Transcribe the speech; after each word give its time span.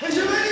Is 0.00 0.16
your 0.16 0.47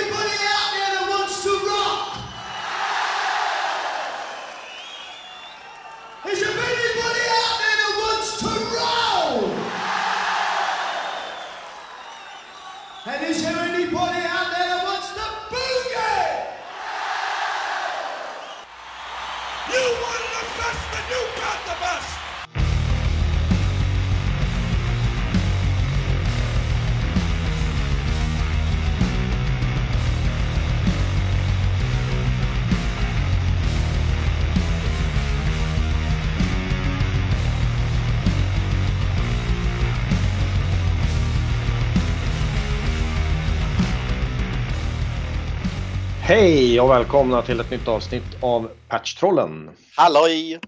Hej 46.27 46.81
och 46.81 46.89
välkomna 46.89 47.41
till 47.41 47.59
ett 47.59 47.69
nytt 47.69 47.87
avsnitt 47.87 48.37
av 48.41 48.71
Patchtrollen. 48.87 49.71
Halloj! 49.95 50.59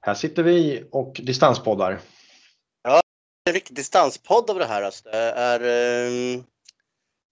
Här 0.00 0.14
sitter 0.14 0.42
vi 0.42 0.88
och 0.92 1.20
distanspoddar. 1.22 2.00
En 3.46 3.52
riktig 3.52 3.76
distanspodd 3.76 4.50
av 4.50 4.58
det 4.58 4.64
här. 4.64 4.82
Alltså. 4.82 5.08
Det 5.08 5.18
är, 5.18 5.60
ehm, 5.60 6.34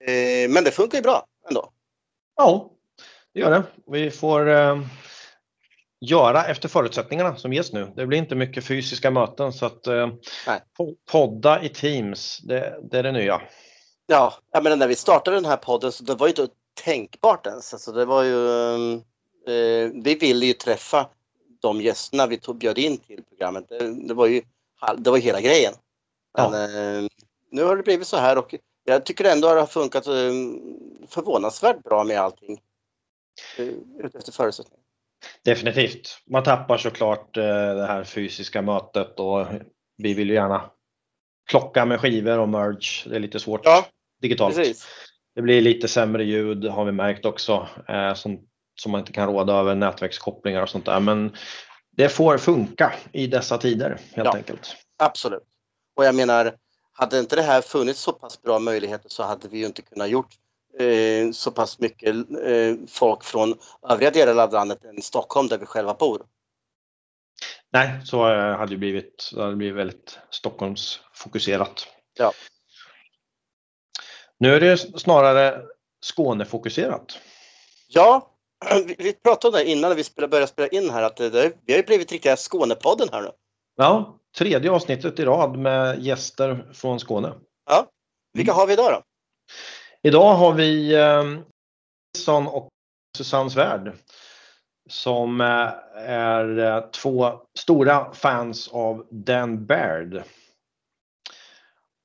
eh, 0.07 0.51
men 0.51 0.65
det 0.65 0.71
funkar 0.71 0.99
ju 0.99 1.03
bra 1.03 1.27
ändå. 1.49 1.73
Ja, 2.37 2.71
det 3.35 3.41
gör 3.41 3.51
det. 3.51 3.63
Vi 3.87 4.11
får 4.11 4.49
eh, 4.51 4.81
göra 6.01 6.45
efter 6.45 6.69
förutsättningarna 6.69 7.37
som 7.37 7.53
ges 7.53 7.73
nu. 7.73 7.93
Det 7.97 8.07
blir 8.07 8.19
inte 8.19 8.35
mycket 8.35 8.67
fysiska 8.67 9.11
möten 9.11 9.53
så 9.53 9.67
att 9.67 9.87
eh, 9.87 10.09
podda 11.13 11.63
i 11.63 11.69
Teams, 11.69 12.39
det, 12.39 12.79
det 12.91 12.99
är 12.99 13.03
det 13.03 13.13
nya. 13.13 13.43
Ja, 14.13 14.35
jag 14.51 14.63
menar, 14.63 14.77
när 14.77 14.89
vi 14.89 14.97
startade 14.97 15.37
den 15.37 15.45
här 15.45 15.57
podden 15.57 15.93
så 15.93 16.05
det 16.05 16.15
var 16.15 16.27
ju 16.27 16.31
inte 16.31 16.49
tänkbart 16.85 17.47
ens. 17.47 17.73
Alltså, 17.73 17.93
det 17.93 18.05
var 18.05 18.23
ju, 18.23 18.49
ehm, 18.49 18.95
eh, 19.47 20.03
vi 20.05 20.15
ville 20.21 20.47
ju 20.47 20.53
träffa 20.53 21.09
de 21.61 21.81
gästerna 21.81 22.27
vi 22.27 22.39
tog, 22.39 22.59
bjöd 22.59 22.79
in 22.79 22.99
till 22.99 23.23
programmet. 23.29 23.69
Det, 23.69 24.07
det 24.09 24.15
var 24.15 24.27
ju 24.27 24.43
det 24.99 25.11
var 25.11 25.19
hela 25.19 25.41
grejen. 25.41 25.75
Men 26.39 26.55
eh, 26.55 27.09
nu 27.51 27.63
har 27.63 27.77
det 27.77 27.83
blivit 27.83 28.07
så 28.07 28.17
här 28.17 28.39
och 28.39 28.55
jag 28.85 29.05
tycker 29.05 29.25
ändå 29.25 29.49
att 29.49 29.55
det 29.55 29.61
har 29.61 29.67
funkat 29.67 30.07
eh, 30.07 30.13
förvånansvärt 31.09 31.83
bra 31.83 32.05
med 32.05 32.21
allting. 32.21 32.61
Eh, 33.59 33.67
Utefter 34.05 34.33
förutsättningar. 34.33 34.85
Definitivt. 35.45 36.19
Man 36.27 36.43
tappar 36.43 36.79
såklart 36.79 37.37
eh, 37.37 37.45
det 37.75 37.87
här 37.87 38.05
fysiska 38.05 38.63
mötet 38.63 39.21
och 39.21 39.47
vi 39.97 40.15
vill 40.15 40.29
ju 40.29 40.35
gärna 40.35 40.71
klocka 41.51 41.85
med 41.85 42.01
skivor 42.01 42.39
och 42.39 42.49
merge. 42.49 43.09
Det 43.09 43.17
är 43.17 43.21
lite 43.21 43.41
svårt 43.41 43.61
Ja, 43.65 43.87
digitalt. 44.23 44.57
precis. 44.57 44.87
Det 45.35 45.43
blir 45.43 45.61
lite 45.61 45.89
sämre 45.89 46.25
ljud 46.25 46.65
har 46.65 46.85
vi 46.85 46.93
märkt 46.93 47.25
också 47.25 47.69
eh, 47.89 48.15
som, 48.15 48.41
som 48.81 48.93
man 48.93 48.99
inte 49.01 49.13
kan 49.13 49.29
råda 49.29 49.53
över 49.53 49.75
nätverkskopplingar 49.75 50.63
och 50.63 50.69
sånt 50.69 50.87
där. 50.87 51.01
Men 51.01 51.37
det 51.97 52.09
får 52.09 52.39
funka 52.39 52.93
i 53.13 53.27
dessa 53.27 53.59
tider 53.59 53.89
helt 53.89 54.27
Ja. 54.27 54.37
enkelt. 54.37 54.77
Absolut. 54.99 55.43
Och 55.97 56.05
jag 56.05 56.15
menar, 56.15 56.55
hade 56.93 57.19
inte 57.19 57.37
det 57.37 57.43
här 57.43 57.61
funnits 57.61 58.01
så 58.01 58.13
pass 58.13 58.43
bra 58.43 58.59
möjligheter 58.59 59.09
så 59.09 59.23
hade 59.23 59.49
vi 59.49 59.59
ju 59.59 59.67
inte 59.67 59.83
kunnat 59.83 60.09
gjort 60.11 60.29
eh, 60.79 61.31
så 61.33 61.51
pass 61.51 61.79
mycket 61.79 62.15
eh, 62.45 62.75
folk 62.89 63.25
från 63.25 63.55
övriga 63.89 64.11
delar 64.11 64.43
av 64.45 64.53
landet 64.53 64.85
än 64.85 65.03
Stockholm 65.03 65.49
där 65.49 65.59
vi 65.59 65.67
själva 65.67 65.95
bor. 65.95 66.23
Nej, 67.73 68.01
så 68.05 68.29
eh, 68.31 68.57
hade 68.59 68.71
det 68.73 68.77
blivit, 68.77 69.31
det 69.35 69.43
hade 69.43 69.57
blivit 69.57 69.77
väldigt 69.77 70.19
Stockholmsfokuserat. 70.31 71.87
Ja. 72.19 72.33
Nu 74.43 74.55
är 74.55 74.61
det 74.61 74.77
snarare 74.77 75.63
Skånefokuserat. 76.05 77.19
Ja, 77.89 78.31
vi, 78.99 79.13
pratade 79.13 79.49
om 79.49 79.65
det 79.65 79.71
innan 79.71 79.97
vi 79.97 80.05
började 80.29 80.47
spela 80.47 80.69
in 80.69 80.91
här 80.91 81.03
att 81.03 81.17
det, 81.17 81.53
vi 81.67 81.73
har 81.73 81.79
ju 81.79 81.87
blivit 81.87 82.13
riktiga 82.13 82.37
Skånepodden 82.37 83.09
här 83.13 83.23
nu. 83.23 83.31
Ja, 83.77 84.19
tredje 84.37 84.71
avsnittet 84.71 85.19
i 85.19 85.25
rad 85.25 85.59
med 85.59 86.03
gäster 86.03 86.71
från 86.73 87.01
Skåne. 87.01 87.33
Ja. 87.67 87.87
Vilka 88.33 88.53
har 88.53 88.67
vi 88.67 88.73
idag 88.73 88.93
då? 88.93 89.03
Idag 90.09 90.35
har 90.35 90.53
vi 90.53 90.95
eh, 90.95 91.25
Nilsson 92.15 92.47
och 92.47 92.69
Susanne 93.17 93.51
Svärd 93.51 93.93
som 94.89 95.41
eh, 95.41 95.69
är 96.07 96.59
eh, 96.59 96.81
två 96.91 97.41
stora 97.59 98.15
fans 98.15 98.69
av 98.69 99.07
Dan 99.11 99.67
Baird. 99.67 100.23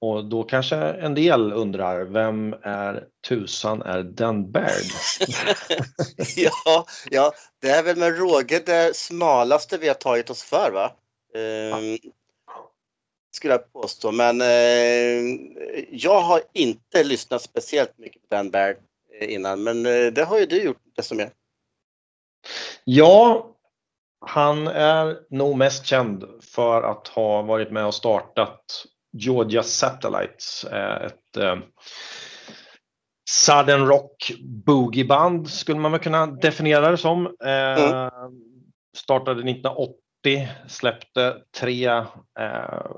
Och 0.01 0.25
då 0.25 0.43
kanske 0.43 0.75
en 0.75 1.15
del 1.15 1.53
undrar, 1.53 2.03
vem 2.03 2.55
är 2.61 3.07
tusan 3.27 3.81
är 3.81 4.03
Dan 4.03 4.51
Baird? 4.51 4.85
ja, 6.35 6.85
ja, 7.11 7.33
det 7.61 7.69
är 7.69 7.83
väl 7.83 7.97
med 7.97 8.17
råge 8.17 8.63
det 8.65 8.95
smalaste 8.95 9.77
vi 9.77 9.87
har 9.87 9.95
tagit 9.95 10.29
oss 10.29 10.43
för 10.43 10.71
va? 10.71 10.91
Ehm, 11.35 11.97
skulle 13.31 13.53
jag 13.53 13.73
påstå. 13.73 14.11
Men 14.11 14.41
eh, 14.41 15.39
jag 15.89 16.21
har 16.21 16.41
inte 16.53 17.03
lyssnat 17.03 17.41
speciellt 17.41 17.97
mycket 17.97 18.21
på 18.21 18.35
Dan 18.35 18.51
Baird 18.51 18.77
eh, 19.19 19.33
innan. 19.33 19.63
Men 19.63 19.85
eh, 19.85 20.13
det 20.13 20.23
har 20.23 20.39
ju 20.39 20.45
du 20.45 20.63
gjort 20.63 20.81
desto 20.95 21.15
mer. 21.15 21.31
Ja, 22.83 23.51
han 24.25 24.67
är 24.67 25.19
nog 25.29 25.57
mest 25.57 25.85
känd 25.85 26.25
för 26.41 26.83
att 26.83 27.07
ha 27.07 27.41
varit 27.41 27.71
med 27.71 27.85
och 27.85 27.95
startat 27.95 28.85
Georgia 29.11 29.63
Satellites, 29.63 30.63
eh, 30.63 31.05
ett 31.05 31.37
eh, 31.37 31.55
Southern 33.29 33.87
Rock 33.87 34.31
boogieband 34.65 35.49
skulle 35.49 35.79
man 35.79 35.91
väl 35.91 36.01
kunna 36.01 36.25
definiera 36.25 36.91
det 36.91 36.97
som. 36.97 37.25
Eh, 37.25 38.09
Startade 38.97 39.39
1980, 39.51 40.47
släppte 40.67 41.35
tre 41.59 41.87
eh, 42.39 42.91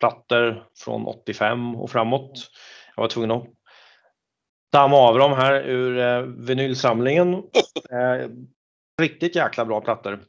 plattor 0.00 0.66
från 0.78 1.06
85 1.06 1.76
och 1.76 1.90
framåt. 1.90 2.50
Jag 2.96 3.02
var 3.02 3.08
tvungen 3.08 3.30
att 3.30 3.44
damma 4.72 4.96
av 4.96 5.18
dem 5.18 5.32
här 5.32 5.54
ur 5.54 5.98
eh, 5.98 6.20
vinylsamlingen. 6.22 7.42
Eh, 7.90 8.28
riktigt 9.02 9.36
jäkla 9.36 9.64
bra 9.64 9.80
plattor. 9.80 10.24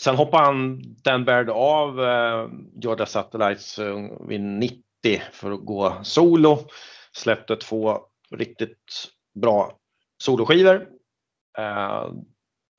Sen 0.00 0.16
hoppade 0.16 0.44
han 0.44 0.82
Dan 1.04 1.24
Baird 1.24 1.50
av 1.50 2.04
eh, 2.04 2.48
Georgia 2.82 3.06
Satellites 3.06 3.78
eh, 3.78 3.96
vid 4.28 4.40
90 4.40 4.82
för 5.32 5.52
att 5.52 5.64
gå 5.64 5.96
solo. 6.02 6.58
Släppte 7.12 7.56
två 7.56 7.98
riktigt 8.30 9.08
bra 9.40 9.72
soloskivor. 10.22 10.86
Eh, 11.58 12.12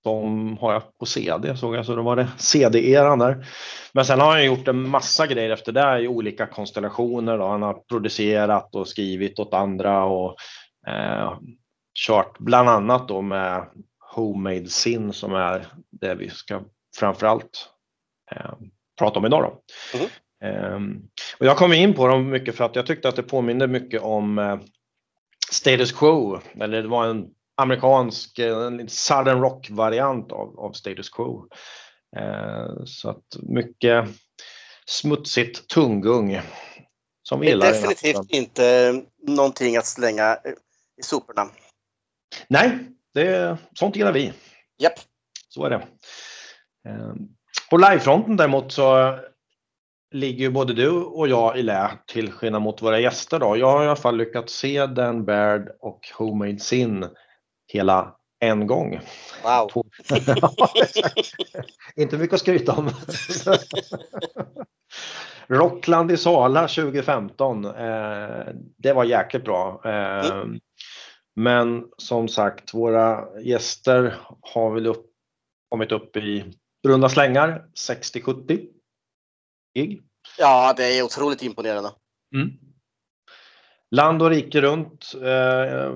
de 0.03 0.57
har 0.57 0.73
jag 0.73 0.97
på 0.97 1.05
CD 1.05 1.57
såg 1.57 1.75
jag, 1.75 1.85
så 1.85 1.95
då 1.95 2.01
var 2.01 2.15
det 2.15 2.27
CD-eran 2.37 3.19
där. 3.19 3.45
Men 3.93 4.05
sen 4.05 4.19
har 4.19 4.31
han 4.31 4.45
gjort 4.45 4.67
en 4.67 4.89
massa 4.89 5.27
grejer 5.27 5.49
efter 5.49 5.71
det 5.71 5.99
i 5.99 6.07
olika 6.07 6.45
konstellationer. 6.45 7.37
Då. 7.37 7.47
Han 7.47 7.61
har 7.61 7.73
producerat 7.73 8.75
och 8.75 8.87
skrivit 8.87 9.39
åt 9.39 9.53
andra 9.53 10.03
och 10.03 10.35
eh, 10.87 11.37
kört 12.07 12.39
bland 12.39 12.69
annat 12.69 13.07
då 13.07 13.21
med 13.21 13.69
Homemade 14.15 14.69
Sin 14.69 15.13
som 15.13 15.33
är 15.33 15.67
det 15.91 16.15
vi 16.15 16.29
ska 16.29 16.61
framförallt 16.97 17.69
eh, 18.31 18.51
prata 18.99 19.19
om 19.19 19.25
idag. 19.25 19.43
Då. 19.43 19.97
Mhm. 19.97 20.09
Eh, 20.43 20.79
och 21.39 21.45
jag 21.45 21.57
kom 21.57 21.73
in 21.73 21.93
på 21.93 22.07
dem 22.07 22.29
mycket 22.29 22.55
för 22.55 22.63
att 22.63 22.75
jag 22.75 22.85
tyckte 22.85 23.09
att 23.09 23.15
det 23.15 23.23
påminner 23.23 23.67
mycket 23.67 24.01
om 24.01 24.39
eh, 24.39 24.59
Status 25.51 25.91
Quo. 25.91 26.39
Eller 26.59 26.81
det 26.81 26.87
var 26.87 27.07
en 27.07 27.25
amerikansk 27.57 28.39
eh, 28.39 28.65
en 28.65 28.89
Southern 28.89 29.41
Rock-variant 29.41 30.31
av, 30.31 30.59
av 30.59 30.71
Status 30.71 31.09
Quo. 31.09 31.47
Eh, 32.17 32.83
så 32.85 33.09
att 33.09 33.25
mycket 33.39 34.05
smutsigt 34.85 35.67
tunggung. 35.67 36.41
Som 37.23 37.39
Det 37.39 37.51
är 37.51 37.57
definitivt 37.57 38.31
inte 38.31 38.93
någonting 39.27 39.77
att 39.77 39.85
slänga 39.85 40.31
eh, 40.31 40.51
i 40.99 41.03
soporna. 41.03 41.49
Nej, 42.47 42.77
det, 43.13 43.57
sånt 43.73 43.95
gillar 43.95 44.11
vi. 44.11 44.33
Japp. 44.77 44.99
Så 45.49 45.65
är 45.65 45.69
det. 45.69 45.87
Eh, 46.89 47.13
På 47.69 47.77
livefronten 47.77 48.37
däremot 48.37 48.71
så 48.71 49.19
ligger 50.11 50.39
ju 50.39 50.49
både 50.49 50.73
du 50.73 50.89
och 50.89 51.27
jag 51.27 51.59
i 51.59 51.63
lä 51.63 51.91
till 52.07 52.31
skillnad 52.31 52.61
mot 52.61 52.81
våra 52.81 52.99
gäster. 52.99 53.39
Då. 53.39 53.57
Jag 53.57 53.71
har 53.71 53.83
i 53.83 53.87
alla 53.87 53.95
fall 53.95 54.17
lyckats 54.17 54.53
se 54.53 54.85
Dan 54.85 55.25
Baird 55.25 55.69
och 55.79 56.09
Homemade 56.17 56.59
Sin 56.59 57.05
hela 57.67 58.15
en 58.39 58.67
gång. 58.67 58.99
Wow. 59.43 59.69
Inte 61.95 62.17
mycket 62.17 62.33
att 62.33 62.39
skryta 62.39 62.71
om. 62.71 62.89
Rockland 65.47 66.11
i 66.11 66.17
Sala 66.17 66.67
2015. 66.67 67.65
Eh, 67.65 68.45
det 68.77 68.93
var 68.93 69.03
jäkligt 69.03 69.43
bra. 69.43 69.81
Eh, 69.85 70.31
mm. 70.31 70.59
Men 71.35 71.85
som 71.97 72.27
sagt, 72.27 72.73
våra 72.73 73.39
gäster 73.41 74.15
har 74.41 74.71
väl 74.71 74.87
upp, 74.87 75.05
kommit 75.69 75.91
upp 75.91 76.17
i 76.17 76.53
runda 76.87 77.09
slängar 77.09 77.65
60-70 77.75 78.67
gig. 79.75 80.01
Ja, 80.37 80.73
det 80.77 80.97
är 80.97 81.03
otroligt 81.03 81.43
imponerande. 81.43 81.91
Mm. 82.35 82.51
Land 83.91 84.21
och 84.21 84.29
rike 84.29 84.61
runt 84.61 85.13
eh, 85.21 85.93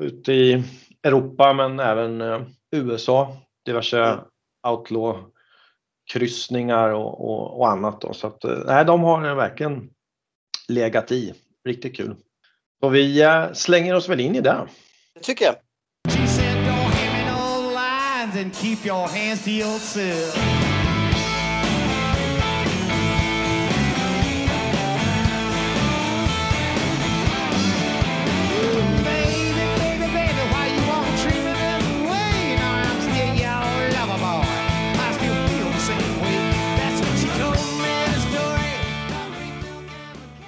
ute 0.00 0.32
i 0.32 0.64
Europa 1.02 1.52
men 1.52 1.80
även 1.80 2.20
eh, 2.20 2.42
USA. 2.70 3.36
Diverse 3.66 3.98
mm. 3.98 4.24
outlaw 4.68 5.30
kryssningar 6.12 6.88
och, 6.90 7.30
och, 7.30 7.58
och 7.58 7.70
annat. 7.70 8.00
Då. 8.00 8.12
Så 8.12 8.26
att, 8.26 8.44
eh, 8.44 8.58
nej, 8.66 8.84
de 8.84 9.02
har 9.02 9.34
verkligen 9.34 9.90
legat 10.68 11.12
i. 11.12 11.34
Riktigt 11.64 11.96
kul. 11.96 12.16
Så 12.80 12.88
vi 12.88 13.22
eh, 13.22 13.52
slänger 13.52 13.94
oss 13.94 14.08
väl 14.08 14.20
in 14.20 14.34
i 14.34 14.40
det. 14.40 14.68
Det 15.14 15.20
tycker 15.20 15.44
jag. 15.44 15.54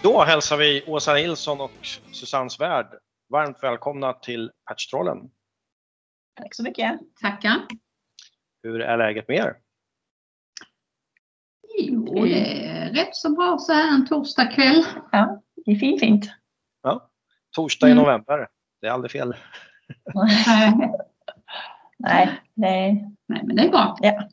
Då 0.02 0.22
hälsar 0.22 0.56
vi 0.56 0.84
Åsa 0.86 1.14
Nilsson 1.14 1.60
och 1.60 1.86
Susanne 2.12 2.50
Svärd 2.50 2.86
varmt 3.30 3.62
välkomna 3.62 4.12
till 4.12 4.50
Patchtrollen. 4.68 5.18
Tack 6.34 6.54
så 6.54 6.62
mycket. 6.62 7.00
Tackar. 7.20 7.66
Hur 8.62 8.80
är 8.80 8.96
läget 8.96 9.28
med 9.28 9.36
er? 9.36 9.56
Jo, 11.78 12.24
det 12.24 12.66
är 12.66 12.92
rätt 12.92 13.16
så 13.16 13.30
bra 13.30 13.58
så 13.58 13.72
här 13.72 13.94
en 13.94 14.06
torsdagkväll. 14.06 14.84
Ja, 15.12 15.42
det 15.56 15.72
är 15.72 15.76
fint, 15.76 16.00
fint. 16.00 16.30
Ja, 16.82 17.10
torsdag 17.50 17.88
i 17.88 17.92
mm. 17.92 18.04
november. 18.04 18.48
Det 18.80 18.86
är 18.86 18.90
aldrig 18.90 19.10
fel. 19.10 19.36
Nej, 21.98 22.40
det 22.54 22.66
är... 22.66 23.10
Nej, 23.26 23.42
men 23.44 23.56
det 23.56 23.62
är 23.62 23.68
bra. 23.68 23.98
Ja. 24.00 24.28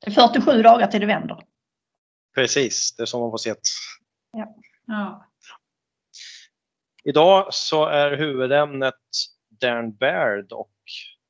Det 0.00 0.06
är 0.06 0.10
47 0.10 0.62
dagar 0.62 0.86
till 0.86 1.00
det 1.00 1.06
vänder. 1.06 1.44
Precis, 2.34 2.96
det 2.96 3.02
är 3.02 3.06
som 3.06 3.20
man 3.20 3.30
får 3.30 3.38
se. 3.38 3.54
Ja. 4.32 4.56
Ja. 4.86 5.26
Idag 7.04 7.54
så 7.54 7.86
är 7.86 8.16
huvudämnet 8.16 8.94
Dan 9.48 9.96
Baird 9.96 10.52
och 10.52 10.71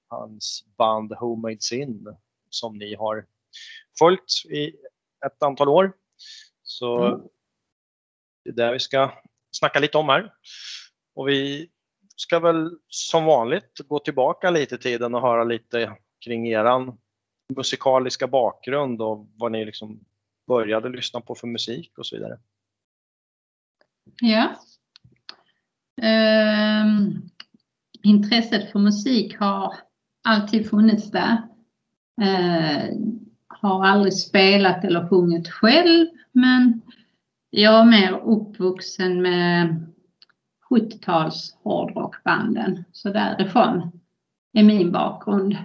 hans 0.09 0.65
band 0.77 1.13
Homemade 1.13 1.61
Sin 1.61 2.17
som 2.51 2.79
ni 2.79 2.95
har 2.95 3.27
följt 3.99 4.45
i 4.51 4.73
ett 5.27 5.43
antal 5.43 5.69
år. 5.69 5.93
Så 6.63 7.05
mm. 7.05 7.21
det 8.45 8.51
är 8.51 8.67
det 8.67 8.73
vi 8.73 8.79
ska 8.79 9.13
snacka 9.51 9.79
lite 9.79 9.99
om 9.99 10.09
här. 10.09 10.35
Och 11.15 11.29
vi 11.29 11.71
ska 12.17 12.39
väl 12.39 12.79
som 12.89 13.25
vanligt 13.25 13.79
gå 13.87 13.99
tillbaka 13.99 14.51
lite 14.51 14.75
i 14.75 14.79
tiden 14.79 15.15
och 15.15 15.21
höra 15.21 15.45
lite 15.45 15.97
kring 16.25 16.49
eran 16.49 16.99
musikaliska 17.57 18.27
bakgrund 18.27 19.03
och 19.03 19.29
vad 19.37 19.53
ni 19.53 19.65
liksom 19.65 20.05
började 20.47 20.89
lyssna 20.89 21.21
på 21.21 21.35
för 21.35 21.47
musik 21.47 21.99
och 21.99 22.07
så 22.07 22.17
vidare. 22.17 22.39
Ja. 24.21 24.57
Um, 26.03 27.31
intresset 28.03 28.73
för 28.73 28.79
musik 28.79 29.39
har 29.39 29.75
alltid 30.25 30.71
funnits 30.71 31.11
där. 31.11 31.43
Uh, 32.23 32.97
har 33.49 33.87
aldrig 33.87 34.15
spelat 34.15 34.85
eller 34.85 35.09
sjungit 35.09 35.49
själv 35.49 36.07
men 36.33 36.81
jag 37.51 37.81
är 37.81 37.85
mer 37.85 38.21
uppvuxen 38.25 39.23
med 39.23 39.87
70-tals 40.71 41.57
hårdrockbanden. 41.63 42.85
Så 42.93 43.09
därifrån 43.09 44.01
är 44.53 44.63
min 44.63 44.93
bakgrund. 44.93 45.57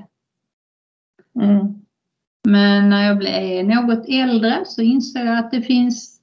Mm. 1.36 1.86
Men 2.48 2.90
när 2.90 3.08
jag 3.08 3.18
blev 3.18 3.66
något 3.66 4.06
äldre 4.08 4.64
så 4.66 4.82
insåg 4.82 5.26
jag 5.26 5.38
att 5.38 5.52
det 5.52 5.62
finns 5.62 6.17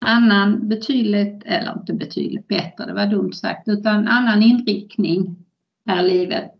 annan 0.00 0.68
betydligt, 0.68 1.42
eller 1.44 1.78
inte 1.78 1.92
betydligt 1.92 2.48
bättre, 2.48 2.86
det 2.86 2.92
var 2.92 3.06
dumt 3.06 3.32
sagt, 3.32 3.68
utan 3.68 4.08
annan 4.08 4.42
inriktning 4.42 5.36
här 5.86 6.04
i 6.04 6.08
livet. 6.08 6.52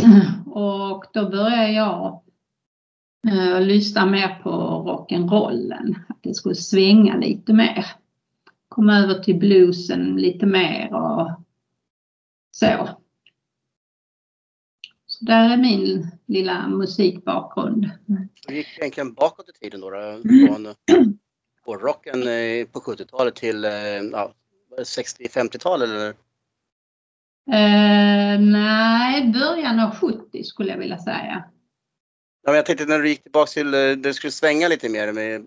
Och 0.46 1.04
då 1.12 1.30
började 1.30 1.72
jag 1.72 2.22
uh, 3.32 3.60
lyssna 3.60 4.06
mer 4.06 4.40
på 4.42 4.50
rock'n'rollen, 4.50 5.94
att 6.08 6.18
det 6.22 6.34
skulle 6.34 6.54
svänga 6.54 7.16
lite 7.16 7.52
mer. 7.52 7.86
Komma 8.68 8.98
över 8.98 9.14
till 9.14 9.38
bluesen 9.38 10.16
lite 10.16 10.46
mer 10.46 10.94
och 10.94 11.30
så. 12.50 12.88
Så 15.06 15.24
där 15.24 15.50
är 15.50 15.56
min 15.56 16.10
lilla 16.26 16.68
musikbakgrund. 16.68 17.90
Hur 18.48 18.54
gick 18.54 18.78
egentligen 18.78 19.14
bakåt 19.14 19.48
i 19.48 19.52
tiden 19.52 19.80
då? 19.80 19.90
då? 19.90 20.74
hårdrocken 21.64 22.22
på 22.72 22.80
70-talet 22.80 23.34
till 23.34 23.62
ja, 24.12 24.32
60-50-tal 24.78 25.82
eller? 25.82 26.14
Uh, 27.48 28.40
nej, 28.40 29.32
början 29.32 29.80
av 29.80 29.94
70 29.94 30.44
skulle 30.44 30.70
jag 30.70 30.78
vilja 30.78 30.98
säga. 30.98 31.44
Ja, 32.42 32.50
men 32.50 32.54
jag 32.54 32.66
tänkte 32.66 32.86
när 32.86 32.98
du 32.98 33.08
gick 33.08 33.22
tillbaka 33.22 33.50
till, 33.50 33.74
eh, 33.74 33.90
det 33.90 34.14
skulle 34.14 34.30
svänga 34.30 34.68
lite 34.68 34.88
mer 34.88 35.12
med, 35.12 35.46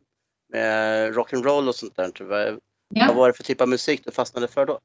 med 0.49 1.13
rock'n'roll 1.13 1.67
och 1.67 1.75
sånt 1.75 1.95
där. 1.95 2.11
Vad, 2.19 2.59
ja. 2.89 3.05
vad 3.07 3.15
var 3.15 3.27
det 3.27 3.33
för 3.33 3.43
typ 3.43 3.61
av 3.61 3.69
musik 3.69 4.01
du 4.05 4.11
fastnade 4.11 4.47
för 4.47 4.65
då? 4.65 4.79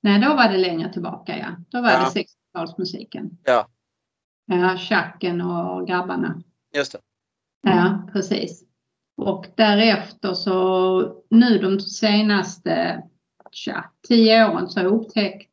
Nej, 0.00 0.20
då 0.20 0.28
var 0.28 0.48
det 0.48 0.58
längre 0.58 0.92
tillbaka 0.92 1.38
ja. 1.38 1.56
Då 1.68 1.82
var 1.82 1.90
ja. 1.90 2.10
det 2.14 2.20
60-talsmusiken. 2.20 3.30
Ja. 3.44 3.68
Ja, 4.46 4.76
Tjacken 4.78 5.40
och 5.40 5.86
grabbarna. 5.86 6.42
Just 6.74 6.92
det. 6.92 6.98
Ja, 7.62 8.08
precis. 8.12 8.64
Och 9.20 9.46
därefter 9.54 10.34
så 10.34 11.22
nu 11.30 11.58
de 11.58 11.80
senaste 11.80 13.02
tja, 13.50 13.84
tio 14.08 14.50
åren 14.50 14.68
så 14.68 14.80
har 14.80 14.84
jag 14.84 14.92
upptäckt 14.92 15.50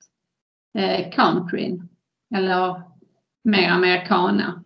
eh, 0.77 1.09
countryn 1.11 1.89
eller 2.35 2.81
mer 3.43 3.69
americana. 3.69 4.63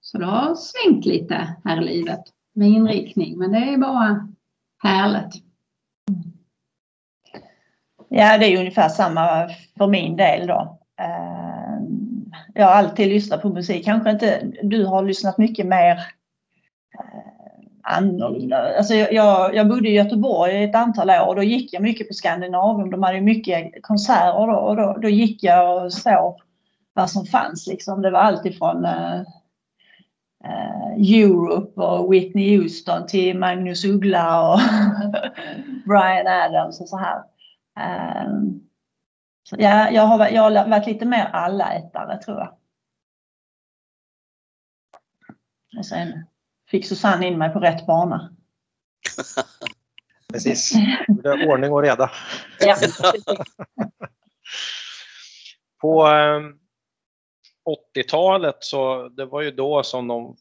Så 0.00 0.18
det 0.18 0.26
har 0.26 0.54
svängt 0.54 1.04
lite 1.04 1.56
här 1.64 1.82
i 1.82 1.84
livet 1.84 2.22
med 2.54 2.68
inriktning 2.68 3.38
men 3.38 3.52
det 3.52 3.58
är 3.58 3.78
bara 3.78 4.28
härligt. 4.82 5.34
Ja, 8.08 8.38
det 8.38 8.46
är 8.46 8.58
ungefär 8.58 8.88
samma 8.88 9.48
för 9.78 9.86
min 9.86 10.16
del 10.16 10.46
då. 10.46 10.78
Eh, 11.00 11.78
jag 12.54 12.66
har 12.66 12.72
alltid 12.72 13.08
lyssnat 13.08 13.42
på 13.42 13.48
musik, 13.48 13.84
kanske 13.84 14.10
inte 14.10 14.52
du 14.62 14.84
har 14.84 15.02
lyssnat 15.02 15.38
mycket 15.38 15.66
mer 15.66 15.98
annorlunda. 17.82 18.76
Alltså 18.76 18.94
jag, 18.94 19.54
jag 19.54 19.68
bodde 19.68 19.88
i 19.88 19.94
Göteborg 19.94 20.52
i 20.52 20.64
ett 20.64 20.74
antal 20.74 21.10
år 21.10 21.26
och 21.26 21.36
då 21.36 21.42
gick 21.42 21.72
jag 21.72 21.82
mycket 21.82 22.08
på 22.08 22.14
Skandinavien. 22.14 22.90
De 22.90 23.02
hade 23.02 23.20
mycket 23.20 23.82
konserter 23.82 24.46
då 24.46 24.54
och 24.54 24.76
då, 24.76 24.98
då 25.02 25.08
gick 25.08 25.42
jag 25.42 25.84
och 25.84 25.92
såg 25.92 26.40
vad 26.92 27.10
som 27.10 27.26
fanns. 27.26 27.66
Liksom. 27.66 28.02
Det 28.02 28.10
var 28.10 28.20
alltifrån 28.20 28.84
eh, 28.84 29.20
eh, 30.44 31.20
Europe 31.20 31.80
och 31.80 32.12
Whitney 32.12 32.56
Houston 32.56 33.06
till 33.06 33.38
Magnus 33.38 33.84
Uggla 33.84 34.52
och 34.52 34.60
Brian 35.86 36.26
Adams 36.26 36.80
och 36.80 36.88
så 36.88 36.96
här. 36.96 37.18
Eh, 37.78 38.32
så 39.42 39.56
ja, 39.58 39.90
jag, 39.90 40.02
har, 40.02 40.28
jag 40.28 40.42
har 40.42 40.68
varit 40.68 40.86
lite 40.86 41.04
mer 41.04 41.24
allätare 41.24 42.18
tror 42.18 42.38
jag. 42.38 42.54
Och 45.78 45.86
sen 45.86 46.24
fick 46.72 46.86
Susanne 46.86 47.26
in 47.26 47.38
mig 47.38 47.52
på 47.52 47.60
rätt 47.60 47.86
bana. 47.86 48.36
Precis, 50.32 50.72
det 51.22 51.28
är 51.28 51.48
ordning 51.48 51.72
och 51.72 51.82
reda. 51.82 52.10
Ja, 52.60 52.76
på 55.80 56.06
80-talet 57.96 58.54
ehm, 58.54 58.60
så 58.60 59.08
det 59.08 59.24
var 59.24 59.40
ju 59.40 59.50
då 59.50 59.82
som 59.82 60.08
de, 60.08 60.36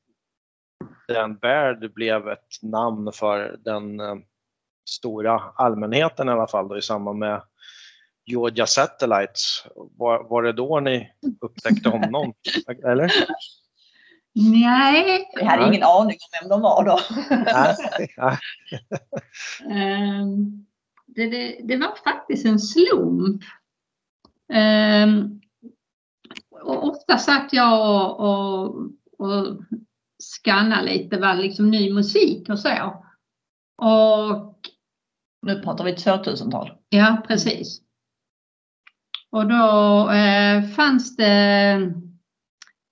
Dan 1.07 1.37
Baird 1.37 1.93
blev 1.93 2.29
ett 2.29 2.61
namn 2.61 3.11
för 3.13 3.57
den 3.59 3.99
ehm, 3.99 4.23
stora 4.89 5.39
allmänheten 5.55 6.27
i 6.29 6.31
alla 6.31 6.47
fall 6.47 6.67
då, 6.67 6.77
i 6.77 6.81
samband 6.81 7.19
med 7.19 7.41
Georgia 8.25 8.67
Satellites. 8.67 9.65
Var, 9.75 10.23
var 10.23 10.43
det 10.43 10.53
då 10.53 10.79
ni 10.79 11.11
upptäckte 11.41 11.89
honom? 11.89 12.33
Eller? 12.83 13.11
Nej. 14.33 15.29
Jag 15.33 15.45
hade 15.45 15.67
ingen 15.67 15.83
aning 15.83 16.17
om 16.21 16.39
vem 16.41 16.49
de 16.49 16.61
var 16.61 16.85
då. 16.85 16.99
Nej, 17.29 17.75
nej. 18.17 18.37
Ehm, 19.71 20.65
det, 21.05 21.29
det, 21.29 21.59
det 21.63 21.77
var 21.77 21.95
faktiskt 22.03 22.45
en 22.45 22.59
slump. 22.59 23.41
Ehm, 24.53 25.41
och 26.51 26.87
ofta 26.87 27.17
satt 27.17 27.53
jag 27.53 27.89
och, 27.89 28.19
och, 28.19 28.75
och 29.17 29.57
skannade 30.23 30.83
lite 30.83 31.17
vad 31.17 31.37
liksom 31.37 31.69
ny 31.69 31.93
musik 31.93 32.49
och 32.49 32.59
så. 32.59 33.03
Och 33.77 34.57
Nu 35.41 35.61
pratar 35.61 35.83
vi 35.83 35.95
2000-tal. 35.95 36.71
ja, 36.89 37.23
precis. 37.27 37.81
Och 39.29 39.47
då 39.47 40.09
eh, 40.11 40.63
fanns 40.63 41.15
det 41.15 41.93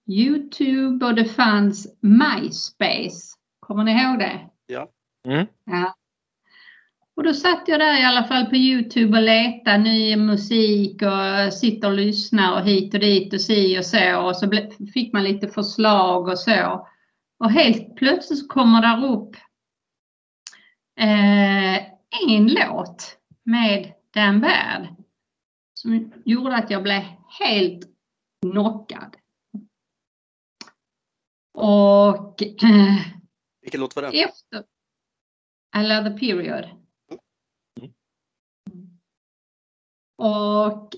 Youtube 0.10 1.06
och 1.06 1.16
det 1.16 1.26
fanns 1.26 1.98
MySpace. 2.02 3.36
Kommer 3.60 3.84
ni 3.84 3.92
ihåg 3.92 4.20
det? 4.20 4.50
Mm. 5.28 5.48
Ja. 5.66 5.96
Och 7.16 7.24
då 7.24 7.34
satt 7.34 7.68
jag 7.68 7.80
där 7.80 8.02
i 8.02 8.06
alla 8.06 8.24
fall 8.24 8.46
på 8.46 8.56
Youtube 8.56 9.18
och 9.18 9.24
letade 9.24 9.78
ny 9.78 10.16
musik 10.16 11.02
och 11.02 11.54
sitter 11.54 11.88
och 11.88 11.94
lyssnar 11.94 12.54
och 12.54 12.68
hit 12.68 12.94
och 12.94 13.00
dit 13.00 13.34
och 13.34 13.42
si 13.42 13.80
och 13.80 13.86
så 13.86 14.22
och 14.22 14.36
så 14.36 14.52
fick 14.94 15.14
man 15.14 15.24
lite 15.24 15.48
förslag 15.48 16.28
och 16.28 16.40
så. 16.40 16.88
Och 17.40 17.52
helt 17.52 17.96
plötsligt 17.96 18.40
så 18.40 18.48
kommer 18.48 18.82
där 18.82 19.06
upp 19.06 19.36
eh, 21.00 21.78
en 22.28 22.48
låt 22.48 23.18
med 23.44 23.94
Dan 24.14 24.42
Baird 24.42 24.88
som 25.74 26.14
gjorde 26.26 26.56
att 26.56 26.72
jag 26.72 26.84
blev 26.84 27.02
helt 27.40 27.84
knockad. 28.42 29.16
Och 31.60 32.44
eh, 32.44 32.96
Vilken 33.62 33.82
låt 33.82 33.96
var 33.96 34.04
det? 34.04 34.24
efter 34.24 34.64
the 36.04 36.20
period. 36.20 36.66
Och 40.18 40.96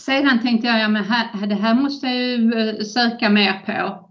sedan 0.00 0.42
tänkte 0.42 0.66
jag, 0.66 0.80
ja 0.80 0.88
men 0.88 1.04
här, 1.04 1.46
det 1.46 1.54
här 1.54 1.74
måste 1.74 2.06
jag 2.06 2.16
ju 2.16 2.52
eh, 2.52 2.84
söka 2.84 3.30
mer 3.30 3.62
på. 3.66 4.10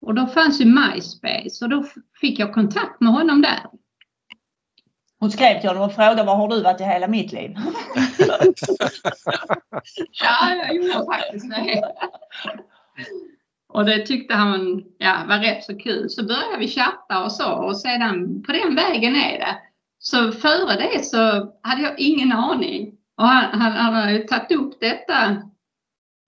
Och 0.00 0.14
då 0.14 0.26
fanns 0.26 0.60
ju 0.60 0.64
MySpace 0.64 1.64
och 1.64 1.70
då 1.70 1.84
fick 2.20 2.38
jag 2.38 2.54
kontakt 2.54 3.00
med 3.00 3.12
honom 3.12 3.42
där. 3.42 3.66
Hon 5.18 5.30
skrev 5.30 5.60
till 5.60 5.68
honom 5.68 5.82
och 5.82 5.94
frågade 5.94 6.24
var 6.24 6.36
har 6.36 6.48
du 6.48 6.62
varit 6.62 6.80
i 6.80 6.84
hela 6.84 7.08
mitt 7.08 7.32
liv? 7.32 7.56
Ja, 10.10 10.54
jag 10.54 10.74
gjorde 10.74 11.06
faktiskt 11.06 11.50
det. 11.50 11.82
Och 13.68 13.84
det 13.84 14.06
tyckte 14.06 14.34
han 14.34 14.84
ja, 14.98 15.24
var 15.28 15.38
rätt 15.38 15.64
så 15.64 15.78
kul. 15.78 16.10
Så 16.10 16.24
började 16.24 16.58
vi 16.58 16.68
chatta 16.68 17.24
och 17.24 17.32
så 17.32 17.52
och 17.52 17.76
sedan 17.76 18.42
på 18.42 18.52
den 18.52 18.74
vägen 18.74 19.16
är 19.16 19.38
det. 19.38 19.58
Så 19.98 20.32
före 20.32 20.76
det 20.76 21.04
så 21.04 21.52
hade 21.62 21.82
jag 21.82 22.00
ingen 22.00 22.32
aning. 22.32 22.94
Och 23.16 23.24
han, 23.24 23.60
han, 23.60 23.72
han 23.72 23.94
hade 23.94 24.12
ju 24.12 24.18
tagit 24.18 24.52
upp 24.52 24.80
detta 24.80 25.42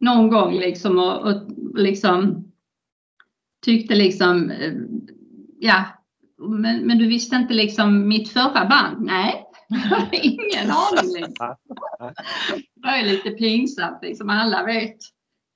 någon 0.00 0.30
gång 0.30 0.54
liksom 0.54 0.98
och, 0.98 1.18
och 1.20 1.42
liksom 1.74 2.44
tyckte 3.64 3.94
liksom 3.94 4.50
eh, 4.50 4.72
ja, 5.58 5.84
men, 6.38 6.86
men 6.86 6.98
du 6.98 7.06
visste 7.06 7.36
inte 7.36 7.54
liksom 7.54 8.08
mitt 8.08 8.28
förra 8.28 8.64
band? 8.64 9.00
Nej, 9.00 9.44
ingen 10.12 10.70
aning. 10.70 11.12
Liksom. 11.14 11.56
Det 12.82 12.88
är 12.88 13.04
lite 13.04 13.30
pinsamt 13.30 13.98
liksom, 14.02 14.30
alla 14.30 14.64
vet. 14.64 14.96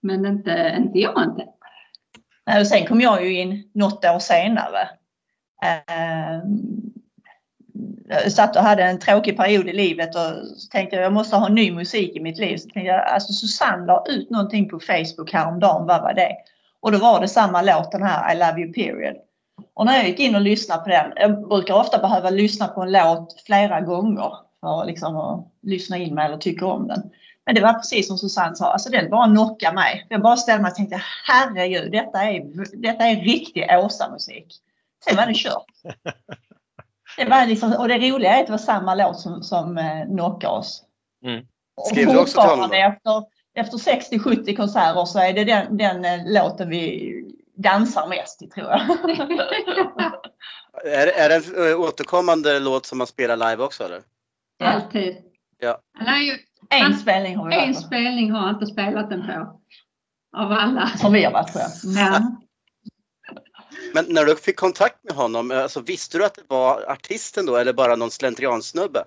Men 0.03 0.27
inte, 0.27 0.77
inte 0.79 0.99
jag 0.99 1.25
inte. 1.25 1.47
Nej, 2.47 2.61
och 2.61 2.67
sen 2.67 2.87
kom 2.87 3.01
jag 3.01 3.25
ju 3.25 3.41
in 3.41 3.71
något 3.73 4.05
år 4.05 4.19
senare. 4.19 4.89
Ehm, 5.63 6.75
jag 8.09 8.33
satt 8.33 8.57
och 8.57 8.63
hade 8.63 8.83
en 8.83 8.99
tråkig 8.99 9.37
period 9.37 9.69
i 9.69 9.73
livet 9.73 10.15
och 10.15 10.33
tänkte 10.71 10.97
jag 10.97 11.05
jag 11.05 11.13
måste 11.13 11.37
ha 11.37 11.49
ny 11.49 11.73
musik 11.73 12.17
i 12.17 12.21
mitt 12.21 12.39
liv. 12.39 12.57
Så 12.57 12.69
tänkte 12.69 12.89
jag, 12.89 13.05
alltså 13.05 13.33
Susanne 13.33 13.87
la 13.87 14.05
ut 14.09 14.31
någonting 14.31 14.69
på 14.69 14.81
Facebook 14.81 15.33
häromdagen, 15.33 15.87
vad 15.87 16.03
var 16.03 16.15
det? 16.15 16.37
Och 16.81 16.93
då 16.93 16.99
var 16.99 17.21
det 17.21 17.29
samma 17.29 17.63
låt, 17.63 17.93
den 17.93 18.03
här 18.03 18.35
I 18.35 18.39
love 18.39 18.61
you 18.61 18.73
period. 18.73 19.17
Och 19.75 19.87
när 19.87 19.97
jag 19.97 20.09
gick 20.09 20.21
in 20.21 20.35
och 20.35 20.41
lyssnade 20.41 20.83
på 20.83 20.89
den, 20.89 21.13
jag 21.17 21.49
brukar 21.49 21.75
ofta 21.75 21.99
behöva 21.99 22.31
lyssna 22.31 22.69
på 22.69 22.83
en 22.83 22.93
låt 22.93 23.43
flera 23.47 23.81
gånger 23.81 24.33
för 24.61 24.81
att 24.81 24.87
liksom 24.87 25.17
att 25.17 25.47
lyssna 25.63 25.99
in 25.99 26.15
mig 26.15 26.27
eller 26.27 26.37
tycka 26.37 26.67
om 26.67 26.89
den. 26.89 27.11
Men 27.47 27.55
det 27.55 27.61
var 27.61 27.73
precis 27.73 28.09
som 28.09 28.19
Susanne 28.19 28.57
sa, 28.57 28.73
alltså 28.73 28.91
den 28.91 29.11
bara 29.11 29.27
knockade 29.27 29.75
mig. 29.75 30.07
Jag 30.09 30.23
bara 30.23 30.37
ställde 30.37 30.63
mig 30.63 30.71
och 30.71 30.77
tänkte 30.77 31.03
herregud, 31.27 31.93
detta 31.93 32.23
är, 32.23 32.43
detta 32.83 33.05
är 33.05 33.17
riktig 33.17 33.67
Åsa-musik. 33.71 34.47
Sen 35.05 35.17
var 35.17 35.27
det 35.27 35.35
kört. 35.35 35.67
Det 37.17 37.25
var 37.25 37.47
liksom, 37.47 37.73
och 37.73 37.89
det 37.89 37.99
roliga 37.99 38.37
är 38.37 38.41
att 38.41 38.47
det 38.47 38.53
var 38.53 38.59
samma 38.59 38.95
låt 38.95 39.21
som, 39.21 39.43
som 39.43 39.79
eh, 39.79 40.05
knockade 40.07 40.53
oss. 40.53 40.83
Mm. 41.25 41.47
Skrev 41.91 42.07
du 42.07 42.19
också 42.19 42.41
till 42.41 42.51
honom 42.51 42.73
efter, 42.73 43.25
efter 43.55 43.79
60-70 43.79 44.57
konserter 44.57 45.05
så 45.05 45.19
är 45.19 45.33
det 45.33 45.45
den, 45.45 45.77
den 45.77 46.05
eh, 46.05 46.33
låten 46.33 46.69
vi 46.69 47.13
dansar 47.57 48.09
mest 48.09 48.39
till 48.39 48.51
tror 48.51 48.67
jag. 48.67 48.81
Är, 50.85 51.07
är 51.07 51.29
det 51.29 51.35
en 51.35 51.71
eh, 51.71 51.81
återkommande 51.81 52.61
låt 52.61 52.87
som 52.87 52.99
man 52.99 53.07
spelar 53.07 53.37
live 53.37 53.65
också 53.65 53.85
eller? 53.85 54.03
Alltid. 54.65 55.17
Ja. 55.59 55.79
Han 55.99 56.07
har 56.07 56.19
ju, 56.19 56.39
En 56.81 56.99
spelning 56.99 57.37
har 57.37 57.49
vi 57.49 57.55
en 57.55 57.61
varit 57.61 57.77
på. 57.77 57.83
spelning 57.83 58.31
har 58.31 58.41
han 58.41 58.55
inte 58.55 58.67
spelat 58.67 59.11
den 59.11 59.27
på. 59.27 59.61
Av 60.37 60.53
alla. 60.53 60.87
Som 60.89 61.13
vi 61.13 61.25
har 61.25 61.33
varit 61.33 61.53
på. 61.53 61.59
Ja. 61.85 62.39
Men 63.95 64.05
när 64.09 64.25
du 64.25 64.37
fick 64.37 64.57
kontakt 64.57 65.05
med 65.05 65.13
honom, 65.13 65.51
eh, 65.51 65.63
alltså, 65.63 65.81
visste 65.81 66.19
du 66.19 66.25
att 66.25 66.35
det 66.35 66.43
var 66.49 66.91
artisten 66.91 67.47
då 67.47 67.57
eller 67.57 67.73
bara 67.73 67.97
någon 67.97 68.11
slentriansnubbe? 68.11 69.05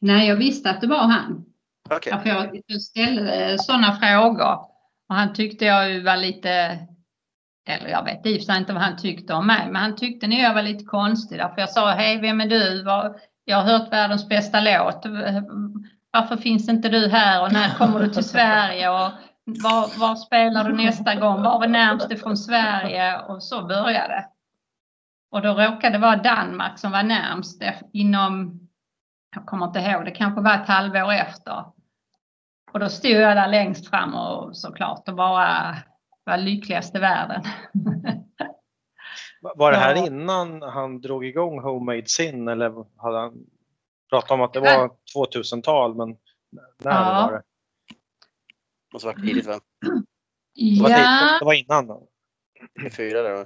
Nej, 0.00 0.28
jag 0.28 0.36
visste 0.36 0.70
att 0.70 0.80
det 0.80 0.86
var 0.86 1.06
han. 1.06 1.44
För 1.88 2.28
jag 2.28 2.82
ställde 2.82 3.58
sådana 3.58 3.96
frågor. 3.96 4.54
Och 5.08 5.14
han 5.14 5.32
tyckte 5.34 5.64
jag 5.64 6.00
var 6.02 6.16
lite, 6.16 6.78
eller 7.68 7.88
jag 7.88 8.04
vet 8.04 8.26
i 8.26 8.52
inte 8.58 8.72
vad 8.72 8.82
han 8.82 8.96
tyckte 8.96 9.34
om 9.34 9.46
mig, 9.46 9.66
men 9.66 9.82
han 9.82 9.96
tyckte 9.96 10.26
nog 10.26 10.38
jag 10.38 10.54
var 10.54 10.62
lite 10.62 10.84
konstig. 10.84 11.38
Därför 11.38 11.60
jag 11.60 11.70
sa, 11.70 11.90
hej 11.90 12.20
vem 12.20 12.40
är 12.40 12.46
du? 12.46 12.84
Jag 13.44 13.56
har 13.56 13.64
hört 13.64 13.92
världens 13.92 14.28
bästa 14.28 14.60
låt. 14.60 15.02
Varför 16.10 16.36
finns 16.36 16.68
inte 16.68 16.88
du 16.88 17.08
här 17.08 17.42
och 17.42 17.52
när 17.52 17.74
kommer 17.74 18.00
du 18.00 18.08
till 18.08 18.24
Sverige? 18.24 18.88
Och 18.88 19.10
var, 19.44 20.00
var 20.00 20.14
spelar 20.16 20.64
du 20.64 20.72
nästa 20.72 21.14
gång? 21.14 21.42
Var 21.42 21.64
är 21.64 21.68
närmst 21.68 22.12
ifrån 22.12 22.36
Sverige? 22.36 23.20
Och 23.20 23.42
så 23.42 23.66
började 23.66 24.08
det. 24.08 24.26
Och 25.30 25.42
då 25.42 25.54
råkade 25.54 25.92
det 25.92 25.98
vara 25.98 26.16
Danmark 26.16 26.78
som 26.78 26.92
var 26.92 27.02
närmst 27.02 27.62
inom, 27.92 28.60
jag 29.34 29.46
kommer 29.46 29.66
inte 29.66 29.78
ihåg, 29.78 30.04
det 30.04 30.10
kanske 30.10 30.40
var 30.40 30.54
ett 30.54 30.68
halvår 30.68 31.12
efter. 31.12 31.64
Och 32.72 32.80
då 32.80 32.88
stod 32.88 33.10
jag 33.10 33.36
där 33.36 33.48
längst 33.48 33.90
fram 33.90 34.14
och 34.14 34.56
såklart 34.56 35.08
och 35.08 35.14
bara 35.14 35.76
var 36.24 36.36
lyckligast 36.36 36.94
i 36.94 36.98
världen. 36.98 37.42
Var 39.40 39.72
det 39.72 39.78
här 39.78 40.06
innan 40.06 40.62
han 40.62 41.00
drog 41.00 41.24
igång 41.24 41.62
Homemade 41.62 42.06
Sin 42.06 42.48
eller 42.48 43.00
hade 43.02 43.18
han 43.18 43.32
pratat 44.10 44.30
om 44.30 44.40
att 44.42 44.52
det 44.52 44.60
var 44.60 44.90
2000-tal 45.14 45.94
men 45.96 46.08
när 46.78 46.90
Ja. 46.92 47.26
var 47.26 47.32
det? 47.32 47.42
Måste 48.92 49.06
varit 49.06 49.20
tidigt 49.26 49.46
va? 49.46 49.60
Ja, 50.52 51.38
Det 51.38 51.44
var 51.44 51.52
innan. 51.54 52.06
94 52.82 53.22
där 53.22 53.34
va? 53.34 53.44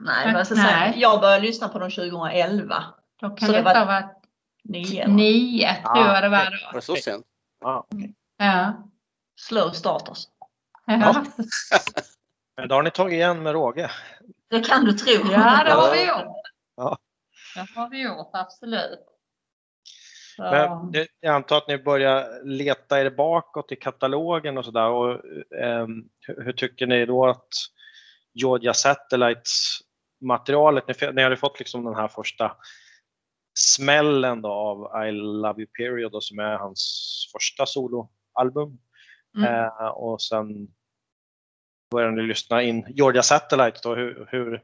Nej, 0.00 0.32
men 0.32 0.46
så 0.46 0.54
Nej. 0.54 0.64
säga, 0.64 0.94
jag 0.96 1.20
började 1.20 1.42
lyssna 1.46 1.68
på 1.68 1.78
dem 1.78 1.90
2011. 1.90 2.84
då 3.20 3.28
kan 3.28 3.46
Så 3.46 3.52
det 3.52 3.58
detta 3.62 3.64
var- 3.64 3.74
ha 3.74 3.84
varit 3.84 4.12
Nio. 4.64 5.04
tror 5.04 6.06
jag 6.06 6.22
det 6.22 6.28
var 6.28 6.38
Var 6.44 6.70
då. 6.72 6.76
det 6.78 6.82
så 6.82 6.96
sent? 6.96 7.26
Ja. 7.60 7.86
Ja. 8.36 8.72
Slow 9.40 9.70
starters. 9.70 10.24
Ja. 10.86 11.24
Men 12.56 12.68
då 12.68 12.74
har 12.74 12.82
ni 12.82 12.90
tagit 12.90 13.12
igen 13.12 13.42
med 13.42 13.52
råge. 13.52 13.90
Det 14.50 14.60
kan 14.68 14.84
du 14.84 14.92
tro. 14.92 15.12
ja, 15.32 15.64
det 15.64 15.72
har 15.72 15.92
vi 15.92 16.08
gjort. 16.08 16.36
Ja. 16.76 16.98
Det 17.54 17.66
har 17.80 17.90
vi 17.90 18.02
gjort, 18.02 18.30
absolut. 18.32 18.98
Men 20.38 20.94
jag 21.20 21.34
antar 21.34 21.56
att 21.56 21.68
ni 21.68 21.78
börjar 21.78 22.44
leta 22.44 23.00
er 23.00 23.10
bakåt 23.10 23.72
i 23.72 23.76
katalogen 23.76 24.58
och 24.58 24.64
sådär. 24.64 25.20
Ehm, 25.62 26.08
hur, 26.20 26.44
hur 26.44 26.52
tycker 26.52 26.86
ni 26.86 27.06
då 27.06 27.26
att 27.26 27.48
Georgia 28.34 28.74
Satellites 28.74 29.78
materialet, 30.20 30.88
ni, 30.88 31.12
ni 31.12 31.22
hade 31.22 31.36
fått 31.36 31.58
liksom 31.58 31.84
den 31.84 31.94
här 31.94 32.08
första 32.08 32.56
smällen 33.58 34.42
då 34.42 34.48
av 34.48 35.06
I 35.06 35.12
Love 35.12 35.62
You 35.62 35.66
Period 35.78 36.12
då, 36.12 36.20
som 36.20 36.38
är 36.38 36.56
hans 36.56 36.82
första 37.32 37.66
soloalbum. 37.66 38.78
Mm. 39.36 39.54
Eh, 39.54 39.86
och 39.86 40.22
sen 40.22 40.68
började 41.90 42.16
ni 42.16 42.22
lyssna 42.22 42.62
in 42.62 42.86
Georgia 42.88 43.22
Satellite 43.22 43.80
då. 43.82 43.94
Hur, 43.94 44.28
hur, 44.30 44.62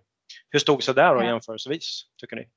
hur 0.51 0.59
stod 0.59 0.83
sig 0.83 0.95
där 0.95 1.15
då 1.15 1.23
jämförelsevis 1.23 2.07
tycker 2.17 2.37
ni? 2.37 2.49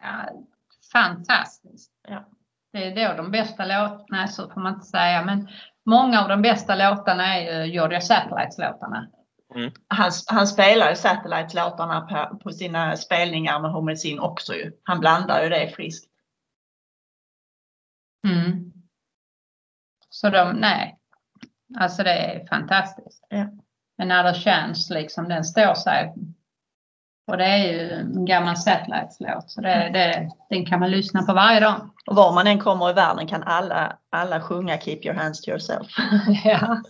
ja, 0.00 0.46
fantastiskt. 0.96 1.92
Ja. 2.08 2.28
Det 2.72 2.84
är 2.84 3.08
då 3.08 3.22
de 3.22 3.30
bästa 3.30 3.64
låtarna, 3.64 4.28
så 4.28 4.50
får 4.50 4.60
man 4.60 4.74
inte 4.74 4.86
säga, 4.86 5.24
men 5.24 5.48
många 5.86 6.22
av 6.22 6.28
de 6.28 6.42
bästa 6.42 6.74
låtarna 6.74 7.36
är 7.36 7.64
ju 7.64 7.72
Georgia 7.72 8.00
Satellites 8.00 8.58
låtarna. 8.58 9.08
Mm. 9.54 9.72
Han, 9.88 10.10
han 10.26 10.46
spelar 10.46 10.90
ju 10.90 10.96
Satellite-låtarna 10.96 12.00
på, 12.00 12.38
på 12.38 12.50
sina 12.50 12.96
spelningar 12.96 13.60
med 13.60 13.70
Homelsin 13.70 14.20
också 14.20 14.54
ju. 14.54 14.72
Han 14.82 15.00
blandar 15.00 15.42
ju 15.42 15.48
det 15.48 15.68
friskt. 15.68 16.10
Mm. 18.28 18.72
Så 20.08 20.30
de, 20.30 20.52
nej. 20.52 20.98
Alltså 21.78 22.02
det 22.02 22.12
är 22.12 22.46
fantastiskt. 22.46 23.26
Ja. 23.28 23.46
Men 23.98 24.08
när 24.08 24.24
det 24.24 24.34
känns 24.34 24.90
liksom, 24.90 25.28
den 25.28 25.44
står 25.44 25.74
sig. 25.74 26.14
Och 27.26 27.36
det 27.36 27.44
är 27.44 27.72
ju 27.72 27.90
en 27.90 28.24
gammal 28.24 28.56
Satellites-låt. 28.56 29.50
Så 29.50 29.60
det, 29.60 29.90
det, 29.92 30.30
den 30.50 30.66
kan 30.66 30.80
man 30.80 30.90
lyssna 30.90 31.22
på 31.22 31.32
varje 31.32 31.60
dag. 31.60 31.90
Och 32.06 32.16
var 32.16 32.32
man 32.34 32.46
än 32.46 32.58
kommer 32.58 32.90
i 32.90 32.92
världen 32.92 33.26
kan 33.26 33.42
alla, 33.42 33.98
alla 34.10 34.40
sjunga 34.40 34.78
Keep 34.78 34.98
your 35.02 35.14
hands 35.14 35.40
to 35.40 35.50
yourself. 35.50 35.86
ja. 36.44 36.82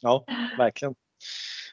Ja, 0.00 0.24
verkligen. 0.58 0.94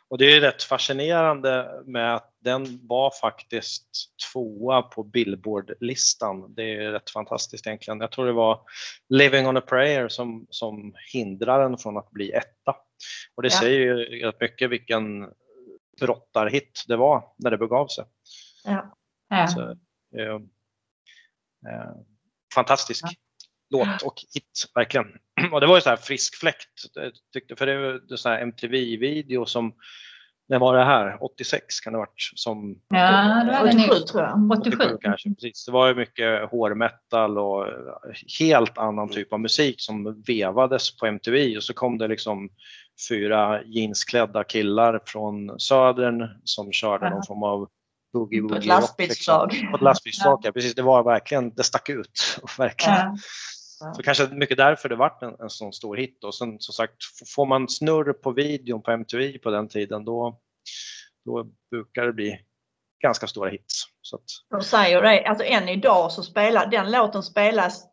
Och 0.10 0.18
det 0.18 0.36
är 0.36 0.42
rätt 0.42 0.64
fascinerande 0.64 1.70
med 1.86 2.16
att 2.16 2.30
den 2.44 2.88
var 2.88 3.12
faktiskt 3.22 3.88
tvåa 4.34 4.82
på 4.82 5.04
Billboard-listan. 5.04 6.54
Det 6.56 6.76
är 6.76 6.92
rätt 6.92 7.10
fantastiskt 7.10 7.68
egentligen. 7.68 8.00
Jag 8.00 8.12
tror 8.12 8.26
det 8.26 8.32
var 8.34 8.60
Living 9.10 9.48
on 9.48 9.58
a 9.58 9.62
prayer 9.62 10.08
som, 10.08 10.48
som 10.50 10.94
hindrar 11.14 11.70
den 11.70 11.78
från 11.78 11.98
att 11.98 12.12
bli 12.12 12.32
etta. 12.32 12.76
Och 13.36 13.44
det 13.44 13.50
Ja. 13.54 13.60
säger 13.60 13.80
ju 13.80 13.96
rätt 14.26 14.42
mycket 14.42 14.70
vilken 14.70 15.28
brottarhit 16.02 16.84
det 16.88 16.96
var 16.96 17.24
när 17.38 17.52
det 17.52 17.58
begav 17.58 17.88
sig. 17.88 18.06
Ja. 18.64 18.98
Ja. 19.30 19.48
Så, 19.48 19.62
eh, 20.18 20.36
eh, 21.68 21.92
fantastisk 22.54 23.06
låt 23.72 24.02
och 24.02 24.16
hit, 24.34 24.72
verkligen. 24.76 25.08
Och 25.52 25.62
det 25.62 25.68
var 25.68 25.76
ju 25.76 25.82
så 25.82 25.90
här 25.90 25.98
frisk 25.98 26.36
fläkt, 26.36 26.70
tyckte, 27.34 27.56
för 27.56 27.66
det 27.66 27.74
är 28.14 28.16
så 28.16 28.30
här 28.30 28.42
MTV-video 28.42 29.46
som, 29.46 29.74
när 30.50 30.60
var 30.60 30.78
det 30.78 30.84
här? 30.84 31.24
86 31.24 31.80
kan 31.80 31.94
det 31.94 32.00
ha 32.00 32.06
varit, 32.06 32.32
som 32.36 32.82
ja, 32.90 33.44
det 33.44 33.52
var 33.52 33.64
det 33.64 33.70
87 33.70 33.88
nog. 33.88 34.08
tror 34.08 34.24
jag. 34.24 34.60
87. 34.60 34.98
kanske. 35.02 35.30
Precis. 35.30 35.66
Det 35.66 35.72
var 35.72 35.88
ju 35.88 35.96
mycket 35.96 36.50
hårmetal 36.50 37.38
och 37.38 37.68
eh, 37.68 37.74
helt 38.40 38.78
annan 38.78 39.10
typ 39.10 39.34
av 39.34 39.40
musik 39.40 39.76
som 39.78 40.24
vevades 40.28 40.98
på 40.98 41.06
MTV 41.06 41.58
och 41.58 41.64
så 41.64 41.74
kom 41.74 41.98
det 41.98 42.08
liksom 42.08 42.50
fyra 43.10 43.64
jeansklädda 43.64 44.44
killar 44.44 45.00
från 45.06 45.60
södern 45.60 46.42
som 46.44 46.72
körde 46.72 47.06
Ja. 47.06 47.10
någon 47.10 47.24
form 47.24 47.44
av 47.44 47.70
boogie 48.14 48.42
På 48.42 48.46
ett 48.48 48.52
woogie 48.52 48.68
lastbilsflak. 48.68 49.52
Liksom. 49.54 49.72
På 49.72 49.76
ett 49.78 49.84
lastbilsflak, 49.84 50.40
ja. 50.44 50.52
precis. 50.52 50.76
Det 50.76 50.82
var 50.82 51.04
verkligen, 51.04 51.54
det 51.54 51.64
stack 51.64 51.90
ut. 51.90 52.40
Verkligen. 52.58 52.98
Ja. 53.80 53.94
Så 53.96 54.04
kanske 54.04 54.28
mycket 54.28 54.58
därför 54.58 54.90
det 54.90 54.96
vart 54.96 55.24
en, 55.24 55.36
en 55.40 55.50
sån 55.50 55.74
stor 55.74 55.96
hit. 55.98 56.24
Och 56.24 56.36
sen 56.36 56.60
som 56.60 56.74
sagt, 56.74 56.96
får 57.36 57.46
man 57.46 57.70
snurr 57.70 58.14
på 58.14 58.32
videon 58.32 58.82
på 58.82 58.92
MTV 58.92 59.38
på 59.38 59.50
den 59.52 59.68
tiden 59.70 60.06
då, 60.06 60.40
då 61.26 61.46
brukar 61.72 62.06
det 62.06 62.14
bli 62.14 62.40
ganska 63.04 63.28
stora 63.28 63.50
hits. 63.50 63.84
Så 64.02 64.16
att, 64.16 64.24
De 64.50 64.62
säger 64.64 65.02
det, 65.02 65.26
alltså 65.26 65.46
än 65.46 65.70
idag 65.70 66.12
så 66.12 66.24
spelar 66.24 66.68
den 66.68 66.92
låten 66.92 67.24
spelas 67.24 67.84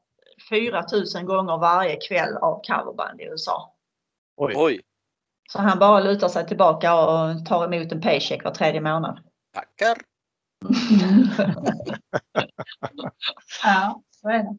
4000 0.49 1.27
gånger 1.27 1.59
varje 1.59 1.97
kväll 1.97 2.37
av 2.37 2.61
coverband 2.63 3.21
i 3.21 3.25
USA. 3.25 3.75
oj. 4.37 4.53
Oj, 4.57 4.81
Så 5.53 5.59
han 5.59 5.79
bara 5.79 6.01
lutar 6.01 6.29
sig 6.29 6.47
tillbaka 6.47 6.95
och 6.95 7.47
tar 7.47 7.75
emot 7.75 7.93
en 7.93 8.01
paycheck 8.01 8.45
var 8.45 8.51
tredje 8.51 8.81
månad. 8.81 9.21
tackar. 9.55 9.99
Ja, 13.63 14.03
så 14.11 14.29
är 14.29 14.39
det. 14.39 14.59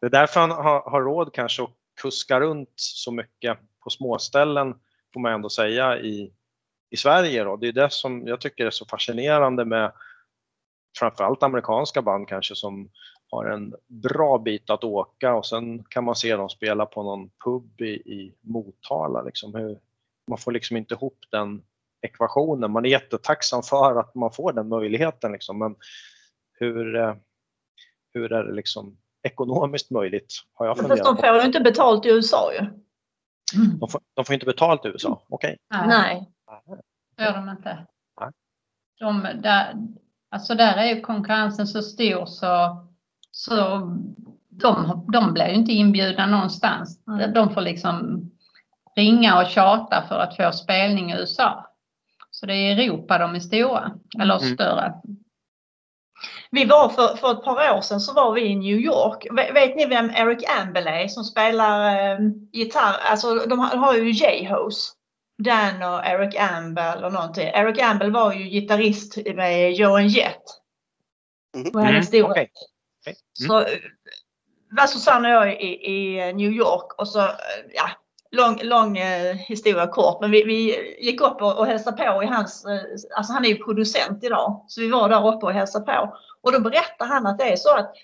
Det 0.00 0.06
är 0.06 0.10
därför 0.10 0.40
han 0.40 0.50
har, 0.50 0.90
har 0.90 1.02
råd 1.02 1.34
kanske 1.34 1.62
att 1.62 1.70
kuska 2.00 2.40
runt 2.40 2.72
så 2.76 3.12
mycket 3.12 3.58
på 3.84 3.90
småställen 3.90 4.74
får 5.14 5.20
man 5.20 5.32
ändå 5.32 5.48
säga 5.48 5.98
i, 5.98 6.32
i 6.90 6.96
Sverige. 6.96 7.44
Då. 7.44 7.56
Det 7.56 7.68
är 7.68 7.72
det 7.72 7.92
som 7.92 8.26
jag 8.26 8.40
tycker 8.40 8.66
är 8.66 8.70
så 8.70 8.86
fascinerande 8.86 9.64
med 9.64 9.92
framförallt 10.98 11.42
amerikanska 11.42 12.02
band 12.02 12.28
kanske 12.28 12.54
som 12.54 12.90
har 13.30 13.44
en 13.44 13.74
bra 13.86 14.38
bit 14.38 14.70
att 14.70 14.84
åka 14.84 15.34
och 15.34 15.46
sen 15.46 15.84
kan 15.84 16.04
man 16.04 16.16
se 16.16 16.36
dem 16.36 16.48
spela 16.48 16.86
på 16.86 17.02
någon 17.02 17.30
pub 17.44 17.80
i, 17.80 17.94
i 17.94 18.34
Motala. 18.40 19.22
Liksom. 19.22 19.54
Hur, 19.54 19.78
man 20.28 20.38
får 20.38 20.52
liksom 20.52 20.76
inte 20.76 20.94
ihop 20.94 21.18
den 21.30 21.62
ekvationen. 22.02 22.70
Man 22.70 22.84
är 22.84 22.88
jättetacksam 22.88 23.62
för 23.62 24.00
att 24.00 24.14
man 24.14 24.32
får 24.32 24.52
den 24.52 24.68
möjligheten 24.68 25.32
liksom. 25.32 25.58
men 25.58 25.76
hur, 26.52 26.96
eh, 26.96 27.14
hur 28.14 28.32
är 28.32 28.44
det 28.44 28.52
liksom 28.52 28.96
ekonomiskt 29.22 29.90
möjligt? 29.90 30.34
Har 30.52 30.66
jag 30.66 30.76
Fast 30.76 30.88
funderat 30.88 31.06
de 31.06 31.16
på. 31.16 31.22
får 31.22 31.46
inte 31.46 31.60
betalt 31.60 32.06
i 32.06 32.08
USA 32.08 32.52
ju. 32.52 32.66
De 33.80 33.88
får, 33.88 34.00
de 34.14 34.24
får 34.24 34.34
inte 34.34 34.46
betalt 34.46 34.84
i 34.84 34.88
USA? 34.88 35.22
Okej. 35.28 35.56
Nej, 35.70 35.86
Nej. 35.88 36.30
det 37.16 37.24
gör 37.24 37.32
de 37.32 37.48
inte. 37.48 37.86
Nej. 38.20 38.30
De, 38.98 39.22
där, 39.42 39.74
alltså 40.28 40.54
där 40.54 40.76
är 40.76 40.94
ju 40.94 41.00
konkurrensen 41.00 41.66
så 41.66 41.82
stor 41.82 42.26
så, 42.26 42.86
så 43.36 43.54
de, 44.48 45.04
de 45.12 45.32
blir 45.32 45.48
ju 45.48 45.54
inte 45.54 45.72
inbjudna 45.72 46.26
någonstans. 46.26 47.06
Mm. 47.08 47.32
De 47.32 47.54
får 47.54 47.60
liksom 47.60 48.24
ringa 48.96 49.40
och 49.40 49.48
tjata 49.48 50.04
för 50.08 50.18
att 50.18 50.36
få 50.36 50.52
spelning 50.52 51.12
i 51.12 51.16
USA. 51.16 51.70
Så 52.30 52.46
det 52.46 52.54
är 52.54 52.78
Europa 52.78 53.18
de 53.18 53.34
är 53.34 53.40
stora, 53.40 53.92
eller 54.20 54.42
Mm. 54.42 54.54
större. 54.54 54.94
Vi 56.50 56.64
var 56.64 56.88
för, 56.88 57.16
för 57.16 57.32
ett 57.32 57.44
par 57.44 57.76
år 57.76 57.80
sedan 57.80 58.00
så 58.00 58.12
var 58.14 58.32
vi 58.32 58.46
i 58.46 58.56
New 58.56 58.78
York. 58.78 59.26
Vet, 59.36 59.54
vet 59.54 59.76
ni 59.76 59.86
vem 59.86 60.10
Eric 60.10 60.44
Amble 60.60 61.02
är 61.02 61.08
som 61.08 61.24
spelar 61.24 61.96
eh, 61.96 62.18
gitarr? 62.52 62.96
Alltså 63.10 63.34
de 63.34 63.58
har, 63.58 63.76
har 63.76 63.94
ju 63.94 64.10
J-Hos. 64.10 64.92
Dan 65.38 65.82
och 65.82 66.06
Eric 66.06 66.36
Amble 66.36 67.06
och 67.06 67.12
någonting. 67.12 67.48
Eric 67.48 67.82
Amble 67.82 68.10
var 68.10 68.32
ju 68.32 68.44
gitarrist 68.44 69.18
med 69.34 69.72
Joan 69.72 70.08
Jett. 70.08 70.42
Mhm. 71.56 71.70
Och 71.74 71.82
hennes 71.82 72.06
stora 72.06 72.30
Okej. 72.30 72.50
Okay. 73.04 73.14
Mm. 73.40 73.48
Så 73.48 73.64
var 74.70 74.86
Susanne 74.86 75.38
och 75.38 75.46
jag 75.46 75.62
i, 75.62 75.90
i 75.90 76.32
New 76.32 76.52
York 76.52 76.92
och 76.98 77.08
så, 77.08 77.18
ja, 77.74 77.90
lång, 78.30 78.60
lång 78.62 78.98
eh, 78.98 79.34
historia 79.34 79.86
kort, 79.86 80.20
men 80.20 80.30
vi, 80.30 80.44
vi 80.44 80.94
gick 81.04 81.20
upp 81.20 81.42
och, 81.42 81.58
och 81.58 81.66
hälsade 81.66 81.96
på 81.96 82.22
i 82.22 82.26
hans, 82.26 82.64
eh, 82.64 82.80
alltså 83.16 83.32
han 83.32 83.44
är 83.44 83.48
ju 83.48 83.64
producent 83.64 84.24
idag, 84.24 84.64
så 84.68 84.80
vi 84.80 84.90
var 84.90 85.08
där 85.08 85.28
uppe 85.28 85.46
och 85.46 85.52
hälsade 85.52 85.84
på. 85.84 86.16
Och 86.42 86.52
då 86.52 86.60
berättade 86.60 87.10
han 87.10 87.26
att 87.26 87.38
det 87.38 87.52
är 87.52 87.56
så 87.56 87.76
att 87.76 87.94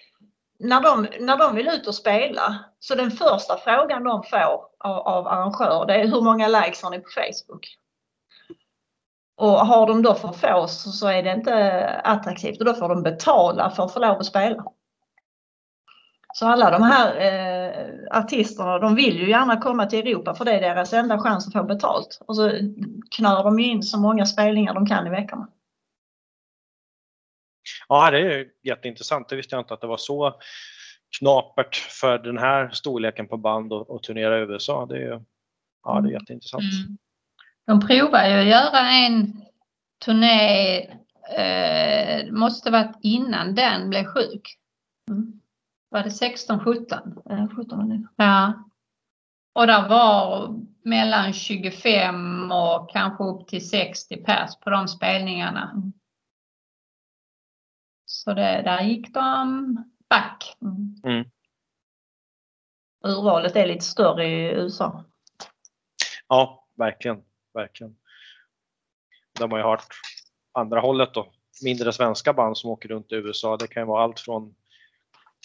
när 0.59 0.81
de, 0.81 1.09
när 1.21 1.37
de 1.37 1.55
vill 1.57 1.69
ut 1.69 1.87
och 1.87 1.95
spela, 1.95 2.65
så 2.79 2.95
den 2.95 3.11
första 3.11 3.57
frågan 3.57 4.05
de 4.05 4.23
får 4.23 4.39
av, 4.79 4.99
av 4.99 5.29
arrangör, 5.29 5.87
det 5.87 5.95
är 5.95 6.07
hur 6.07 6.21
många 6.21 6.49
likes 6.49 6.83
har 6.83 6.91
ni 6.91 6.99
på 6.99 7.11
Facebook? 7.11 7.77
Och 9.37 9.67
har 9.67 9.87
de 9.87 10.03
då 10.03 10.15
för 10.15 10.29
få 10.29 10.67
så, 10.69 10.91
så 10.91 11.09
är 11.09 11.23
det 11.23 11.33
inte 11.33 11.85
attraktivt 12.05 12.59
och 12.59 12.65
då 12.65 12.75
får 12.75 12.89
de 12.89 13.03
betala 13.03 13.71
för 13.71 13.85
att 13.85 13.93
få 13.93 14.01
lov 14.01 14.19
att 14.19 14.27
spela. 14.27 14.65
Så 16.33 16.47
alla 16.47 16.71
de 16.71 16.83
här 16.83 17.21
eh, 17.21 18.19
artisterna 18.19 18.79
de 18.79 18.95
vill 18.95 19.19
ju 19.19 19.31
gärna 19.31 19.57
komma 19.57 19.87
till 19.87 19.99
Europa 19.99 20.35
för 20.35 20.45
det 20.45 20.53
är 20.53 20.61
deras 20.61 20.93
enda 20.93 21.19
chans 21.19 21.47
att 21.47 21.53
få 21.53 21.65
betalt. 21.65 22.21
Och 22.27 22.37
så 22.37 22.53
knör 23.17 23.45
de 23.45 23.61
ju 23.61 23.67
in 23.67 23.83
så 23.83 24.01
många 24.01 24.27
spelningar 24.27 24.75
de 24.75 24.87
kan 24.87 25.07
i 25.07 25.11
veckorna. 25.11 25.49
Ja, 27.89 28.11
det 28.11 28.19
är 28.19 28.47
jätteintressant. 28.63 29.29
Det 29.29 29.37
visste 29.37 29.55
jag 29.55 29.63
inte 29.63 29.75
att 29.75 29.81
det 29.81 29.87
var 29.87 29.97
så 29.97 30.41
knapert 31.19 31.77
för 31.77 32.19
den 32.19 32.39
här 32.39 32.71
storleken 32.71 33.29
på 33.29 33.37
band 33.37 33.73
och, 33.73 33.91
och 33.91 34.03
turnera 34.03 34.39
i 34.39 34.43
USA. 34.43 34.87
Det 34.87 35.03
är, 35.03 35.23
ja, 35.85 36.01
det 36.01 36.09
är 36.09 36.13
jätteintressant. 36.13 36.63
Mm. 36.63 36.99
De 37.67 37.81
provar 37.87 38.29
ju 38.29 38.41
att 38.41 38.47
göra 38.47 38.91
en 38.91 39.43
turné, 40.05 40.79
eh, 41.37 42.25
det 42.25 42.33
måste 42.33 42.71
varit 42.71 42.97
innan 43.03 43.55
den 43.55 43.91
blev 43.91 44.05
sjuk. 44.05 44.57
Mm. 45.11 45.40
Var 45.91 46.03
det 46.03 46.09
16-17? 46.09 47.31
Eh, 47.31 47.49
17 47.57 47.89
nu. 47.89 48.09
Ja. 48.17 48.65
Och 49.53 49.67
där 49.67 49.89
var 49.89 50.55
mellan 50.83 51.33
25 51.33 52.53
och 52.53 52.91
kanske 52.91 53.25
upp 53.25 53.49
till 53.49 53.69
60 53.69 54.17
pers 54.17 54.57
på 54.61 54.71
de 54.71 54.89
spelningarna. 54.89 55.71
Mm. 55.71 55.93
Så 58.05 58.35
det, 58.35 58.63
där 58.65 58.83
gick 58.83 59.15
de 59.15 59.77
back. 60.11 60.57
Mm. 60.63 60.95
Mm. 61.05 61.31
Urvalet 63.05 63.57
är 63.57 63.67
lite 63.67 63.85
större 63.85 64.27
i 64.29 64.51
USA. 64.51 65.05
Ja, 66.29 66.67
verkligen. 66.75 67.23
verkligen. 67.55 67.97
De 69.39 69.51
har 69.51 69.59
ju 69.59 69.65
hört 69.65 69.87
andra 70.53 70.81
hållet 70.81 71.15
då. 71.15 71.33
Mindre 71.63 71.93
svenska 71.93 72.33
band 72.33 72.59
som 72.59 72.71
åker 72.71 72.89
runt 72.89 73.13
i 73.13 73.15
USA. 73.15 73.57
Det 73.57 73.67
kan 73.67 73.83
ju 73.83 73.87
vara 73.87 74.05
allt 74.05 74.21
från 74.21 74.55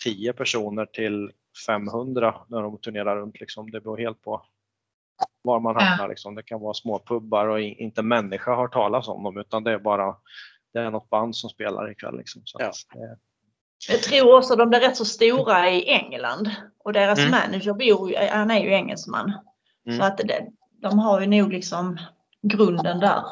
10 0.03 0.34
personer 0.34 0.86
till 0.86 1.31
500 1.67 2.36
när 2.47 2.62
de 2.62 2.77
turnerar 2.77 3.15
runt. 3.15 3.39
Liksom. 3.39 3.71
Det 3.71 3.81
beror 3.81 3.97
helt 3.97 4.21
på 4.21 4.41
var 5.41 5.60
man 5.60 5.75
hamnar. 5.75 6.08
Liksom. 6.10 6.36
Det 6.36 6.43
kan 6.43 6.60
vara 6.62 6.73
små 6.73 6.99
pubbar 6.99 7.47
och 7.47 7.60
inte 7.62 8.01
människa 8.01 8.55
har 8.55 8.67
talas 8.67 9.08
om 9.08 9.23
dem 9.23 9.38
utan 9.38 9.63
det 9.63 9.71
är 9.71 9.79
bara 9.79 10.15
det 10.73 10.79
är 10.79 10.91
något 10.91 11.10
band 11.10 11.36
som 11.36 11.49
spelar 11.49 11.91
ikväll. 11.91 12.17
Liksom. 12.17 12.41
Så 12.45 12.58
Ja. 12.62 12.65
att, 12.67 12.95
eh, 12.95 13.17
Jag 13.89 14.03
tror 14.03 14.38
också 14.38 14.55
de 14.55 14.69
blir 14.69 14.79
rätt 14.79 14.97
så 14.97 15.05
stora 15.05 15.69
i 15.69 15.89
England 15.89 16.51
och 16.84 16.93
deras 16.93 17.19
Mm. 17.19 17.31
manager 17.31 17.73
bor 17.73 18.29
han 18.31 18.51
är 18.51 18.60
ju 18.60 18.69
engelsman. 18.73 19.34
Mm. 19.86 19.97
Så 19.99 20.03
att 20.05 20.17
det, 20.17 20.47
de 20.81 20.99
har 20.99 21.21
ju 21.21 21.27
nog 21.27 21.53
liksom 21.53 21.97
grunden 22.41 22.99
där. 22.99 23.23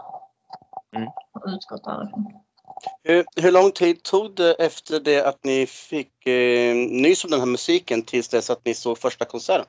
Mm. 0.95 1.09
Utgått 1.47 1.83
därifrån. 1.83 2.42
Hur, 3.03 3.25
hur 3.41 3.51
lång 3.51 3.71
tid 3.71 4.03
tog 4.03 4.35
det 4.35 4.53
efter 4.53 4.99
det 4.99 5.27
att 5.27 5.43
ni 5.43 5.65
fick 5.65 6.27
eh, 6.27 6.75
nys 6.75 7.23
om 7.23 7.31
den 7.31 7.39
här 7.39 7.47
musiken 7.47 8.03
tills 8.03 8.29
dess 8.29 8.49
att 8.49 8.65
ni 8.65 8.73
såg 8.73 8.97
första 8.97 9.25
konserten? 9.25 9.65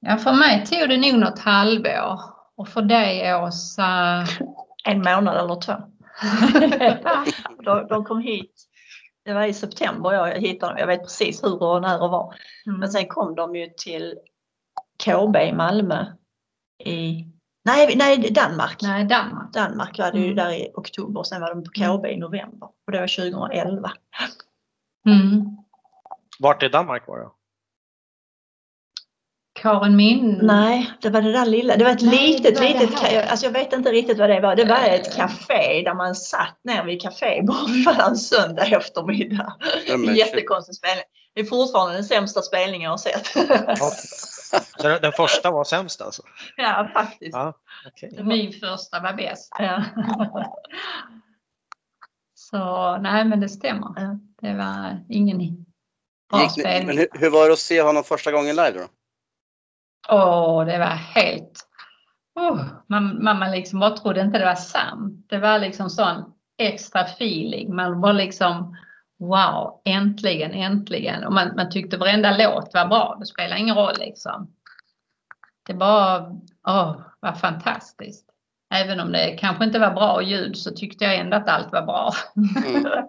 Ja, 0.00 0.16
för 0.16 0.32
mig 0.32 0.66
tog 0.66 0.88
det 0.88 0.96
nog 0.96 1.20
något 1.20 1.38
halvår. 1.38 2.20
Och 2.56 2.68
för 2.68 2.82
dig 2.82 3.34
Åsa? 3.34 4.26
En 4.84 4.98
månad 4.98 5.36
eller 5.36 5.60
två. 5.60 5.72
de, 7.64 7.86
de 7.88 8.04
kom 8.04 8.20
hit. 8.20 8.68
Det 9.24 9.32
var 9.32 9.44
i 9.44 9.54
september 9.54 10.12
jag 10.12 10.40
hittade 10.40 10.72
dem. 10.72 10.78
Jag 10.78 10.86
vet 10.86 11.02
precis 11.02 11.44
hur 11.44 11.62
och 11.62 11.82
när 11.82 12.02
och 12.02 12.10
var. 12.10 12.34
Mm. 12.66 12.80
Men 12.80 12.88
sen 12.88 13.08
kom 13.08 13.34
de 13.34 13.56
ju 13.56 13.68
till 13.76 14.18
KB 15.04 15.36
i 15.36 15.52
Malmö 15.52 16.06
i 16.84 17.24
nej, 17.68 17.96
nej 17.96 18.30
Danmark. 18.30 18.82
Nej, 18.82 19.04
Danmark. 19.04 19.52
Danmark 19.52 19.98
var 19.98 20.12
det 20.12 20.18
ju 20.18 20.24
Mm. 20.24 20.36
där 20.36 20.52
i 20.52 20.68
oktober. 20.74 21.22
Sen 21.22 21.40
var 21.40 21.54
de 21.54 21.64
på 21.64 21.70
KB 21.70 22.06
i 22.06 22.16
november. 22.16 22.68
Och 22.86 22.92
det 22.92 23.00
var 23.00 23.06
2011. 23.06 23.90
Mm. 25.06 25.44
Vart 26.38 26.62
i 26.62 26.68
Danmark 26.68 27.08
var 27.08 27.18
det? 27.18 27.28
Karin 29.62 29.96
Min... 29.96 30.38
Nej, 30.42 30.90
det 31.02 31.10
var 31.10 31.22
det 31.22 31.32
där 31.32 31.46
lilla. 31.46 31.76
Det 31.76 31.84
var 31.84 31.90
ett 31.90 32.02
Nej, 32.02 32.32
litet, 32.32 32.60
litet. 32.60 33.30
Alltså 33.30 33.46
jag 33.46 33.52
vet 33.52 33.72
inte 33.72 33.92
riktigt 33.92 34.18
vad 34.18 34.30
det 34.30 34.40
var. 34.40 34.56
Det 34.56 34.64
var 34.64 34.76
ett 34.84 35.08
Eh. 35.08 35.16
café 35.16 35.82
där 35.84 35.94
man 35.94 36.14
satt 36.14 36.60
ner 36.64 36.84
vid 36.84 37.02
kafébordet 37.02 37.84
var 37.98 38.08
en 38.08 38.16
söndag 38.16 38.62
eftermiddag. 38.66 39.52
Jättekonstig 40.16 40.74
spelning. 40.74 41.04
Det 41.38 41.42
är 41.42 41.46
fortfarande 41.46 41.94
den 41.94 42.04
sämsta 42.04 42.42
spelningen 42.42 42.84
jag 42.84 42.90
har 42.90 42.98
sett. 42.98 43.26
Så 44.80 44.98
den- 45.02 45.12
första 45.12 45.50
var 45.50 45.64
sämst 45.64 46.02
alltså? 46.02 46.22
ja, 46.56 46.90
faktiskt. 46.94 47.32
Ja, 47.32 47.52
okej. 47.86 48.20
Min 48.24 48.52
första 48.52 49.00
var 49.00 49.12
bäst. 49.12 49.52
Ja. 49.58 49.84
Så 52.34 52.96
nej, 52.96 53.24
men 53.24 53.40
det 53.40 53.48
stämmer. 53.48 53.92
Ja. 53.96 54.18
Det 54.40 54.54
var 54.54 55.04
ingen 55.08 55.38
bra 56.30 56.42
Gick 56.42 56.56
ni, 56.56 56.62
spelning. 56.62 56.86
men 56.86 56.98
hur, 56.98 57.08
hur 57.12 57.30
var 57.30 57.46
det 57.46 57.52
att 57.52 57.58
se 57.58 57.82
honom 57.82 58.04
första 58.04 58.32
gången 58.32 58.56
live 58.56 58.72
då? 58.72 58.86
Åh, 60.08 60.64
det 60.64 60.78
var 60.78 60.86
helt... 60.86 61.68
Oh, 62.34 62.64
man, 62.86 63.24
man, 63.24 63.38
man 63.38 63.50
liksom 63.50 63.80
bara 63.80 63.96
trodde 63.96 64.20
inte 64.20 64.38
det 64.38 64.44
var 64.44 64.54
sant. 64.54 65.26
Det 65.28 65.38
var 65.38 65.58
liksom 65.58 65.90
sån 65.90 66.32
extra 66.58 67.00
feeling. 67.00 67.74
Man 67.76 68.00
var 68.00 68.12
liksom 68.12 68.76
wow, 69.18 69.80
äntligen, 69.84 70.52
äntligen. 70.52 71.24
Och 71.24 71.32
man, 71.32 71.56
man 71.56 71.70
tyckte 71.70 71.96
varenda 71.96 72.36
låt 72.36 72.74
var 72.74 72.86
bra. 72.86 73.16
Det 73.20 73.26
spelar 73.26 73.56
ingen 73.56 73.76
roll 73.76 73.94
liksom. 73.98 74.54
Det 75.66 75.72
var, 75.72 76.36
åh, 76.68 77.00
vad 77.20 77.40
fantastiskt. 77.40 78.24
Även 78.74 79.00
om 79.00 79.12
det 79.12 79.36
kanske 79.38 79.64
inte 79.64 79.78
var 79.78 79.90
bra 79.90 80.22
ljud 80.22 80.56
så 80.56 80.70
tyckte 80.70 81.04
jag 81.04 81.16
ändå 81.16 81.36
att 81.36 81.48
allt 81.48 81.72
var 81.72 81.82
bra. 81.82 82.12
Mm. 82.66 82.84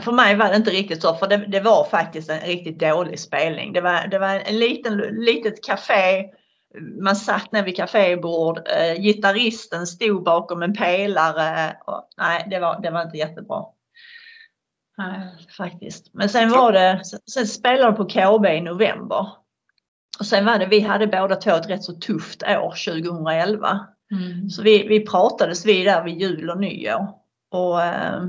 För 0.00 0.12
mig 0.12 0.36
var 0.36 0.48
det 0.48 0.56
inte 0.56 0.70
riktigt 0.70 1.02
så, 1.02 1.14
för 1.14 1.26
det, 1.26 1.36
det 1.36 1.60
var 1.60 1.84
faktiskt 1.84 2.30
en 2.30 2.40
riktigt 2.40 2.78
dålig 2.78 3.20
spelning. 3.20 3.72
Det 3.72 3.80
var, 3.80 4.06
det 4.06 4.18
var 4.18 4.28
en 4.28 4.58
liten, 4.58 4.96
litet 4.96 5.64
café. 5.64 6.24
Man 7.02 7.16
satt 7.16 7.52
ner 7.52 7.62
vid 7.62 7.76
kafébord. 7.76 8.58
Eh, 8.58 9.02
gitarristen 9.02 9.86
stod 9.86 10.24
bakom 10.24 10.62
en 10.62 10.74
pelare. 10.74 11.76
Och, 11.86 12.08
nej, 12.16 12.46
det 12.50 12.58
var, 12.58 12.80
det 12.82 12.90
var 12.90 13.02
inte 13.02 13.16
jättebra 13.16 13.64
faktiskt. 15.56 16.14
Men 16.14 16.28
sen 16.28 16.50
var 16.50 16.72
det, 16.72 17.02
sen 17.30 17.46
spelade 17.46 17.84
de 17.84 17.96
på 17.96 18.04
KB 18.04 18.46
i 18.46 18.60
november. 18.60 19.28
Och 20.18 20.26
sen 20.26 20.44
var 20.44 20.58
det, 20.58 20.66
vi 20.66 20.80
hade 20.80 21.06
båda 21.06 21.36
två 21.36 21.50
ett 21.50 21.70
rätt 21.70 21.84
så 21.84 21.92
tufft 21.92 22.42
år 22.42 22.74
2011. 22.86 23.86
Mm. 24.12 24.50
Så 24.50 24.62
vi, 24.62 24.88
vi 24.88 25.06
pratades 25.06 25.66
vid 25.66 25.86
där 25.86 26.04
vid 26.04 26.20
jul 26.20 26.50
och 26.50 26.60
nyår. 26.60 27.08
Och 27.50 27.82
äh, 27.82 28.22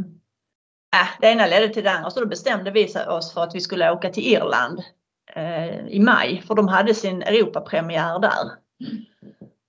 det 1.21 1.27
ena 1.27 1.45
ledde 1.45 1.69
till 1.69 1.83
det 1.83 1.91
andra 1.91 2.09
så 2.09 2.19
då 2.19 2.25
bestämde 2.25 2.71
vi 2.71 2.93
oss 3.07 3.33
för 3.33 3.43
att 3.43 3.55
vi 3.55 3.61
skulle 3.61 3.91
åka 3.91 4.09
till 4.09 4.23
Irland 4.23 4.79
eh, 5.35 5.87
i 5.87 5.99
maj 5.99 6.43
för 6.47 6.55
de 6.55 6.67
hade 6.67 6.93
sin 6.93 7.21
Europapremiär 7.21 8.19
där. 8.19 8.51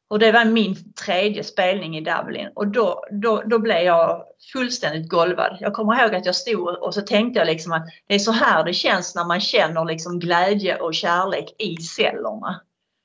Och 0.08 0.18
det 0.18 0.32
var 0.32 0.44
min 0.44 0.92
tredje 0.92 1.44
spelning 1.44 1.96
i 1.96 2.00
Dublin 2.00 2.50
och 2.54 2.66
då, 2.66 3.04
då, 3.10 3.42
då 3.46 3.58
blev 3.58 3.82
jag 3.82 4.24
fullständigt 4.52 5.08
golvad. 5.08 5.56
Jag 5.60 5.72
kommer 5.72 6.00
ihåg 6.00 6.14
att 6.14 6.26
jag 6.26 6.34
stod 6.34 6.68
och 6.68 6.94
så 6.94 7.00
tänkte 7.00 7.38
jag 7.38 7.46
liksom 7.46 7.72
att 7.72 7.86
det 8.08 8.14
är 8.14 8.18
så 8.18 8.32
här 8.32 8.64
det 8.64 8.72
känns 8.72 9.14
när 9.14 9.24
man 9.24 9.40
känner 9.40 9.84
liksom 9.84 10.18
glädje 10.18 10.76
och 10.76 10.94
kärlek 10.94 11.54
i 11.58 11.76
cellerna. 11.76 12.60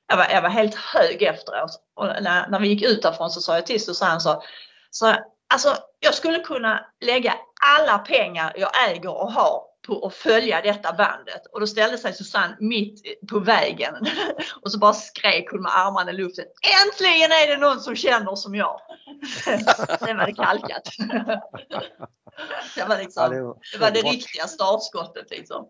Jag 0.08 0.16
var, 0.16 0.26
jag 0.30 0.42
var 0.42 0.48
helt 0.48 0.74
hög 0.74 1.22
efteråt. 1.22 1.70
Och 1.96 2.06
när, 2.06 2.48
när 2.48 2.60
vi 2.60 2.68
gick 2.68 2.82
ut 2.82 3.02
därifrån 3.02 3.30
så 3.30 3.40
sa 3.40 3.54
jag 3.54 3.66
till 3.66 3.84
Susanne 3.84 4.20
så, 4.20 4.42
så 4.90 5.14
alltså 5.54 5.76
jag 6.00 6.14
skulle 6.14 6.38
kunna 6.38 6.86
lägga 7.04 7.34
alla 7.76 7.98
pengar 7.98 8.52
jag 8.56 8.90
äger 8.90 9.10
och 9.10 9.32
har 9.32 9.69
på 9.90 10.06
att 10.06 10.14
följa 10.14 10.60
detta 10.62 10.92
bandet. 10.92 11.46
Och 11.52 11.60
då 11.60 11.66
ställde 11.66 11.98
sig 11.98 12.12
Susanne 12.14 12.56
mitt 12.60 13.02
på 13.28 13.38
vägen 13.38 13.94
och 14.62 14.72
så 14.72 14.78
bara 14.78 14.92
skrek 14.92 15.50
hon 15.50 15.62
med 15.62 15.76
armarna 15.78 16.10
i 16.10 16.14
luften. 16.14 16.44
Äntligen 16.84 17.32
är 17.32 17.46
det 17.46 17.56
någon 17.56 17.80
som 17.80 17.96
känner 17.96 18.34
som 18.36 18.54
jag. 18.54 18.80
Sen 19.98 20.16
var 20.16 20.26
det 20.26 20.32
kalkat. 20.34 20.82
Det 22.74 22.84
var, 22.84 22.96
Ja, 22.96 23.02
liksom, 23.02 23.30
det 23.30 23.42
var- 23.42 23.56
det 23.72 23.78
var 23.78 23.90
det 23.90 24.00
riktiga 24.02 24.46
startskottet 24.46 25.30
liksom. 25.30 25.68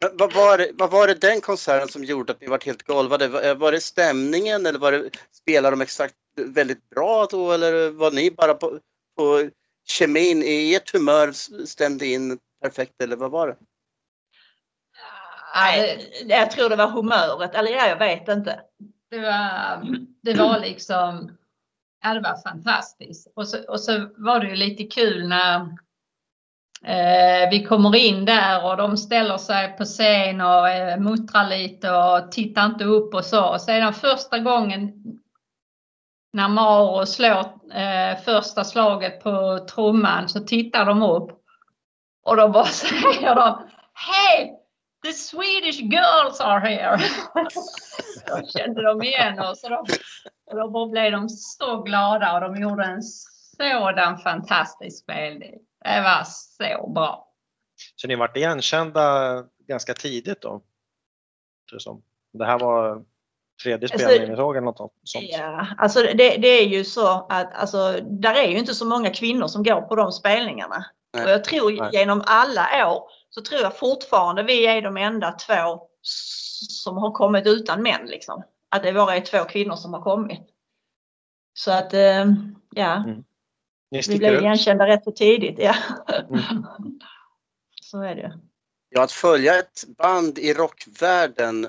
Men 0.00 0.10
Vad 0.16 0.32
var, 0.32 0.58
det, 0.58 0.70
vad 0.74 0.90
var 0.90 1.06
det 1.06 1.14
den 1.14 1.40
konserten 1.40 1.88
som 1.88 2.04
gjorde 2.04 2.32
att 2.32 2.40
ni 2.40 2.46
var 2.46 2.60
helt 2.64 2.82
golvade? 2.82 3.28
Var, 3.28 3.54
var 3.54 3.72
det 3.72 3.80
stämningen 3.80 4.66
eller 4.66 4.78
var 4.78 4.92
det, 4.92 5.10
spelade 5.42 5.76
de 5.76 5.80
exakt 5.82 6.14
väldigt 6.36 6.90
bra 6.90 7.26
då 7.30 7.52
eller 7.52 7.90
var 7.90 8.10
ni 8.10 8.30
bara 8.30 8.54
på, 8.54 8.78
på 9.16 9.48
kemin 9.88 10.42
i 10.42 10.74
ert 10.74 10.92
humör 10.92 11.32
stämde 11.66 12.06
in 12.06 12.38
perfekt 12.60 13.02
eller 13.02 13.16
vad 13.16 13.30
var 13.30 13.48
det? 13.48 13.56
Nej, 15.54 16.10
jag 16.26 16.50
tror 16.50 16.68
det 16.68 16.76
var 16.76 16.88
humöret, 16.88 17.54
eller 17.54 17.70
ja, 17.70 17.86
jag 17.88 17.98
vet 17.98 18.28
inte. 18.28 18.60
Det 19.10 19.18
var, 19.18 19.82
det 20.22 20.34
var 20.34 20.60
liksom, 20.60 21.36
ja 22.02 22.14
det 22.14 22.20
var 22.20 22.42
fantastiskt. 22.42 23.32
Och 23.34 23.48
så, 23.48 23.64
och 23.68 23.80
så 23.80 24.08
var 24.16 24.40
det 24.40 24.48
ju 24.48 24.56
lite 24.56 24.84
kul 24.84 25.28
när 25.28 25.60
eh, 26.84 27.50
vi 27.50 27.64
kommer 27.68 27.96
in 27.96 28.24
där 28.24 28.64
och 28.70 28.76
de 28.76 28.96
ställer 28.96 29.38
sig 29.38 29.76
på 29.76 29.84
scen 29.84 30.40
och 30.40 30.68
eh, 30.68 31.00
muttrar 31.00 31.48
lite 31.48 31.90
och 31.90 32.32
tittar 32.32 32.66
inte 32.66 32.84
upp 32.84 33.14
och 33.14 33.24
så. 33.24 33.48
Och 33.48 33.60
sedan 33.60 33.94
första 33.94 34.38
gången 34.38 34.92
när 36.32 36.48
Maro 36.48 37.06
slår 37.06 37.38
eh, 37.72 38.18
första 38.24 38.64
slaget 38.64 39.22
på 39.22 39.66
trumman 39.74 40.28
så 40.28 40.40
tittar 40.40 40.84
de 40.84 41.02
upp 41.02 41.39
och 42.22 42.36
då 42.36 42.48
bara 42.48 42.64
säger 42.66 43.34
de 43.34 43.68
Hej! 43.92 44.56
The 45.04 45.12
Swedish 45.12 45.80
girls 45.80 46.40
are 46.40 46.68
here! 46.68 46.98
Då 48.26 48.46
kände 48.58 48.82
de 48.82 49.02
igen 49.02 49.38
oss 49.38 49.64
och 49.64 49.70
då, 49.70 49.84
och 50.46 50.72
då 50.72 50.88
blev 50.88 51.12
de 51.12 51.28
så 51.28 51.82
glada 51.82 52.34
och 52.34 52.40
de 52.40 52.60
gjorde 52.60 52.84
en 52.84 53.02
sådan 53.02 54.18
fantastisk 54.18 55.02
spelning. 55.02 55.58
Det 55.84 56.00
var 56.00 56.24
så 56.24 56.90
bra. 56.90 57.28
Så 57.96 58.08
ni 58.08 58.16
vart 58.16 58.36
igenkända 58.36 59.44
ganska 59.68 59.94
tidigt 59.94 60.42
då? 60.42 60.62
Det, 62.32 62.44
här 62.44 62.58
var 62.58 63.04
tredje 63.62 63.88
Alltså, 63.92 63.98
spelningen 63.98 64.30
ni 64.30 64.36
såg 64.36 64.56
eller 64.56 64.64
något 64.64 64.92
sånt? 65.04 65.24
Ja, 65.28 65.66
alltså 65.78 66.02
det, 66.02 66.36
det 66.36 66.48
är 66.48 66.66
ju 66.66 66.84
så 66.84 67.26
att 67.28 67.54
alltså, 67.54 68.00
där 68.02 68.34
är 68.34 68.48
ju 68.48 68.58
inte 68.58 68.74
så 68.74 68.86
många 68.86 69.10
kvinnor 69.10 69.46
som 69.46 69.62
går 69.62 69.80
på 69.80 69.96
de 69.96 70.12
spelningarna. 70.12 70.84
Nej. 71.12 71.24
Och 71.24 71.30
jag 71.30 71.44
tror 71.44 71.72
Nej. 71.72 71.90
genom 71.92 72.22
alla 72.26 72.88
år 72.88 73.02
så 73.30 73.42
tror 73.42 73.60
jag 73.60 73.78
fortfarande 73.78 74.42
vi 74.42 74.66
är 74.66 74.82
de 74.82 74.96
enda 74.96 75.32
två 75.32 75.82
som 76.68 76.96
har 76.96 77.12
kommit 77.12 77.46
utan 77.46 77.82
män 77.82 78.06
liksom. 78.06 78.42
Att 78.68 78.82
det 78.82 78.92
bara 78.92 79.16
är 79.16 79.20
två 79.20 79.44
kvinnor 79.44 79.76
som 79.76 79.92
har 79.92 80.02
kommit. 80.02 80.40
Så 81.52 81.72
att 81.72 81.94
eh, 81.94 82.26
ja, 82.74 83.04
Ni 83.90 84.00
vi 84.08 84.18
blev 84.18 84.34
igenkända 84.34 84.86
rätt 84.86 85.04
så 85.04 85.12
tidigt. 85.12 85.58
Ja. 85.58 85.74
Mm. 86.28 86.40
Så 87.82 88.02
är 88.02 88.14
det. 88.14 88.40
Ja, 88.88 89.02
att 89.02 89.12
följa 89.12 89.58
ett 89.58 89.84
band 89.98 90.38
i 90.38 90.54
rockvärlden, 90.54 91.68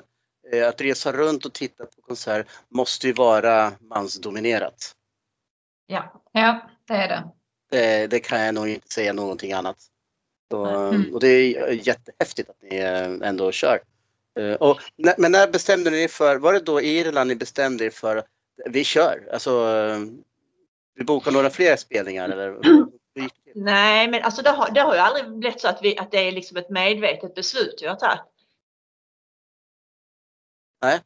eh, 0.52 0.68
att 0.68 0.80
resa 0.80 1.12
runt 1.12 1.44
och 1.44 1.52
titta 1.52 1.84
på 1.84 2.02
konsert 2.02 2.46
måste 2.68 3.06
ju 3.06 3.12
vara 3.12 3.72
mansdominerat. 3.80 4.92
Ja. 5.86 6.22
Ja, 6.32 6.70
det 6.86 6.94
är 6.94 7.08
det. 7.08 7.30
Det, 7.72 8.06
det 8.06 8.20
kan 8.20 8.40
jag 8.40 8.54
nog 8.54 8.68
inte 8.68 8.92
säga 8.92 9.12
någonting 9.12 9.52
annat. 9.52 9.76
Så, 10.50 10.66
Mm. 10.66 11.14
Och 11.14 11.20
det 11.20 11.28
är 11.28 11.70
jättehäftigt 11.88 12.50
att 12.50 12.62
ni 12.62 12.76
eh, 12.76 13.28
ändå 13.28 13.52
kör. 13.52 13.82
Eh, 14.38 14.54
Och, 14.54 14.80
men 15.16 15.32
när 15.32 15.50
bestämde 15.50 15.90
ni 15.90 16.02
er 16.02 16.08
för, 16.08 16.36
var 16.36 16.52
det 16.52 16.60
då 16.60 16.80
i 16.80 16.98
Irland 16.98 17.28
ni 17.28 17.36
bestämde 17.36 17.84
er 17.84 17.90
för 17.90 18.22
vi 18.66 18.84
kör? 18.84 19.28
Alltså, 19.32 19.50
eh, 19.50 20.00
vi 20.94 21.04
bokar 21.04 21.30
några 21.32 21.50
fler 21.50 21.76
spelningar 21.76 22.28
eller? 22.28 22.58
Nej, 23.54 24.08
men 24.08 24.22
alltså 24.22 24.42
det 24.42 24.50
har, 24.50 24.70
det 24.70 24.80
har 24.80 24.94
ju 24.94 25.00
aldrig 25.00 25.38
blivit 25.38 25.60
så 25.60 25.68
att, 25.68 25.82
vi, 25.82 25.98
att 25.98 26.10
det 26.10 26.28
är 26.28 26.32
liksom 26.32 26.56
ett 26.56 26.70
medvetet 26.70 27.34
beslut 27.34 27.78
vi 27.82 27.86
har 27.86 27.96
tagit. 27.96 28.20
Nej. 30.82 31.00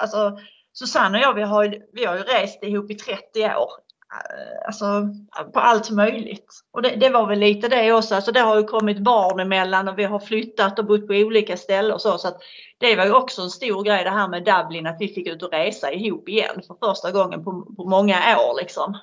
alltså 0.00 0.38
Susanne 0.72 1.18
och 1.18 1.24
jag, 1.24 1.34
vi 1.34 1.42
har, 1.42 1.82
vi 1.92 2.04
har 2.04 2.16
ju 2.16 2.22
rest 2.22 2.62
ihop 2.62 2.90
i 2.90 2.94
30 2.94 3.44
år. 3.44 3.83
Eh, 4.14 4.66
alltså 4.66 5.08
på 5.52 5.60
allt 5.60 5.90
möjligt. 5.90 6.46
Och 6.72 6.82
det, 6.82 6.96
det 6.96 7.08
var 7.08 7.26
väl 7.26 7.38
lite 7.38 7.68
det 7.68 7.92
också. 7.92 8.14
Alltså 8.14 8.32
det 8.32 8.40
har 8.40 8.56
ju 8.56 8.64
kommit 8.64 8.98
barn 8.98 9.40
emellan 9.40 9.88
och 9.88 9.98
vi 9.98 10.04
har 10.04 10.18
flyttat 10.18 10.78
och 10.78 10.84
bott 10.84 11.06
på 11.06 11.12
olika 11.12 11.56
ställen 11.56 11.92
och 11.92 12.00
så. 12.00 12.18
så 12.18 12.28
att 12.28 12.38
det 12.78 12.96
var 12.96 13.04
ju 13.04 13.12
också 13.12 13.42
en 13.42 13.50
stor 13.50 13.82
grej 13.84 14.04
det 14.04 14.10
här 14.10 14.28
med 14.28 14.44
Dublin 14.44 14.86
att 14.86 15.00
vi 15.00 15.08
fick 15.08 15.28
ut 15.28 15.42
och 15.42 15.52
resa 15.52 15.92
ihop 15.92 16.28
igen 16.28 16.62
för 16.66 16.86
första 16.86 17.10
gången 17.10 17.44
på, 17.44 17.74
på 17.76 17.84
många 17.84 18.16
år 18.16 18.60
liksom. 18.60 18.98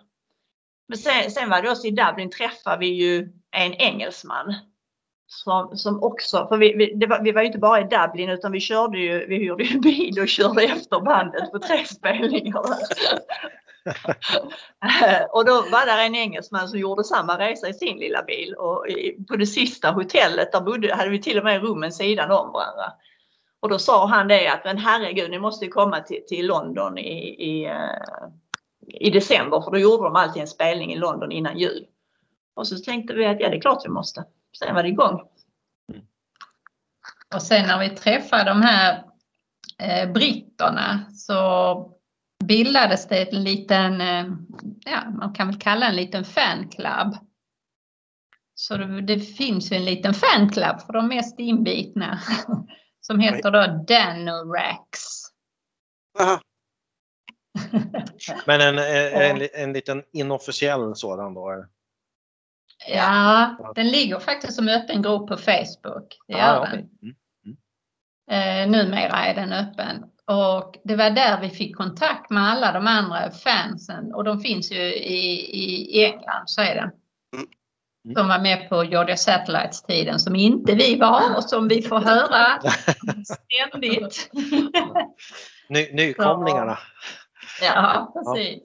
Men 0.87 0.97
sen, 0.97 1.31
sen 1.31 1.49
var 1.49 1.61
det 1.61 1.71
också 1.71 1.87
i 1.87 1.91
Dublin 1.91 2.29
träffade 2.29 2.79
vi 2.79 2.87
ju 2.87 3.29
en 3.51 3.73
engelsman. 3.73 4.55
Som, 5.27 5.77
som 5.77 6.03
också, 6.03 6.47
för 6.47 6.57
vi, 6.57 6.73
vi, 6.73 6.93
det 6.95 7.07
var, 7.07 7.23
vi 7.23 7.31
var 7.31 7.41
ju 7.41 7.47
inte 7.47 7.59
bara 7.59 7.79
i 7.79 7.83
Dublin 7.83 8.29
utan 8.29 8.51
vi 8.51 8.59
körde 8.59 8.99
ju, 8.99 9.25
vi 9.27 9.37
hyrde 9.37 9.63
ju 9.63 9.79
bil 9.79 10.19
och 10.19 10.27
körde 10.27 10.63
efter 10.63 10.99
bandet 10.99 11.51
på 11.51 11.59
tre 11.59 11.85
spelningar. 11.85 12.63
Och 15.31 15.45
då 15.45 15.53
var 15.61 15.85
där 15.85 16.05
en 16.05 16.15
engelsman 16.15 16.67
som 16.67 16.79
gjorde 16.79 17.03
samma 17.03 17.39
resa 17.39 17.69
i 17.69 17.73
sin 17.73 17.97
lilla 17.97 18.23
bil 18.23 18.53
och 18.53 18.85
på 19.27 19.35
det 19.35 19.45
sista 19.45 19.91
hotellet 19.91 20.51
där 20.51 20.61
bodde, 20.61 20.95
hade 20.95 21.09
vi 21.09 21.21
till 21.21 21.37
och 21.37 21.43
med 21.43 21.61
rummen 21.61 21.91
sidan 21.91 22.31
om 22.31 22.51
varandra. 22.51 22.93
Och 23.59 23.69
då 23.69 23.79
sa 23.79 24.07
han 24.07 24.27
det 24.27 24.47
att 24.47 24.65
men 24.65 24.77
herregud 24.77 25.31
ni 25.31 25.39
måste 25.39 25.65
ju 25.65 25.71
komma 25.71 25.99
till, 25.99 26.25
till 26.27 26.47
London 26.47 26.97
i, 26.97 27.35
i, 27.49 27.65
eh, 27.65 28.27
i 28.87 29.09
december 29.09 29.61
för 29.61 29.71
då 29.71 29.77
gjorde 29.77 30.03
de 30.03 30.15
alltid 30.15 30.41
en 30.41 30.47
spelning 30.47 30.93
i 30.93 30.97
London 30.97 31.31
innan 31.31 31.59
jul. 31.59 31.85
Och 32.53 32.67
så 32.67 32.77
tänkte 32.77 33.13
vi 33.13 33.25
att 33.25 33.39
ja 33.39 33.49
det 33.49 33.57
är 33.57 33.61
klart 33.61 33.85
vi 33.85 33.89
måste. 33.89 34.25
Sen 34.59 34.75
var 34.75 34.83
det 34.83 34.89
igång. 34.89 35.21
Och 37.35 37.41
sen 37.41 37.67
när 37.67 37.79
vi 37.79 37.89
träffade 37.89 38.43
de 38.43 38.61
här 38.61 39.03
eh, 39.79 40.11
britterna 40.11 40.99
så 41.13 41.90
bildades 42.43 43.07
det 43.07 43.33
en 43.33 43.43
liten, 43.43 44.01
eh, 44.01 44.25
ja 44.85 45.09
man 45.09 45.33
kan 45.33 45.47
väl 45.47 45.59
kalla 45.59 45.85
en 45.87 45.95
liten 45.95 46.25
fanclub. 46.25 47.17
Så 48.53 48.77
det, 48.77 49.01
det 49.01 49.19
finns 49.19 49.71
ju 49.71 49.75
en 49.75 49.85
liten 49.85 50.13
fanclub 50.13 50.81
för 50.85 50.93
de 50.93 51.07
mest 51.07 51.39
inbitna 51.39 52.19
som 53.01 53.19
heter 53.19 53.51
då 53.51 53.83
Danorax. 53.87 54.99
Aha. 56.19 56.41
Men 58.45 58.61
en, 58.61 58.77
en, 59.13 59.41
en, 59.41 59.47
en 59.53 59.73
liten 59.73 60.03
inofficiell 60.13 60.95
sådan 60.95 61.33
då? 61.33 61.65
Ja, 62.87 63.55
den 63.75 63.87
ligger 63.87 64.19
faktiskt 64.19 64.55
som 64.55 64.67
öppen 64.67 65.01
grupp 65.01 65.27
på 65.27 65.37
Facebook. 65.37 66.17
Det 66.27 66.33
gör 66.33 66.39
Ah, 66.39 66.65
den. 66.65 66.69
okej. 66.69 66.89
Mm. 67.01 67.15
Eh, 68.31 68.71
numera 68.71 69.25
är 69.25 69.35
den 69.35 69.53
öppen. 69.53 70.10
Och 70.27 70.77
det 70.83 70.95
var 70.95 71.09
där 71.09 71.41
vi 71.41 71.49
fick 71.49 71.75
kontakt 71.77 72.29
med 72.29 72.43
alla 72.43 72.71
de 72.71 72.87
andra 72.87 73.31
fansen 73.31 74.13
och 74.13 74.23
de 74.23 74.39
finns 74.39 74.71
ju 74.71 74.81
i, 74.93 75.99
i, 75.99 76.05
England, 76.05 76.43
så 76.45 76.61
är 76.61 76.75
det. 76.75 76.91
Mm. 77.35 78.15
Som 78.15 78.27
var 78.27 78.39
med 78.39 78.69
på 78.69 78.83
Georgia 78.83 79.17
Satellites 79.17 79.83
tiden 79.83 80.19
som 80.19 80.35
inte 80.35 80.75
vi 80.75 80.99
var 80.99 81.35
och 81.35 81.43
som 81.43 81.67
vi 81.67 81.81
får 81.81 81.99
höra 81.99 82.61
ständigt. 83.25 84.29
Ny, 85.69 85.93
nykomlingarna. 85.93 86.77
ja, 87.61 88.13
precis. 88.13 88.63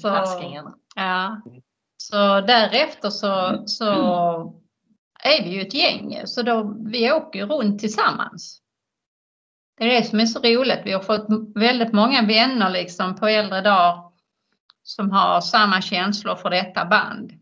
Så, 0.00 0.08
ja. 0.94 1.42
så 1.96 2.40
därefter 2.40 3.10
så, 3.10 3.62
så 3.66 3.92
är 5.24 5.42
vi 5.42 5.50
ju 5.50 5.60
ett 5.60 5.74
gäng 5.74 6.22
så 6.24 6.42
då, 6.42 6.76
vi 6.84 7.12
åker 7.12 7.46
runt 7.46 7.80
tillsammans. 7.80 8.61
Det 9.82 9.96
är 9.96 10.00
det 10.00 10.06
som 10.06 10.20
är 10.20 10.26
så 10.26 10.38
roligt. 10.38 10.80
Vi 10.84 10.92
har 10.92 11.00
fått 11.00 11.26
väldigt 11.54 11.92
många 11.92 12.22
vänner 12.22 12.70
liksom 12.70 13.16
på 13.16 13.26
äldre 13.26 13.60
dagar 13.60 14.02
som 14.82 15.10
har 15.10 15.40
samma 15.40 15.82
känslor 15.82 16.36
för 16.36 16.50
detta 16.50 16.84
band. 16.84 17.32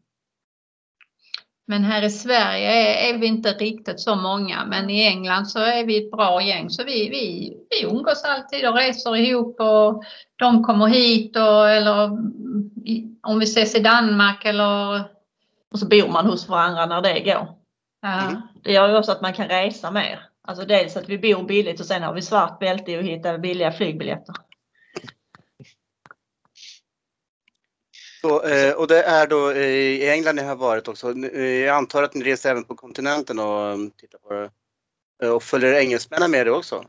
Men 1.67 1.85
här 1.85 2.03
i 2.03 2.11
Sverige 2.11 2.73
är, 2.73 3.15
är 3.15 3.19
vi 3.19 3.27
inte 3.27 3.53
riktigt 3.53 4.01
så 4.01 4.17
många, 4.17 4.65
men 4.65 4.91
i 4.91 5.07
England 5.07 5.47
så 5.47 5.59
är 5.59 5.85
vi 5.85 6.05
ett 6.05 6.11
bra 6.11 6.43
gäng 6.43 6.71
så 6.71 6.85
vi, 6.85 7.09
vi, 7.11 7.57
vi 7.71 7.87
umgås 7.87 8.25
alltid 8.25 8.69
och 8.69 8.77
reser 8.77 9.17
ihop 9.17 9.61
och 9.61 10.05
de 10.37 10.65
kommer 10.65 10.87
hit 10.87 11.37
och 11.37 11.71
eller 11.71 12.05
om 13.23 13.39
vi 13.39 13.45
ses 13.45 13.75
i 13.75 13.81
Danmark 13.81 14.45
eller 14.45 15.01
Och 15.73 15.79
så 15.79 15.87
bor 15.87 16.09
man 16.09 16.27
hos 16.27 16.49
varandra 16.49 16.87
när 16.87 17.03
det 17.03 17.21
går. 17.21 17.49
ja. 18.03 18.43
Det 18.63 18.73
gör 18.73 18.89
ju 18.89 18.97
också 18.97 19.13
att 19.13 19.23
man 19.23 19.33
kan 19.33 19.49
resa 19.49 19.91
mer. 19.91 20.30
Alltså 20.51 20.67
dels 20.67 20.97
att 20.97 21.09
vi 21.09 21.19
bor 21.19 21.43
billigt 21.43 21.81
och 21.81 21.87
sen 21.87 22.03
har 22.03 22.15
vi 22.15 22.23
svart 22.23 22.59
bälte 22.59 22.93
i 22.93 22.97
att 22.97 23.05
hitta 23.05 23.39
billiga 23.39 23.73
flygbiljetter. 23.73 24.35
Så, 28.21 28.43
eh, 28.43 28.75
och 28.75 28.87
det 28.87 29.03
är 29.03 29.27
då 29.27 29.51
eh, 29.51 29.69
i 29.69 30.11
England 30.11 30.37
ni 30.37 30.43
har 30.43 30.57
varit 30.57 30.89
också. 30.89 31.13
Eh, 31.13 31.45
Jag 31.45 31.77
antar 31.77 32.03
att 32.03 32.15
ni 32.15 32.25
reser 32.25 32.51
även 32.51 32.65
på 32.65 32.75
kontinenten 32.75 33.39
och 33.39 33.73
um, 33.73 33.91
tittar 33.91 34.19
på 34.19 34.51
det. 35.21 35.31
Och 35.31 35.43
följer 35.43 35.75
engelsmännen 35.75 36.31
med 36.31 36.47
det 36.47 36.53
också? 36.53 36.85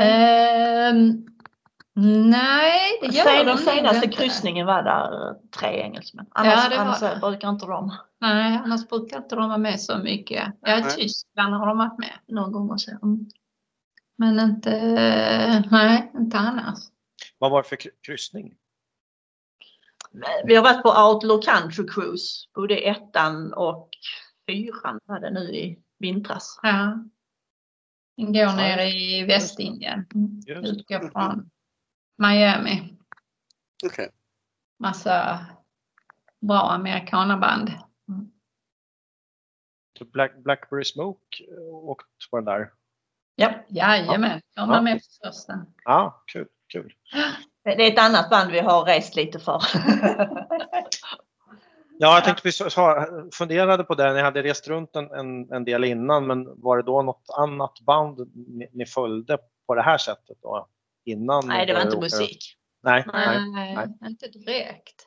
Ehm, 0.00 1.26
nej, 2.30 2.98
det 3.00 3.06
gör 3.06 3.24
Sen, 3.24 3.46
de 3.46 3.50
nog 3.52 3.60
senaste 3.60 4.04
inte. 4.04 4.16
kryssningen 4.16 4.66
var 4.66 4.82
där 4.82 5.34
tre 5.50 5.80
engelsmän. 5.82 6.26
Annars, 6.30 6.68
det 6.70 6.76
var 6.76 6.84
annars 6.84 7.00
det. 7.00 7.18
brukar 7.20 7.48
inte 7.50 7.66
de. 7.66 7.96
Nej, 8.20 8.60
annars 8.64 8.88
brukar 8.88 9.16
inte 9.16 9.36
de 9.36 9.48
vara 9.48 9.58
med 9.58 9.80
så 9.80 9.98
mycket. 9.98 10.52
Ja, 10.60 10.78
i 10.78 10.82
Nej. 10.82 10.90
Tyskland 10.96 11.54
har 11.54 11.66
de 11.66 11.78
varit 11.78 11.98
med 11.98 12.12
någon 12.28 12.52
gång 12.52 12.70
och 12.70 12.80
så. 12.80 12.90
Mm. 12.90 13.26
Men 14.18 14.40
inte, 14.40 14.70
nej, 15.70 16.12
inte 16.14 16.38
annars. 16.38 16.78
Vad 17.38 17.50
var 17.50 17.62
det 17.62 17.68
för 17.68 17.76
kry- 17.76 17.90
kryssning? 18.06 18.54
Vi 20.44 20.54
har 20.56 20.62
varit 20.62 20.82
på 20.82 20.88
Outlaw 20.88 21.42
Country 21.42 21.86
Cruise, 21.86 22.46
både 22.54 22.76
ettan 22.76 23.52
och 23.52 23.88
fyran 24.48 25.00
var 25.04 25.20
det 25.20 25.30
nu 25.30 25.40
i 25.54 25.78
vintras. 25.98 26.58
Ja. 26.62 26.98
Den 28.16 28.26
går 28.32 28.42
Ja, 28.42 28.56
ner 28.56 28.78
i 28.86 29.24
Västindien. 29.24 30.06
Utgår 30.46 31.10
från 31.10 31.50
Miami. 32.18 32.96
Okej. 33.86 34.10
Massa 34.78 35.46
bra 36.40 36.60
amerikanaband. 36.70 37.70
Så 39.98 40.04
Black, 40.04 40.36
Blackberry 40.36 40.84
Smoke 40.84 41.44
eh, 41.44 41.74
åkt 41.74 42.30
på 42.30 42.36
den 42.36 42.44
där? 42.44 42.72
Ja, 43.34 43.52
Jajamän, 43.68 44.40
de 44.56 44.68
var 44.68 44.76
Ja. 44.76 44.82
med 44.82 44.94
på 44.98 45.26
första. 45.28 45.66
Ja, 45.84 46.22
kul. 46.26 46.48
kul. 46.68 46.94
det 47.62 47.70
är 47.88 47.92
ett 47.92 47.98
annat 47.98 48.30
band 48.30 48.50
vi 48.52 48.60
har 48.60 48.84
rest 48.84 49.16
lite 49.16 49.38
för. 49.38 49.62
Ja, 51.98 52.14
jag 52.14 52.24
tänkte 52.24 52.42
vi 52.48 52.52
funderade 53.34 53.84
på 53.84 53.94
det. 53.94 54.12
Ni 54.12 54.20
hade 54.20 54.42
rest 54.42 54.68
runt 54.68 54.96
en, 54.96 55.10
en, 55.10 55.52
en 55.52 55.64
del 55.64 55.84
innan, 55.84 56.26
men 56.26 56.60
var 56.62 56.76
det 56.76 56.82
då 56.82 57.02
något 57.02 57.24
annat 57.38 57.80
band 57.80 58.32
ni, 58.34 58.68
ni 58.72 58.86
följde 58.86 59.38
på 59.66 59.74
det 59.74 59.82
här 59.82 59.98
sättet 59.98 60.38
då? 60.42 60.68
Innan 61.06 61.42
Nej, 61.46 61.66
det 61.66 61.74
var 61.74 61.82
inte 61.82 61.96
musik. 62.00 62.56
Nej, 62.82 63.04
nej. 63.12 63.50
Nej, 63.50 63.88
inte 64.06 64.28
direkt. 64.28 65.06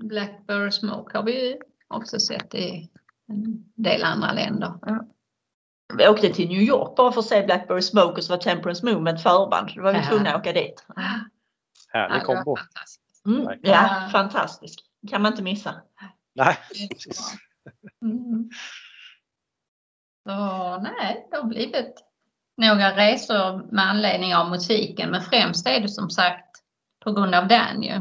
Blackberry 0.00 0.70
Smoke 0.70 1.16
har 1.18 1.24
vi 1.24 1.58
också 1.88 2.20
sett 2.20 2.54
i 2.54 2.90
en 3.28 3.64
del 3.74 4.04
andra 4.04 4.32
länder. 4.32 4.72
Vi 5.98 6.08
åkte 6.08 6.28
till 6.32 6.48
New 6.48 6.62
York 6.62 6.96
bara 6.96 7.12
för 7.12 7.20
att 7.20 7.26
se 7.26 7.42
Blackberry 7.46 7.82
Smoke 7.82 8.12
och 8.18 8.24
så 8.24 8.32
var 8.32 8.40
Temperance 8.40 8.86
Movement 8.86 9.22
förband. 9.22 9.70
Då 9.76 9.82
var 9.82 9.92
vi 9.92 9.98
Ja. 9.98 10.04
tvungna 10.08 10.30
att 10.34 10.40
åka 10.40 10.52
dit. 10.52 10.86
Härlig 11.92 12.16
Ja, 12.16 12.24
kombo. 12.24 12.56
Mm, 13.26 13.44
Verkligen. 13.46 13.74
ja, 13.74 14.08
fantastisk. 14.12 14.78
kan 15.10 15.22
man 15.22 15.32
inte 15.32 15.42
missa. 15.42 15.74
Nej, 16.34 16.56
precis. 16.90 17.36
Mm. 18.02 18.50
Så 20.28 20.78
nej, 20.80 21.26
det 21.30 21.36
har 21.36 21.44
blivit 21.44 21.94
några 22.56 22.96
resor 22.96 23.72
med 23.72 23.84
anledning 23.90 24.34
av 24.34 24.50
musiken, 24.50 25.10
men 25.10 25.22
främst 25.22 25.66
är 25.68 25.80
det 25.80 25.88
som 25.88 26.10
sagt 26.10 26.56
på 27.04 27.12
grund 27.12 27.34
av 27.34 27.48
den 27.48 27.82
ju. 27.82 28.00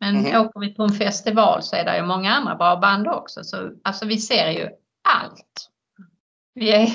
Men 0.00 0.14
Mhm. 0.14 0.40
åker 0.40 0.60
vi 0.60 0.74
på 0.74 0.82
en 0.82 0.92
festival 0.92 1.62
så 1.62 1.76
är 1.76 1.84
det 1.84 1.96
ju 1.96 2.02
många 2.02 2.32
andra 2.34 2.54
bra 2.54 2.76
band 2.76 3.08
också. 3.08 3.44
Så 3.44 3.70
alltså 3.84 4.06
vi 4.06 4.18
ser 4.18 4.50
ju 4.50 4.68
allt. 5.08 5.68
Vi 6.54 6.70
är, 6.72 6.88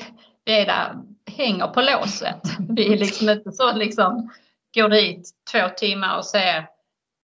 vi 0.46 0.62
är 0.62 0.66
där, 0.66 0.96
hänger 1.32 1.68
på 1.68 1.82
låset. 1.82 2.42
Vi 2.70 2.94
är 2.94 2.98
liksom 2.98 3.30
inte 3.30 3.52
så 3.52 3.74
liksom, 3.74 4.30
går 4.76 4.90
dit 4.90 5.30
två 5.52 5.70
timmar 5.78 6.18
och 6.18 6.26
ser 6.26 6.58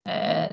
eh, 0.09 0.47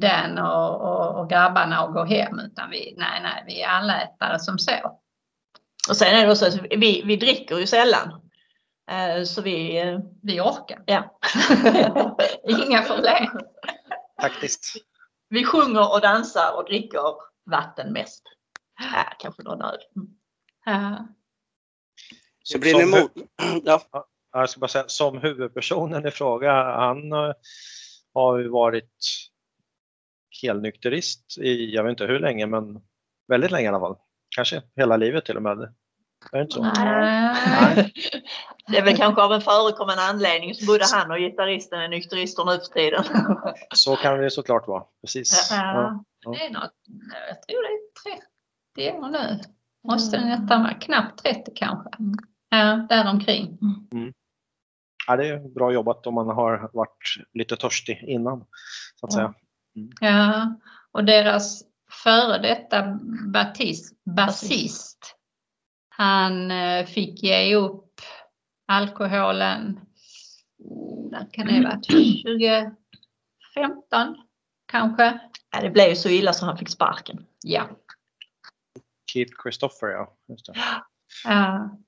den 0.00 0.38
och, 0.38 0.80
och, 0.80 1.20
och 1.20 1.30
grabbarna 1.30 1.84
och 1.84 1.92
går 1.92 2.06
hem. 2.06 2.38
Utan 2.38 2.70
vi, 2.70 2.94
nej, 2.96 3.20
nej, 3.22 3.44
vi 3.46 3.62
är 3.62 3.68
allätare 3.68 4.38
som 4.38 4.58
så. 4.58 4.72
Och 5.88 5.96
sen 5.96 6.16
är 6.16 6.26
det 6.26 6.32
också 6.32 6.46
att 6.46 6.54
vi, 6.70 7.02
vi 7.04 7.16
dricker 7.16 7.58
ju 7.58 7.66
sällan. 7.66 8.20
Eh, 8.90 9.24
Så 9.24 9.42
vi, 9.42 9.80
eh, 9.80 9.98
Vi 10.22 10.40
orkar. 10.40 10.82
ja. 10.86 11.18
Inga 12.66 12.82
problem. 12.82 13.26
Faktiskt. 14.20 14.72
vi 15.28 15.44
sjunger 15.44 15.92
och 15.94 16.00
dansar 16.00 16.56
och 16.56 16.64
dricker 16.64 17.02
vatten 17.50 17.92
mest. 17.92 18.22
Ja, 18.80 19.04
kanske 19.18 19.42
någon 19.42 19.62
öl. 19.62 19.78
Mm. 19.96 20.08
Ja. 20.64 21.08
Så 22.42 22.58
blir 22.58 22.74
ni 22.74 22.84
mot... 22.86 23.12
Ja. 23.64 23.82
jag 24.32 24.50
ska 24.50 24.60
bara 24.60 24.68
säga, 24.68 24.84
som 24.88 25.18
huvudpersonen 25.18 26.06
i 26.06 26.10
fråga, 26.10 26.52
han 26.62 27.12
eh, 27.12 27.32
har 28.14 28.38
ju 28.38 28.48
varit 28.48 28.90
helnykterist 30.42 31.38
i, 31.38 31.74
jag 31.74 31.82
vet 31.84 31.90
inte 31.90 32.06
hur 32.06 32.18
länge, 32.20 32.46
men 32.46 32.80
väldigt 33.28 33.50
länge 33.50 33.64
i 33.64 33.68
alla 33.68 33.80
fall. 33.80 33.96
Kanske 34.36 34.62
hela 34.76 34.96
livet 34.96 35.24
till 35.24 35.36
och 35.36 35.42
med. 35.42 35.58
Är 36.32 36.38
det 36.38 36.42
inte 36.42 36.54
så? 36.54 36.62
Nej. 36.62 37.92
Det 38.66 38.78
är 38.78 38.84
väl 38.84 38.96
kanske 38.96 39.22
av 39.22 39.32
en 39.32 39.40
förekommande 39.40 40.02
anledning 40.02 40.54
som 40.54 40.66
både 40.66 40.84
han 40.92 41.10
och 41.10 41.18
gitarristen 41.18 41.80
är 41.80 41.88
nykterister 41.88 42.44
nu 42.44 42.52
för 42.52 42.66
tiden. 42.72 43.04
Så 43.74 43.96
kan 43.96 44.18
det 44.18 44.30
såklart 44.30 44.68
vara. 44.68 44.84
Precis. 45.00 45.48
Ja. 45.50 46.04
Ja, 46.20 46.30
det 46.30 46.44
är 46.46 46.50
något, 46.50 46.72
jag 47.28 47.42
tror 47.42 47.62
det 47.62 48.10
är 48.10 48.90
30 48.90 48.98
år 48.98 49.08
nu. 49.08 49.40
Måste 49.88 50.16
den 50.16 50.28
nästan 50.28 50.62
vara 50.62 50.74
knappt 50.74 51.22
30 51.22 51.52
kanske. 51.54 51.90
Ja, 52.48 52.86
däromkring. 52.88 53.58
Ja, 55.06 55.16
det 55.16 55.28
är 55.28 55.54
bra 55.54 55.72
jobbat 55.72 56.06
om 56.06 56.14
man 56.14 56.26
har 56.28 56.70
varit 56.72 57.16
lite 57.32 57.56
törstig 57.56 58.04
innan. 58.08 58.44
Så 59.00 59.06
att 59.06 59.12
Ja. 59.12 59.16
säga. 59.18 59.34
Ja, 60.00 60.54
och 60.92 61.04
deras 61.04 61.62
före 62.04 62.38
detta 62.38 62.98
basist, 64.04 65.16
han 65.88 66.50
eh, 66.50 66.86
fick 66.86 67.22
ge 67.22 67.54
upp 67.56 67.93
alkoholen, 68.66 69.80
oh, 70.58 71.10
när 71.10 71.28
kan 71.32 71.46
det 71.46 71.54
ha 71.54 71.62
varit, 71.62 71.86
2015 71.86 72.76
kanske? 74.66 75.20
Ja, 75.50 75.60
det 75.60 75.70
blev 75.70 75.88
ju 75.88 75.96
så 75.96 76.08
illa 76.08 76.32
så 76.32 76.46
han 76.46 76.58
fick 76.58 76.68
sparken. 76.68 77.26
Ja. 77.42 77.68
Keith 79.12 79.32
Christopher, 79.42 79.88
ja. 79.88 80.16
Just 80.28 80.46
det. 80.46 80.52
ja. 81.24 81.78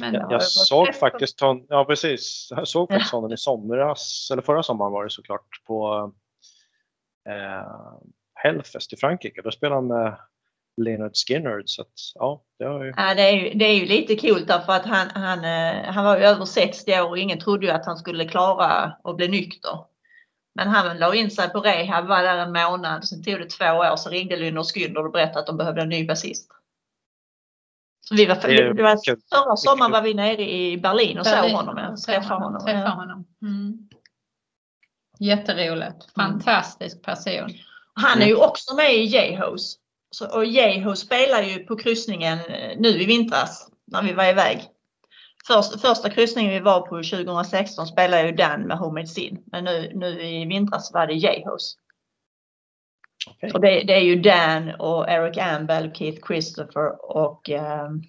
Men 0.00 0.14
Jag, 0.14 0.32
jag 0.32 0.42
såg 0.42 0.94
faktiskt 0.94 1.40
honom, 1.40 1.66
ja 1.68 1.84
precis, 1.84 2.48
jag 2.50 2.68
såg 2.68 2.88
faktiskt 2.88 3.12
honom 3.12 3.32
i 3.32 3.36
somras, 3.36 4.28
eller 4.32 4.42
förra 4.42 4.62
sommaren 4.62 4.92
var 4.92 5.04
det 5.04 5.10
såklart, 5.10 5.62
på 5.66 6.12
eh, 7.28 7.98
Hellfest 8.34 8.92
i 8.92 8.96
Frankrike. 8.96 9.42
Då 9.42 9.50
spelade 9.50 9.76
han 9.76 9.86
med 9.86 10.18
Leonard 10.76 11.12
Skinner. 11.14 11.62
Så 11.66 11.82
att, 11.82 11.88
ja, 12.14 12.42
det 12.58 12.64
ju, 12.64 12.92
Ja, 12.96 13.14
det, 13.14 13.22
är 13.22 13.32
ju, 13.32 13.54
det 13.58 13.64
är 13.64 13.74
ju 13.74 13.86
lite 13.86 14.16
kul 14.16 14.46
därför 14.46 14.72
att 14.72 14.86
han, 14.86 15.08
han, 15.14 15.44
eh, 15.44 15.92
han 15.92 16.04
var 16.04 16.16
ju 16.18 16.24
över 16.24 16.44
60 16.44 17.00
år 17.00 17.08
och 17.08 17.18
ingen 17.18 17.38
trodde 17.38 17.66
ju 17.66 17.72
att 17.72 17.86
han 17.86 17.96
skulle 17.96 18.24
klara 18.24 18.96
att 19.04 19.16
bli 19.16 19.28
nykter. 19.28 19.78
Men 20.54 20.68
han 20.68 20.98
la 20.98 21.14
in 21.14 21.30
sig 21.30 21.48
på 21.50 21.60
rehab, 21.60 22.06
var 22.06 22.22
där 22.22 22.38
en 22.38 22.52
månad, 22.52 23.04
sen 23.04 23.22
tog 23.22 23.38
det 23.38 23.50
två 23.50 23.64
år 23.64 23.96
så 23.96 24.10
ringde 24.10 24.36
Lynyrd 24.36 24.64
Skynyrd 24.64 25.06
och 25.06 25.12
berättade 25.12 25.38
att 25.40 25.46
de 25.46 25.56
behövde 25.56 25.82
en 25.82 25.88
ny 25.88 26.06
basist. 26.06 26.50
Så 28.08 28.14
vi 28.14 28.26
var, 28.26 28.34
Det 28.74 28.82
var 28.82 28.98
förra 29.34 29.56
sommaren 29.56 29.92
var 29.92 30.02
vi 30.02 30.14
nere 30.14 30.50
i 30.50 30.78
Berlin 30.78 31.18
och 31.18 31.26
såg 31.26 31.34
Berlin, 31.36 31.56
honom. 31.56 31.78
Ja, 31.78 31.88
och 31.90 31.98
träffade 31.98 32.44
honom. 32.44 32.60
Träffa 32.64 32.78
Ja. 32.78 32.88
honom. 32.88 33.24
Mm. 33.42 33.78
Jätteroligt. 35.18 36.12
Fantastisk 36.14 37.02
person. 37.02 37.50
Han 37.94 38.22
är 38.22 38.26
ju 38.26 38.36
också 38.36 38.74
med 38.74 38.94
i 38.94 39.04
J-Hose. 39.04 39.78
Så- 40.14 40.36
Och 40.36 40.44
J-Hose 40.44 41.06
spelar 41.06 41.42
ju 41.42 41.58
på 41.66 41.76
kryssningen 41.76 42.38
eh, 42.38 42.78
nu 42.78 42.88
i 42.88 43.06
vintras 43.06 43.70
när 43.84 44.02
vi 44.02 44.12
var 44.12 44.24
iväg. 44.24 44.62
Först, 45.46 45.80
första 45.80 46.10
kryssningen 46.10 46.52
vi 46.52 46.60
var 46.60 46.80
på 46.80 46.96
2016 47.02 47.86
spelade 47.86 48.26
ju 48.26 48.32
Dan 48.32 48.60
med 48.62 48.78
Homemade 48.78 49.06
Sin. 49.06 49.42
Men 49.46 49.64
nu, 49.64 49.92
nu 49.94 50.22
i 50.22 50.44
vintras 50.46 50.92
var 50.92 51.06
det 51.06 51.14
J-Hose. 51.14 51.76
okej. 53.30 53.50
Och 53.52 53.60
det, 53.60 53.68
det 53.84 53.92
är 53.94 54.00
ju 54.00 54.16
Dan 54.20 54.74
och 54.78 55.08
Eric 55.08 55.38
Ambel, 55.38 55.92
Keith 55.94 56.26
Christopher 56.26 57.16
och 57.16 57.50
ehm, 57.50 58.02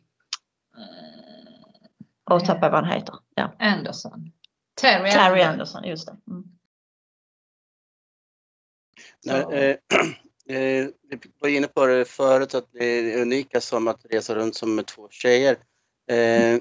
och 2.30 2.46
tappade 2.46 2.72
vad 2.72 2.86
han 2.86 2.94
heter. 3.00 3.16
Ja. 3.36 3.54
Anderson. 3.60 4.32
Terry, 4.82 5.12
Terry 5.12 5.42
Anderson. 5.42 5.52
Anderson, 5.52 5.84
just 5.84 6.08
det. 6.08 6.18
Mm. 6.32 6.44
När, 9.26 9.42
Så. 9.42 9.52
eh, 9.52 9.76
eh, 10.50 10.88
vi 11.10 11.20
var 11.40 11.50
inne 11.50 11.68
på 11.68 11.86
det 11.86 12.06
förut 12.06 12.56
att 12.56 12.68
det 12.72 12.86
är 12.86 13.22
unika 13.22 13.62
som 13.62 13.88
att 13.88 14.06
resa 14.10 14.36
runt 14.36 14.56
som 14.56 14.76
med 14.76 14.86
två 14.86 15.08
tjejer. 15.10 15.58
Eh, 16.12 16.60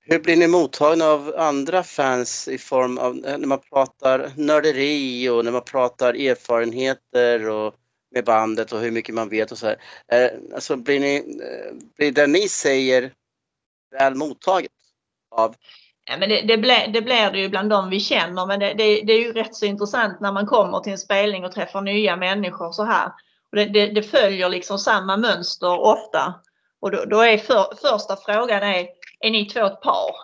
hur 0.00 0.18
blir 0.18 0.36
ni 0.36 0.46
mottagna 0.46 1.04
av 1.04 1.34
andra 1.36 1.82
fans 1.82 2.48
i 2.48 2.58
form 2.58 2.98
av 2.98 3.24
eh, 3.26 3.38
när 3.38 3.46
man 3.46 3.60
pratar 3.60 4.32
nörderi 4.36 5.28
och 5.28 5.44
när 5.44 5.52
man 5.52 5.64
pratar 5.64 6.14
erfarenheter 6.14 7.48
och 7.48 7.74
med 8.14 8.24
bandet 8.24 8.72
och 8.72 8.80
hur 8.80 8.90
mycket 8.90 9.14
man 9.14 9.28
vet 9.28 9.52
och 9.52 9.58
så 9.58 9.66
här. 9.66 9.82
Eh, 10.12 10.30
alltså 10.54 10.76
blir 10.76 11.00
ni, 11.00 11.16
eh, 11.16 11.74
blir 11.96 12.12
det 12.12 12.26
ni 12.26 12.48
säger 12.48 13.12
väl 13.90 14.14
mottaget 14.14 14.72
av 15.30 15.56
Ja, 16.04 16.16
men 16.16 16.28
det, 16.28 16.40
det, 16.40 16.58
blir, 16.58 16.88
det 16.92 17.02
blir 17.02 17.30
det 17.30 17.38
ju 17.38 17.48
bland 17.48 17.70
de 17.70 17.90
vi 17.90 18.00
känner 18.00 18.46
men 18.46 18.60
det, 18.60 18.74
det, 18.74 19.00
det 19.00 19.12
är 19.12 19.20
ju 19.20 19.32
rätt 19.32 19.54
så 19.54 19.66
intressant 19.66 20.20
när 20.20 20.32
man 20.32 20.46
kommer 20.46 20.80
till 20.80 20.92
en 20.92 20.98
spelning 20.98 21.44
och 21.44 21.52
träffar 21.52 21.80
nya 21.80 22.16
människor 22.16 22.72
så 22.72 22.84
här. 22.84 23.06
Och 23.50 23.56
det, 23.56 23.64
det, 23.64 23.86
det 23.86 24.02
följer 24.02 24.48
liksom 24.48 24.78
samma 24.78 25.16
mönster 25.16 25.80
ofta. 25.80 26.34
Och 26.80 26.90
då, 26.90 27.04
då 27.04 27.20
är 27.20 27.38
för, 27.38 27.76
första 27.76 28.16
frågan 28.16 28.62
är, 28.62 28.88
är 29.20 29.30
ni 29.30 29.44
två 29.44 29.66
ett 29.66 29.80
par? 29.80 30.14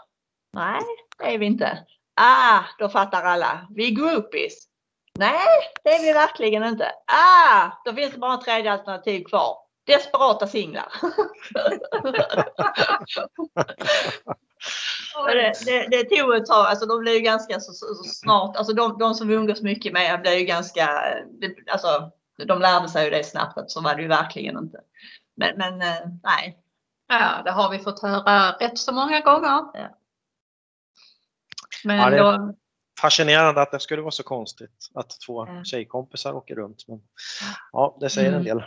Nej, 0.52 0.80
det 1.18 1.34
är 1.34 1.38
vi 1.38 1.46
inte. 1.46 1.78
Ah, 2.20 2.60
då 2.78 2.88
fattar 2.88 3.22
alla. 3.22 3.66
Vi 3.70 3.86
är 3.86 3.90
groupies. 3.90 4.54
Nej, 5.18 5.46
det 5.84 5.90
är 5.90 6.02
vi 6.02 6.12
verkligen 6.12 6.64
inte. 6.64 6.92
Ah, 7.06 7.70
då 7.84 7.92
finns 7.92 8.12
det 8.12 8.18
bara 8.18 8.34
ett 8.34 8.44
tredje 8.44 8.72
alternativ 8.72 9.24
kvar. 9.24 9.56
Desperata 9.86 10.46
singlar. 10.46 10.92
Det, 15.26 15.52
det, 15.66 15.86
det 15.90 16.16
tog 16.16 16.34
ett 16.34 16.46
tag, 16.46 16.66
alltså 16.66 16.86
de 16.86 17.00
blev 17.00 17.14
ju 17.14 17.20
ganska 17.20 17.60
så, 17.60 17.72
så, 17.72 17.86
så 17.94 18.04
snart, 18.04 18.56
alltså 18.56 18.72
de, 18.72 18.98
de 18.98 19.14
som 19.14 19.28
vi 19.28 19.34
umgås 19.34 19.62
mycket 19.62 19.92
med 19.92 20.20
blev 20.20 20.34
ju 20.38 20.44
ganska, 20.44 20.86
det, 21.40 21.54
alltså 21.72 22.10
de 22.46 22.58
lärde 22.60 22.88
sig 22.88 23.04
ju 23.04 23.10
det 23.10 23.24
snabbt 23.24 23.58
att 23.58 23.70
så 23.70 23.80
var 23.80 23.94
det 23.94 24.02
ju 24.02 24.08
verkligen 24.08 24.58
inte. 24.58 24.80
Men, 25.36 25.56
men 25.58 25.82
eh, 25.82 26.06
nej. 26.22 26.58
Ja, 27.08 27.42
det 27.44 27.50
har 27.50 27.70
vi 27.70 27.78
fått 27.78 28.02
höra 28.02 28.52
rätt 28.52 28.78
så 28.78 28.92
många 28.92 29.20
gånger. 29.20 29.48
Ja. 29.74 29.98
Men 31.84 31.96
Ja, 31.98 32.10
det- 32.10 32.18
då, 32.18 32.54
Fascinerande 33.00 33.62
att 33.62 33.70
det 33.70 33.80
skulle 33.80 34.02
vara 34.02 34.10
så 34.10 34.22
konstigt 34.22 34.90
att 34.94 35.20
två 35.26 35.46
Ja. 35.46 35.64
tjejkompisar 35.64 36.32
åker 36.32 36.54
runt. 36.54 36.84
Men, 36.88 37.00
ja, 37.72 37.96
det 38.00 38.10
säger 38.10 38.28
en 38.28 38.34
Mm. 38.34 38.44
del. 38.44 38.64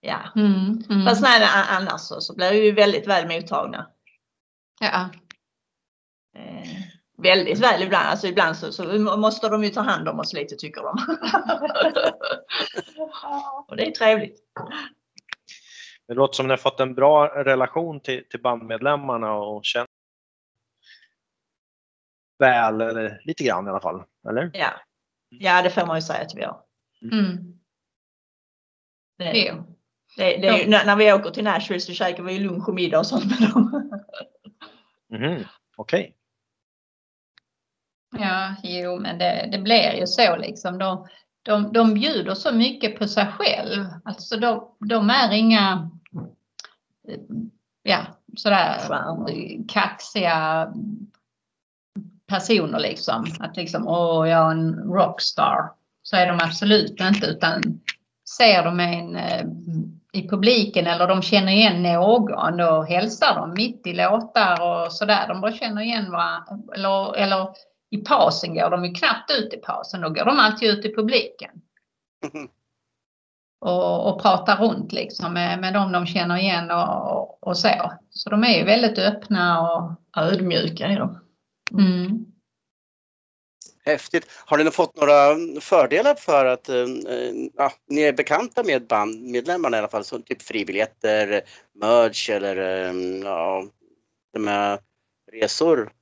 Ja. 0.00 0.18
mm, 0.36 0.82
mm. 0.90 1.06
Fast 1.06 1.22
nej, 1.22 1.48
annars 1.68 2.00
så, 2.00 2.20
så 2.20 2.34
blev 2.34 2.52
vi 2.52 2.64
ju 2.64 2.72
väldigt 2.72 3.06
väl 3.06 3.28
mottagna. 3.28 3.86
Ja. 4.80 5.10
Eh, 6.36 6.68
väldigt 7.18 7.58
väl 7.58 7.82
ibland, 7.82 8.08
alltså 8.08 8.26
ibland 8.26 8.56
så, 8.56 8.72
så 8.72 8.98
måste 9.16 9.48
de 9.48 9.64
ju 9.64 9.70
ta 9.70 9.80
hand 9.80 10.08
om 10.08 10.20
oss 10.20 10.32
lite 10.32 10.56
tycker 10.56 10.82
de. 10.82 10.98
Och 13.68 13.76
det 13.76 13.86
är 13.86 13.90
trevligt. 13.90 14.38
Det 16.08 16.14
låter 16.14 16.34
som 16.34 16.46
ni 16.46 16.52
har 16.52 16.56
fått 16.56 16.80
en 16.80 16.94
bra 16.94 17.44
relation 17.44 18.00
till, 18.00 18.28
till 18.28 18.42
bandmedlemmarna 18.42 19.32
och 19.32 19.64
känner 19.64 19.88
väl, 22.38 22.80
eller 22.80 23.20
lite 23.24 23.44
grann 23.44 23.66
i 23.66 23.70
alla 23.70 23.80
fall. 23.80 24.02
Eller? 24.28 24.50
Ja. 24.54 24.70
ja, 25.28 25.62
det 25.62 25.70
får 25.70 25.86
man 25.86 25.96
ju 25.96 26.02
säga 26.02 26.22
att 26.22 26.34
vi 26.34 26.44
har. 26.44 26.60
Mm. 27.12 27.36
Det, 29.18 29.46
Jo. 29.48 29.76
det, 30.16 30.36
det 30.36 30.58
ju, 30.58 30.68
när, 30.68 30.96
vi 30.96 31.12
åker 31.12 31.30
till 31.30 31.44
Nashville 31.44 31.80
så 31.80 31.92
käkar 31.92 32.22
vi 32.22 32.38
lunch 32.38 32.68
och 32.68 32.74
middag 32.74 32.98
och 32.98 33.06
sånt 33.06 33.24
med 33.24 33.50
dem. 33.50 33.90
Mhm, 35.12 35.44
Okej. 35.76 36.16
Ja, 38.18 38.54
jo, 38.62 38.98
men 39.00 39.18
det, 39.18 39.48
det 39.52 39.58
blir 39.58 39.92
ju 40.00 40.06
så 40.06 40.36
liksom. 40.36 40.78
De, 40.78 41.06
de, 41.42 41.72
de 41.72 41.94
bjuder 41.94 42.34
så 42.34 42.52
mycket 42.52 42.98
på 42.98 43.08
sig 43.08 43.26
själv. 43.26 43.84
Alltså 44.04 44.36
de, 44.36 44.76
de 44.80 45.10
är 45.10 45.32
inga, 45.32 45.90
eh, 47.08 47.20
ja, 47.82 48.06
sådär 48.36 48.78
Stjärnor. 48.88 49.68
kaxiga 49.68 50.72
personer 52.26 52.78
liksom. 52.78 53.26
Att 53.40 53.56
liksom, 53.56 53.86
åh, 53.88 54.28
jag 54.28 54.46
är 54.46 54.50
en 54.50 54.74
rockstar. 54.74 55.72
Så 56.02 56.16
är 56.16 56.26
de 56.26 56.40
absolut 56.42 57.00
inte, 57.00 57.26
utan 57.26 57.62
ser 58.38 58.64
de 58.64 58.80
en 58.80 59.16
eh, 59.16 59.46
i 60.16 60.28
publiken 60.28 60.86
eller 60.86 61.08
de 61.08 61.22
känner 61.22 61.52
igen 61.52 61.82
någon 61.82 62.56
då 62.56 62.82
hälsar 62.82 63.34
de 63.34 63.54
mitt 63.54 63.86
i 63.86 63.92
låtar 63.92 64.62
och 64.62 64.92
sådär. 64.92 65.28
De 65.28 65.40
bara 65.40 65.52
känner 65.52 65.82
igen 65.82 66.10
varandra. 66.10 66.74
Eller, 66.74 67.16
eller 67.16 67.48
i 67.90 67.96
pausen 67.96 68.54
går 68.54 68.70
de 68.70 68.84
ju 68.84 68.92
knappt 68.92 69.30
ut 69.30 69.54
i 69.54 69.56
pausen. 69.56 70.00
Då 70.00 70.08
går 70.08 70.24
de 70.24 70.38
alltid 70.38 70.70
ut 70.70 70.84
i 70.84 70.94
publiken 70.94 71.50
och, 73.60 74.08
och 74.08 74.22
pratar 74.22 74.56
runt 74.56 74.92
liksom 74.92 75.32
med, 75.32 75.60
med 75.60 75.74
dem 75.74 75.92
de 75.92 76.06
känner 76.06 76.36
igen 76.36 76.70
och, 76.70 77.48
och 77.48 77.58
så. 77.58 77.92
Så 78.10 78.30
de 78.30 78.44
är 78.44 78.58
ju 78.58 78.64
väldigt 78.64 78.98
öppna 78.98 79.60
och 79.60 79.92
Ödmjuka 80.16 80.86
är 80.86 80.98
de. 80.98 81.20
mm. 81.78 82.26
Häftigt. 83.86 84.26
Har 84.46 84.58
ni 84.58 84.70
fått 84.70 84.96
några 84.96 85.36
fördelar 85.60 86.14
för 86.14 86.44
att 86.44 86.68
eh, 86.68 86.76
eh, 86.76 87.32
ja, 87.54 87.72
ni 87.88 88.02
är 88.02 88.12
bekanta 88.12 88.62
med 88.62 88.86
bandmedlemmarna 88.86 89.76
i 89.76 89.80
alla 89.80 89.88
fall, 89.88 90.04
som 90.04 90.22
typ 90.22 90.42
fribiljetter, 90.42 91.42
merch 91.74 92.30
eller 92.30 92.56
eh, 92.56 92.94
ja, 93.24 93.64
de 94.32 94.46
här 94.46 94.78
resor? 95.32 95.92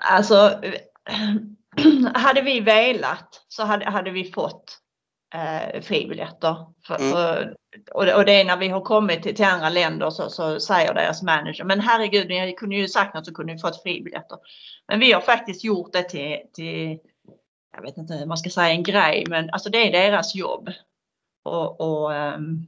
Alltså, 0.00 0.62
hade 2.14 2.42
vi 2.42 2.60
velat 2.60 3.44
så 3.48 3.64
hade, 3.64 3.90
hade 3.90 4.10
vi 4.10 4.32
fått 4.32 4.78
eh, 5.34 5.80
fribiljetter. 5.80 6.56
Mm. 6.90 7.12
för, 7.12 7.54
och, 7.92 8.06
det, 8.06 8.14
och 8.14 8.24
det 8.24 8.40
är 8.40 8.44
när 8.44 8.56
vi 8.56 8.68
har 8.68 8.80
kommit 8.80 9.22
till, 9.22 9.34
till 9.34 9.44
andra 9.44 9.68
länder 9.68 10.10
så, 10.10 10.30
så 10.30 10.60
säger 10.60 10.94
deras 10.94 11.22
manager, 11.22 11.64
men 11.64 11.80
herregud, 11.80 12.28
ni 12.28 12.52
kunde 12.52 12.76
ju 12.76 12.88
sagt 12.88 13.14
något 13.14 13.26
så 13.26 13.34
kunde 13.34 13.52
ni 13.52 13.58
fått 13.58 13.82
fribiljetter. 13.82 14.38
Men 14.88 15.00
vi 15.00 15.12
har 15.12 15.20
faktiskt 15.20 15.64
gjort 15.64 15.92
det 15.92 16.02
till, 16.02 16.36
till 16.52 16.98
jag 17.76 17.82
vet 17.82 17.96
inte 17.96 18.14
hur 18.14 18.26
man 18.26 18.38
ska 18.38 18.50
säga 18.50 18.70
en 18.70 18.82
grej, 18.82 19.24
men 19.28 19.50
alltså 19.50 19.70
det 19.70 19.88
är 19.88 19.92
deras 19.92 20.34
jobb. 20.34 20.70
Och, 21.44 21.80
och 21.80 22.14
ehm, 22.14 22.66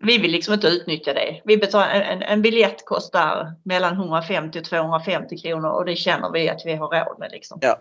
vi 0.00 0.18
vill 0.18 0.30
liksom 0.30 0.54
inte 0.54 0.66
utnyttja 0.66 1.12
det. 1.12 1.40
Vi 1.44 1.56
betalar, 1.56 1.90
en, 1.90 2.22
en 2.22 2.42
biljett 2.42 2.84
kostar 2.86 3.52
mellan 3.64 3.92
150 3.92 4.58
och 4.58 4.64
250 4.64 5.38
kronor 5.38 5.68
och 5.68 5.84
det 5.84 5.96
känner 5.96 6.30
vi 6.30 6.48
att 6.48 6.62
vi 6.64 6.74
har 6.74 6.88
råd 6.88 7.18
med. 7.18 7.30
Liksom. 7.32 7.58
Ja. 7.62 7.80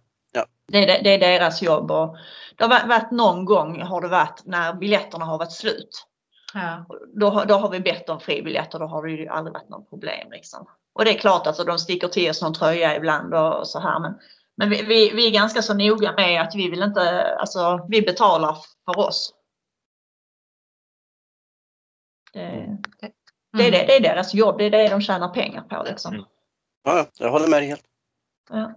Det, 0.72 0.78
är, 0.84 0.88
det- 0.88 1.01
det 1.03 1.09
är 1.13 1.19
deras 1.39 1.61
jobb 1.61 1.91
och 1.91 2.17
det 2.55 2.63
har 2.63 2.88
varit- 2.88 3.11
någon 3.11 3.45
gång 3.45 3.82
har 3.82 4.01
det 4.01 4.07
varit 4.07 4.41
när 4.45 4.74
biljetterna 4.74 5.26
har 5.26 5.38
varit 5.38 5.51
slut. 5.51 6.07
Ja. 6.53 6.86
Då, 7.15 7.30
har- 7.30 7.45
då 7.45 7.53
har 7.55 7.69
vi 7.69 7.80
bett 7.80 8.09
om 8.09 8.19
fribiljetter, 8.19 8.80
då 8.80 8.86
har 8.86 9.03
det 9.03 9.11
ju 9.11 9.28
aldrig 9.28 9.53
varit 9.53 9.69
något 9.69 9.89
problem. 9.89 10.32
Liksom. 10.32 10.67
Och 10.93 11.05
det 11.05 11.11
är 11.15 11.17
klart 11.19 11.47
alltså 11.47 11.63
de 11.63 11.78
sticker 11.80 12.07
till 12.07 12.30
oss 12.30 12.41
någon 12.41 12.53
tröja 12.53 12.95
ibland 12.95 13.34
och 13.34 13.67
så 13.67 13.80
här 13.80 13.99
men, 13.99 14.13
men 14.57 14.69
vi, 14.69 14.82
vi, 14.84 15.11
vi 15.15 15.28
är 15.28 15.32
ganska 15.32 15.61
så 15.61 15.74
noga 15.74 16.13
med 16.13 16.41
att 16.41 16.55
vi 16.55 16.69
vill 16.69 16.84
inte, 16.84 17.36
alltså 17.36 17.86
vi 17.89 18.01
betalar 18.01 18.57
för 18.86 18.99
oss. 18.99 19.34
Det, 22.34 22.78
det, 23.57 23.67
är, 23.67 23.72
det, 23.72 23.86
det 23.88 23.95
är 23.95 23.99
deras 24.01 24.34
jobb, 24.34 24.57
det 24.57 24.63
är 24.65 24.69
det 24.72 24.89
de 24.89 25.01
tjänar 25.01 25.30
pengar 25.30 25.61
på 25.61 25.84
liksom. 25.84 26.13
Mm. 26.13 26.26
Ja, 26.84 26.97
ja, 26.97 27.05
jag 27.19 27.32
håller 27.32 27.47
med 27.47 27.59
dig 27.61 27.67
helt. 27.69 27.84
Ja. 28.49 28.74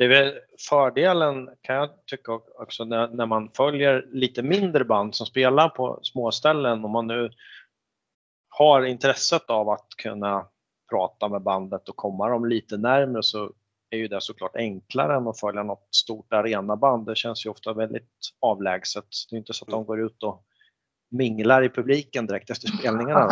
Det 0.00 0.04
är 0.04 0.08
väl 0.08 0.38
fördelen 0.68 1.50
kan 1.60 1.76
jag 1.76 1.90
tycka 2.06 2.32
också 2.58 2.84
när, 2.84 3.08
när 3.08 3.26
man 3.26 3.50
följer 3.56 4.06
lite 4.12 4.42
mindre 4.42 4.84
band 4.84 5.14
som 5.14 5.26
spelar 5.26 5.68
på 5.68 5.98
småställen 6.02 6.84
om 6.84 6.90
man 6.90 7.06
nu 7.06 7.30
har 8.48 8.82
intresset 8.82 9.50
av 9.50 9.68
att 9.68 9.88
kunna 10.02 10.46
prata 10.90 11.28
med 11.28 11.42
bandet 11.42 11.88
och 11.88 11.96
komma 11.96 12.28
dem 12.28 12.44
lite 12.44 12.76
närmare 12.76 13.22
så 13.22 13.52
är 13.90 13.98
ju 13.98 14.08
det 14.08 14.20
såklart 14.20 14.56
enklare 14.56 15.16
än 15.16 15.28
att 15.28 15.40
följa 15.40 15.62
något 15.62 15.94
stort 15.94 16.32
arenaband. 16.32 17.06
Det 17.06 17.16
känns 17.16 17.46
ju 17.46 17.50
ofta 17.50 17.72
väldigt 17.72 18.30
avlägset. 18.40 19.06
Det 19.30 19.36
är 19.36 19.38
inte 19.38 19.52
så 19.52 19.64
att 19.64 19.70
de 19.70 19.84
går 19.84 20.00
ut 20.00 20.22
och 20.22 20.44
minglar 21.10 21.62
i 21.62 21.68
publiken 21.68 22.26
direkt 22.26 22.50
efter 22.50 22.68
spelningarna. 22.68 23.30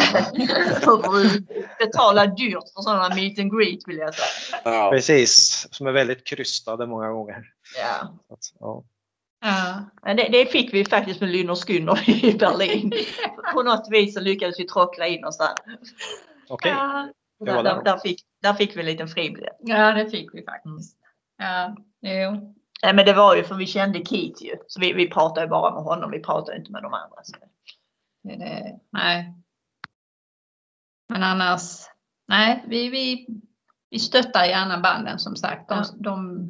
då, 0.86 1.12
men- 1.12 1.46
Betala 1.78 2.26
dyrt 2.26 2.64
för 2.74 2.82
sådana 2.82 3.14
meet 3.14 3.38
and 3.38 3.52
greet 3.58 3.80
vill 3.86 3.96
jag 3.98 4.14
säga. 4.14 4.60
Ja. 4.64 4.90
Precis, 4.92 5.66
som 5.70 5.86
är 5.86 5.92
väldigt 5.92 6.26
krystade 6.26 6.86
många 6.86 7.08
gånger. 7.10 7.44
Ja. 7.78 8.08
Att, 8.34 8.38
ja. 8.60 8.84
Ja. 9.40 9.84
Men 10.02 10.16
Det, 10.16 10.28
det 10.32 10.46
fick 10.46 10.74
vi 10.74 10.84
faktiskt 10.84 11.20
med 11.20 11.30
Lynyrd 11.30 11.56
Skynyrd 11.56 12.08
i 12.08 12.38
Berlin. 12.38 12.92
På 13.54 13.62
något 13.62 13.86
vis 13.90 14.14
så 14.14 14.20
lyckades 14.20 14.60
vi 14.60 14.66
trockla 14.66 15.06
in 15.06 15.24
oss 15.24 15.38
där. 15.38 15.54
Okej, 16.48 16.70
Ja. 16.70 17.08
Det 17.44 17.52
var 17.52 17.62
Där, 17.62 17.74
där. 17.74 17.82
där, 17.84 17.98
fick, 17.98 18.20
där 18.42 18.54
fick 18.54 18.76
vi 18.76 18.80
en 18.80 18.86
liten 18.86 19.08
fribiljett. 19.08 19.56
ja, 19.60 19.92
det 19.92 20.10
fick 20.10 20.34
vi 20.34 20.44
faktiskt. 20.44 20.96
Ja, 21.38 21.76
jo. 22.00 22.54
Nej, 22.82 22.94
men 22.94 23.06
det 23.06 23.12
var 23.12 23.36
ju 23.36 23.44
för 23.44 23.54
vi 23.54 23.66
kände 23.66 23.98
Keith 23.98 24.42
ju. 24.44 24.54
Så 24.66 24.80
vi, 24.80 24.92
vi 24.92 25.10
pratade 25.10 25.40
ju 25.46 25.50
bara 25.50 25.74
med 25.74 25.82
honom, 25.82 26.10
vi 26.10 26.20
pratade 26.22 26.56
inte 26.58 26.72
med 26.72 26.82
de 26.82 26.94
andra. 26.94 27.16
Så. 27.22 27.34
Det, 28.22 28.78
nej. 28.92 29.34
Men 31.08 31.22
annars, 31.22 31.62
nej, 32.28 32.64
vi, 32.68 32.88
vi, 32.88 33.26
vi 33.90 33.98
stöttar 33.98 34.44
gärna 34.44 34.80
banden 34.80 35.18
som 35.18 35.36
sagt. 35.36 35.68
De, 35.68 35.74
Ja. 35.74 35.84
de, 35.98 36.48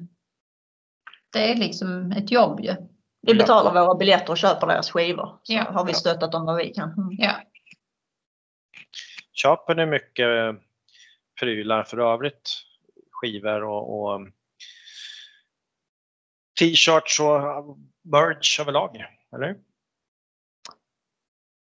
det 1.33 1.53
är 1.53 1.57
liksom 1.57 2.13
ett 2.13 2.31
jobb 2.31 2.61
ju. 2.61 2.75
Vi 3.21 3.35
betalar 3.35 3.87
våra 3.87 3.95
biljetter 3.95 4.31
och 4.31 4.39
köper 4.39 4.67
deras 4.67 4.91
skivor. 4.91 5.41
Så 5.43 5.53
Ja. 5.53 5.63
har 5.73 5.85
vi 5.87 5.95
stöttat 5.95 6.33
dem 6.33 6.45
vad 6.47 6.57
vi 6.57 6.75
kan. 6.75 6.93
Mm. 6.93 7.09
Ja. 7.19 7.43
Köper 9.33 9.75
ni 9.75 9.87
mycket 9.87 10.27
prylar 11.41 11.85
för 11.85 11.99
övrigt? 11.99 12.51
Skivor 13.11 13.65
och, 13.65 14.01
och 14.13 14.29
t-shirts 16.61 17.21
och 17.21 17.79
merch 18.03 18.61
överlag? 18.61 19.05
Eller? 19.35 19.57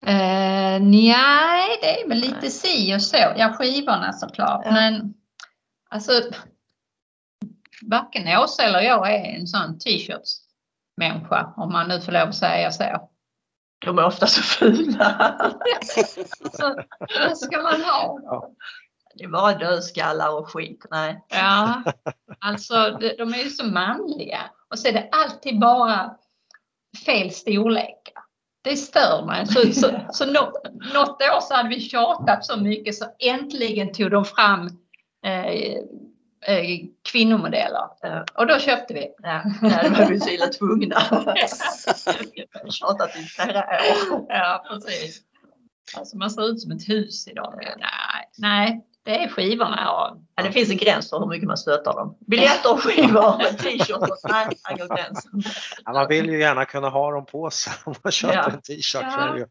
Eh, 0.06 0.80
nej, 0.80 1.78
det 1.80 2.00
är 2.00 2.08
väl 2.08 2.18
lite 2.18 2.38
Nej. 2.40 2.50
si 2.50 2.96
och 2.96 3.02
så. 3.02 3.16
Ja, 3.36 3.52
skivorna 3.52 4.12
såklart. 4.12 4.62
Ja. 4.64 4.70
Men 4.70 5.14
alltså, 5.90 6.12
varken 7.82 8.38
Åsa 8.38 8.62
eller 8.62 8.80
jag 8.80 9.14
är 9.14 9.38
en 9.38 9.46
sån 9.46 9.78
t-shirts-människa, 9.78 11.52
om 11.56 11.72
man 11.72 11.88
nu 11.88 12.00
får 12.00 12.12
lov 12.12 12.28
att 12.28 12.36
säga 12.36 12.72
så. 12.72 13.08
De 13.78 13.98
är 13.98 14.04
ofta 14.04 14.26
så 14.26 14.42
fula. 14.42 15.36
så 16.52 16.82
vad 17.28 17.38
ska 17.38 17.62
man 17.62 17.82
ha? 17.82 18.18
Det 19.14 19.24
är 19.24 19.28
bara 19.28 19.54
dödskallar 19.54 20.38
och 20.38 20.48
skit. 20.48 20.86
Nej. 20.90 21.24
Ja, 21.28 21.82
alltså 22.40 22.90
de, 23.00 23.14
de 23.18 23.34
är 23.34 23.38
ju 23.44 23.50
så 23.50 23.66
manliga. 23.66 24.40
Och 24.70 24.78
så 24.78 24.88
är 24.88 24.92
det 24.92 25.08
alltid 25.12 25.60
bara 25.60 26.16
fel 27.06 27.30
storlekar. 27.30 28.27
Det 28.68 28.76
stör 28.76 29.26
mig. 29.26 29.46
Så, 29.46 29.72
så, 29.72 30.00
så 30.12 30.26
nå, 30.26 30.52
något 30.94 31.22
år 31.22 31.40
så 31.40 31.54
hade 31.54 31.68
vi 31.68 31.80
tjatat 31.80 32.44
så 32.44 32.56
mycket 32.56 32.94
så 32.94 33.04
äntligen 33.18 33.92
tog 33.92 34.10
de 34.10 34.24
fram 34.24 34.66
eh, 35.24 35.72
eh, 36.56 36.80
kvinnomodeller. 37.12 37.88
Och 38.34 38.46
då 38.46 38.58
köpte 38.58 38.94
vi. 38.94 39.08
Ja, 39.22 39.42
det 39.62 39.88
var 39.88 40.08
vi 40.08 40.20
så 40.20 40.30
illa 40.30 40.46
tvungna. 40.46 41.00
Tjatat 42.70 43.16
i 43.16 43.22
flera 43.22 43.58
år. 43.58 44.26
Ja, 44.28 44.64
precis. 44.68 45.20
Alltså 45.96 46.16
man 46.16 46.30
ser 46.30 46.48
ut 46.48 46.60
som 46.60 46.72
ett 46.72 46.88
hus 46.88 47.28
idag. 47.28 47.54
Nej, 47.62 48.28
nej 48.38 48.84
det 49.08 49.24
är 49.24 49.28
skivorna. 49.28 49.80
Ja, 49.84 50.42
det 50.42 50.52
finns 50.52 50.70
en 50.70 50.76
gräns 50.76 51.10
för 51.10 51.18
hur 51.18 51.26
mycket 51.26 51.46
man 51.48 51.56
stöttar 51.56 51.92
dem. 51.92 52.18
Biljetter 52.26 52.72
och 52.72 52.80
skivor, 52.80 53.52
t-shirts. 53.58 54.24
Nej, 54.28 54.48
här 54.62 54.76
går 54.76 54.96
gränsen. 54.96 55.42
Ja, 55.84 55.92
man 55.92 56.08
vill 56.08 56.30
ju 56.30 56.40
gärna 56.40 56.64
kunna 56.64 56.88
ha 56.88 57.10
dem 57.12 57.26
på 57.26 57.50
sig 57.50 57.72
om 57.84 57.94
man 58.02 58.12
köper 58.12 58.34
Ja. 58.34 58.50
en 58.50 58.62
t-shirt. 58.62 59.02
ja. 59.02 59.46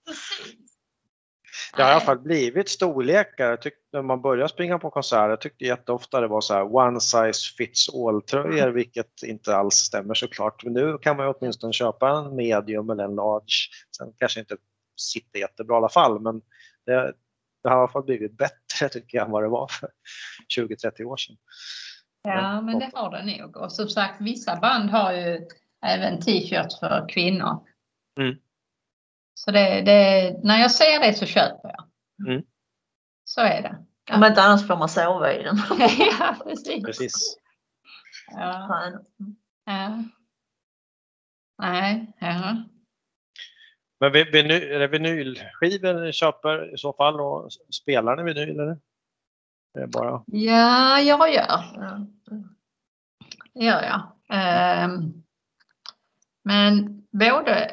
Det 1.76 1.84
har 1.84 1.90
i 1.90 1.94
alla 1.94 2.02
fall 2.02 2.20
blivit 2.20 2.70
storlekar. 2.70 3.50
Jag 3.50 3.62
tyckte, 3.62 3.80
när 3.94 4.02
man 4.02 4.22
började 4.22 4.50
springa 4.50 4.80
på 4.80 4.90
konserter 4.90 5.30
jag 5.30 5.42
tyckte 5.42 5.66
jätteofta 5.66 6.22
det 6.22 6.28
var 6.28 6.42
så 6.42 6.54
här 6.54 6.76
one 6.76 7.02
size 7.02 7.56
fits 7.58 7.90
all 7.94 8.22
tröjor 8.22 8.68
vilket 8.68 9.24
inte 9.24 9.56
alls 9.56 9.76
stämmer 9.76 10.14
såklart. 10.14 10.64
Men 10.64 10.74
nu 10.74 10.98
kan 10.98 11.18
man 11.18 11.26
ju 11.26 11.34
åtminstone 11.34 11.74
köpa 11.74 12.10
en 12.10 12.36
medium 12.36 12.90
eller 12.90 13.04
en 13.04 13.16
large. 13.16 13.70
Sen 13.98 14.14
kanske 14.20 14.40
inte 14.40 14.58
sitter 14.98 15.40
jättebra 15.40 15.76
i 15.76 15.78
alla 15.78 15.90
fall 15.90 16.20
men 16.22 16.42
det, 16.86 17.14
det 17.64 17.70
har 17.70 17.76
i 17.76 17.80
alla 17.80 17.88
fall 17.88 18.04
blivit 18.04 18.38
bättre 18.38 18.58
tycker 18.92 19.18
jag 19.18 19.26
än 19.26 19.32
vad 19.32 19.44
det 19.44 19.50
var 19.50 19.68
för 19.68 19.90
20-30 20.58 21.04
år 21.04 21.18
sedan. 21.18 21.38
Ja, 22.22 22.62
men 22.62 22.80
det 22.80 22.92
har 22.94 23.12
det 23.12 23.38
nog. 23.38 23.58
Och 23.58 23.72
som 23.72 23.90
sagt, 23.90 24.22
vissa 24.22 24.56
band 24.56 24.90
har 24.90 25.14
ju 25.14 25.48
även 25.86 26.22
t-shirts 26.22 26.80
för 26.80 27.10
kvinnor. 27.10 27.64
Mm. 28.20 28.36
Så 29.34 29.52
det, 29.52 29.82
det, 29.82 30.36
när 30.44 30.62
jag 30.62 30.72
ser 30.72 31.00
det 31.00 31.14
så 31.14 31.26
köper 31.26 31.70
jag. 31.70 31.88
Mm. 32.28 32.44
Så 33.24 33.42
är 33.42 33.62
det. 33.62 33.86
Om 34.16 34.24
inte 34.24 34.42
annars 34.42 34.68
får 34.68 34.78
man 34.78 34.90
sova 34.90 35.34
i 35.34 35.44
den. 35.44 35.58
ja, 36.20 36.36
precis. 36.44 36.84
Precis. 36.84 37.38
Ja, 38.28 38.92
ja. 39.66 40.04
Nej, 41.58 42.14
ja. 42.20 42.64
Men 44.00 44.12
vinyl, 44.12 44.52
är 44.52 44.80
det 44.80 44.88
vinylskivor 44.88 46.06
ni 46.06 46.12
köper 46.12 46.74
i 46.74 46.78
så 46.78 46.94
fall 46.94 47.22
och 47.22 47.52
spelar 47.70 48.16
ni 48.16 48.34
vinyl 48.34 48.60
eller? 48.60 48.78
Det 49.74 49.80
är 49.80 49.88
bara... 49.88 50.24
ja, 50.26 51.00
jag 51.00 51.34
gör. 51.34 51.64
Ja. 51.76 52.08
Det 53.54 53.66
gör 53.66 53.84
jag. 53.84 54.02
Ehm, 54.30 55.24
men 56.44 57.04
både 57.12 57.72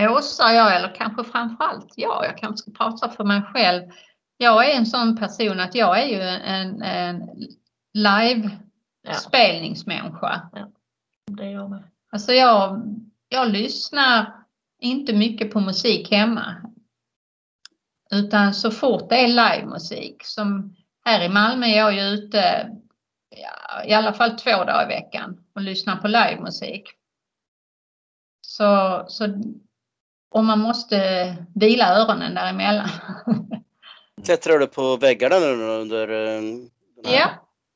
Åsa 0.00 0.46
och 0.46 0.54
jag, 0.54 0.76
eller 0.76 0.94
kanske 0.94 1.24
framförallt 1.24 1.92
jag, 1.96 2.24
jag 2.24 2.38
kanske 2.38 2.56
ska 2.56 2.84
prata 2.84 3.08
för 3.08 3.24
mig 3.24 3.42
själv. 3.42 3.90
Jag 4.36 4.70
är 4.70 4.76
en 4.76 4.86
sån 4.86 5.16
person 5.16 5.60
att 5.60 5.74
jag 5.74 6.02
är 6.02 6.06
ju 6.06 6.20
en, 6.20 6.82
en 6.82 7.30
live 7.94 8.50
Ja. 10.52 10.70
Det 11.26 11.50
gör 11.50 11.68
med. 11.68 11.82
Alltså 12.10 12.32
jag, 12.32 12.82
jag 13.28 13.48
lyssnar 13.48 14.39
inte 14.80 15.12
mycket 15.12 15.52
på 15.52 15.60
musik 15.60 16.10
hemma. 16.10 16.56
Utan 18.10 18.54
så 18.54 18.70
fort 18.70 19.08
det 19.08 19.16
är 19.16 19.28
livemusik, 19.28 20.24
som 20.24 20.76
här 21.04 21.24
i 21.24 21.28
Malmö 21.28 21.66
är 21.66 21.76
jag 21.76 21.94
ju 21.94 22.00
ute 22.00 22.70
ja, 23.36 23.84
i 23.84 23.92
alla 23.92 24.12
fall 24.12 24.30
två 24.30 24.50
dagar 24.50 24.84
i 24.84 24.94
veckan 24.94 25.44
och 25.54 25.62
lyssnar 25.62 25.96
på 25.96 26.08
livemusik. 26.08 26.88
Så, 28.40 29.04
så 29.08 29.42
om 30.30 30.46
man 30.46 30.58
måste 30.58 31.36
vila 31.54 31.94
öronen 31.94 32.34
däremellan. 32.34 32.88
Klättrar 34.24 34.58
du 34.58 34.66
på 34.66 34.96
väggarna 34.96 35.36
nu 35.38 35.64
under, 35.64 36.08
eh, 36.08 36.42
Ja, 37.02 37.30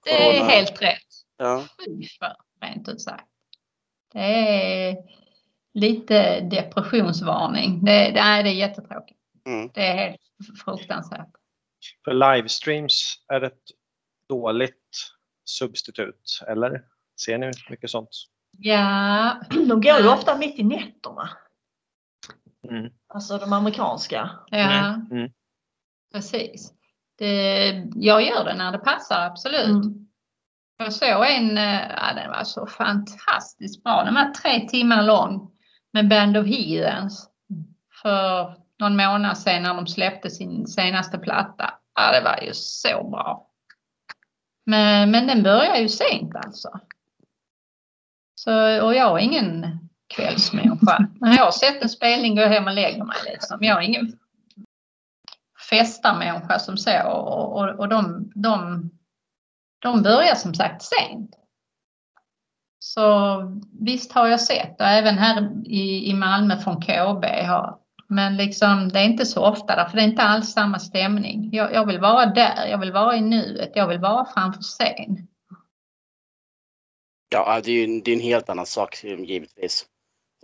det 0.04 0.38
är 0.38 0.44
helt 0.44 0.82
rätt. 0.82 0.98
Ja. 1.36 1.64
För, 2.18 2.36
rent 2.66 2.88
ut 2.88 3.00
sagt. 3.00 3.28
Det 4.12 4.20
är 4.20 4.96
lite 5.74 6.40
depressionsvarning. 6.40 7.84
Det, 7.84 8.10
det, 8.10 8.20
är, 8.20 8.42
det 8.42 8.48
är 8.48 8.54
jättetråkigt. 8.54 9.20
Mm. 9.46 9.70
Det 9.74 9.86
är 9.86 9.96
helt 9.96 10.20
fruktansvärt. 10.64 11.30
För 12.04 12.14
livestreams 12.14 13.24
är 13.28 13.40
det 13.40 13.46
ett 13.46 13.62
dåligt 14.28 15.10
substitut, 15.44 16.40
eller? 16.48 16.82
Ser 17.24 17.38
ni 17.38 17.50
mycket 17.70 17.90
sånt? 17.90 18.08
Ja, 18.58 19.40
De 19.50 19.80
går 19.80 20.00
ju 20.00 20.08
ofta 20.08 20.38
mitt 20.38 20.58
i 20.58 20.62
nätterna. 20.62 21.30
Mm. 22.70 22.92
Alltså 23.08 23.38
de 23.38 23.52
amerikanska. 23.52 24.30
ja 24.50 24.94
Mm. 24.94 25.06
Mm. 25.10 25.32
precis. 26.12 26.72
Det, 27.18 27.66
jag 27.94 28.22
gör 28.22 28.44
det 28.44 28.54
när 28.54 28.72
det 28.72 28.78
passar, 28.78 29.26
absolut. 29.26 29.84
Mm. 29.84 30.06
Jag 30.76 30.92
såg 30.92 31.26
en, 31.26 31.58
eh, 31.58 31.80
ja, 31.90 32.14
den 32.14 32.30
var 32.30 32.44
så 32.44 32.66
fantastiskt 32.66 33.82
bra. 33.84 34.04
Den 34.04 34.14
var 34.14 34.30
tre 34.30 34.68
timmar 34.68 35.02
lång 35.02 35.53
med 35.94 36.08
Band 36.08 36.36
of 36.36 36.46
Heathens 36.46 37.28
för 38.02 38.54
någon 38.78 38.96
månad 38.96 39.38
sedan 39.38 39.62
när 39.62 39.74
de 39.74 39.86
släppte 39.86 40.30
sin 40.30 40.66
senaste 40.66 41.18
platta. 41.18 41.74
Ja, 41.94 42.12
det 42.12 42.24
var 42.24 42.40
ju 42.42 42.50
så 42.54 43.08
bra. 43.10 43.50
Men, 44.66 45.10
men 45.10 45.26
den 45.26 45.42
börjar 45.42 45.76
ju 45.76 45.88
sent 45.88 46.36
alltså. 46.36 46.80
Så, 48.34 48.82
och 48.84 48.94
jag 48.94 49.18
är 49.18 49.24
ingen 49.24 49.78
kvällsmänniska. 50.14 51.08
När 51.20 51.36
jag 51.36 51.44
har 51.44 51.52
sett 51.52 51.82
en 51.82 51.88
spelning 51.88 52.34
går 52.34 52.42
jag 52.42 52.50
hem 52.50 52.66
och 52.66 52.74
lägger 52.74 53.04
mig 53.04 53.16
liksom. 53.24 53.58
Jag 53.60 53.78
är 53.78 53.86
ingen 53.86 54.18
festarmänniska 55.70 56.58
som 56.58 56.76
så 56.76 57.08
och, 57.08 57.58
och, 57.58 57.78
och 57.78 57.88
de, 57.88 58.32
de 58.34 58.90
de 59.84 60.02
börjar 60.02 60.34
som 60.34 60.54
sagt 60.54 60.82
sent. 60.82 61.30
Så 62.86 63.40
visst 63.80 64.12
har 64.12 64.28
jag 64.28 64.40
sett 64.40 64.80
och 64.80 64.86
även 64.86 65.18
här 65.18 65.50
i, 65.66 66.10
i 66.10 66.14
Malmö 66.14 66.58
från 66.58 66.80
KB 66.80 67.24
har 67.24 67.78
men 68.08 68.36
liksom 68.36 68.88
det 68.88 68.98
är 68.98 69.04
inte 69.04 69.26
så 69.26 69.44
ofta 69.44 69.76
därför 69.76 69.96
det 69.96 70.02
är 70.02 70.08
inte 70.08 70.22
alls 70.22 70.52
samma 70.52 70.78
stämning. 70.78 71.48
Jag, 71.52 71.72
jag 71.72 71.86
vill 71.86 72.00
vara 72.00 72.26
där, 72.26 72.66
jag 72.66 72.78
vill 72.78 72.92
vara 72.92 73.16
i 73.16 73.20
nuet, 73.20 73.70
jag 73.74 73.88
vill 73.88 73.98
vara 73.98 74.26
framför 74.34 74.62
scen. 74.62 75.28
Ja, 77.28 77.60
det 77.64 77.70
är 77.70 77.86
ju 77.86 78.00
det 78.00 78.10
är 78.10 78.14
en 78.14 78.20
helt 78.20 78.48
annan 78.48 78.66
sak 78.66 79.04
givetvis. 79.04 79.86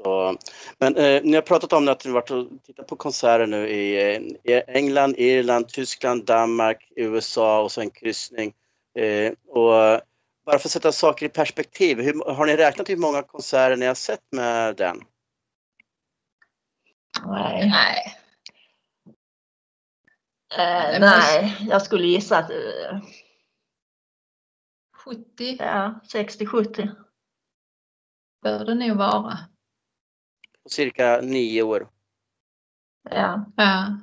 Så, 0.03 0.36
men 0.78 0.97
eh, 0.97 1.20
ni 1.24 1.34
har 1.34 1.43
pratat 1.43 1.72
om 1.72 1.88
att 1.88 2.05
ni 2.05 2.11
varit 2.11 2.30
och 2.30 2.47
tittat 2.66 2.86
på 2.86 2.97
konserter 2.97 3.47
nu 3.47 3.68
i, 3.68 4.14
eh, 4.14 4.22
i 4.55 4.62
England, 4.66 5.14
Irland, 5.18 5.68
Tyskland, 5.68 6.24
Danmark, 6.24 6.93
USA 6.97 7.62
och 7.62 7.72
så 7.72 7.80
en 7.80 7.91
kryssning. 7.91 8.53
Eh, 8.99 9.32
och 9.49 10.01
bara 10.51 10.59
för 10.59 10.68
att 10.68 10.72
sätta 10.72 10.92
saker 10.92 11.26
i 11.26 11.28
perspektiv, 11.28 12.01
hur, 12.01 12.34
har 12.34 12.46
ni 12.46 12.57
räknat 12.57 12.88
hur 12.88 12.96
många 12.96 13.22
konserter 13.22 13.76
ni 13.76 13.86
har 13.86 13.94
sett 13.94 14.32
med 14.32 14.76
den? 14.76 15.05
Nej. 17.26 17.70
Nej. 17.70 18.16
Eh, 20.59 21.01
nej, 21.01 21.57
jag 21.70 21.82
skulle 21.82 22.07
gissa 22.07 22.38
att 22.38 22.51
eh, 22.51 23.01
70 24.96 25.57
ja, 25.59 26.01
60-70. 26.12 26.94
bör 28.42 28.64
det 28.64 28.74
nog 28.74 28.96
vara. 28.96 29.38
På 30.62 30.68
cirka 30.68 31.20
nio 31.22 31.62
år. 31.62 31.88
Ja. 33.11 33.44
Ja. 33.57 33.98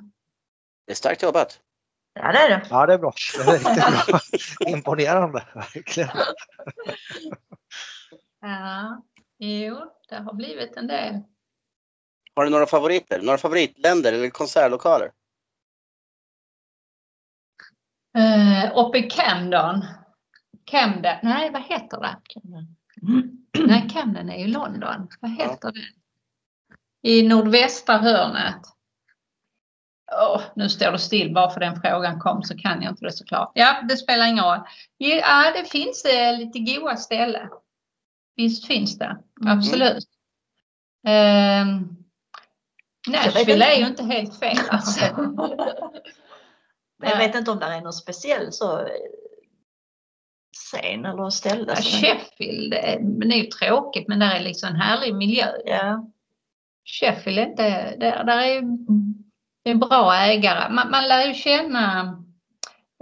Det 0.86 0.92
är 0.92 0.96
starkt 0.96 1.22
jobbat. 1.22 1.60
Ja, 2.22 2.32
det 2.32 2.38
är 2.38 2.48
det. 2.48 2.66
Ja, 2.70 2.86
det 2.86 2.94
är 2.94 2.98
bra. 2.98 3.12
Det 3.36 3.42
är 3.42 3.52
riktigt 3.52 4.06
bra. 4.06 4.20
Imponerande, 4.72 5.44
verkligen. 5.54 6.08
ja. 8.40 9.02
Jo, 9.38 9.92
det 10.08 10.16
har 10.16 10.34
blivit 10.34 10.76
en 10.76 10.86
del. 10.86 11.22
Har 12.34 12.44
ni 12.44 12.50
några 12.50 12.66
favoriter? 12.66 13.22
Några 13.22 13.38
favoritländer 13.38 14.12
eller 14.12 14.30
konsertlokaler? 14.30 15.12
Uh, 18.18 18.78
uppe 18.78 18.98
i 18.98 19.10
Camden. 19.10 19.84
Camden, 20.64 21.16
nej 21.22 21.50
vad 21.52 21.62
heter 21.62 22.00
det? 22.00 22.16
Nej, 23.58 23.88
Camden 23.92 24.30
är 24.30 24.38
ju 24.38 24.46
London. 24.46 25.08
Vad 25.20 25.30
heter 25.30 25.72
det? 25.72 25.88
I 27.08 27.28
nordvästra 27.28 27.98
hörnet. 27.98 28.60
Åh, 30.12 30.42
nu 30.56 30.68
står 30.68 30.92
det 30.92 30.98
still 30.98 31.34
bara 31.34 31.50
för 31.50 31.60
den 31.60 31.80
frågan 31.80 32.20
kom 32.20 32.42
så 32.42 32.58
kan 32.58 32.82
jag 32.82 32.92
inte 32.92 33.04
det 33.04 33.12
såklart. 33.12 33.50
Ja, 33.54 33.82
det 33.88 33.96
spelar 33.96 34.26
ingen 34.26 34.44
roll. 34.44 34.60
Ja, 34.96 35.52
det 35.56 35.64
finns 35.64 36.04
eh, 36.04 36.38
lite 36.38 36.58
goda 36.58 36.96
ställen. 36.96 37.48
Visst 38.36 38.66
finns 38.66 38.98
det, 38.98 39.16
Mm. 39.40 39.58
absolut. 39.58 40.04
Eh, 41.06 41.66
vet 43.12 43.34
Nashville 43.34 43.64
är 43.74 43.78
ju 43.78 43.86
inte 43.86 44.04
helt 44.04 44.38
fel 44.38 44.58
alltså. 44.70 45.00
Men 46.98 47.10
jag 47.10 47.18
vet 47.18 47.34
inte 47.34 47.50
om 47.50 47.58
det 47.58 47.66
är 47.66 47.80
någon 47.80 47.92
speciell 47.92 48.52
så 48.52 48.78
eh, 48.78 48.86
scen 50.56 51.04
eller 51.04 51.30
ställe. 51.30 51.64
Ja, 51.76 51.82
Sheffield, 51.82 52.74
eh, 52.74 53.00
men 53.00 53.28
det 53.28 53.34
är 53.34 53.42
ju 53.44 53.46
tråkigt 53.50 54.08
men 54.08 54.18
där 54.18 54.34
är 54.34 54.40
liksom 54.40 54.68
en 54.68 54.76
härlig 54.80 55.14
miljö. 55.14 55.46
Ja. 55.64 56.06
Sheffield 56.84 57.38
är 57.38 57.46
inte, 57.46 57.96
där, 57.96 58.24
där 58.24 58.38
är 58.38 58.62
det 59.68 59.72
är 59.72 59.88
bra 59.88 60.14
ägare. 60.14 60.70
Man, 60.70 60.90
man 60.90 61.08
lär 61.08 61.26
ju 61.26 61.34
känna 61.34 62.16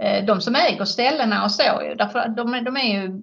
eh, 0.03 0.25
de 0.25 0.41
som 0.41 0.55
äger 0.55 0.85
ställena 0.85 1.43
och 1.43 1.51
så 1.51 1.81
ju. 1.83 1.95
Därför 1.95 2.27
de, 2.27 2.63
de 2.63 2.77
är 2.77 3.01
ju, 3.01 3.21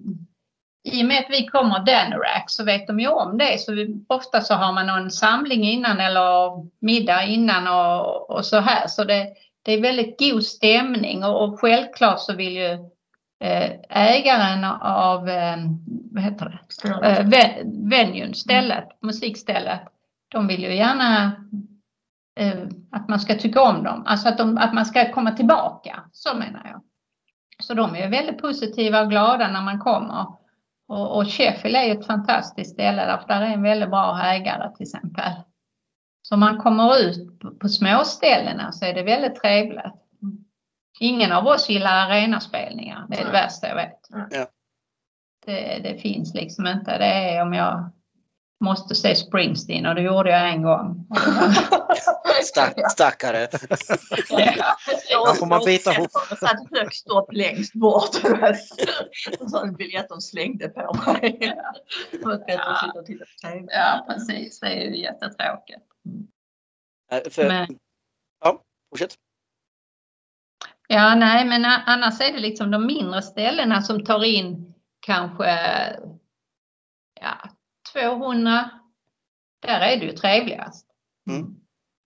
i 0.83 1.03
och 1.03 1.07
med 1.07 1.19
att 1.19 1.29
vi 1.29 1.45
kommer 1.45 1.79
Danorac 1.79 2.43
så 2.47 2.63
vet 2.63 2.87
de 2.87 2.99
ju 2.99 3.07
om 3.07 3.37
det. 3.37 3.59
Så 3.59 3.73
vi, 3.73 4.05
ofta 4.07 4.41
så 4.41 4.53
har 4.53 4.73
man 4.73 4.87
någon 4.87 5.11
samling 5.11 5.63
innan 5.63 5.99
eller 5.99 6.51
middag 6.79 7.23
innan 7.25 7.67
och, 7.67 8.29
och 8.29 8.45
så 8.45 8.59
här. 8.59 8.87
Så 8.87 9.03
det, 9.03 9.27
det 9.65 9.71
är 9.73 9.81
väldigt 9.81 10.19
god 10.19 10.43
stämning 10.43 11.23
och, 11.23 11.43
och 11.43 11.59
självklart 11.59 12.19
så 12.19 12.33
vill 12.33 12.55
ju 12.55 12.71
eh, 13.43 13.71
ägaren 13.89 14.63
av, 14.81 15.29
eh, 15.29 15.57
vad 16.11 16.23
heter 16.23 16.45
det? 16.45 16.59
eh, 17.07 17.25
ve- 17.27 17.63
venuen, 17.89 18.33
stället, 18.33 18.87
musikstället, 19.01 19.79
de 20.27 20.47
vill 20.47 20.63
ju 20.63 20.75
gärna 20.75 21.31
att 22.91 23.09
man 23.09 23.19
ska 23.19 23.35
tycka 23.35 23.61
om 23.61 23.83
dem, 23.83 24.03
alltså 24.05 24.29
att, 24.29 24.37
de, 24.37 24.57
att 24.57 24.73
man 24.73 24.85
ska 24.85 25.11
komma 25.11 25.31
tillbaka, 25.31 26.03
så 26.11 26.37
menar 26.37 26.61
jag. 26.65 26.81
Så 27.59 27.73
de 27.73 27.95
är 27.95 28.09
väldigt 28.09 28.41
positiva 28.41 29.01
och 29.01 29.09
glada 29.09 29.47
när 29.47 29.61
man 29.61 29.79
kommer. 29.79 30.25
Och, 30.87 31.17
och 31.17 31.27
Sheffield 31.27 31.75
är 31.75 31.99
ett 31.99 32.05
fantastiskt 32.05 32.73
ställe 32.73 33.05
därför 33.05 33.27
där 33.27 33.41
är 33.41 33.45
en 33.45 33.61
väldigt 33.61 33.89
bra 33.89 34.21
ägare 34.23 34.75
till 34.75 34.83
exempel. 34.83 35.31
Så 36.21 36.35
om 36.35 36.39
man 36.39 36.57
kommer 36.57 36.99
ut 36.99 37.39
på, 37.39 37.51
på 37.51 37.69
småställena 37.69 38.71
så 38.71 38.85
är 38.85 38.93
det 38.93 39.03
väldigt 39.03 39.41
trevligt. 39.41 39.93
Ingen 40.99 41.31
av 41.31 41.47
oss 41.47 41.69
gillar 41.69 42.09
arenaspelningar, 42.09 43.05
det 43.09 43.19
är 43.19 43.25
det 43.25 43.31
värsta 43.31 43.67
jag 43.67 43.75
vet. 43.75 43.99
Ja. 44.29 44.47
Det, 45.45 45.79
det 45.83 46.01
finns 46.01 46.33
liksom 46.33 46.67
inte. 46.67 46.97
Det 46.97 47.05
är 47.05 47.41
om 47.41 47.53
jag 47.53 47.89
måste 48.59 48.95
se 48.95 49.15
Springsteen 49.15 49.85
och 49.85 49.95
det 49.95 50.01
gjorde 50.01 50.29
jag 50.29 50.49
en 50.49 50.61
gång. 50.61 51.07
Stack, 52.45 52.91
stackare. 52.91 53.47
Ja, 55.09 55.33
får 55.39 55.45
man 55.45 55.61
bita 55.65 55.93
ihop. 55.93 56.09
Jag 56.29 56.37
satt 56.39 56.59
högst 56.71 57.07
upp 57.07 57.33
längst 57.33 57.73
bort. 57.73 58.15
En 59.63 59.75
biljett 59.75 60.09
de 60.09 60.21
slängde 60.21 60.69
på 60.69 60.97
mig. 61.05 61.55
TV. 63.41 63.65
Ja, 63.71 64.05
precis. 64.09 64.59
Det 64.59 64.67
är 64.67 64.81
ju 64.89 64.97
jättetråkigt. 65.01 65.83
Eh, 67.11 67.29
För, 67.31 67.47
Men- 67.47 67.67
Ja, 68.43 68.61
fortsätt. 68.89 69.15
Ja, 70.87 71.15
nej, 71.15 71.45
men 71.45 71.65
annars 71.65 72.21
är 72.21 72.31
det 72.33 72.39
liksom 72.39 72.71
de 72.71 72.85
mindre 72.85 73.21
ställena 73.21 73.81
som 73.81 74.05
tar 74.05 74.23
in 74.23 74.73
kanske 74.99 75.49
ja, 77.21 77.49
200. 77.93 78.69
Där 79.59 79.79
är 79.79 79.97
det 79.99 80.05
ju 80.05 80.11
trevligast. 80.11 80.87
Mm. 81.29 81.55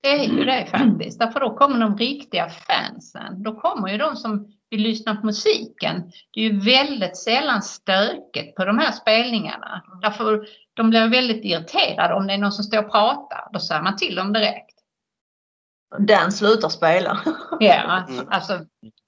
Det 0.02 0.10
är 0.10 0.24
ju 0.24 0.46
det 0.46 0.66
faktiskt. 0.66 1.20
Därför 1.20 1.40
då 1.40 1.56
kommer 1.56 1.80
de 1.80 1.98
riktiga 1.98 2.50
fansen. 2.50 3.44
Då 3.44 3.56
kommer 3.56 3.88
ju 3.88 3.98
de 3.98 4.16
som 4.16 4.52
vill 4.70 4.82
lyssna 4.82 5.16
på 5.16 5.26
musiken. 5.26 6.12
Det 6.34 6.40
är 6.40 6.44
ju 6.50 6.60
väldigt 6.60 7.18
sällan 7.18 7.62
stökigt 7.62 8.56
på 8.56 8.66
de 8.66 8.78
här 8.80 8.92
spelningarna. 8.92 9.84
Därför 10.02 10.48
de 10.74 10.90
blir 10.90 11.08
väldigt 11.08 11.46
irriterade 11.46 12.14
om 12.14 12.28
det 12.28 12.34
är 12.34 12.38
någon 12.38 12.52
som 12.52 12.64
står 12.64 12.86
och 12.86 12.92
pratar. 12.92 13.48
Då 13.54 13.60
säger 13.60 13.82
man 13.82 13.96
till 13.96 14.16
dem 14.16 14.34
direkt. 14.34 14.76
Den 16.00 16.32
slutar 16.32 16.70
spela. 16.70 17.20
Ja, 17.60 18.04
Mm. 18.10 18.28
alltså 18.30 18.60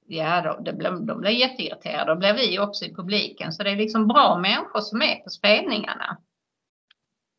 ja, 0.07 0.41
då, 0.41 0.59
det 0.63 0.73
blir, 0.73 0.89
de 0.91 1.21
blir 1.21 1.31
jätteirriterade. 1.31 2.11
Då 2.13 2.19
blir 2.19 2.33
vi 2.33 2.59
också 2.59 2.85
i 2.85 2.95
publiken. 2.95 3.53
Så 3.53 3.63
det 3.63 3.69
är 3.71 3.75
liksom 3.75 4.07
bra 4.07 4.37
människor 4.37 4.81
som 4.81 5.01
är 5.01 5.15
på 5.15 5.29
spelningarna. 5.29 6.17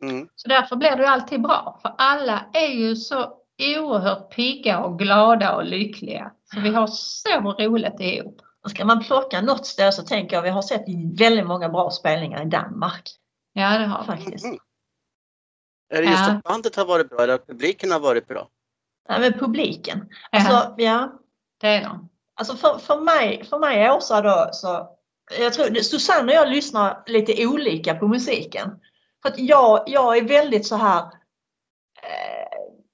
Mm. 0.03 0.28
Så 0.34 0.48
därför 0.48 0.76
blir 0.76 0.90
det 0.90 1.03
ju 1.03 1.09
alltid 1.09 1.42
bra. 1.42 1.78
För 1.82 1.94
alla 1.98 2.44
är 2.53 2.68
ju 2.68 2.96
så 2.96 3.38
oerhört 3.59 4.34
pigga 4.34 4.78
och 4.78 4.98
glada 4.98 5.57
och 5.57 5.64
lyckliga. 5.64 6.32
Så 6.55 6.61
vi 6.61 6.68
har 6.70 6.86
så 6.86 7.55
roligt 7.59 8.00
ihop. 8.00 8.40
Ska 8.68 8.84
man 8.84 9.05
plocka 9.05 9.40
något 9.40 9.66
ställe 9.66 9.92
så 9.92 10.03
tänker 10.03 10.36
jag 10.36 10.42
vi 10.42 10.48
har 10.50 10.62
sett 10.62 10.84
väldigt 11.18 11.46
många 11.46 11.68
bra 11.68 11.90
spelningar 11.90 12.42
i 12.42 12.48
Danmark. 12.48 13.11
Ja, 13.53 13.78
det 13.78 13.86
har 13.86 14.00
vi. 14.00 14.07
Faktiskt. 14.07 14.44
Mm. 14.44 14.59
Är 15.94 16.03
det 16.03 16.09
just 16.09 16.18
Ja. 16.28 16.32
att 16.32 16.42
bandet 16.42 16.76
har 16.76 16.84
varit 16.84 17.11
bra 17.11 17.22
eller 17.22 17.34
att 17.34 17.46
publiken 17.46 17.92
har 17.92 18.00
varit 18.00 18.28
bra? 18.28 18.48
Nej, 19.09 19.20
men 19.20 19.32
publiken. 19.38 20.09
Ja, 20.30 20.38
Alltså, 20.38 20.74
ja, 20.78 21.12
det 21.61 21.68
är 21.68 21.84
de. 21.84 22.09
Alltså 22.34 22.57
för, 22.57 22.78
för 22.78 23.00
mig, 23.00 23.44
för 23.44 23.59
mig 23.59 23.90
Åsa 23.90 24.20
då 24.20 24.48
så, 24.53 24.88
jag 25.40 25.53
tror 25.53 25.74
Susanne 25.74 26.32
och 26.32 26.36
jag 26.36 26.48
lyssnar 26.48 27.03
lite 27.07 27.46
olika 27.46 27.94
på 27.94 28.09
musiken. 28.09 28.70
För 29.22 29.28
att 29.28 29.38
jag, 29.38 29.84
jag 29.86 30.16
är 30.16 30.22
väldigt 30.28 30.66
så 30.66 30.76
här, 30.76 31.05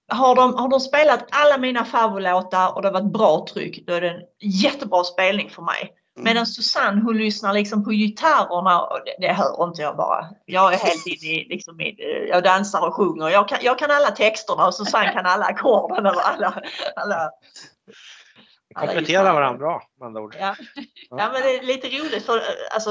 har, 0.09 0.35
de, 0.35 0.55
har 0.55 0.69
de 0.69 0.81
spelat 0.81 1.27
alla 1.31 1.59
mina 1.59 1.85
favoritlåtar 1.85 2.75
och 2.75 2.83
det 2.83 2.89
har 2.89 2.93
varit 2.93 3.13
bra 3.13 3.47
tryck, 3.53 3.87
då 3.87 3.93
är 3.93 4.01
det 4.01 4.11
en 4.11 4.23
jättebra 4.41 5.05
spelning 5.05 5.51
för 5.51 5.63
mig. 5.63 5.95
Mm. 6.17 6.25
Medan 6.25 6.47
Susanne 6.47 7.03
hon 7.03 7.19
lyssnar 7.19 7.53
liksom 7.53 7.85
på 7.85 7.91
gitarrerna 7.91 8.81
och 8.83 9.01
det, 9.05 9.27
det 9.27 9.33
hör 9.33 9.65
inte 9.65 9.83
jag 9.83 9.97
bara. 9.97 10.27
Jag 10.45 10.75
är 10.75 10.79
helt 10.79 11.07
inne 11.07 11.33
i, 11.33 11.47
liksom 11.49 11.81
i 11.81 11.97
jag 12.29 12.43
dansar 12.43 12.87
och 12.87 12.95
sjunger. 12.95 13.29
Jag 13.29 13.49
kan, 13.49 13.59
jag 13.63 13.79
kan 13.79 13.91
alla 13.91 14.11
texterna 14.11 14.67
och 14.67 14.75
Susanne 14.75 15.13
kan 15.13 15.27
alla 15.27 15.45
ackorden 15.45 16.07
och 16.07 16.29
alla, 16.29 16.63
alla 16.97 17.31
Kompletterar 18.75 19.35
varandra 19.35 19.59
bra 19.59 19.83
med 19.99 20.07
andra 20.07 20.21
ord. 20.21 20.37
Ja. 20.41 20.55
ja, 21.11 21.31
men 21.33 21.43
det 21.43 21.59
är 21.59 21.63
lite 21.63 21.89
roligt 21.89 22.27
för 22.27 22.43
alltså, 22.75 22.91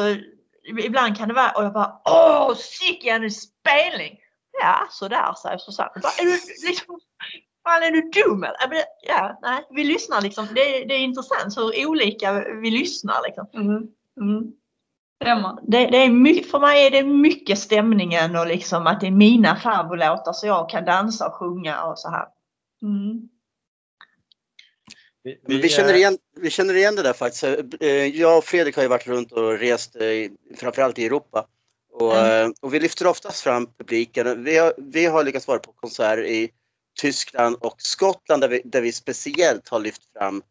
ibland 0.65 1.17
kan 1.17 1.27
det 1.27 1.33
vara 1.33 1.51
och 1.51 1.63
jag 1.63 1.73
bara 1.73 2.01
åh, 2.05 2.55
sicken 2.55 3.31
spelning! 3.31 4.17
Ja, 4.61 4.87
sådär 4.89 5.33
säger 5.33 5.57
Susanne. 5.57 5.91
Bara, 6.01 6.11
Är 6.19 6.25
du 6.25 6.67
liksom, 6.67 6.99
fan 7.67 7.83
är 7.83 7.91
du 7.91 8.01
dum 8.01 8.43
eller? 8.43 8.55
Ja, 8.59 8.67
men, 8.69 8.77
Ja, 9.07 9.39
nej, 9.41 9.63
vi 9.71 9.83
lyssnar 9.83 10.21
liksom. 10.21 10.47
Det, 10.55 10.61
är- 10.81 10.85
det 10.87 10.93
är 10.93 10.99
intressant 10.99 11.57
hur 11.57 11.87
olika 11.87 12.43
vi 12.61 12.71
lyssnar 12.71 13.15
liksom. 13.27 13.47
Mm. 14.21 14.51
Stämmer. 15.23 15.59
Det, 15.67 15.85
det 15.87 15.97
är 15.97 16.09
mycket, 16.09 16.51
för 16.51 16.59
mig 16.59 16.85
är 16.87 16.91
det 16.91 17.03
mycket 17.03 17.59
stämningen 17.59 18.35
och 18.35 18.47
liksom 18.47 18.87
att 18.87 18.99
det 19.01 19.07
är 19.07 19.11
mina 19.11 19.55
favoritlåtar 19.55 20.33
så 20.33 20.47
jag 20.47 20.69
kan 20.69 20.85
dansa 20.85 21.27
och 21.27 21.33
sjunga 21.33 21.83
och 21.83 21.99
så 21.99 22.09
här. 22.09 22.25
Mm. 22.81 23.29
Vi, 25.23 25.39
Men 25.47 25.61
vi, 25.61 25.69
känner 25.69 25.93
igen, 25.93 26.17
vi 26.35 26.49
känner 26.49 26.73
igen 26.73 26.95
det 26.95 27.03
där 27.03 27.13
faktiskt. 27.13 27.43
Eh, 27.79 27.89
Jag 28.05 28.37
och 28.37 28.43
Fredrik 28.43 28.75
har 28.75 28.83
ju 28.83 28.89
varit 28.89 29.07
runt 29.07 29.31
och 29.31 29.59
rest 29.59 29.95
eh, 29.95 30.01
framförallt 30.57 30.99
i 30.99 31.05
Europa. 31.05 31.45
Och, 31.93 32.17
Mm. 32.17 32.45
eh, 32.45 32.51
och 32.61 32.73
vi 32.73 32.79
lyfter 32.79 33.07
oftast 33.07 33.41
fram 33.41 33.67
publiken. 33.77 34.43
Vi 34.43 34.57
har, 34.57 34.73
vi 34.77 35.05
har 35.05 35.23
lyckats 35.23 35.47
vara 35.47 35.59
på 35.59 35.71
konserter 35.71 36.25
i 36.25 36.49
Tyskland 37.01 37.55
och 37.55 37.81
Skottland 37.81 38.41
där 38.41 38.47
vi, 38.49 38.61
där 38.65 38.81
vi 38.81 38.91
speciellt 38.91 39.69
har 39.69 39.79
lyft 39.79 40.01
fram 40.13 40.41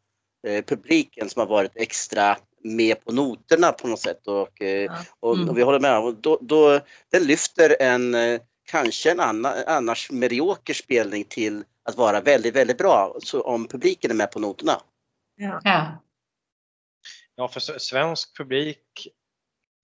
eh, 0.46 0.64
publiken 0.64 1.30
som 1.30 1.40
har 1.40 1.46
varit 1.46 1.72
extra 1.74 2.36
med 2.64 3.04
på 3.04 3.12
noterna 3.12 3.72
på 3.72 3.88
något 3.88 4.00
sätt. 4.00 4.26
Och, 4.26 4.62
eh, 4.62 4.92
och, 5.20 5.36
Mm. 5.36 5.48
och 5.48 5.58
vi 5.58 5.62
håller 5.62 5.80
med. 5.80 5.98
Och 5.98 6.14
då, 6.14 6.38
då, 6.40 6.80
den 7.10 7.24
lyfter 7.24 7.76
en 7.80 8.14
eh, 8.14 8.40
kanske 8.64 9.10
en 9.10 9.20
anna, 9.20 9.54
annars 9.66 10.10
medioker 10.10 10.74
spelning 10.74 11.24
till 11.24 11.64
att 11.82 11.96
vara 11.96 12.20
väldigt, 12.20 12.54
väldigt 12.54 12.78
bra. 12.78 13.16
Så 13.18 13.40
om 13.42 13.68
publiken 13.68 14.10
är 14.10 14.14
med 14.14 14.30
på 14.32 14.38
noterna. 14.38 14.72
Ja. 15.36 15.60
Ja. 15.64 16.02
Ja, 17.34 17.48
för 17.48 17.60
svensk 17.60 18.36
publik, 18.36 19.08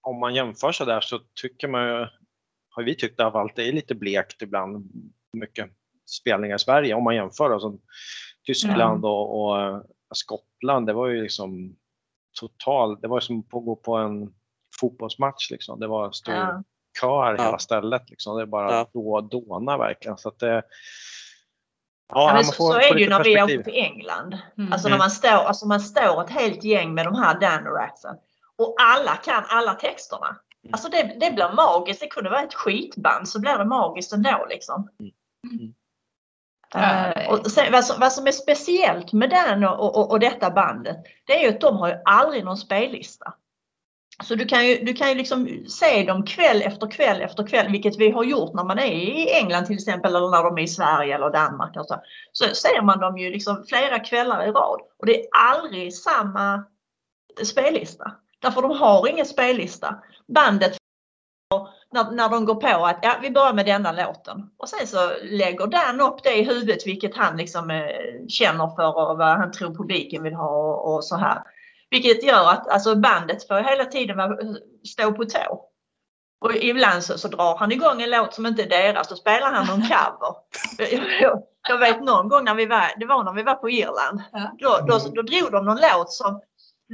om 0.00 0.20
man 0.20 0.34
jämför 0.34 0.72
så 0.72 0.84
där 0.84 1.00
så 1.00 1.18
tycker 1.40 1.68
man 1.68 1.88
ju, 1.88 2.06
har 2.70 2.82
vi 2.82 2.94
tyckt 2.94 3.20
i 3.20 3.22
alla 3.22 3.32
fall, 3.32 3.46
att 3.46 3.56
det 3.56 3.68
är 3.68 3.72
lite 3.72 3.94
blekt 3.94 4.42
ibland, 4.42 4.90
mycket 5.32 5.70
spelningar 6.06 6.56
i 6.56 6.58
Sverige 6.58 6.94
om 6.94 7.04
man 7.04 7.14
jämför 7.14 7.58
som 7.58 7.80
Tyskland 8.46 9.04
och, 9.04 9.42
och 9.44 9.60
eh, 9.62 9.80
Skottland, 10.14 10.86
det 10.86 10.92
var 10.92 11.06
ju 11.08 11.22
liksom 11.22 11.76
total, 12.40 13.00
det 13.00 13.08
var 13.08 13.20
som 13.20 13.38
att 13.38 13.50
gå 13.50 13.76
på 13.76 13.96
en 13.96 14.34
fotbollsmatch 14.80 15.50
liksom. 15.50 15.80
Det 15.80 15.86
var 15.86 16.12
stor 16.12 16.34
Ja. 16.34 16.62
kör 17.00 17.34
Ja. 17.38 17.44
hela 17.44 17.58
stället 17.58 18.10
liksom. 18.10 18.36
Det 18.36 18.42
är 18.42 18.46
bara 18.46 18.72
Ja. 18.72 18.88
då 18.92 19.20
dåna 19.20 19.78
verkligen. 19.78 20.18
Så 20.18 20.28
att 20.28 20.38
det, 20.38 20.54
ja, 20.54 20.62
Ja, 22.14 22.26
men 22.26 22.34
man 22.34 22.44
så, 22.44 22.52
får- 22.52 22.72
så 22.72 22.78
är 22.78 22.94
det 22.94 23.00
ju 23.00 23.08
när 23.08 23.24
vi 23.24 23.42
åker 23.42 23.62
till 23.62 23.76
England. 23.76 24.38
Mm. 24.58 24.72
Alltså 24.72 24.88
när 24.88 24.98
man 24.98 25.10
står, 25.10 25.28
alltså 25.28 25.66
man 25.66 25.80
står 25.80 26.22
ett 26.24 26.30
helt 26.30 26.64
gäng 26.64 26.94
med 26.94 27.04
de 27.06 27.14
här 27.14 27.40
Danoraxen 27.40 28.16
och 28.58 28.74
alla 28.80 29.16
kan 29.16 29.44
alla 29.48 29.74
texterna. 29.74 30.26
Mm. 30.28 30.72
Alltså 30.72 30.88
det, 30.88 31.16
det 31.20 31.30
blir 31.34 31.52
magiskt. 31.56 32.00
Det 32.00 32.06
kunde 32.06 32.30
vara 32.30 32.42
ett 32.42 32.54
skitband 32.54 33.28
så 33.28 33.40
blir 33.40 33.58
det 33.58 33.64
magiskt 33.64 34.12
ändå 34.12 34.46
liksom. 34.50 34.88
Mm. 35.00 35.74
Eh, 36.74 37.30
och 37.30 37.50
sen, 37.50 37.72
vad, 37.72 37.84
som, 37.84 38.00
vad 38.00 38.12
som 38.12 38.26
är 38.26 38.32
speciellt 38.32 39.12
med 39.12 39.30
den 39.30 39.64
och, 39.64 39.96
och, 39.96 40.10
och 40.10 40.20
detta 40.20 40.50
bandet 40.50 40.96
det 41.26 41.32
är 41.32 41.42
ju 41.42 41.48
att 41.48 41.60
de 41.60 41.76
har 41.76 41.88
ju 41.88 41.94
aldrig 42.04 42.44
någon 42.44 42.56
spellista. 42.56 43.34
Så 44.24 44.34
du 44.34 44.46
kan 44.46 44.66
ju, 44.66 44.84
du 44.84 44.92
kan 44.92 45.08
ju 45.08 45.14
liksom 45.14 45.64
se 45.68 46.04
dem 46.04 46.26
kväll 46.26 46.62
efter 46.62 46.90
kväll 46.90 47.20
efter 47.20 47.46
kväll, 47.46 47.72
vilket 47.72 47.98
vi 47.98 48.10
har 48.10 48.24
gjort 48.24 48.54
när 48.54 48.64
man 48.64 48.78
är 48.78 48.92
i 48.92 49.30
England 49.30 49.66
till 49.66 49.74
exempel 49.74 50.16
eller 50.16 50.30
när 50.30 50.44
de 50.44 50.58
är 50.58 50.62
i 50.62 50.68
Sverige 50.68 51.14
eller 51.14 51.30
Danmark. 51.30 51.76
Och 51.76 51.86
så, 51.86 52.02
så 52.32 52.54
ser 52.54 52.82
man 52.82 53.00
dem 53.00 53.18
ju 53.18 53.30
liksom 53.30 53.64
flera 53.68 53.98
kvällar 53.98 54.48
i 54.48 54.50
rad 54.50 54.80
och 54.98 55.06
det 55.06 55.20
är 55.20 55.26
aldrig 55.32 55.94
samma 55.94 56.64
spellista. 57.44 58.12
Därför 58.38 58.62
de 58.62 58.70
har 58.70 59.08
ingen 59.08 59.26
spellista. 59.26 60.02
Bandet 60.34 60.81
när, 61.92 62.10
när 62.10 62.28
de 62.28 62.44
går 62.44 62.54
på 62.54 62.86
att 62.86 62.98
ja, 63.02 63.18
vi 63.22 63.30
börjar 63.30 63.52
med 63.52 63.66
denna 63.66 63.92
låten. 63.92 64.50
Och 64.58 64.68
sen 64.68 64.86
så 64.86 65.10
lägger 65.22 65.66
Dan 65.66 66.00
upp 66.00 66.22
det 66.22 66.38
i 66.38 66.44
huvudet 66.44 66.86
vilket 66.86 67.16
han 67.16 67.36
liksom 67.36 67.70
eh, 67.70 68.26
känner 68.28 68.76
för 68.76 69.10
och 69.10 69.18
vad 69.18 69.38
han 69.38 69.52
tror 69.52 69.74
publiken 69.74 70.22
vill 70.22 70.34
ha 70.34 70.48
och, 70.48 70.94
och 70.94 71.04
så 71.04 71.16
här. 71.16 71.42
Vilket 71.90 72.24
gör 72.24 72.50
att 72.50 72.68
alltså, 72.68 72.96
bandet 72.96 73.48
får 73.48 73.54
hela 73.54 73.84
tiden 73.84 74.16
vara- 74.16 74.36
stå 74.88 75.12
på 75.12 75.24
tå. 75.24 75.68
Och 76.40 76.54
ibland 76.54 77.04
så, 77.04 77.18
så 77.18 77.28
drar 77.28 77.56
han 77.56 77.72
igång 77.72 78.02
en 78.02 78.10
låt 78.10 78.34
som 78.34 78.46
inte 78.46 78.62
är 78.62 78.68
deras, 78.68 79.08
då 79.08 79.14
spelar 79.16 79.52
han 79.52 79.66
någon 79.66 79.82
cover. 79.82 80.34
Jag, 81.68 81.78
vet 81.78 82.02
någon 82.02 82.28
gång 82.28 82.44
när 82.44 82.54
vi 82.54 82.66
var, 82.66 82.98
det 83.00 83.06
var 83.06 83.24
när 83.24 83.32
vi 83.32 83.42
var 83.42 83.54
på 83.54 83.70
Irland, 83.70 84.22
då, 84.58 84.78
då, 84.86 84.98
då 85.14 85.22
drog 85.22 85.52
de 85.52 85.64
någon 85.64 85.80
låt 85.80 86.12
som 86.12 86.40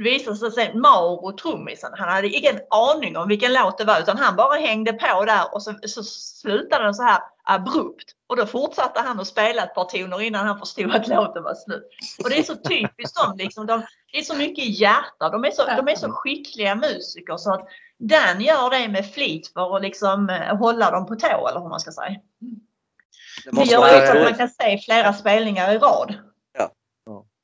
visade 0.03 0.37
sig 0.37 0.51
sen 0.51 0.81
Mauro 0.81 1.31
trummisen, 1.31 1.91
han 1.93 2.09
hade 2.09 2.27
ingen 2.27 2.59
aning 2.69 3.17
om 3.17 3.27
vilken 3.27 3.53
låt 3.53 3.77
det 3.77 3.85
var 3.85 3.99
utan 3.99 4.17
han 4.17 4.35
bara 4.35 4.59
hängde 4.59 4.93
på 4.93 5.25
där 5.25 5.53
och 5.53 5.63
så, 5.63 5.73
så 5.87 6.03
slutade 6.03 6.83
den 6.83 6.93
så 6.93 7.03
här 7.03 7.21
abrupt. 7.43 8.11
Och 8.27 8.37
då 8.37 8.45
fortsatte 8.45 9.01
han 9.01 9.19
att 9.19 9.27
spela 9.27 9.63
ett 9.63 9.75
par 9.75 9.85
toner 9.85 10.21
innan 10.21 10.47
han 10.47 10.59
förstod 10.59 10.95
att 10.95 11.07
låten 11.07 11.43
var 11.43 11.55
slut. 11.55 11.89
Och 12.23 12.29
det 12.29 12.39
är 12.39 12.43
så 12.43 12.55
typiskt 12.55 13.17
dem, 13.17 13.37
liksom, 13.37 13.65
de, 13.65 13.81
det 14.11 14.19
är 14.19 14.23
så 14.23 14.35
mycket 14.35 14.79
hjärta, 14.79 15.29
de 15.29 15.45
är 15.45 15.51
så, 15.51 15.65
de 15.65 15.87
är 15.87 15.95
så 15.95 16.11
skickliga 16.11 16.75
musiker 16.75 17.37
så 17.37 17.53
att 17.53 17.67
Dan 17.97 18.41
gör 18.41 18.69
det 18.69 18.87
med 18.87 19.13
flit 19.13 19.53
för 19.53 19.75
att 19.75 19.81
liksom 19.81 20.29
eh, 20.29 20.57
hålla 20.57 20.91
dem 20.91 21.05
på 21.05 21.15
tå 21.15 21.47
eller 21.47 21.59
hur 21.59 21.69
man 21.69 21.79
ska 21.79 21.91
säga. 21.91 22.15
Det 23.45 23.51
Det 23.51 23.63
gör 23.63 24.01
också 24.01 24.17
att 24.17 24.23
man 24.23 24.37
kan 24.37 24.49
se 24.49 24.77
flera 24.77 25.13
spelningar 25.13 25.73
i 25.73 25.77
rad. 25.77 26.28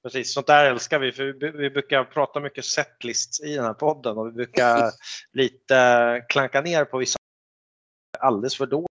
Precis, 0.06 0.34
sånt 0.34 0.48
där 0.48 0.66
älskar 0.66 1.00
vi. 1.00 1.12
För 1.12 1.24
vi, 1.58 1.70
brukar 1.70 2.04
prata 2.04 2.40
mycket 2.40 2.66
setlists 2.66 3.40
i 3.40 3.56
den 3.56 3.66
här 3.66 3.74
podden 3.74 4.18
och 4.18 4.28
vi 4.28 4.32
brukar 4.32 4.92
lite 5.34 6.26
klanka 6.30 6.62
ner 6.62 6.86
på 6.86 6.98
vissa 6.98 7.18
alldeles 8.20 8.58
för 8.58 8.66
dåligt. 8.66 8.88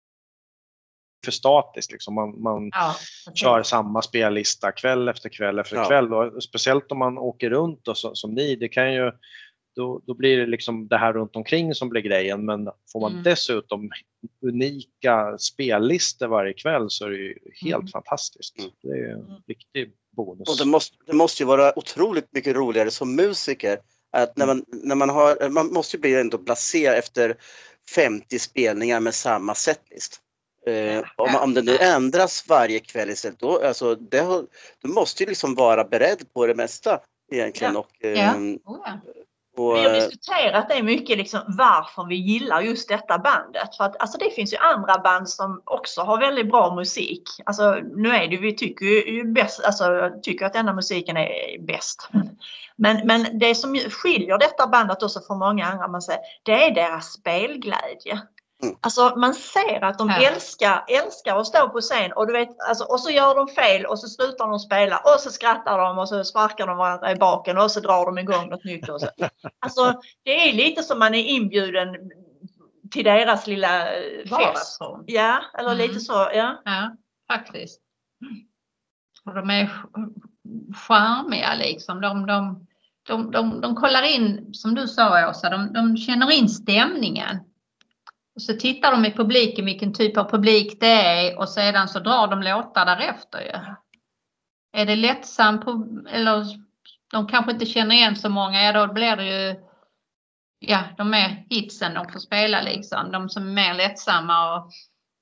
För 1.24 1.32
statiskt 1.32 1.92
liksom. 1.92 2.14
Man, 2.14 2.42
man 2.42 2.70
Ja, 2.74 2.94
kör 3.34 3.62
samma 3.62 4.02
spellista 4.02 4.72
kväll 4.72 5.08
efter 5.08 5.28
kväll 5.28 5.58
efter 5.58 5.76
Ja. 5.76 5.88
kväll. 5.88 6.14
Och 6.14 6.42
speciellt 6.42 6.92
om 6.92 6.98
man 6.98 7.18
åker 7.18 7.50
runt 7.50 7.88
och 7.88 7.98
så, 7.98 8.14
som 8.14 8.34
ni, 8.34 8.56
det 8.56 8.68
kan 8.68 8.94
ju 8.94 9.12
då, 9.76 10.00
då 10.06 10.14
blir 10.14 10.36
det 10.38 10.46
liksom 10.46 10.88
det 10.88 10.96
här 10.98 11.12
runt 11.12 11.36
omkring 11.36 11.74
som 11.74 11.88
blir 11.88 12.02
grejen. 12.02 12.44
Men 12.44 12.68
får 12.92 13.00
man 13.00 13.12
Mm. 13.12 13.22
dessutom 13.22 13.90
unika 14.42 15.38
spellistor 15.38 16.26
varje 16.26 16.52
kväll 16.52 16.90
så 16.90 17.04
är 17.04 17.10
det 17.10 17.16
ju 17.16 17.34
helt 17.62 17.74
Mm. 17.82 17.86
fantastiskt. 17.88 18.58
Mm. 18.58 18.70
Det 18.82 18.88
är 18.88 19.12
en 19.12 19.42
riktig 19.46 19.92
bonus. 20.16 20.48
Och 20.48 20.56
det 20.58 20.64
måste, 20.70 20.96
det 21.06 21.12
måste 21.12 21.42
ju 21.42 21.46
vara 21.46 21.78
otroligt 21.78 22.28
mycket 22.32 22.56
roligare 22.56 22.90
som 22.90 23.16
musiker. 23.16 23.78
Att 24.12 24.36
när 24.36 24.46
man, 24.46 24.64
när 24.68 24.94
man, 24.94 25.10
har, 25.10 25.48
man 25.48 25.66
måste 25.72 25.96
ju 25.96 26.00
bli 26.00 26.14
ändå 26.14 26.38
blasé 26.38 26.86
efter 26.86 27.36
50 27.94 28.38
spelningar 28.38 29.00
med 29.00 29.14
samma 29.14 29.54
setlist. 29.54 30.20
Eh, 30.66 31.02
om, 31.16 31.36
om 31.42 31.54
det 31.54 31.62
nu 31.62 31.76
ändras 31.76 32.48
varje 32.48 32.78
kväll 32.80 33.10
istället, 33.10 33.38
då, 33.38 33.58
alltså, 33.66 33.94
det, 33.94 34.46
du 34.82 34.88
måste 34.88 35.22
ju 35.22 35.28
liksom 35.28 35.54
vara 35.54 35.84
beredd 35.84 36.32
på 36.32 36.46
det 36.46 36.54
mesta 36.54 37.00
egentligen. 37.32 37.74
Ja. 37.74 37.80
Och, 37.80 38.04
eh, 38.04 38.12
Ja. 38.12 38.34
Oh, 38.64 38.80
ja. 38.84 39.00
Och, 39.56 39.76
Vi 39.76 39.80
har 39.80 39.88
eh, 39.88 39.94
diskuterat 39.94 40.68
det 40.68 40.82
mycket, 40.82 41.18
liksom, 41.18 41.40
varför 41.46 42.06
vi 42.08 42.14
gillar 42.14 42.60
just 42.60 42.88
detta 42.88 43.18
bandet. 43.18 43.76
För 43.76 43.84
att, 43.84 44.00
alltså, 44.00 44.18
det 44.18 44.30
finns 44.30 44.52
ju 44.52 44.56
andra 44.56 44.98
band 44.98 45.28
som 45.28 45.62
också 45.64 46.00
har 46.00 46.20
väldigt 46.20 46.50
bra 46.50 46.74
musik. 46.74 47.22
Alltså, 47.46 47.74
nu 47.96 48.08
är 48.08 48.28
det, 48.28 48.36
vi 48.36 48.56
tycker 48.56 48.86
ju 48.86 49.14
ju 49.16 49.24
bäst, 49.24 49.64
alltså, 49.64 50.10
tycker 50.22 50.46
att 50.46 50.52
denna 50.52 50.72
musiken 50.72 51.16
är 51.16 51.58
bäst. 51.66 52.08
Men, 52.76 53.06
men 53.06 53.38
det 53.38 53.54
som 53.54 53.76
skiljer 53.76 54.38
detta 54.38 54.66
bandet 54.66 55.02
också 55.02 55.20
från 55.20 55.38
många 55.38 55.66
andra, 55.66 55.88
man 55.88 56.02
säger, 56.02 56.20
det 56.42 56.66
är 56.66 56.74
deras 56.74 57.12
spelglädje. 57.12 58.20
Mm. 58.62 58.76
Alltså 58.80 59.14
man 59.16 59.34
ser 59.34 59.84
att 59.84 59.98
de 59.98 60.08
Ja. 60.08 60.30
älskar, 60.30 60.84
älskar 60.88 61.36
att 61.38 61.46
stå 61.46 61.68
på 61.68 61.80
scen 61.80 62.12
och 62.12 62.26
du 62.26 62.32
vet, 62.32 62.48
alltså, 62.68 62.84
och 62.84 63.00
så 63.00 63.10
gör 63.10 63.34
de 63.34 63.48
fel 63.48 63.86
och 63.86 63.98
så 63.98 64.08
slutar 64.08 64.48
de 64.48 64.58
spela 64.58 64.98
och 64.98 65.20
så 65.20 65.30
skrattar 65.30 65.78
de 65.78 65.98
och 65.98 66.08
så 66.08 66.24
sparkar 66.24 66.66
de 66.66 66.76
varandra 66.76 67.12
i 67.12 67.16
baken 67.16 67.58
och 67.58 67.70
så 67.70 67.80
drar 67.80 68.06
de 68.06 68.18
igång 68.18 68.48
något 68.50 68.64
nytt. 68.64 68.88
Och 68.88 69.00
så. 69.00 69.08
Alltså 69.58 70.00
det 70.22 70.48
är 70.48 70.52
lite 70.52 70.82
som 70.82 70.98
man 70.98 71.14
är 71.14 71.24
inbjuden 71.24 71.96
till 72.90 73.04
deras 73.04 73.46
lilla 73.46 73.94
eh, 73.94 74.28
fest. 74.28 74.78
Ja, 75.06 75.42
eller 75.58 75.72
Mm. 75.72 75.78
lite 75.88 76.00
så. 76.00 76.12
Ja. 76.34 76.62
Ja, 76.64 76.96
faktiskt. 77.32 77.80
Och 79.24 79.34
de 79.34 79.50
är 79.50 79.64
ch- 79.66 80.14
charmiga 80.76 81.54
liksom. 81.54 82.00
De, 82.00 82.26
de, 82.26 82.66
de, 83.08 83.30
de, 83.30 83.60
de 83.60 83.76
kollar 83.76 84.02
in, 84.02 84.54
som 84.54 84.74
du 84.74 84.86
sa 84.88 85.28
Åsa, 85.30 85.50
de, 85.50 85.72
de 85.72 85.96
känner 85.96 86.30
in 86.32 86.48
stämningen. 86.48 87.38
Och 88.34 88.42
så 88.42 88.52
tittar 88.52 88.90
de 88.90 89.04
i 89.04 89.12
publiken 89.12 89.64
vilken 89.64 89.92
typ 89.92 90.16
av 90.16 90.30
publik 90.30 90.80
det 90.80 90.92
är 90.92 91.38
och 91.38 91.48
sedan 91.48 91.88
så 91.88 91.98
drar 91.98 92.26
de 92.26 92.42
låtar 92.42 92.86
därefter 92.86 93.40
ju. 93.40 93.74
Är 94.80 94.86
det 94.86 94.96
lättsam 94.96 95.60
på, 95.60 95.86
eller 96.10 96.44
de 97.12 97.26
kanske 97.26 97.52
inte 97.52 97.66
känner 97.66 97.94
igen 97.94 98.16
så 98.16 98.28
många, 98.28 98.62
ja 98.62 98.72
då 98.72 98.92
blir 98.92 99.16
det 99.16 99.24
ju 99.24 99.56
ja, 100.58 100.84
de 100.96 101.14
är 101.14 101.44
hitsen 101.50 101.94
de 101.94 102.08
får 102.08 102.18
spela 102.18 102.62
liksom. 102.62 103.12
De 103.12 103.28
som 103.28 103.48
är 103.48 103.52
mer 103.52 103.74
lättsamma 103.74 104.54
och 104.54 104.70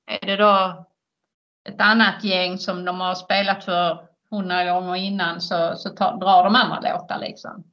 är 0.06 0.26
det 0.26 0.36
då 0.36 0.86
ett 1.68 1.80
annat 1.80 2.24
gäng 2.24 2.58
som 2.58 2.84
de 2.84 3.00
har 3.00 3.14
spelat 3.14 3.64
för 3.64 4.08
hundra 4.30 4.64
gånger 4.64 4.96
innan 4.96 5.40
så, 5.40 5.76
så 5.76 5.90
tar, 5.90 6.16
drar 6.16 6.44
de 6.44 6.54
andra 6.54 6.80
låtar 6.80 7.18
liksom. 7.18 7.64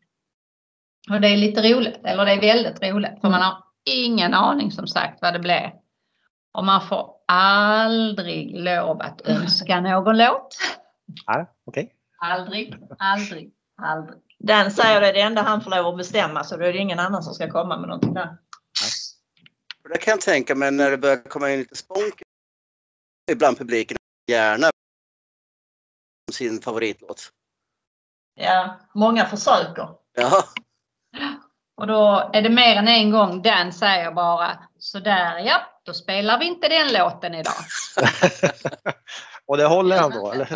Och 1.10 1.22
det 1.22 1.28
är 1.28 1.38
lite 1.38 1.74
roligt, 1.74 2.06
eller 2.06 2.26
det 2.26 2.32
är 2.32 2.42
väldigt 2.42 2.84
roligt 2.84 3.22
för 3.22 3.30
man 3.30 3.42
har 3.42 3.69
ingen 3.90 4.34
aning 4.34 4.72
som 4.72 4.88
sagt 4.88 5.22
vad 5.22 5.34
det 5.34 5.40
blir. 5.40 5.74
Och 6.54 6.66
man 6.66 6.88
får 6.88 7.16
aldrig 7.28 8.60
lov 8.60 9.02
att 9.02 9.22
önska 9.26 9.82
någon 9.82 10.18
låt. 10.18 10.58
Nej, 11.28 11.46
okej. 11.66 11.96
Aldrig, 12.18 12.76
aldrig, 13.00 13.52
aldrig. 13.82 14.22
Den 14.40 14.72
säger 14.72 15.02
det, 15.02 15.12
det 15.12 15.22
enda 15.22 15.42
han 15.42 15.62
får 15.62 15.72
lov 15.72 15.86
att 15.86 15.98
bestämma 15.98 16.44
så 16.44 16.58
då 16.58 16.66
är 16.66 16.74
det 16.74 16.80
ingen 16.80 17.00
annan 17.00 17.24
som 17.24 17.34
ska 17.34 17.52
komma 17.52 17.78
med 17.78 17.90
någonting 17.90 18.14
där. 18.14 18.38
Det 19.90 19.98
kan 19.98 20.12
jag 20.12 20.22
tänka 20.22 20.56
mig 20.56 20.72
när 20.72 20.92
det 20.92 20.98
börjar 20.98 21.18
komma 21.30 21.52
in 21.52 21.60
lite 21.60 21.76
spånk 21.76 22.22
ibland 23.32 23.58
publiken 23.58 23.98
gärna 24.28 24.70
sin 26.32 26.62
favoritlåt. 26.62 27.30
Ja, 28.36 28.80
många 28.94 29.26
försöker. 29.26 29.90
Ja, 30.14 30.44
Och 31.80 31.88
då 31.88 32.30
är 32.34 32.42
det 32.42 32.50
mer 32.50 32.76
än 32.76 32.88
en 32.88 33.12
gång 33.12 33.42
Dan 33.42 33.74
säger 33.74 34.12
bara 34.12 34.58
sådär 34.80 35.38
ja, 35.40 35.62
då 35.86 35.94
spelar 35.94 36.40
vi 36.40 36.46
inte 36.46 36.68
den 36.68 36.94
låten 36.94 37.34
idag. 37.36 37.54
Och 39.46 39.58
det 39.58 39.66
håller 39.66 39.98
han 40.00 40.12
då? 40.12 40.32
Eller? 40.32 40.48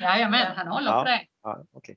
Jajamän, 0.00 0.56
han 0.56 0.66
håller 0.68 0.90
Ja. 0.90 0.98
på 0.98 1.04
det. 1.04 1.20
ja, 1.42 1.58
okej. 1.76 1.94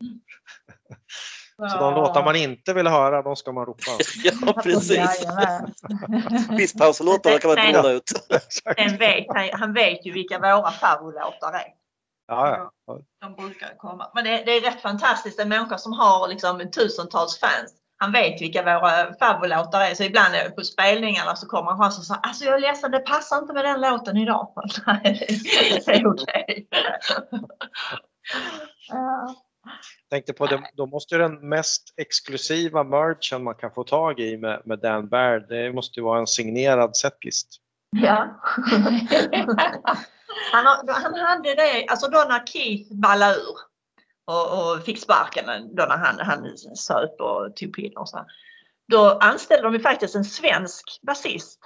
Så 1.71 1.77
de 1.77 1.93
låtar 1.93 2.23
man 2.25 2.35
inte 2.35 2.73
vill 2.73 2.87
höra, 2.87 3.21
de 3.21 3.35
ska 3.35 3.51
man 3.51 3.65
ropa? 3.65 3.91
ja 4.23 4.53
precis. 4.53 5.25
Pisspauslåtarna 6.57 7.37
kan 7.39 7.49
man 7.49 7.65
inte 7.67 7.79
hålla 7.79 7.91
ut. 7.91 8.11
Vet, 8.99 9.25
han, 9.29 9.49
han 9.53 9.73
vet 9.73 10.05
ju 10.05 10.11
vilka 10.11 10.39
våra 10.39 10.71
favoritlåtar 10.71 11.53
är. 11.53 11.67
Ja, 12.27 12.71
ja. 12.87 12.99
De 13.21 13.35
brukar 13.35 13.77
komma. 13.77 14.11
Men 14.15 14.23
det, 14.23 14.43
det 14.45 14.51
är 14.51 14.61
rätt 14.61 14.81
fantastiskt, 14.81 15.39
en 15.39 15.49
människa 15.49 15.77
som 15.77 15.93
har 15.93 16.27
liksom 16.27 16.71
tusentals 16.71 17.39
fans. 17.39 17.73
Han 17.99 18.11
vet 18.11 18.41
vilka 18.41 18.63
våra 18.63 19.13
favoritlåtar 19.13 19.81
är. 19.81 19.95
Så 19.95 20.03
ibland 20.03 20.35
är 20.35 20.49
på 20.49 20.63
spelningarna 20.63 21.35
så 21.35 21.47
kommer 21.47 21.71
han 21.71 21.77
fram 21.77 21.87
och 21.87 21.93
säger 22.05 22.21
alltså 22.23 22.45
jag 22.45 22.55
är 22.55 22.59
ledsen, 22.59 22.91
det 22.91 22.99
passar 22.99 23.37
inte 23.37 23.53
med 23.53 23.65
den 23.65 23.81
låten 23.81 24.17
idag. 24.17 24.53
Nej, 24.87 25.27
det 25.85 25.91
är 25.91 26.07
okej. 26.13 26.67
Tänkte 30.09 30.33
på 30.33 30.45
det, 30.45 30.61
då 30.73 30.85
måste 30.85 31.15
ju 31.15 31.21
den 31.21 31.49
mest 31.49 31.93
exklusiva 31.97 32.83
merchen 32.83 33.43
man 33.43 33.55
kan 33.55 33.71
få 33.71 33.83
tag 33.83 34.19
i 34.19 34.37
med, 34.37 34.61
med 34.65 34.79
Dan 34.79 35.09
Baird, 35.09 35.49
det 35.49 35.73
måste 35.73 35.99
ju 35.99 36.03
vara 36.03 36.19
en 36.19 36.27
signerad 36.27 36.97
setlist. 36.97 37.47
Ja. 37.91 38.41
han, 40.51 40.65
har, 40.65 41.01
han 41.01 41.13
hade 41.13 41.55
det, 41.55 41.85
alltså 41.87 42.07
då 42.07 42.25
när 42.29 42.45
Keith 42.45 42.93
ballade 42.93 43.35
ur 43.35 43.57
och, 44.27 44.73
och 44.73 44.83
fick 44.83 45.01
sparken, 45.01 45.45
då 45.75 45.85
när 45.85 45.97
han, 45.97 46.19
han 46.19 46.57
söp 46.57 47.21
och 47.21 47.55
tog 47.55 47.75
piller 47.75 47.99
och 47.99 48.09
så. 48.09 48.25
Då 48.87 49.09
anställde 49.21 49.71
de 49.71 49.79
faktiskt 49.79 50.15
en 50.15 50.25
svensk 50.25 50.99
basist. 51.01 51.59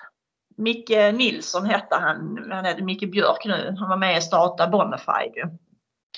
Micke 0.58 1.14
Nilsson 1.14 1.66
hette 1.66 1.96
han, 1.96 2.48
han 2.52 2.66
heter 2.66 2.84
Micke 2.84 3.12
Björk 3.12 3.46
nu, 3.46 3.76
han 3.80 3.90
var 3.90 3.98
med 3.98 4.18
i 4.18 4.22
starta 4.22 4.68
Bonafide. 4.68 5.58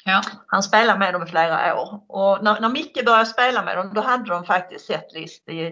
Ja. 0.05 0.21
Han 0.47 0.63
spelade 0.63 0.99
med 0.99 1.13
dem 1.13 1.23
i 1.23 1.25
flera 1.25 1.81
år 1.81 2.01
och 2.09 2.43
när, 2.43 2.59
när 2.59 2.69
Micke 2.69 3.05
började 3.05 3.25
spela 3.25 3.63
med 3.63 3.77
dem 3.77 3.91
då 3.93 4.01
hade 4.01 4.29
de 4.29 4.45
faktiskt 4.45 4.85
setlist 4.85 5.49
i 5.49 5.71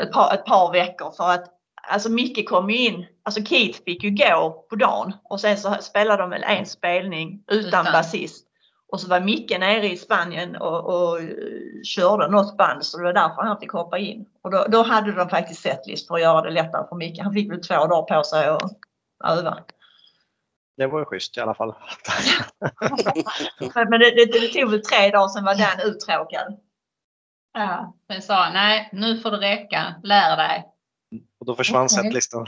ett 0.00 0.12
par, 0.12 0.34
ett 0.34 0.44
par 0.44 0.72
veckor 0.72 1.12
för 1.16 1.30
att 1.30 1.44
alltså 1.88 2.08
Micke 2.08 2.48
kom 2.48 2.70
ju 2.70 2.76
in, 2.76 3.06
alltså 3.22 3.44
Keith 3.44 3.78
fick 3.84 4.04
ju 4.04 4.10
gå 4.10 4.66
på 4.70 4.76
dagen 4.76 5.12
och 5.24 5.40
sen 5.40 5.56
så 5.56 5.74
spelade 5.80 6.22
de 6.22 6.30
väl 6.30 6.42
en 6.42 6.66
spelning 6.66 7.44
utan, 7.50 7.68
Utan. 7.68 7.84
basist. 7.84 8.46
Och 8.92 9.00
så 9.00 9.08
var 9.08 9.20
Micke 9.20 9.58
nere 9.58 9.88
i 9.88 9.96
Spanien 9.96 10.56
och, 10.56 10.84
och 10.84 11.20
eh, 11.20 11.28
körde 11.84 12.28
något 12.28 12.56
band 12.56 12.84
så 12.84 12.98
det 12.98 13.04
var 13.04 13.12
därför 13.12 13.42
han 13.42 13.60
fick 13.60 13.72
hoppa 13.72 13.98
in. 13.98 14.26
Och 14.42 14.50
då, 14.50 14.66
då 14.68 14.82
hade 14.82 15.12
de 15.12 15.28
faktiskt 15.28 15.62
setlist 15.62 16.08
för 16.08 16.14
att 16.14 16.20
göra 16.20 16.42
det 16.42 16.50
lättare 16.50 16.88
för 16.88 16.96
Micke. 16.96 17.20
Han 17.20 17.32
fick 17.32 17.50
väl 17.50 17.60
två 17.60 17.74
dagar 17.74 18.16
på 18.16 18.24
sig 18.24 18.48
att 18.48 18.62
öva. 19.24 19.58
Det 20.76 20.86
var 20.86 20.98
ju 20.98 21.04
schysst 21.04 21.36
i 21.36 21.40
alla 21.40 21.54
fall. 21.54 21.74
Men 23.74 23.90
men 23.90 24.00
det, 24.00 24.10
det, 24.10 24.40
det 24.40 24.48
tog 24.48 24.70
väl 24.70 24.82
tre 24.82 25.10
dagar 25.10 25.28
sen 25.28 25.44
var 25.44 25.54
den 25.54 25.80
uttråkad. 25.90 26.60
Ja. 27.52 27.96
Sen 28.10 28.22
sa 28.22 28.50
nej 28.52 28.88
nu 28.92 29.20
får 29.20 29.30
det 29.30 29.40
räcka, 29.40 29.94
lär 30.02 30.36
dig. 30.36 30.64
Och 31.40 31.46
då 31.46 31.54
försvann 31.54 31.84
Okej. 31.84 32.04
setlistan. 32.04 32.46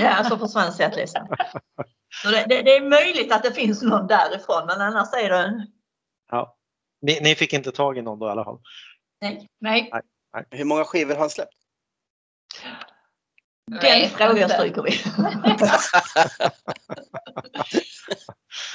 Ja, 0.00 0.24
så 0.24 0.38
försvann 0.38 0.72
setlistan. 0.72 1.28
Så 2.22 2.28
det, 2.30 2.44
det, 2.48 2.62
det 2.62 2.76
är 2.76 2.88
möjligt 2.88 3.32
att 3.32 3.42
det 3.42 3.52
finns 3.52 3.82
någon 3.82 4.06
därifrån 4.06 4.66
men 4.66 4.80
annars 4.80 5.08
är 5.12 5.30
det 5.30 5.66
Ja. 6.30 6.56
Ni, 7.02 7.20
ni 7.22 7.34
fick 7.34 7.52
inte 7.52 7.72
tag 7.72 7.98
i 7.98 8.02
någon 8.02 8.18
då 8.18 8.26
i 8.26 8.30
alla 8.30 8.44
fall? 8.44 8.58
nej. 9.20 9.48
Nej, 9.60 9.92
Hur 10.50 10.64
många 10.64 10.84
skivor 10.84 11.12
har 11.14 11.20
han 11.20 11.30
släppt? 11.30 11.52
Den 13.70 13.80
vet 13.80 14.12
frågan 14.12 14.48
stryker 14.48 14.82
vi. 14.82 14.90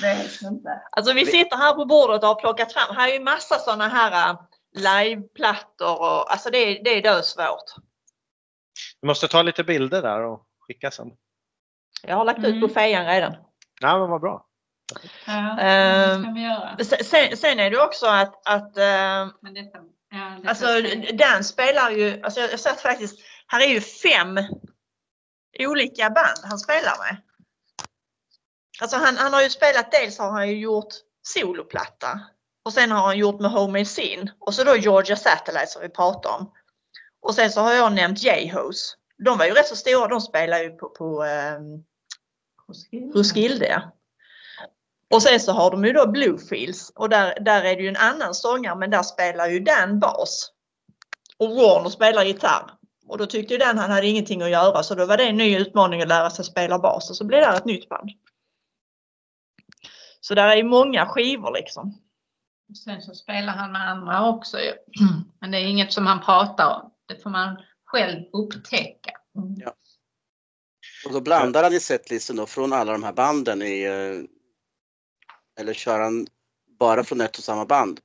Vet 0.01 0.41
inte. 0.41 0.81
Alltså 0.91 1.13
vi 1.13 1.25
sitter 1.25 1.57
här 1.57 1.73
på 1.73 1.85
bordet 1.85 2.21
och 2.23 2.27
har 2.27 2.35
plockat 2.41 2.73
fram, 2.73 2.95
här 2.95 3.09
är 3.09 3.13
ju 3.13 3.19
massa 3.19 3.59
sådana 3.59 3.87
här 3.87 4.29
äh, 4.29 4.39
liveplattor 4.73 5.99
och 6.01 6.31
alltså 6.31 6.49
det, 6.49 6.57
är- 6.57 6.83
det 6.83 6.89
är 6.89 7.01
dödsvårt. 7.01 7.71
Vi 9.01 9.07
måste 9.07 9.27
ta 9.27 9.41
lite 9.41 9.63
bilder 9.63 10.01
där 10.01 10.21
och 10.23 10.45
skicka 10.59 10.91
sen. 10.91 11.07
Jag 12.03 12.15
har 12.15 12.25
lagt 12.25 12.39
ut 12.39 12.45
Mm. 12.45 12.61
på 12.61 12.67
fejan 12.67 13.05
redan. 13.05 13.31
Nej, 13.81 13.99
men 13.99 14.09
vad 14.09 14.21
bra. 14.21 14.45
Ja, 15.25 15.59
Ehm, 15.59 16.21
det 16.21 16.23
ska 16.23 16.31
vi 16.33 16.41
göra. 16.43 16.77
Sen, 17.03 17.37
sen- 17.37 17.59
är 17.59 17.69
det 17.71 17.83
också 17.83 18.05
att, 18.05 18.47
att 18.47 18.77
äh, 18.77 19.27
Men 19.41 19.53
detta, 19.53 19.77
ja, 20.11 20.35
detta 20.37 20.49
Alltså 20.49 20.65
Dan 21.13 21.43
spelar 21.43 21.91
ju, 21.91 22.21
alltså 22.23 22.39
jag 22.41 22.59
satt 22.59 22.81
faktiskt, 22.81 23.19
här 23.47 23.61
är 23.61 23.67
ju 23.67 23.81
fem 23.81 24.39
olika 25.59 26.09
band 26.09 26.37
han 26.43 26.59
spelar 26.59 26.97
med. 26.99 27.17
Alltså 28.81 28.97
han, 28.97 29.17
han 29.17 29.33
har 29.33 29.41
ju 29.41 29.49
spelat, 29.49 29.91
dels 29.91 30.19
har 30.19 30.31
han 30.31 30.49
ju 30.49 30.55
gjort 30.59 30.93
soloplatta 31.21 32.19
och 32.65 32.73
sen 32.73 32.91
har 32.91 33.01
han 33.01 33.17
gjort 33.17 33.41
med 33.41 33.51
Home 33.51 33.85
Sin 33.85 34.31
och 34.39 34.53
så 34.53 34.63
då 34.63 34.75
Georgia 34.75 35.15
Satellite 35.15 35.67
som 35.67 35.81
vi 35.81 35.89
pratade 35.89 36.35
om. 36.35 36.51
Och 37.21 37.35
sen 37.35 37.51
så 37.51 37.61
har 37.61 37.73
jag 37.73 37.93
nämnt 37.93 38.23
J-Hos. 38.23 38.97
De 39.25 39.37
var 39.37 39.45
ju 39.45 39.51
rätt 39.53 39.67
så 39.67 39.75
stora, 39.75 40.07
de 40.07 40.21
spelar 40.21 40.57
ju 40.59 40.69
på, 40.69 40.89
på 40.89 41.23
um, 41.23 41.83
Roskilde. 43.13 43.67
ja. 43.67 43.81
Och 45.09 45.23
sen 45.23 45.39
så 45.39 45.51
har 45.51 45.71
de 45.71 45.85
ju 45.85 45.93
då 45.93 46.07
Bluefields 46.07 46.89
och 46.95 47.09
där, 47.09 47.37
där 47.41 47.63
är 47.63 47.75
det 47.75 47.81
ju 47.81 47.87
en 47.87 47.95
annan 47.95 48.33
sångare 48.33 48.75
men 48.75 48.89
där 48.89 49.03
spelar 49.03 49.47
ju 49.47 49.59
Dan 49.59 49.99
bas. 49.99 50.51
Och 51.37 51.49
Warner 51.49 51.89
spelar 51.89 52.23
gitarr. 52.23 52.71
Och 53.07 53.17
då 53.17 53.25
tyckte 53.25 53.53
ju 53.53 53.57
Dan 53.57 53.77
han 53.77 53.91
hade 53.91 54.07
ingenting 54.07 54.41
att 54.41 54.49
göra 54.49 54.83
så 54.83 54.95
då 54.95 55.05
var 55.05 55.17
det 55.17 55.23
en 55.23 55.37
ny 55.37 55.57
utmaning 55.57 56.01
att 56.01 56.07
lära 56.07 56.29
sig 56.29 56.45
spela 56.45 56.79
bas 56.79 57.09
och 57.09 57.15
så 57.15 57.25
blev 57.25 57.41
det 57.41 57.57
ett 57.57 57.65
nytt 57.65 57.89
band. 57.89 58.09
Så 60.21 60.35
där 60.35 60.47
är 60.47 60.55
ju 60.55 60.63
många 60.63 61.05
skivor 61.05 61.53
liksom. 61.53 61.97
Sen 62.85 63.01
så 63.01 63.13
spelar 63.13 63.53
han 63.53 63.71
med 63.71 63.89
andra 63.89 64.29
också 64.29 64.59
ju. 64.59 64.73
Men 65.39 65.51
det 65.51 65.57
är 65.57 65.65
inget 65.65 65.93
som 65.93 66.05
han 66.07 66.21
pratar 66.21 66.81
om. 66.81 66.91
Det 67.05 67.23
får 67.23 67.29
man 67.29 67.57
själv 67.85 68.23
upptäcka. 68.33 69.11
Och 71.05 71.13
då 71.13 71.21
blandar 71.21 71.63
han 71.63 71.73
i 71.73 71.79
setlisten 71.79 72.35
då 72.35 72.45
från 72.45 72.73
alla 72.73 72.91
de 72.91 73.03
här 73.03 73.13
banden 73.13 73.61
i... 73.61 73.83
eh, 73.83 75.61
Eller 75.61 75.73
kör 75.73 75.99
han 75.99 76.27
bara 76.79 77.03
från 77.03 77.21
ett 77.21 77.37
och 77.37 77.43
samma 77.43 77.65
band? 77.65 77.99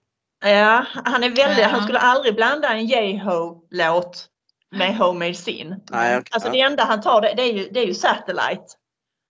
Ja, 0.45 0.87
han 1.05 1.25
är 1.25 1.31
väldigt, 1.31 1.59
Ja. 1.59 1.69
han 1.69 1.83
skulle 1.83 1.99
aldrig 1.99 2.35
blanda 2.35 2.69
en 2.69 2.87
J-Ho 2.87 3.67
låt 3.71 4.29
med 4.71 4.97
Homemade 4.99 5.35
Sin. 5.35 5.69
Nej, 5.91 6.19
okej, 6.19 6.31
Alltså 6.31 6.49
ja. 6.49 6.53
det 6.53 6.61
enda 6.61 6.85
han 6.85 7.01
tar 7.01 7.21
det, 7.21 7.35
det, 7.37 7.43
är, 7.43 7.53
ju, 7.53 7.69
det 7.71 7.81
är 7.81 7.87
ju 7.87 7.95
Satellite. 7.95 8.65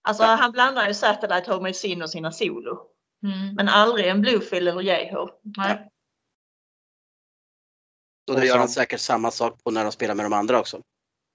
Alltså 0.09 0.23
Ja. 0.23 0.29
han 0.35 0.53
blandar 0.53 0.89
ju 0.89 0.95
Satellite, 0.95 1.51
Homemade 1.51 1.75
Sin 1.75 2.03
och 2.03 2.11
sina 2.11 2.33
solo. 2.33 2.79
Mm. 3.23 3.55
Men 3.55 3.69
aldrig 3.69 4.07
en 4.07 4.21
Bluefield 4.21 4.69
eller 4.69 4.83
Yeho. 4.83 5.29
Nej. 5.57 5.91
Och 8.31 8.41
det 8.41 8.47
gör 8.47 8.59
han 8.59 8.69
säkert 8.69 9.01
samma 9.01 9.31
sak 9.31 9.65
på 9.65 9.71
när 9.71 9.83
de 9.83 9.93
spelar 9.93 10.15
med 10.15 10.25
de 10.25 10.33
andra 10.33 10.61
också. 10.61 10.81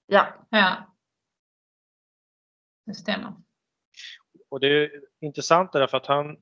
Ja. 0.07 0.27
Ja. 0.49 0.90
Det 2.85 2.93
stämmer. 2.93 3.33
Och 4.49 4.59
det 4.59 4.67
är 4.67 4.91
intressant 5.19 5.71
därför 5.71 5.97
att 5.97 6.05
han 6.05 6.37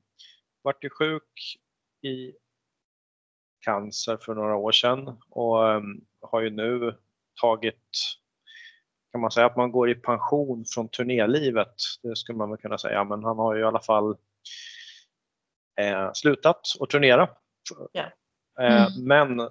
vart 0.62 0.84
ju 0.84 0.90
sjuk 0.90 1.58
i 2.02 2.32
cancer 3.60 4.16
för 4.16 4.34
några 4.34 4.56
år 4.56 4.72
sedan 4.72 5.20
och 5.28 5.72
em, 5.72 6.00
har 6.20 6.40
ju 6.40 6.50
nu 6.50 6.98
tagit, 7.40 7.82
kan 9.12 9.20
man 9.20 9.30
säga 9.30 9.46
att 9.46 9.56
man 9.56 9.72
går 9.72 9.90
i 9.90 9.94
pension 9.94 10.64
från 10.74 10.88
turnélivet? 10.88 11.74
Det 12.02 12.16
skulle 12.16 12.38
man 12.38 12.50
väl 12.50 12.58
kunna 12.58 12.78
säga, 12.78 13.04
men 13.04 13.24
han 13.24 13.38
har 13.38 13.54
ju 13.54 13.60
i 13.60 13.64
alla 13.64 13.80
fall 13.80 14.16
eh, 15.80 16.12
slutat 16.12 16.60
att 16.80 16.90
turnera. 16.90 17.22
Eh, 17.94 18.06
Mm. 18.58 19.04
Men 19.04 19.48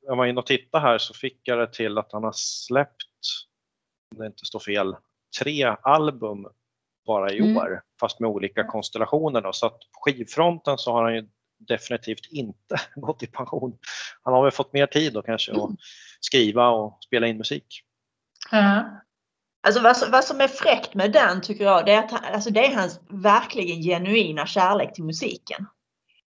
jag 0.00 0.16
var 0.16 0.26
inne 0.26 0.40
och 0.40 0.46
tittade 0.46 0.82
här 0.82 0.98
så 0.98 1.14
fick 1.14 1.40
jag 1.42 1.58
det 1.58 1.72
till 1.72 1.98
att 1.98 2.12
han 2.12 2.24
har 2.24 2.32
släppt, 2.34 3.06
om 4.14 4.18
det 4.18 4.26
inte 4.26 4.44
står 4.44 4.60
fel, 4.60 4.96
tre 5.40 5.76
album 5.82 6.46
bara 7.06 7.30
i 7.32 7.38
Mm. 7.38 7.56
år, 7.56 7.82
fast 8.00 8.20
med 8.20 8.30
olika 8.30 8.64
konstellationer. 8.64 9.40
Då. 9.40 9.52
Så 9.52 9.66
att 9.66 9.72
på 9.78 10.00
skivfronten 10.00 10.78
så 10.78 10.92
har 10.92 11.02
han 11.04 11.14
ju 11.14 11.28
definitivt 11.58 12.26
inte 12.30 12.76
gått 12.96 13.22
i 13.22 13.26
pension. 13.26 13.78
Han 14.22 14.34
har 14.34 14.42
väl 14.42 14.52
fått 14.52 14.72
mer 14.72 14.86
tid 14.86 15.12
då 15.12 15.22
kanske 15.22 15.52
att 15.52 15.70
skriva 16.20 16.68
och 16.68 16.98
spela 17.06 17.26
in 17.26 17.36
musik. 17.38 17.66
Ja. 18.50 18.84
Alltså 19.66 19.82
vad, 19.82 19.96
som- 19.96 20.10
vad 20.10 20.24
som 20.24 20.40
är 20.40 20.48
fräckt 20.48 20.94
med 20.94 21.12
Dan 21.12 21.40
tycker 21.40 21.64
jag, 21.64 21.86
det 21.86 21.92
är 21.92 21.98
att 21.98 22.32
alltså 22.34 22.50
det 22.50 22.66
är 22.66 22.74
hans 22.76 23.00
verkligen 23.10 23.82
genuina 23.82 24.46
kärlek 24.46 24.94
till 24.94 25.04
musiken. 25.04 25.66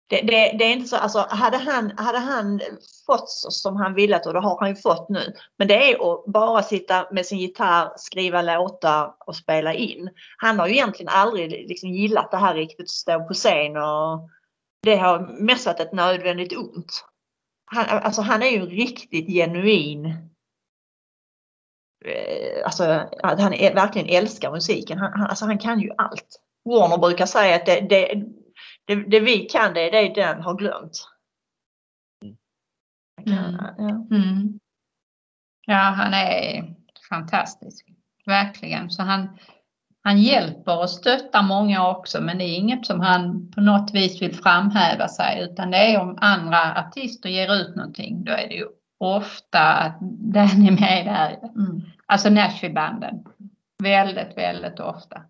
Det, 0.09 0.21
det, 0.21 0.57
det 0.59 0.65
är 0.65 0.73
inte 0.73 0.89
så, 0.89 0.97
alltså 0.97 1.27
hade 1.29 1.57
han, 1.57 1.93
hade 1.97 2.19
han 2.19 2.61
fått 3.07 3.31
så 3.31 3.51
som 3.51 3.77
han 3.77 3.95
ville 3.95 4.21
och 4.27 4.33
det 4.33 4.41
har 4.41 4.61
han 4.61 4.69
ju 4.69 4.77
fått 4.77 5.09
nu. 5.09 5.35
Men 5.59 5.69
det 5.69 5.93
är 5.93 6.13
att 6.13 6.25
bara 6.27 6.63
sitta 6.63 7.09
med 7.13 7.27
sin 7.27 7.39
gitarr, 7.39 7.93
skriva 7.97 8.43
låtar 8.43 9.15
och 9.27 9.37
spela 9.37 9.75
in. 9.75 10.11
Han 10.39 10.59
har 10.59 10.67
ju 10.67 10.73
egentligen 10.73 11.13
aldrig 11.13 11.69
liksom 11.69 11.89
gillat 11.89 12.31
det 12.31 12.37
här 12.37 12.55
riktigt, 12.55 12.81
att 12.81 12.89
stå 12.89 13.25
på 13.25 13.35
scen 13.35 13.77
och 13.77 14.31
det 14.83 14.97
har 14.97 15.41
mest 15.41 15.67
varit 15.67 15.81
ett 15.81 15.93
nödvändigt 15.93 16.57
ont. 16.57 17.05
Han, 17.65 17.85
alltså 17.89 18.23
han 18.23 18.43
är 18.43 18.51
ju 18.51 18.67
riktigt 18.67 19.27
genuin 19.27 20.07
eh, 22.05 22.65
alltså 22.65 22.85
att 23.23 23.41
han 23.41 23.55
är, 23.55 23.75
verkligen 23.75 24.09
älskar 24.09 24.51
musiken. 24.51 24.99
Han, 24.99 25.13
han, 25.13 25.27
alltså 25.27 25.45
han 25.45 25.59
kan 25.59 25.81
ju 25.81 25.91
allt. 25.99 26.41
Warner 26.65 26.99
brukar 26.99 27.27
säga 27.27 27.57
att 27.57 27.67
det, 27.67 27.81
det, 27.81 28.25
det, 28.87 28.95
det 28.95 29.21
vi 29.21 29.39
kan 29.39 29.75
det 29.75 29.81
är 29.81 29.91
det 29.91 30.23
den 30.23 30.43
har 30.43 30.55
glömt. 30.55 31.09
Mm. 33.27 33.57
Ja. 33.79 34.17
Mm. 34.17 34.59
Ja, 35.67 35.75
han 35.77 36.15
är 36.15 36.75
fantastisk. 37.09 37.87
Verkligen. 38.27 38.91
Så 38.91 39.03
han, 39.03 39.39
han 40.03 40.19
hjälper 40.19 40.79
och 40.79 40.91
stöttar 40.91 41.43
många 41.43 41.89
också, 41.89 42.21
men 42.21 42.39
det 42.39 42.45
är 42.45 42.57
inget 42.57 42.87
som 42.87 43.01
han 43.01 43.51
på 43.51 43.61
något 43.61 43.95
vis 43.95 44.23
vill 44.23 44.35
framhäva 44.35 45.09
sig, 45.09 45.43
utan 45.43 45.71
det 45.71 45.77
är 45.77 46.01
om 46.01 46.19
andra 46.21 46.75
artister 46.75 47.29
ger 47.29 47.55
ut 47.55 47.77
någonting, 47.77 48.25
då 48.25 48.33
är 48.33 48.49
det 48.49 48.55
ju 48.55 48.67
ofta 48.99 49.61
att 49.61 49.99
den 50.11 50.67
är 50.67 50.81
med 50.81 51.07
där. 51.07 51.49
Mm. 51.49 51.83
Alltså 52.07 52.31
Nashville-banden. 52.31 53.25
Väldigt, 53.83 54.37
väldigt 54.37 54.81
ofta. 54.81 55.23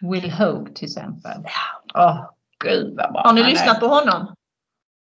Will 0.00 0.30
Hogue 0.30 0.74
till 0.74 0.84
exempel. 0.84 1.44
Åh, 1.94 2.30
gud 2.64 2.96
vad 2.96 3.12
bra 3.12 3.22
Har 3.22 3.32
ni 3.32 3.40
är. 3.40 3.46
lyssnat 3.46 3.80
på 3.80 3.86
honom? 3.86 4.34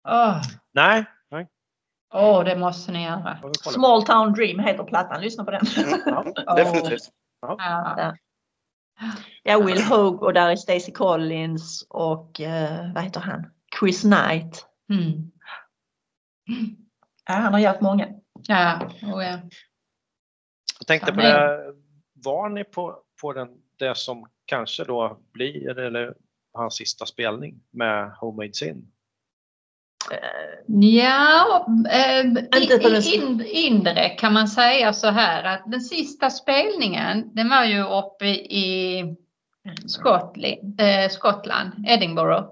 Åh, 0.10 0.42
Nej, 0.74 1.06
åh, 2.14 2.44
det 2.44 2.56
måste 2.56 2.92
ni 2.92 3.04
göra. 3.04 3.40
Small 3.62 4.06
Town 4.06 4.34
Dream 4.34 4.60
heter 4.60 4.84
plattan. 4.84 5.22
Lyssna 5.22 5.44
på 5.44 5.52
den. 5.52 5.62
Mm, 5.78 6.34
ja, 6.46 6.56
definitivt. 6.56 7.04
Ja. 7.42 8.16
Ja, 9.44 9.60
Will 9.60 9.84
Hogue 9.84 10.28
och 10.28 10.34
där 10.34 10.50
är 10.50 10.56
Stacey 10.56 10.94
Collins 10.94 11.86
och 11.90 12.42
eh, 12.42 12.94
vad 12.94 13.04
heter 13.04 13.20
han? 13.22 13.52
Chris 13.80 14.02
Knight. 14.02 14.66
Mm. 14.90 15.32
Ja, 17.28 17.34
han 17.34 17.54
har 17.54 17.60
gjort 17.60 17.82
många. 17.82 18.08
Ja, 18.48 18.80
oh 19.04 19.26
ja. 19.26 19.40
Jag 20.80 20.88
tänkte 20.88 21.14
på 21.14 21.22
det, 21.22 21.74
var 22.14 22.50
ni 22.50 22.64
på, 22.64 23.00
på 23.22 23.34
den, 23.34 23.50
det 23.80 23.98
som 23.98 24.28
kanske 24.48 24.84
då 24.84 25.20
blir 25.34 25.80
eller 25.80 26.14
hans 26.54 26.76
sista 26.76 27.06
spelning 27.06 27.56
med 27.72 28.12
Homemade 28.12 28.54
Sin? 28.54 28.92
Ja, 30.68 31.66
eh, 31.92 32.26
i- 32.62 33.16
in, 33.16 33.46
indirekt 33.46 34.20
kan 34.20 34.34
man 34.34 34.48
säga 34.48 34.94
så 34.94 35.08
här 35.08 35.44
att 35.44 35.72
den 35.72 35.82
sista 35.82 36.30
spelningen 36.30 37.36
den 37.36 37.50
var 37.50 37.64
ju 37.66 37.84
uppe 37.84 38.26
i 38.36 39.04
Skottland, 39.88 40.82
eh, 40.82 41.10
Skottland 41.10 41.72
Edinburgh. 41.88 42.48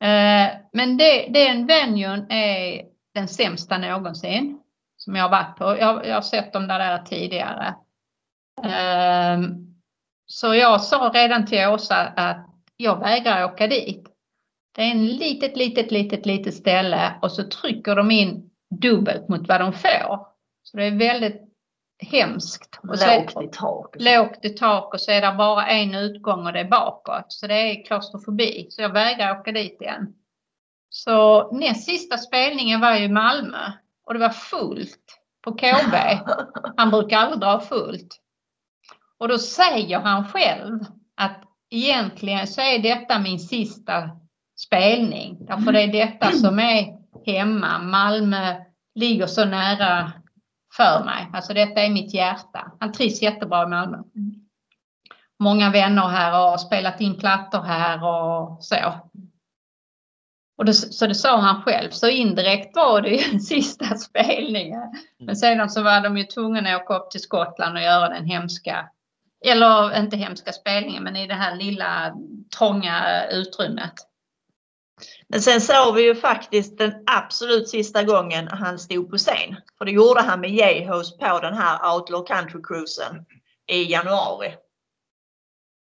Eh, 0.00 0.48
men 0.72 0.96
det, 0.96 1.28
den 1.30 1.66
venuen 1.66 2.30
är 2.30 2.82
den 3.14 3.28
sämsta 3.28 3.78
någonsin 3.78 4.60
som 4.96 5.16
jag 5.16 5.22
har 5.22 5.30
varit 5.30 5.56
på. 5.58 5.64
Jag, 5.64 6.06
jag 6.06 6.14
har 6.14 6.22
sett 6.22 6.52
dem 6.52 6.68
där, 6.68 6.78
där 6.78 6.98
tidigare. 6.98 7.74
Eh, 8.64 9.40
så 10.26 10.54
jag 10.54 10.80
sa 10.80 11.10
redan 11.14 11.46
till 11.46 11.68
Åsa 11.68 11.96
att 11.96 12.46
jag 12.76 13.00
vägrar 13.00 13.44
åka 13.44 13.66
dit. 13.66 14.08
Det 14.74 14.82
är 14.82 14.90
en 14.90 15.06
litet, 15.06 15.56
litet, 15.56 15.90
litet, 15.90 16.26
litet 16.26 16.54
ställe 16.54 17.18
och 17.22 17.32
så 17.32 17.48
trycker 17.48 17.96
de 17.96 18.10
in 18.10 18.50
dubbelt 18.80 19.28
mot 19.28 19.48
vad 19.48 19.60
de 19.60 19.72
får. 19.72 20.26
Så 20.62 20.76
det 20.76 20.84
är 20.84 20.98
väldigt 20.98 21.42
hemskt. 21.98 22.78
Och 22.82 22.88
Lågt 22.88 23.44
i 23.44 23.48
tak. 23.52 23.96
lågt 23.98 24.44
i 24.44 24.48
tak 24.48 24.94
och 24.94 25.00
så 25.00 25.10
är 25.10 25.20
det 25.20 25.36
bara 25.38 25.66
en 25.66 25.94
utgång 25.94 26.46
och 26.46 26.52
det 26.52 26.60
är 26.60 26.68
bakåt. 26.68 27.24
Så 27.28 27.46
det 27.46 27.54
är 27.54 27.84
klaustrofobi. 27.84 28.66
Så 28.70 28.82
jag 28.82 28.92
vägrar 28.92 29.40
åka 29.40 29.52
dit 29.52 29.80
igen. 29.80 30.14
Så 30.88 31.50
näst 31.52 31.84
sista 31.84 32.18
spelningen 32.18 32.80
var 32.80 32.96
ju 32.96 33.04
i 33.04 33.08
Malmö 33.08 33.72
och 34.06 34.14
det 34.14 34.20
var 34.20 34.30
fullt 34.30 35.20
på 35.42 35.52
KB. 35.52 35.94
Han 36.76 36.90
brukar 36.90 37.18
aldrig 37.18 37.40
dra 37.40 37.60
fullt. 37.60 38.20
Och 39.18 39.28
då 39.28 39.38
säger 39.38 40.00
han 40.00 40.28
själv 40.28 40.80
att 41.16 41.42
egentligen 41.70 42.46
så 42.46 42.60
är 42.60 42.78
detta 42.78 43.18
min 43.18 43.38
sista 43.38 44.10
spelning. 44.56 45.46
Därför 45.46 45.72
det 45.72 45.82
är 45.82 45.92
detta 45.92 46.30
som 46.30 46.58
är 46.58 46.96
hemma. 47.26 47.78
Malmö 47.78 48.54
ligger 48.94 49.26
så 49.26 49.44
nära 49.44 50.12
för 50.76 51.04
mig. 51.04 51.30
Alltså 51.32 51.54
detta 51.54 51.80
är 51.80 51.90
mitt 51.90 52.14
hjärta. 52.14 52.72
Han 52.80 52.92
trivs 52.92 53.22
jättebra 53.22 53.62
i 53.62 53.66
Malmö. 53.66 53.98
Många 55.38 55.70
vänner 55.70 56.08
här 56.08 56.32
och 56.32 56.50
har 56.50 56.58
spelat 56.58 57.00
in 57.00 57.18
plattor 57.18 57.62
här 57.62 58.04
och 58.04 58.64
så. 58.64 58.76
Och 60.58 60.64
det, 60.64 60.74
så 60.74 61.06
det 61.06 61.14
sa 61.14 61.36
han 61.36 61.62
själv. 61.62 61.90
Så 61.90 62.08
indirekt 62.08 62.76
var 62.76 63.02
det 63.02 63.08
ju 63.08 63.30
den 63.30 63.40
sista 63.40 63.84
spelningen. 63.84 64.82
Men 65.18 65.36
sedan 65.36 65.70
så 65.70 65.82
var 65.82 66.00
de 66.00 66.16
ju 66.16 66.24
tvungna 66.24 66.76
att 66.76 66.82
åka 66.82 66.94
upp 66.94 67.10
till 67.10 67.20
Skottland 67.20 67.76
och 67.76 67.82
göra 67.82 68.08
den 68.08 68.24
hemska, 68.24 68.88
eller 69.46 69.98
inte 69.98 70.16
hemska 70.16 70.52
spelningen, 70.52 71.02
men 71.04 71.16
i 71.16 71.26
det 71.26 71.34
här 71.34 71.56
lilla 71.56 72.14
trånga 72.58 73.26
utrymmet. 73.30 73.92
Men 75.28 75.42
sen 75.42 75.60
såg 75.60 75.94
vi 75.94 76.02
ju 76.02 76.14
faktiskt 76.14 76.78
den 76.78 76.92
absolut 77.06 77.68
sista 77.68 78.02
gången 78.02 78.48
han 78.48 78.78
stod 78.78 79.10
på 79.10 79.16
scen. 79.16 79.56
För 79.78 79.84
det 79.84 79.90
gjorde 79.90 80.22
han 80.22 80.40
med 80.40 80.50
J-Host 80.50 81.18
på 81.18 81.38
den 81.40 81.54
här 81.54 81.94
Outlaw 81.94 82.26
Country 82.26 82.62
Cruisen 82.62 83.24
i 83.66 83.82
januari. 83.92 84.54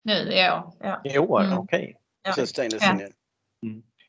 Nu 0.03 0.13
i 0.13 0.49
år. 0.49 0.73
I 1.03 1.17
år? 1.17 1.41
Mm. 1.41 1.57
Okej. 1.57 1.97
Sen 2.35 2.47
stängdes 2.47 2.83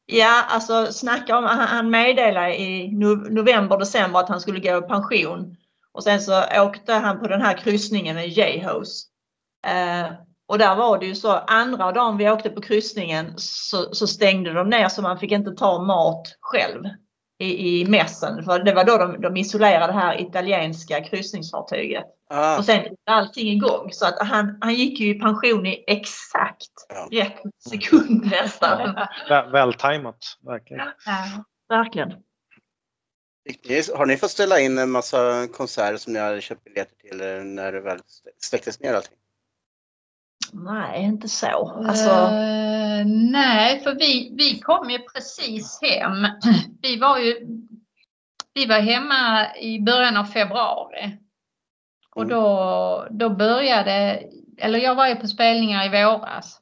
Ja. 0.07 0.45
alltså 0.49 0.93
snacka 0.93 1.39
om, 1.39 1.45
han, 1.45 1.59
han 1.59 1.91
meddelade 1.91 2.57
i 2.57 2.89
no- 2.89 3.31
november, 3.31 3.79
december 3.79 4.21
att 4.21 4.29
han 4.29 4.41
skulle 4.41 4.61
gå 4.61 4.79
i 4.79 4.89
pension. 4.89 5.57
Och 5.93 6.05
sen 6.05 6.21
så 6.21 6.45
åkte 6.63 6.93
han 6.93 7.21
på 7.21 7.29
den 7.29 7.43
här 7.43 7.57
kryssningen 7.57 8.15
med 8.15 8.29
J-Host. 8.29 9.11
Eh, 9.67 10.13
och 10.49 10.59
där 10.59 10.77
var 10.77 10.99
det 10.99 11.07
ju 11.07 11.15
så, 11.15 11.33
andra 11.33 11.93
dagen 11.93 12.17
vi 12.17 12.31
åkte 12.31 12.51
på 12.51 12.61
kryssningen 12.61 13.33
så, 13.37 13.95
så 13.95 14.07
stängde 14.07 14.53
de 14.53 14.71
ner 14.71 14.89
så 14.89 15.03
man 15.03 15.19
fick 15.19 15.33
inte 15.33 15.51
ta 15.51 15.83
mat 15.83 16.23
själv 16.41 16.85
i, 17.39 17.81
i 17.81 17.85
mässen. 17.87 18.45
För 18.45 18.59
det 18.59 18.75
var 18.75 18.85
då 18.85 18.99
de, 18.99 19.21
de 19.21 19.37
isolerade 19.37 19.87
det 19.87 19.99
här 19.99 20.21
italienska 20.21 21.01
kryssningsfartyget. 21.05 22.05
Ah, 22.31 22.59
Och 22.59 22.65
sen 22.65 22.77
är 22.81 22.91
allting 23.11 23.49
igång. 23.49 23.89
Så 23.93 24.07
att 24.07 24.19
han, 24.19 24.59
han 24.61 24.75
gick 24.75 25.01
ju 25.01 25.17
i 25.17 25.21
pension 25.21 25.67
i 25.67 25.85
exakt 25.87 26.71
Ja. 26.89 27.09
rätt 27.23 27.43
sekund 27.71 28.27
nästan. 28.31 28.95
Väl, 29.29 29.51
vältajmat, 29.51 30.19
verkligen. 30.47 30.89
Verkligen. 31.69 32.13
Har 33.97 34.07
ni 34.07 34.17
fått 34.17 34.31
ställa 34.31 34.61
in 34.61 34.79
en 34.79 34.91
massa 34.91 35.47
konserter 35.47 35.97
som 35.97 36.13
ni 36.13 36.19
hade 36.19 36.41
köpt 36.41 36.65
biljetter 36.65 36.97
till 36.97 37.21
eh, 37.21 37.45
när 37.45 37.73
det 37.73 37.81
väl 37.81 37.99
släcktes 38.43 38.81
ner 38.81 38.95
allting? 38.95 39.17
Nej, 40.53 41.03
inte 41.05 41.29
så. 41.29 41.83
Alltså, 41.89 42.11
Eh, 42.11 43.07
nej, 43.07 43.81
för 43.81 43.95
vi, 43.95 44.35
vi 44.39 44.59
kom 44.61 44.91
ju 44.91 44.99
precis 44.99 45.79
hem. 45.83 46.27
Vi 46.83 46.97
var 46.99 47.19
ju 47.19 47.47
vi 48.55 48.67
var 48.67 48.81
hemma 48.81 49.55
i 49.57 49.81
början 49.81 50.17
av 50.17 50.25
februari. 50.25 51.19
Och 52.15 52.23
Mm. 52.23 52.35
då, 52.35 53.07
då 53.11 53.29
började, 53.31 54.23
eller 54.59 54.79
jag 54.79 54.95
var 54.95 55.07
ju 55.09 55.15
på 55.17 55.27
spelningar 55.29 55.85
i 55.87 55.89
våras. 56.05 56.61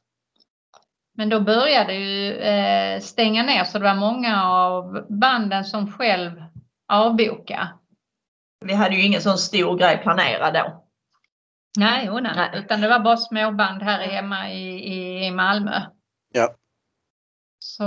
Men 1.16 1.28
då 1.28 1.40
började 1.40 1.94
ju 1.94 2.32
eh, 2.36 3.00
stänga 3.00 3.42
ner 3.42 3.64
så 3.64 3.78
det 3.78 3.84
var 3.84 3.94
många 3.94 4.44
av 4.44 5.06
banden 5.08 5.64
som 5.64 5.92
själv 5.92 6.42
avboka. 6.92 7.68
vi 8.64 8.74
hade 8.74 8.94
ju 8.96 9.02
ingen 9.02 9.20
sån 9.22 9.38
stor 9.38 9.78
grej 9.78 9.98
planerad 10.02 10.54
då. 10.54 10.83
Nej, 11.78 12.10
oh, 12.10 12.20
nej. 12.20 12.32
Nej. 12.36 12.50
utan 12.54 12.80
det 12.80 12.88
var 12.88 12.98
bara 13.00 13.16
småband 13.16 13.82
här 13.82 14.00
hemma 14.08 14.50
i, 14.52 14.68
i, 14.94 15.26
i 15.26 15.30
Malmö. 15.30 15.80
Ja. 16.32 16.54
Så, 17.58 17.86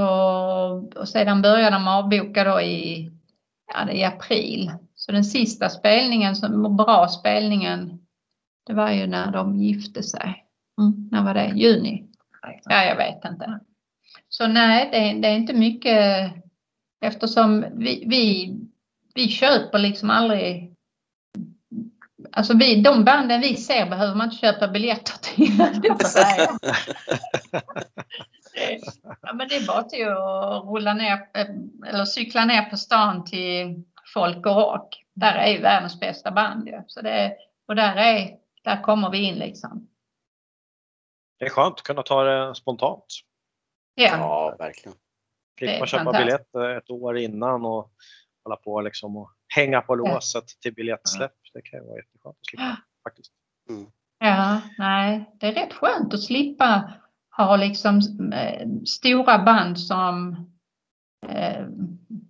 och 0.96 1.10
sedan 1.10 1.42
började 1.42 1.76
de 1.76 1.88
avboka 1.88 2.44
då 2.44 2.62
i, 2.62 3.12
ja, 3.74 3.92
i 3.92 4.04
april. 4.04 4.72
Så 4.96 5.12
den 5.12 5.24
sista 5.24 5.70
spelningen, 5.70 6.36
som 6.36 6.78
bra 6.78 7.08
spelningen, 7.08 8.00
det 8.66 8.74
var 8.74 8.92
ju 8.92 9.08
när 9.08 9.32
de 9.32 9.58
gifte 9.58 10.04
sig. 10.04 10.46
Mm. 10.82 11.10
När 11.12 11.24
var 11.24 11.34
det? 11.34 11.52
Juni? 11.56 12.08
Ja, 12.64 12.84
jag 12.84 12.96
vet 12.96 13.26
inte. 13.26 13.60
Så 14.30 14.48
nej, 14.48 14.90
det, 14.92 14.98
är- 14.98 15.22
det 15.22 15.28
är 15.28 15.36
inte 15.36 15.54
mycket 15.54 16.32
eftersom 17.02 17.66
vi, 17.74 18.04
vi, 18.08 18.56
vi 19.16 19.28
köper 19.28 19.80
liksom 19.80 20.10
aldrig 20.10 20.74
Alltså 22.38 22.58
vi, 22.58 22.82
de 22.82 23.04
banden 23.04 23.42
vi 23.42 23.56
ser 23.56 23.90
behöver 23.90 24.16
man 24.16 24.26
inte 24.26 24.38
köpa 24.38 24.68
biljetter 24.68 25.14
till. 25.14 25.58
ja, 29.22 29.34
men 29.34 29.48
det 29.48 29.56
är 29.56 29.68
bara 29.68 29.84
till 29.84 30.08
att 30.08 30.64
rulla 30.64 30.94
ner 30.94 31.14
eh, 31.14 31.48
eller 31.90 32.06
cykla 32.06 32.46
ner 32.46 32.62
på 32.62 32.78
stan 32.78 33.26
till 33.26 33.84
Folk 34.14 34.46
och 34.46 34.56
Rock. 34.56 35.04
Där 35.14 35.36
är 35.36 35.52
ju 35.52 35.62
världens 35.62 36.00
bästa 36.00 36.32
band 36.32 36.68
ju. 36.68 36.82
Så 36.88 37.02
det, 37.02 37.38
och 37.68 37.76
där, 37.76 37.96
är, 37.96 38.38
där 38.64 38.82
kommer 38.82 39.10
vi 39.10 39.18
in 39.18 39.36
liksom. 39.36 39.88
Det 41.40 41.46
är 41.46 41.50
skönt 41.50 41.74
att 41.74 41.84
kunna 41.84 42.04
ta 42.04 42.24
det 42.24 42.56
spontant. 42.56 43.06
Ja, 43.96 44.18
Ja, 44.18 44.56
verkligen. 44.60 44.98
Är 45.62 45.68
Slippa 45.68 45.86
köpa 45.86 46.12
biljett 46.12 46.56
ett 46.56 46.90
år 46.90 47.18
innan 47.18 47.66
och 47.66 47.92
hålla 48.48 48.56
på 48.56 48.82
liksom 48.82 49.18
och 49.18 49.32
hänga 49.56 49.82
på 49.82 49.96
låset 49.96 50.46
till 50.62 50.74
biljettsläpp. 50.74 51.34
Det 51.54 51.62
kan 51.62 51.80
ju 51.80 51.86
vara 51.86 51.98
jätteskönt 51.98 52.38
att 52.40 52.46
slippa 52.46 52.78
faktiskt. 53.04 53.32
ja, 54.20 54.62
nej, 54.78 55.32
det 55.40 55.48
är 55.48 55.54
rätt 55.54 55.74
skönt 55.74 56.14
att 56.14 56.24
slippa 56.24 56.94
ha 57.38 57.56
liksom 57.56 58.02
eh, 58.34 58.68
stora 58.86 59.40
band 59.40 59.80
som 59.80 60.36
eh, 61.28 61.66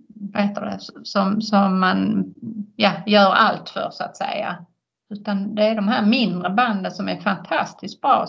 vad 0.10 0.44
heter 0.44 0.62
det, 0.62 1.06
som, 1.06 1.42
som 1.42 1.80
man 1.80 2.34
ja, 2.76 2.92
gör 3.06 3.32
allt 3.32 3.70
för 3.70 3.90
så 3.92 4.04
att 4.04 4.18
säga. 4.18 4.66
Utan 5.10 5.56
det 5.56 5.64
är 5.64 5.76
de 5.76 5.88
här 5.88 6.06
mindre 6.06 6.50
banden 6.50 6.92
som 6.92 7.10
är 7.10 7.22
fantastiskt 7.22 8.02
bra 8.02 8.28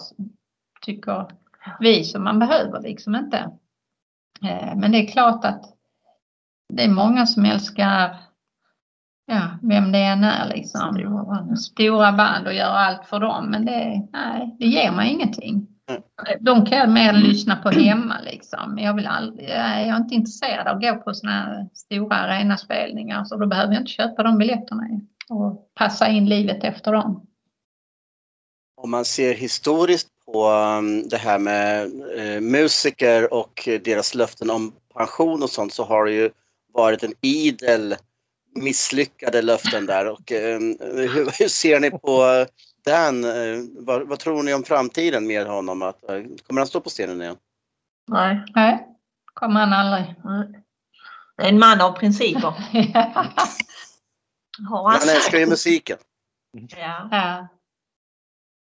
tycker 0.80 1.26
vi 1.80 2.04
som 2.04 2.24
man 2.24 2.38
behöver 2.38 2.80
liksom 2.80 3.14
inte. 3.14 3.36
Eh, 4.42 4.76
Men 4.76 4.92
det 4.92 4.98
är 4.98 5.06
klart 5.06 5.44
att 5.44 5.77
det 6.68 6.84
är 6.84 6.88
många 6.88 7.26
som 7.26 7.44
älskar 7.44 8.16
ja, 9.26 9.58
vem 9.62 9.92
det 9.92 9.98
än 9.98 10.24
är 10.24 10.48
liksom. 10.48 10.94
Stora 10.94 11.24
band. 11.24 11.60
Stora 11.60 12.12
band 12.12 12.46
och 12.46 12.54
gör 12.54 12.70
allt 12.70 13.06
för 13.06 13.20
dem. 13.20 13.50
Men 13.50 13.64
det, 13.64 14.08
nej, 14.12 14.56
det 14.58 14.66
ger 14.66 14.92
mig 14.92 15.12
ingenting. 15.12 15.66
Mm. 15.90 16.02
De 16.40 16.66
kan 16.66 16.78
jag 16.78 16.90
mer 16.90 17.12
lyssna 17.12 17.56
på 17.56 17.70
hemma 17.70 18.16
liksom. 18.24 18.78
Jag, 18.78 18.94
vill 18.94 19.06
aldrig, 19.06 19.48
jag 19.48 19.56
är 19.56 19.96
inte 19.96 20.14
intresserad 20.14 20.66
av 20.66 20.76
att 20.76 20.82
gå 20.82 20.94
på 20.96 21.14
sådana 21.14 21.68
stora 21.74 22.16
arenaspelningar. 22.16 23.24
Så 23.24 23.36
då 23.36 23.46
behöver 23.46 23.72
jag 23.72 23.82
inte 23.82 23.92
köpa 23.92 24.22
de 24.22 24.38
biljetterna 24.38 24.84
och 25.28 25.70
passa 25.74 26.08
in 26.08 26.28
livet 26.28 26.64
efter 26.64 26.92
dem. 26.92 27.26
Om 28.76 28.90
man 28.90 29.04
ser 29.04 29.34
historiskt 29.34 30.08
på 30.26 30.48
um, 30.48 31.08
det 31.08 31.16
här 31.16 31.38
med 31.38 31.82
eh, 32.16 32.40
musiker 32.40 33.34
och 33.34 33.68
deras 33.84 34.14
löften 34.14 34.50
om 34.50 34.72
pension 34.94 35.42
och 35.42 35.50
sånt 35.50 35.72
så 35.72 35.84
har 35.84 36.04
det 36.04 36.12
ju 36.12 36.30
varit 36.78 37.02
en 37.02 37.12
idel 37.20 37.96
misslyckade 38.54 39.42
löften 39.42 39.86
där. 39.86 40.06
Och, 40.06 40.32
eh, 40.32 40.58
hur, 40.80 41.38
hur 41.38 41.48
ser 41.48 41.80
ni 41.80 41.90
på 41.90 42.46
Dan? 42.84 43.24
Eh, 43.24 43.58
vad, 43.78 44.08
vad 44.08 44.18
tror 44.18 44.42
ni 44.42 44.54
om 44.54 44.62
framtiden 44.62 45.26
med 45.26 45.46
honom? 45.46 45.82
Att, 45.82 46.08
eh, 46.08 46.22
kommer 46.46 46.60
han 46.60 46.66
stå 46.66 46.80
på 46.80 46.88
scenen 46.90 47.22
igen? 47.22 47.36
Nej, 48.08 48.44
Nej, 48.54 48.86
kommer 49.34 49.60
han 49.60 49.72
aldrig. 49.72 50.14
nej. 50.24 50.62
En 51.42 51.58
man 51.58 51.80
av 51.80 51.92
principer. 51.92 52.40
Har 54.68 54.82
Men 54.82 54.92
han 54.92 55.00
han 55.00 55.08
älskar 55.08 55.38
ju 55.38 55.46
musiken. 55.46 55.98
Ja. 56.52 57.08
Ja. 57.10 57.48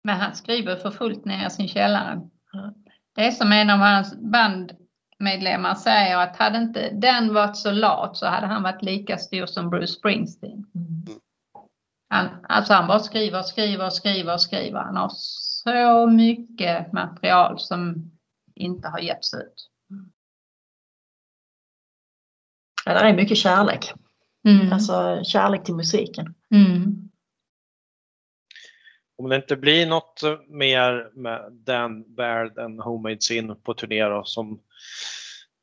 Men 0.03 0.19
han 0.19 0.35
skriver 0.35 0.75
för 0.75 0.91
fullt 0.91 1.25
ner 1.25 1.47
i 1.47 1.49
sin 1.49 1.67
källare. 1.67 2.21
Det 3.15 3.25
är 3.27 3.31
som 3.31 3.51
en 3.51 3.69
av 3.69 3.77
hans 3.79 4.13
bandmedlemmar 5.23 5.75
säger 5.75 6.17
att 6.17 6.35
hade 6.35 6.57
inte 6.57 6.89
den 6.89 7.33
varit 7.33 7.57
så 7.57 7.71
lat 7.71 8.17
så 8.17 8.25
hade 8.25 8.47
han 8.47 8.63
varit 8.63 8.81
lika 8.81 9.17
stor 9.17 9.45
som 9.45 9.69
Bruce 9.69 9.87
Springsteen. 9.87 10.65
Mm. 10.75 11.19
Han, 12.09 12.45
alltså 12.49 12.73
han 12.73 12.87
bara 12.87 12.99
skriver 12.99 13.39
och 13.39 13.45
skriver 13.45 13.85
och 13.85 13.93
skriver 13.93 14.33
och 14.33 14.41
skriver. 14.41 14.79
Han 14.79 14.95
har 14.95 15.11
så 15.13 16.07
mycket 16.07 16.93
material 16.93 17.59
som 17.59 18.11
inte 18.55 18.87
har 18.87 18.99
getts 18.99 19.33
ut. 19.33 19.69
Ja, 22.85 22.93
det 22.93 22.99
är 22.99 23.15
mycket 23.15 23.37
kärlek. 23.37 23.93
Mm. 24.47 24.73
Alltså 24.73 25.23
kärlek 25.23 25.63
till 25.63 25.75
musiken. 25.75 26.35
Mm. 26.51 27.09
Om 29.17 29.29
det 29.29 29.35
inte 29.35 29.55
blir 29.55 29.87
något 29.87 30.21
mer 30.47 31.11
med 31.13 31.51
Dan 31.51 32.15
Baird 32.15 32.57
än 32.57 32.79
Homemade 32.79 33.21
Sin 33.21 33.55
på 33.55 33.73
turné 33.73 34.03
då, 34.03 34.23
som 34.25 34.59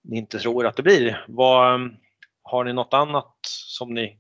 ni 0.03 0.19
inte 0.19 0.39
tror 0.39 0.67
att 0.67 0.77
det 0.77 0.83
blir. 0.83 1.25
Vad, 1.29 1.91
har 2.43 2.65
ni 2.65 2.73
något 2.73 2.95
annat 2.95 3.37
som 3.43 3.95
ni 3.95 4.19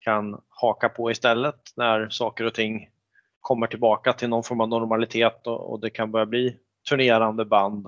kan 0.00 0.40
haka 0.48 0.88
på 0.88 1.10
istället 1.10 1.60
när 1.76 2.08
saker 2.08 2.44
och 2.44 2.54
ting 2.54 2.88
kommer 3.40 3.66
tillbaka 3.66 4.12
till 4.12 4.28
någon 4.28 4.44
form 4.44 4.60
av 4.60 4.68
normalitet 4.68 5.46
och, 5.46 5.72
och 5.72 5.80
det 5.80 5.90
kan 5.90 6.12
börja 6.12 6.26
bli 6.26 6.56
turnerande 6.88 7.44
band? 7.44 7.86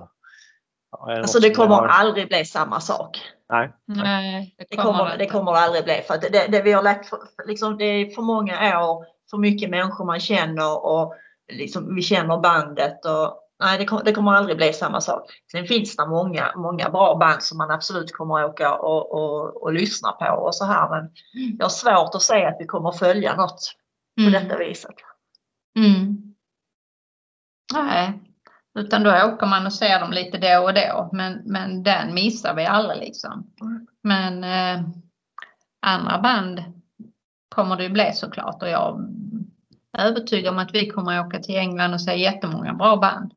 Ja, 0.91 1.07
det 1.07 1.21
Alltså 1.21 1.39
det 1.41 1.51
kommer 1.51 1.75
har? 1.75 1.89
aldrig 1.89 2.29
bli 2.29 2.45
samma 2.45 2.81
sak. 2.81 3.21
Nej. 3.49 3.71
Nej, 3.85 4.55
Det 4.71 4.77
kommer 4.77 5.19
det, 5.19 5.27
kommer 5.27 5.53
det 5.53 5.59
aldrig 5.59 5.85
bli. 5.85 6.03
För 6.07 6.15
att 6.15 6.23
det, 6.23 6.47
det, 6.49 6.63
vi 6.63 6.73
har 6.73 6.83
lagt 6.83 7.11
liksom, 7.47 7.79
det 7.79 7.85
är 7.85 8.11
för 8.11 8.23
många 8.23 8.85
år, 8.85 9.07
för 9.31 9.39
mycket 9.39 9.71
människor 9.71 10.05
man 10.05 10.21
känner 10.21 10.87
och 10.87 11.15
liksom, 11.53 11.95
vi 11.95 12.03
känner 12.03 12.39
bandet. 12.39 13.05
Och, 13.05 13.48
nej, 13.61 13.79
det, 13.79 13.85
kommer, 13.85 14.05
det 14.05 14.13
kommer 14.13 14.33
aldrig 14.33 14.57
bli 14.57 14.73
samma 14.73 15.01
sak. 15.01 15.31
Sen 15.53 15.67
finns 15.67 15.97
det 15.97 16.07
många, 16.07 16.53
många 16.57 16.91
bra 16.91 17.17
band 17.17 17.43
som 17.43 17.59
man 17.59 17.71
absolut 17.71 18.13
kommer 18.13 18.41
att 18.41 18.51
åka 18.51 18.75
och, 18.75 19.13
och, 19.13 19.63
och 19.63 19.73
lyssna 19.73 20.13
på 20.13 20.27
och 20.27 20.55
så 20.55 20.65
här. 20.65 20.91
Men 20.91 21.11
jag 21.59 21.65
har 21.65 21.71
svårt 21.71 22.15
att 22.15 22.23
säga 22.23 22.49
att 22.49 22.57
vi 22.61 22.67
kommer 22.67 22.89
att 22.89 22.99
följa 22.99 23.37
något 23.37 23.75
på 24.17 24.23
Mm. 24.23 24.33
detta 24.33 24.59
viset. 24.59 24.95
Mm. 25.79 26.35
Nej, 27.75 28.21
utan 28.79 29.03
då 29.03 29.11
åker 29.11 29.47
man 29.47 29.67
och 29.67 29.73
ser 29.73 30.01
dem 30.01 30.11
lite 30.11 30.39
då 30.39 30.65
och 30.65 30.75
då. 30.75 31.09
Men, 31.13 31.43
men 31.45 31.83
den 31.83 32.15
missar 32.15 32.55
vi 32.55 32.67
aldrig 32.67 33.01
liksom. 33.01 33.51
Mm. 33.61 33.87
Men 34.03 34.45
eh, 34.45 34.89
andra 35.87 36.19
band 36.19 36.63
kommer 37.49 37.77
det 37.77 37.83
ju 37.83 37.91
bli 37.91 38.13
såklart 38.15 38.63
och 38.63 38.69
jag 38.69 39.01
är 39.93 40.07
övertygad 40.07 40.53
om 40.53 40.59
att 40.59 40.75
vi 40.75 40.91
kommer 40.91 41.19
att 41.19 41.27
åka 41.27 41.39
till 41.39 41.57
England 41.57 41.95
och 41.95 42.01
se 42.01 42.17
jättemånga 42.17 42.75
bra 42.75 42.97
band. 42.97 43.33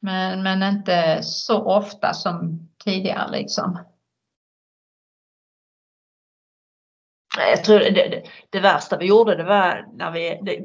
Men, 0.00 0.42
men 0.42 0.62
inte 0.62 1.22
så 1.22 1.64
ofta 1.64 2.14
som 2.14 2.68
tidigare 2.84 3.30
liksom. 3.30 3.78
Jag 7.36 7.64
tror 7.64 7.78
det, 7.78 7.90
det, 7.90 8.22
det 8.50 8.60
värsta 8.60 8.96
vi 8.96 9.06
gjorde 9.06 9.34
det 9.34 9.44
var 9.44 9.86
när 9.92 10.10
vi 10.10 10.40
det 10.42 10.58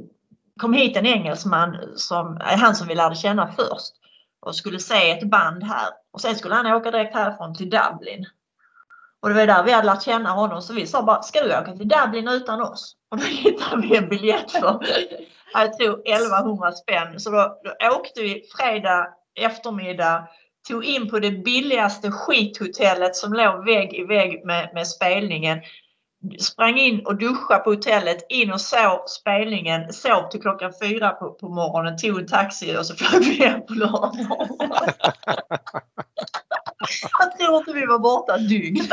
kom 0.59 0.73
hit 0.73 0.97
en 0.97 1.05
engelsman 1.05 1.77
som 1.95 2.37
är 2.37 2.57
han 2.57 2.75
som 2.75 2.87
vi 2.87 2.95
lärde 2.95 3.15
känna 3.15 3.51
först 3.51 3.93
och 4.41 4.55
skulle 4.55 4.79
se 4.79 5.11
ett 5.11 5.29
band 5.29 5.63
här 5.63 5.89
och 6.11 6.21
sen 6.21 6.35
skulle 6.35 6.55
han 6.55 6.73
åka 6.73 6.91
direkt 6.91 7.15
härifrån 7.15 7.55
till 7.55 7.69
Dublin. 7.69 8.25
Och 9.19 9.29
det 9.29 9.35
var 9.35 9.47
där 9.47 9.63
vi 9.63 9.71
hade 9.71 9.87
lärt 9.87 10.03
känna 10.03 10.29
honom 10.29 10.61
så 10.61 10.73
vi 10.73 10.87
sa 10.87 11.03
bara 11.03 11.21
ska 11.21 11.43
du 11.43 11.57
åka 11.57 11.75
till 11.75 11.87
Dublin 11.87 12.27
utan 12.27 12.61
oss? 12.61 12.95
Och 13.11 13.17
då 13.17 13.23
hittade 13.43 13.81
vi 13.81 13.97
en 13.97 14.09
biljett 14.09 14.51
för 14.51 14.79
jag 15.53 15.77
tror 15.77 16.01
1100 16.05 16.71
spänn 16.71 17.19
så 17.19 17.31
då, 17.31 17.59
då 17.63 17.97
åkte 17.97 18.21
vi 18.21 18.43
fredag 18.57 19.07
eftermiddag 19.35 20.27
tog 20.67 20.85
in 20.85 21.09
på 21.09 21.19
det 21.19 21.31
billigaste 21.31 22.11
skithotellet 22.11 23.15
som 23.15 23.33
låg 23.33 23.65
vägg 23.65 23.93
i 23.93 24.03
vägg 24.03 24.45
med, 24.45 24.69
med 24.73 24.87
spelningen 24.87 25.59
sprang 26.39 26.77
in 26.79 27.05
och 27.05 27.15
duschade 27.17 27.59
på 27.63 27.69
hotellet, 27.69 28.25
in 28.29 28.51
och 28.53 28.61
såg 28.61 29.09
spelningen, 29.09 29.93
sov 29.93 30.29
till 30.29 30.41
klockan 30.41 30.73
fyra 30.81 31.09
på, 31.09 31.31
på 31.31 31.49
morgonen, 31.49 31.97
tog 31.97 32.19
en 32.19 32.27
taxi 32.27 32.77
och 32.77 32.85
så 32.85 32.95
flög 33.05 33.23
vi 33.23 33.33
hem 33.33 33.65
på 33.65 33.73
lördag 33.73 34.15
morgon. 34.29 34.69
Jag 37.19 37.37
tror 37.37 37.57
inte 37.57 37.73
vi 37.73 37.85
var 37.85 37.99
borta 37.99 38.35
ett 38.35 38.49
dygn. 38.49 38.83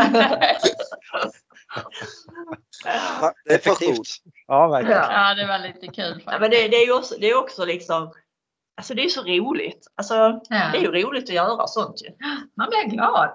Ja, 2.84 3.32
Effektivt. 3.50 4.08
Ja, 4.46 4.68
verkligen. 4.68 5.00
Ja. 5.00 5.28
Ja, 5.28 5.34
det 5.34 5.46
var 5.46 5.58
lite 5.58 5.86
kul 5.86 6.22
Ja, 6.26 6.32
faktiskt. 6.32 6.40
men 6.40 6.50
det, 6.50 6.68
det 6.68 6.76
är 6.76 6.92
också, 6.98 7.14
det 7.20 7.30
är 7.30 7.38
också 7.38 7.64
liksom, 7.64 8.12
alltså 8.80 8.94
det 8.94 9.04
är 9.04 9.08
så 9.08 9.22
roligt. 9.22 9.86
Alltså, 9.94 10.14
Ja. 10.14 10.40
det 10.72 10.78
är 10.78 10.82
ju 10.82 11.02
roligt 11.02 11.24
att 11.24 11.34
göra 11.34 11.66
sånt 11.66 12.02
ju. 12.02 12.08
Man 12.54 12.68
blir 12.68 12.96
glad. 12.96 13.30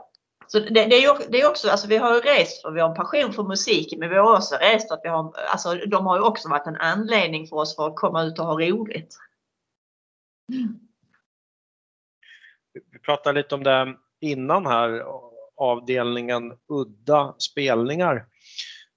Så 0.48 0.60
det, 0.60 0.70
det, 0.70 0.96
är 0.96 1.02
ju, 1.02 1.30
det 1.30 1.42
är 1.42 1.50
också, 1.50 1.70
alltså 1.70 1.88
vi 1.88 1.98
har 1.98 2.16
ju 2.16 2.22
rest 2.22 2.62
för 2.62 2.72
vi 2.72 2.82
har 2.82 2.90
en 2.90 2.96
passion 2.96 3.34
för 3.34 3.44
musiken 3.44 4.00
men 4.00 4.10
vi 4.10 4.16
har 4.16 4.38
också 4.38 4.56
rest 4.56 4.88
för 4.88 4.96
att 4.96 5.02
vi 5.04 5.10
har, 5.10 5.34
alltså 5.52 5.74
de 5.76 6.06
har 6.06 6.18
ju 6.18 6.24
också 6.24 6.50
varit 6.50 6.68
en 6.68 6.76
anledning 6.76 7.48
för 7.48 7.56
oss 7.56 7.76
för 7.76 7.88
att 7.88 7.96
komma 7.96 8.24
ut 8.24 8.40
och 8.40 8.46
ha 8.46 8.60
roligt. 8.60 9.18
Vi 12.92 13.00
pratade 13.00 13.40
lite 13.42 13.56
om 13.56 13.64
det 13.64 13.96
innan 14.22 14.66
här, 14.66 15.04
avdelningen 15.56 16.58
udda 16.68 17.36
spelningar 17.38 18.26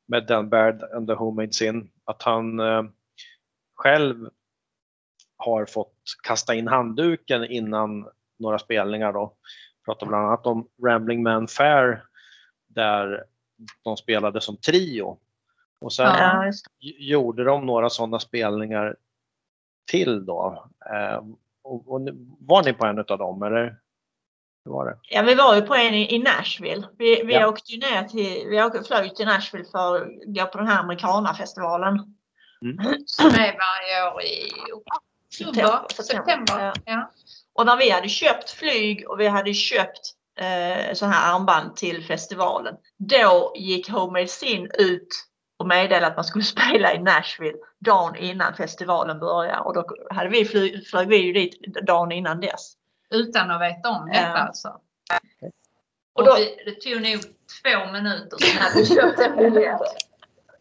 med 0.06 0.26
Dan 0.26 0.48
Baird 0.48 0.82
and 0.82 1.08
the 1.08 1.14
Homemade 1.14 1.52
Sin, 1.52 1.90
att 2.04 2.22
han 2.22 2.60
eh, 2.60 2.82
själv 3.74 4.28
har 5.36 5.66
fått 5.66 5.97
kasta 6.22 6.54
in 6.54 6.68
handduken 6.68 7.44
innan 7.44 8.08
några 8.38 8.58
spelningar 8.58 9.12
då. 9.12 9.32
Pratar 9.84 10.06
bland 10.06 10.26
annat 10.26 10.46
om 10.46 10.68
Rambling 10.84 11.22
Man 11.22 11.48
Fair 11.48 12.02
där 12.66 13.24
de 13.84 13.96
spelade 13.96 14.40
som 14.40 14.56
trio. 14.56 15.18
Och 15.80 15.92
sen 15.92 16.06
Ja. 16.06 16.52
gjorde 16.78 17.44
de 17.44 17.66
några 17.66 17.90
sådana 17.90 18.18
spelningar 18.18 18.96
till 19.90 20.26
då. 20.26 20.68
Eh, 20.92 21.22
och, 21.62 21.92
och, 21.92 22.08
var 22.40 22.62
ni 22.64 22.72
på 22.72 22.86
en 22.86 22.98
av 22.98 23.18
dem 23.18 23.42
eller? 23.42 23.76
Hur 24.64 24.72
var 24.72 24.86
det? 24.86 24.98
Ja, 25.02 25.22
vi 25.22 25.34
var 25.34 25.54
ju 25.56 25.62
på 25.62 25.74
en 25.74 25.94
i, 25.94 26.18
Nashville. 26.18 26.88
Vi, 26.98 27.22
vi 27.24 27.34
Ja. 27.34 27.48
åkte 27.48 27.72
ju 27.72 27.78
ner 27.78 28.02
till, 28.04 28.48
vi 28.48 28.62
åkte, 28.62 28.82
flög 28.82 29.16
till 29.16 29.26
Nashville 29.26 29.64
för 29.64 29.96
att 29.96 30.08
gå 30.26 30.46
på 30.46 30.58
den 30.58 30.66
här 30.66 30.80
amerikanafestivalen. 30.80 31.94
Som 33.06 33.26
är 33.26 33.56
varje 33.58 34.14
år 34.14 34.22
i 34.22 34.52
oktober, 34.72 35.07
September. 35.34 35.80
september. 36.02 36.60
Ja. 36.64 36.72
Ja. 36.84 37.10
Och 37.54 37.66
när 37.66 37.76
vi 37.76 37.90
hade 37.90 38.08
köpt 38.08 38.50
flyg 38.50 39.08
och 39.10 39.20
vi 39.20 39.26
hade 39.28 39.54
köpt 39.54 40.14
eh, 40.40 40.94
så 40.94 41.06
här 41.06 41.34
armband 41.34 41.76
till 41.76 42.04
festivalen. 42.04 42.74
Då 42.96 43.52
gick 43.56 43.90
Homemade 43.90 44.28
Sin 44.28 44.70
ut 44.78 45.08
och 45.58 45.66
meddelade 45.66 46.06
att 46.06 46.16
man 46.16 46.24
skulle 46.24 46.44
spela 46.54 46.94
i 46.94 46.98
Nashville 46.98 47.58
dagen 47.78 48.16
innan 48.16 48.54
festivalen 48.54 49.18
började. 49.18 49.60
Och 49.60 49.74
då 49.74 49.86
hade 50.10 50.28
vi 50.28 50.44
fly, 50.44 50.84
flög 50.84 51.08
vi 51.08 51.16
ju 51.16 51.32
dit 51.32 51.58
dagen 51.86 52.12
innan 52.12 52.40
dess. 52.40 52.72
Utan 53.10 53.50
att 53.50 53.60
veta 53.60 53.88
om 53.88 54.06
detta 54.08 54.20
Ja. 54.20 54.36
alltså. 54.36 54.68
Och 54.68 54.80
Och 56.14 56.24
då- 56.24 56.34
vi, 56.36 56.56
det 56.64 56.80
tog 56.80 57.02
nog 57.02 57.20
två 57.62 57.92
minuter 57.92 58.60
hade 58.60 58.74
vi 58.80 58.86
köpt 58.86 59.18
en 59.18 59.36
biljett. 59.36 59.80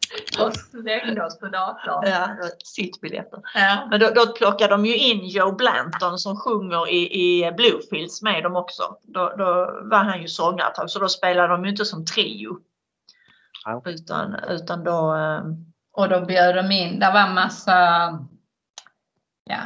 Och 0.46 0.56
slängde 0.56 1.26
oss 1.26 1.40
på 1.40 1.46
datorn. 1.48 2.04
Ja, 2.10 2.28
sittbiljetter. 2.64 3.40
Ja. 3.56 3.88
Men 3.90 4.00
då, 4.00 4.10
då 4.16 4.28
plockade 4.34 4.74
de 4.74 4.86
ju 4.86 4.96
in 4.98 5.26
Joe 5.28 5.52
Blanton 5.52 6.18
som 6.20 6.38
sjunger 6.38 6.90
i, 6.90 6.98
i 7.46 7.52
Bluefields 7.52 8.22
med 8.22 8.44
dem 8.44 8.56
också. 8.56 8.84
Då, 9.04 9.34
då 9.38 9.80
var 9.84 10.04
han 10.04 10.22
ju 10.22 10.28
sångare 10.28 10.68
ett 10.70 10.76
tag, 10.76 10.90
så 10.90 11.00
då 11.00 11.08
spelade 11.10 11.48
de 11.48 11.64
ju 11.66 11.70
inte 11.72 11.86
som 11.86 12.06
trio. 12.06 12.58
Ja. 13.66 13.82
Utan, 13.86 14.36
utan 14.50 14.84
då... 14.84 15.16
eh, 15.16 15.42
Och 15.92 16.10
då 16.10 16.26
bjöd 16.26 16.56
de 16.56 16.72
in, 16.72 17.00
det 17.00 17.12
var 17.14 17.34
massa 17.34 17.74
ja, 19.50 19.58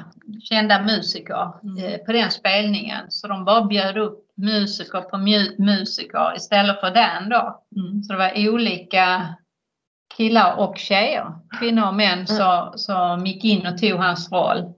kända 0.43 0.81
musiker 0.81 1.51
eh, 1.79 1.97
på 2.05 2.11
den 2.11 2.31
spelningen. 2.31 3.11
Så 3.11 3.27
de 3.27 3.45
bara 3.45 3.63
bjöd 3.65 3.97
upp 3.97 4.27
musiker 4.37 5.01
på 5.01 5.15
mu- 5.17 5.55
musiker 5.57 6.33
istället 6.35 6.79
för 6.79 6.91
den 6.91 7.29
då. 7.29 7.63
Mm. 7.75 8.03
Så 8.03 8.13
det 8.13 8.19
var 8.19 8.49
olika 8.53 9.35
killar 10.17 10.55
och 10.57 10.77
tjejer, 10.77 11.33
kvinnor 11.59 11.87
och 11.87 11.93
män 11.93 12.27
så, 12.27 12.73
som 12.75 13.25
gick 13.25 13.43
in 13.43 13.67
och 13.67 13.77
tog 13.77 13.99
hans 13.99 14.31
roll. 14.31 14.73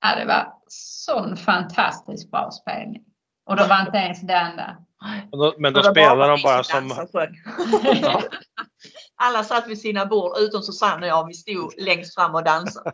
Ja, 0.00 0.16
det 0.16 0.24
var 0.24 0.52
sån 0.68 1.36
fantastiskt 1.36 2.30
bra 2.30 2.50
spelning. 2.50 3.02
Och 3.46 3.56
då 3.56 3.66
var 3.66 3.80
inte 3.80 3.98
ens 3.98 4.20
den 4.20 4.56
där. 4.56 4.76
Och 5.32 5.38
då, 5.38 5.54
men 5.58 5.72
då 5.72 5.82
spelar 5.82 6.28
de 6.28 6.42
bara 6.42 6.64
som. 6.64 7.06
Ja. 8.02 8.22
Alla 9.22 9.44
satt 9.44 9.68
vid 9.68 9.80
sina 9.80 10.06
bord 10.06 10.38
utom 10.38 10.62
Susanne 10.62 11.06
och 11.06 11.08
jag, 11.08 11.26
vi 11.26 11.34
stod 11.34 11.74
längst 11.78 12.14
fram 12.14 12.34
och 12.34 12.44
dansade. 12.44 12.92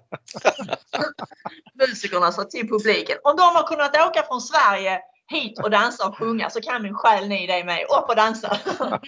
Musikerna 1.75 2.33
sa 2.33 2.45
till 2.45 2.69
publiken, 2.69 3.17
om 3.25 3.37
de 3.37 3.43
har 3.43 3.67
kunnat 3.67 4.09
åka 4.09 4.23
från 4.23 4.41
Sverige 4.41 5.01
hit 5.29 5.59
och 5.59 5.71
dansa 5.71 6.09
och 6.09 6.19
sjunga 6.19 6.51
så 6.51 6.61
kan 6.61 6.83
min 6.83 6.95
själ 6.95 7.29
ni 7.29 7.47
det 7.47 7.65
med. 7.65 7.83
Upp 7.83 8.09
och 8.09 8.17
dansa! 8.17 8.57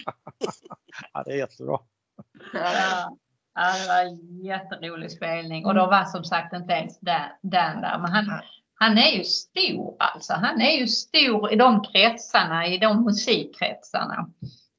Ja, 1.13 1.23
det 1.23 1.31
är 1.31 1.37
jättebra. 1.37 1.79
Ja, 2.53 3.17
ja, 3.55 3.73
det 3.81 3.87
var 3.87 4.01
en 4.05 4.45
jätterolig 4.45 5.11
spelning 5.11 5.65
och 5.65 5.75
då 5.75 5.85
var 5.85 6.05
som 6.05 6.23
sagt 6.23 6.53
inte 6.53 6.73
ens 6.73 6.99
den, 6.99 7.21
den 7.41 7.81
där. 7.81 7.99
Men 7.99 8.11
han, 8.11 8.41
han 8.73 8.97
är 8.97 9.17
ju 9.17 9.23
stor 9.23 9.95
alltså. 9.99 10.33
Han 10.33 10.61
är 10.61 10.77
ju 10.77 10.87
stor 10.87 11.53
i 11.53 11.55
de 11.55 11.83
kretsarna, 11.83 12.67
i 12.67 12.77
de 12.77 13.03
musikkretsarna. 13.03 14.29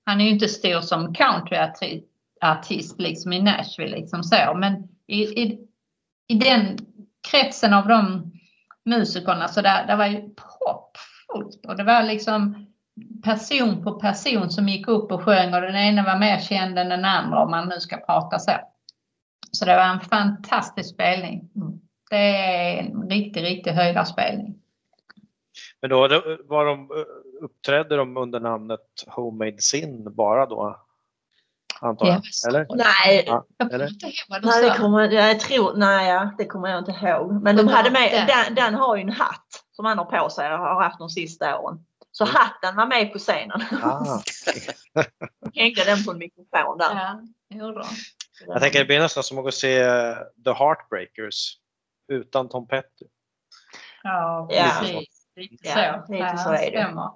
Han 0.04 0.20
är 0.20 0.24
ju 0.24 0.30
inte 0.30 0.48
stor 0.48 0.80
som 0.80 1.14
countryartist 1.14 3.00
liksom 3.00 3.32
i 3.32 3.42
Nashville 3.42 3.96
liksom 3.96 4.22
så. 4.22 4.54
Men 4.56 4.88
i, 5.06 5.22
i, 5.22 5.60
i 6.28 6.34
den 6.34 6.78
kretsen 7.30 7.74
av 7.74 7.88
de 7.88 8.32
musikerna 8.84 9.48
så 9.48 9.60
där, 9.60 9.86
där 9.86 9.96
var 9.96 10.06
ju 10.06 10.20
proppfullt 10.20 11.66
och 11.66 11.76
det 11.76 11.84
var 11.84 12.02
liksom 12.02 12.69
person 13.24 13.84
på 13.84 13.92
person 13.92 14.50
som 14.50 14.68
gick 14.68 14.88
upp 14.88 15.12
och 15.12 15.22
sjöng 15.22 15.54
och 15.54 15.60
den 15.60 15.76
ena 15.76 16.04
var 16.04 16.18
mer 16.18 16.38
känd 16.38 16.78
än 16.78 16.88
den 16.88 17.04
andra 17.04 17.42
om 17.42 17.50
man 17.50 17.68
nu 17.68 17.80
ska 17.80 17.96
prata 17.96 18.38
så. 18.38 18.52
Så 19.52 19.64
det 19.64 19.76
var 19.76 19.84
en 19.84 20.00
fantastisk 20.00 20.94
spelning. 20.94 21.50
Det 22.10 22.16
är 22.16 22.78
en 22.78 23.10
riktig, 23.10 23.42
riktig 23.42 23.70
höjdarspelning. 23.70 24.54
Men 25.80 25.90
då 25.90 25.96
var 26.48 26.64
de, 26.64 26.90
uppträdde 27.42 27.96
de 27.96 28.16
under 28.16 28.40
namnet 28.40 28.80
Homemade 29.06 29.62
Sin 29.62 30.14
bara 30.14 30.46
då? 30.46 30.80
Antar 31.80 32.06
jag. 32.06 32.16
Ja, 32.16 32.48
Eller? 32.48 32.66
Nej, 32.70 33.24
Ja, 33.26 33.44
eller? 33.72 33.88
ihåg 34.42 34.62
det 34.62 34.74
kommer, 34.78 35.10
jag 35.10 35.40
tror, 35.40 35.76
nej, 35.76 36.08
ja, 36.08 36.30
det 36.38 36.46
kommer 36.46 36.68
jag 36.68 36.78
inte 36.78 37.06
ihåg. 37.06 37.42
Men 37.42 37.56
de 37.56 37.68
hade 37.68 37.90
med, 37.90 38.10
den. 38.12 38.26
den, 38.26 38.54
den 38.54 38.74
har 38.74 38.96
ju 38.96 39.02
en 39.02 39.12
hatt 39.12 39.64
som 39.72 39.84
han 39.84 39.98
har 39.98 40.04
på 40.04 40.30
sig 40.30 40.52
och 40.52 40.58
har 40.58 40.82
haft 40.82 40.98
de 40.98 41.08
sista 41.08 41.58
åren. 41.60 41.84
Så 42.20 42.26
hatten 42.26 42.76
var 42.76 42.86
med 42.86 43.12
på 43.12 43.18
scenen. 43.18 43.60
Ah. 43.82 44.22
Hängde 45.54 45.84
den 45.84 46.04
på 46.04 46.10
en 46.10 46.18
mikrofon 46.18 46.78
där. 46.78 47.20
Ja. 47.48 47.84
Jag 48.46 48.60
tänker 48.60 48.78
det 48.78 48.84
blir 48.84 49.00
nästan 49.00 49.22
som 49.22 49.38
att 49.38 49.44
gå 49.44 49.48
och 49.48 49.54
se 49.54 49.78
eh, 49.78 50.14
The 50.44 50.52
Heartbreakers 50.52 51.56
utan 52.12 52.48
Tom 52.48 52.68
Petty. 52.68 53.04
Ja, 54.02 54.48
Ja. 54.50 54.76
precis. 54.80 55.26
Ja, 55.62 56.04
så. 56.06 56.12
lite 56.12 56.24
Ja, 56.24 56.36
så 56.36 56.48
är 56.50 56.70
det. 56.70 56.78
stämmer. 56.78 57.10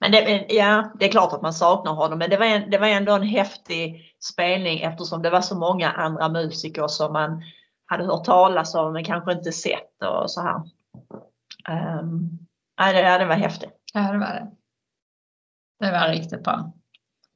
Men 0.00 0.12
det, 0.12 0.46
ja, 0.48 0.92
det 0.98 1.06
är 1.06 1.10
klart 1.10 1.32
att 1.32 1.42
man 1.42 1.54
saknar 1.54 1.92
honom 1.92 2.18
men 2.18 2.30
det 2.30 2.36
var, 2.36 2.46
en, 2.46 2.70
det 2.70 2.78
var 2.78 2.86
ändå 2.86 3.12
en 3.12 3.22
häftig 3.22 4.14
spelning 4.32 4.80
eftersom 4.80 5.22
det 5.22 5.30
var 5.30 5.40
så 5.40 5.58
många 5.58 5.90
andra 5.90 6.28
musiker 6.28 6.88
som 6.88 7.12
man 7.12 7.42
hade 7.86 8.04
hört 8.04 8.24
talas 8.24 8.74
om 8.74 8.92
men 8.92 9.04
kanske 9.04 9.32
inte 9.32 9.52
sett 9.52 10.02
och 10.02 10.30
så 10.30 10.40
här. 10.40 10.60
Um, 12.00 12.38
ja, 12.76 12.92
det, 12.92 13.00
ja, 13.00 13.18
det 13.18 13.26
var 13.26 13.34
häftigt. 13.34 13.70
Ja, 13.96 14.12
det 14.12 14.18
var 14.18 14.26
det. 14.26 14.50
Det 15.80 15.92
var 15.92 16.08
riktigt 16.08 16.44
bra. 16.44 16.72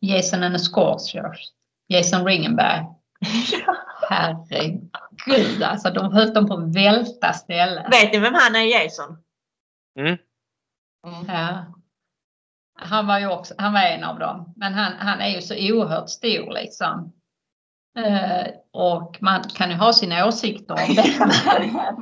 Jason 0.00 0.42
and 0.42 0.54
the 0.54 0.58
Scorchers. 0.58 1.52
Jason 1.88 2.24
Ringenberg. 2.24 2.86
Herregud 4.10 5.62
alltså, 5.62 5.90
de 5.90 6.12
höll 6.12 6.34
dem 6.34 6.46
på 6.46 6.54
att 6.54 6.76
välta 6.76 7.32
ställen. 7.32 7.90
Vet 7.90 8.12
ni 8.12 8.18
vem 8.18 8.34
han 8.34 8.56
är 8.56 8.82
Jason? 8.82 9.18
Mm. 9.98 10.18
Ja. 11.28 11.64
Han 12.78 13.06
var 13.06 13.18
ju 13.18 13.26
också, 13.26 13.54
han 13.58 13.72
var 13.72 13.80
en 13.80 14.04
av 14.04 14.18
dem. 14.18 14.54
Men 14.56 14.74
han, 14.74 14.92
han 14.98 15.20
är 15.20 15.28
ju 15.28 15.40
så 15.40 15.54
oerhört 15.54 16.08
stor 16.08 16.52
liksom. 16.52 17.12
Eh, 17.98 18.46
och 18.72 19.18
man 19.20 19.42
kan 19.42 19.70
ju 19.70 19.76
ha 19.76 19.92
sina 19.92 20.26
åsikter 20.26 20.74
om 20.74 20.94
det. 20.94 21.96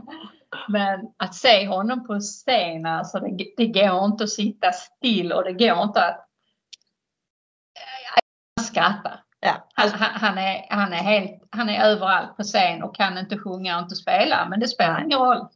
Men 0.69 1.01
att 1.17 1.35
se 1.35 1.67
honom 1.67 2.07
på 2.07 2.21
scen, 2.21 2.87
alltså 2.87 3.19
det, 3.19 3.53
det 3.57 3.67
går 3.67 4.05
inte 4.05 4.25
att 4.25 4.31
sitta 4.31 4.73
still 4.73 5.33
och 5.33 5.45
det 5.45 5.53
går 5.53 5.83
inte 5.83 6.05
att 6.05 6.29
skratta. 8.61 9.19
Ja, 9.41 9.69
Han, 9.75 9.91
han, 9.99 10.39
är, 10.39 10.67
han, 10.71 10.93
är 10.93 10.97
helt, 10.97 11.43
han 11.51 11.69
är 11.69 11.85
överallt 11.85 12.37
på 12.37 12.43
scen 12.43 12.83
och 12.83 12.97
kan 12.97 13.19
inte 13.19 13.39
sjunga 13.39 13.77
och 13.77 13.83
inte 13.83 13.97
spela. 13.97 14.47
Men 14.51 14.61
det 14.61 14.69
spelar 14.69 15.05
ingen 15.05 15.19
roll. 15.19 15.49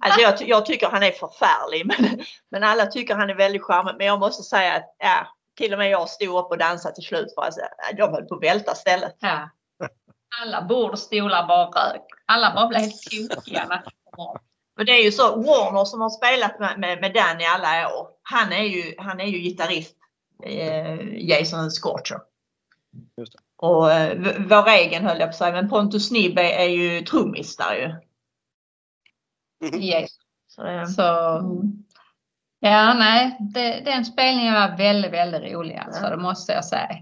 Alltså 0.00 0.20
jag, 0.20 0.48
jag 0.48 0.66
tycker 0.66 0.88
han 0.88 1.02
är 1.02 1.10
förfärlig 1.10 1.86
men, 1.98 2.24
men 2.50 2.64
alla 2.64 2.86
tycker 2.86 3.14
han 3.14 3.30
är 3.30 3.34
väldigt 3.34 3.62
charmig. 3.62 3.94
Men 3.98 4.06
jag 4.06 4.20
måste 4.20 4.42
säga 4.42 4.74
att 4.74 4.94
ja, 4.98 5.26
till 5.56 5.72
och 5.72 5.78
med 5.78 5.90
jag 5.90 6.08
stod 6.08 6.38
upp 6.38 6.50
och 6.50 6.58
dansade 6.58 6.94
till 6.94 7.04
slut 7.04 7.34
för 7.34 7.42
äh, 7.46 7.96
de 7.96 8.12
höll 8.12 8.24
på 8.24 8.34
att 8.34 8.42
välta 8.42 8.74
stället. 8.74 9.16
Ja. 9.20 9.50
Alla 10.42 10.62
bord 10.62 10.90
och 10.90 10.98
stolar 10.98 11.46
bara 11.46 11.66
rök. 11.66 12.06
Alla 12.26 12.54
bara 12.54 12.68
blev 12.68 12.80
helt 12.80 13.30
tokiga. 13.30 13.82
när 14.76 14.84
det 14.84 14.92
är 14.92 15.04
ju 15.04 15.12
så, 15.12 15.36
Warner 15.36 15.84
som 15.84 16.00
har 16.00 16.10
spelat 16.10 16.60
med, 16.60 16.78
med, 16.78 17.00
med 17.00 17.14
Dan 17.14 17.40
i 17.40 17.46
alla 17.46 17.96
år, 17.98 18.08
han 18.22 18.52
är 18.52 18.62
ju, 18.62 18.94
han 18.98 19.20
är 19.20 19.26
ju 19.26 19.38
gitarrist, 19.38 19.96
eh, 20.44 21.28
Jason 21.28 21.70
Scorcher. 21.70 22.20
Just 23.16 23.32
det. 23.32 23.38
Och 23.56 23.92
eh, 23.92 24.36
vår 24.38 24.68
egen 24.68 25.04
höll 25.06 25.18
jag 25.20 25.28
på 25.28 25.30
att 25.30 25.36
säga, 25.36 25.52
men 25.52 25.68
Pontus 25.68 26.10
Nibb 26.10 26.38
är, 26.38 26.64
ju 26.68 27.02
trummis 27.02 27.56
där 27.56 27.74
ju. 27.74 27.94
Yes. 29.78 30.10
Så, 30.48 30.62
det- 30.62 30.86
Så 30.86 31.38
mm. 31.38 31.84
ja, 32.60 32.94
nej, 32.94 33.36
det, 33.40 33.82
den 33.84 34.04
spelningen 34.04 34.54
var 34.54 34.76
väldigt, 34.76 35.12
väldigt 35.12 35.52
rolig 35.52 35.76
alltså, 35.76 36.10
det 36.10 36.16
måste 36.16 36.52
jag 36.52 36.64
säga. 36.64 36.96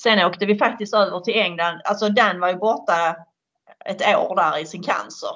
Sen 0.00 0.26
åkte 0.26 0.46
vi 0.46 0.58
faktiskt 0.58 0.94
över 0.94 1.20
till 1.20 1.34
England. 1.40 1.80
Alltså 1.84 2.08
Dan 2.08 2.40
var 2.40 2.48
ju 2.48 2.56
borta 2.56 3.16
ett 3.84 4.16
år 4.16 4.36
där 4.36 4.58
i 4.58 4.66
sin 4.66 4.82
cancer. 4.82 5.30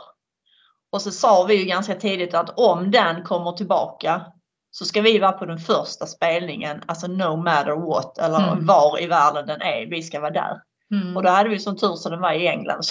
Och 0.92 1.02
så 1.02 1.10
sa 1.10 1.44
vi 1.44 1.54
ju 1.54 1.64
ganska 1.64 1.94
tidigt 1.94 2.34
att 2.34 2.58
om 2.58 2.90
Dan 2.90 3.22
kommer 3.22 3.52
tillbaka 3.52 4.26
så 4.70 4.84
ska 4.84 5.00
vi 5.00 5.18
vara 5.18 5.32
på 5.32 5.44
den 5.46 5.58
första 5.58 6.06
spelningen, 6.06 6.82
alltså 6.86 7.06
no 7.06 7.36
matter 7.36 7.76
what, 7.86 8.18
eller 8.18 8.52
Mm. 8.52 8.66
var 8.66 9.02
i 9.02 9.06
världen 9.06 9.46
den 9.46 9.62
är, 9.62 9.86
vi 9.86 10.02
ska 10.02 10.20
vara 10.20 10.30
där. 10.30 10.60
Mm. 10.94 11.16
Och 11.16 11.22
då 11.22 11.28
hade 11.30 11.48
vi 11.48 11.58
sån 11.58 11.76
tur 11.76 11.94
så 11.94 12.08
den 12.10 12.20
var 12.20 12.32
i 12.32 12.48
England. 12.48 12.82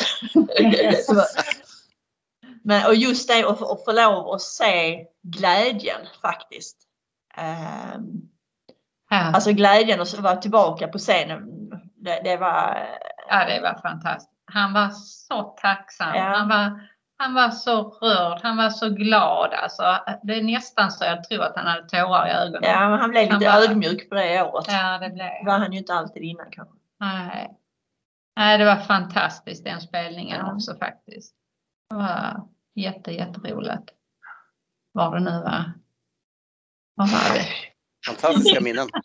Var- 1.07 1.25
Men, 2.63 2.85
och 2.85 2.95
just 2.95 3.27
det 3.27 3.43
att, 3.43 3.61
att 3.61 3.85
få 3.85 3.91
lov 3.91 4.29
att 4.29 4.41
se 4.41 5.05
glädjen 5.23 6.01
faktiskt. 6.21 6.77
Ehm, 7.35 8.03
ja. 9.09 9.17
Alltså 9.17 9.51
glädjen 9.51 10.01
att 10.01 10.19
vara 10.19 10.35
tillbaka 10.35 10.87
på 10.87 10.97
scenen. 10.97 11.69
Det, 11.95 12.21
det 12.23 12.37
var... 12.37 12.87
ja, 13.29 13.45
det 13.45 13.61
var 13.61 13.79
fantastiskt. 13.81 14.31
Han 14.53 14.73
var 14.73 14.89
så 14.89 15.43
tacksam. 15.43 16.15
Ja. 16.15 16.23
Han, 16.23 16.49
var, 16.49 16.89
han 17.17 17.33
var 17.33 17.49
så 17.49 17.81
rörd. 17.89 18.39
Han 18.43 18.57
var 18.57 18.69
så 18.69 18.89
glad. 18.89 19.53
Alltså, 19.53 19.83
det 20.23 20.33
är 20.33 20.43
nästan 20.43 20.91
så 20.91 21.05
jag 21.05 21.23
tror 21.23 21.43
att 21.43 21.55
han 21.55 21.67
hade 21.67 21.89
tårar 21.89 22.27
i 22.27 22.31
ögonen. 22.31 22.63
Ja, 22.63 22.89
men 22.89 22.99
han 22.99 23.09
blev 23.09 23.29
Han 23.31 23.39
lite 23.39 23.51
var- 23.51 23.61
ödmjuk 23.69 24.09
på 24.09 24.15
det 24.15 24.43
året. 24.43 24.65
Ja, 24.69 24.97
det 24.97 25.09
blev 25.09 25.25
Det 25.25 25.43
var 25.45 25.59
han 25.59 25.71
ju 25.73 25.77
inte 25.79 25.93
alltid 25.93 26.23
innan 26.23 26.51
kanske. 26.51 26.75
Nej. 26.99 27.55
Nej, 28.35 28.57
det 28.57 28.65
var 28.65 28.75
fantastiskt 28.75 29.63
den 29.63 29.81
spelningen 29.81 30.45
Ja. 30.45 30.53
också 30.53 30.75
faktiskt. 30.77 31.35
Det 31.89 31.95
var 31.95 32.47
jätte, 32.75 33.11
jätteroligt. 33.11 33.89
Vad 34.91 35.13
det 35.13 35.19
nu 35.19 35.31
var. 35.31 35.63
Vad 36.95 37.09
var 37.09 37.33
det? 37.35 37.45
Fantastiska 38.07 38.61
minnen. 38.61 38.87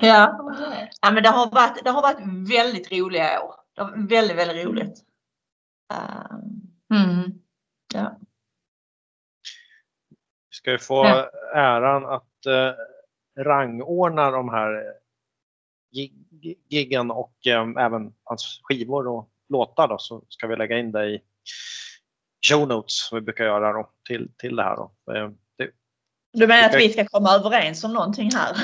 Ja. 0.00 0.38
ja 1.02 1.10
men 1.10 1.22
det 1.22 1.28
har, 1.28 1.46
varit, 1.50 1.84
det 1.84 1.90
har 1.90 2.02
varit 2.02 2.50
väldigt 2.50 2.92
roliga 2.92 3.40
år. 3.42 3.54
Det 3.78 3.84
varit 3.84 4.10
väldigt, 4.12 4.36
väldigt 4.36 4.66
roligt. 4.66 4.98
Ehm, 5.94 7.04
Mm. 7.04 7.32
ja. 7.94 8.18
Vi 10.50 10.54
ska 10.56 10.70
ju 10.70 10.78
få 10.78 11.04
Ja. 11.04 11.30
äran 11.54 12.06
att 12.06 12.46
eh, 12.46 12.72
rangordna 13.44 14.30
de 14.30 14.48
här 14.48 14.84
gig- 15.96 16.58
giggen 16.68 17.10
och 17.10 17.46
eh, 17.46 17.68
även 17.78 18.14
hans 18.24 18.60
skivor 18.62 19.08
och 19.08 19.30
låtar 19.48 19.88
då, 19.88 19.98
så 19.98 20.24
ska 20.28 20.46
vi 20.46 20.56
lägga 20.56 20.78
in 20.78 20.92
det 20.92 21.06
i 21.06 21.20
show 22.48 22.68
notes 22.68 23.08
som 23.08 23.16
vi 23.16 23.22
brukar 23.22 23.44
göra 23.44 23.72
då, 23.72 23.90
till, 24.08 24.32
till 24.38 24.56
det 24.56 24.62
här. 24.62 24.76
Då. 24.76 24.92
Eh, 25.14 25.30
det, 25.58 25.70
Du 26.32 26.46
menar 26.46 26.68
att 26.68 26.74
vi 26.74 26.92
ska 26.92 27.04
komma 27.06 27.30
överens 27.34 27.84
om 27.84 27.92
någonting 27.92 28.30
här? 28.34 28.56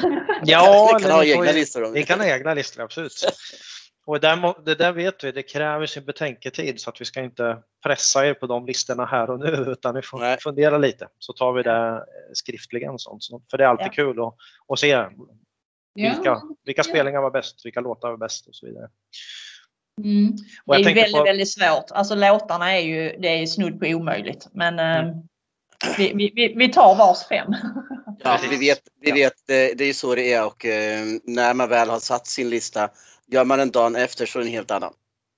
ja, 0.44 0.94
vi 0.98 1.02
kan 1.02 1.12
ha 1.12 1.24
egna 1.24 1.52
listor. 1.52 1.92
Vi 1.92 2.02
kan 2.02 2.20
ha 2.20 2.26
egna 2.26 2.54
listor, 2.54 2.82
absolut. 2.82 3.12
Och 4.06 4.20
där, 4.20 4.36
må- 4.36 4.58
det 4.64 4.74
där 4.74 4.92
vet 4.92 5.24
vi, 5.24 5.32
det 5.32 5.42
kräver 5.42 5.86
sin 5.86 6.04
betänketid 6.04 6.80
så 6.80 6.90
att 6.90 7.00
vi 7.00 7.04
ska 7.04 7.20
inte 7.20 7.58
pressa 7.82 8.26
er 8.26 8.34
på 8.34 8.46
de 8.46 8.66
listorna 8.66 9.04
här 9.06 9.30
och 9.30 9.38
nu 9.40 9.64
utan 9.72 9.94
ni 9.94 10.02
får 10.02 10.18
Nej. 10.18 10.38
fundera 10.40 10.78
lite 10.78 11.08
så 11.18 11.32
tar 11.32 11.52
vi 11.52 11.62
det 11.62 11.88
eh, 11.90 12.00
skriftligen. 12.32 12.98
Sånt. 12.98 13.22
Så- 13.22 13.42
För 13.50 13.58
det 13.58 13.64
är 13.64 13.68
alltid 13.68 13.86
Ja. 13.86 13.90
kul 13.92 14.20
att, 14.20 14.34
att 14.68 14.78
se 14.78 15.06
vilka, 15.94 16.40
vilka 16.64 16.80
Ja. 16.80 16.84
spelningar 16.84 17.20
var 17.20 17.30
bäst, 17.30 17.66
vilka 17.66 17.80
låtar 17.80 18.08
var 18.10 18.16
bäst 18.16 18.46
och 18.46 18.54
så 18.54 18.66
vidare. 18.66 18.88
Mm. 20.04 20.32
Och 20.66 20.74
det 20.74 20.80
är 20.80 20.94
väldigt, 20.94 21.12
på, 21.12 21.24
väldigt 21.24 21.50
svårt. 21.52 21.90
Alltså 21.90 22.14
låtarna 22.14 22.72
är 22.72 22.80
ju, 22.80 23.16
det 23.18 23.28
är 23.28 23.46
snudd 23.46 23.80
på 23.80 23.86
omöjligt. 23.86 24.48
Men 24.52 24.78
eh, 24.78 25.14
vi, 25.98 26.12
vi, 26.14 26.32
vi, 26.34 26.54
vi 26.56 26.68
tar 26.72 26.94
vars 26.94 27.28
fem. 27.28 27.48
Ja, 28.24 28.38
vi 28.50 28.56
vet, 28.56 28.80
vi 29.00 29.12
vet 29.12 29.32
det, 29.46 29.74
det 29.78 29.84
är 29.84 29.88
ju 29.88 29.94
så 29.94 30.14
det 30.14 30.32
är 30.32 30.46
och 30.46 30.64
eh, 30.66 31.04
när 31.24 31.54
man 31.54 31.68
väl 31.68 31.88
har 31.90 31.98
satt 31.98 32.26
sin 32.26 32.50
lista, 32.50 32.90
gör 33.26 33.44
man 33.44 33.60
en 33.60 33.70
dag 33.70 34.00
efter 34.02 34.26
så 34.26 34.38
är 34.38 34.42
det 34.42 34.48
en 34.48 34.52
helt 34.54 34.70
annan. 34.70 34.94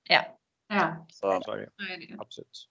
Ja. 0.09 0.21
Ja, 0.69 1.05
Så, 1.11 1.41
så 1.45 1.51
är 1.51 1.57
det, 1.57 1.69
absolut. 2.19 2.67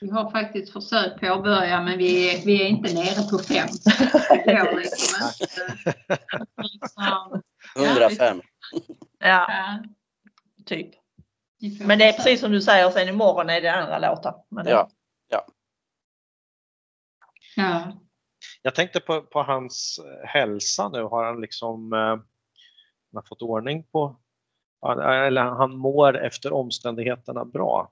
Vi 0.00 0.10
har 0.10 0.30
faktiskt 0.30 0.72
försökt 0.72 1.20
påbörja 1.20 1.82
men 1.82 1.98
vi, 1.98 2.34
är- 2.34 2.46
vi 2.46 2.62
är 2.62 2.66
inte 2.66 2.94
nere 2.94 3.30
på 3.30 3.38
fem. 3.38 3.68
Det 4.46 4.54
går 4.54 4.76
liksom 4.80 5.28
inte. 5.28 6.18
Liksom, 6.62 7.42
105. 7.76 8.42
ja, 9.18 9.46
ja, 9.48 9.82
typ. 10.66 10.90
Men 11.80 11.98
det 11.98 12.04
är 12.04 12.12
precis 12.12 12.40
som 12.40 12.52
du 12.52 12.62
säger, 12.62 12.90
sen 12.90 13.08
imorgon 13.08 13.50
är 13.50 13.60
det 13.60 13.68
andra 13.72 13.98
låtar. 13.98 14.34
Men 14.50 14.64
det, 14.64 14.70
Ja. 14.70 14.88
Ja. 17.56 17.92
Jag 18.62 18.74
tänkte 18.74 19.00
på, 19.00 19.22
på 19.22 19.42
hans 19.42 20.00
hälsa 20.24 20.88
nu. 20.88 21.02
Har 21.02 21.24
han 21.24 21.40
liksom 21.40 21.92
eh, 21.92 22.16
han 23.16 23.22
har 23.22 23.28
fått 23.28 23.42
ordning 23.42 23.82
på, 23.82 24.16
eller 25.02 25.42
han 25.42 25.76
mår 25.76 26.18
efter 26.18 26.52
omständigheterna 26.52 27.44
bra? 27.44 27.90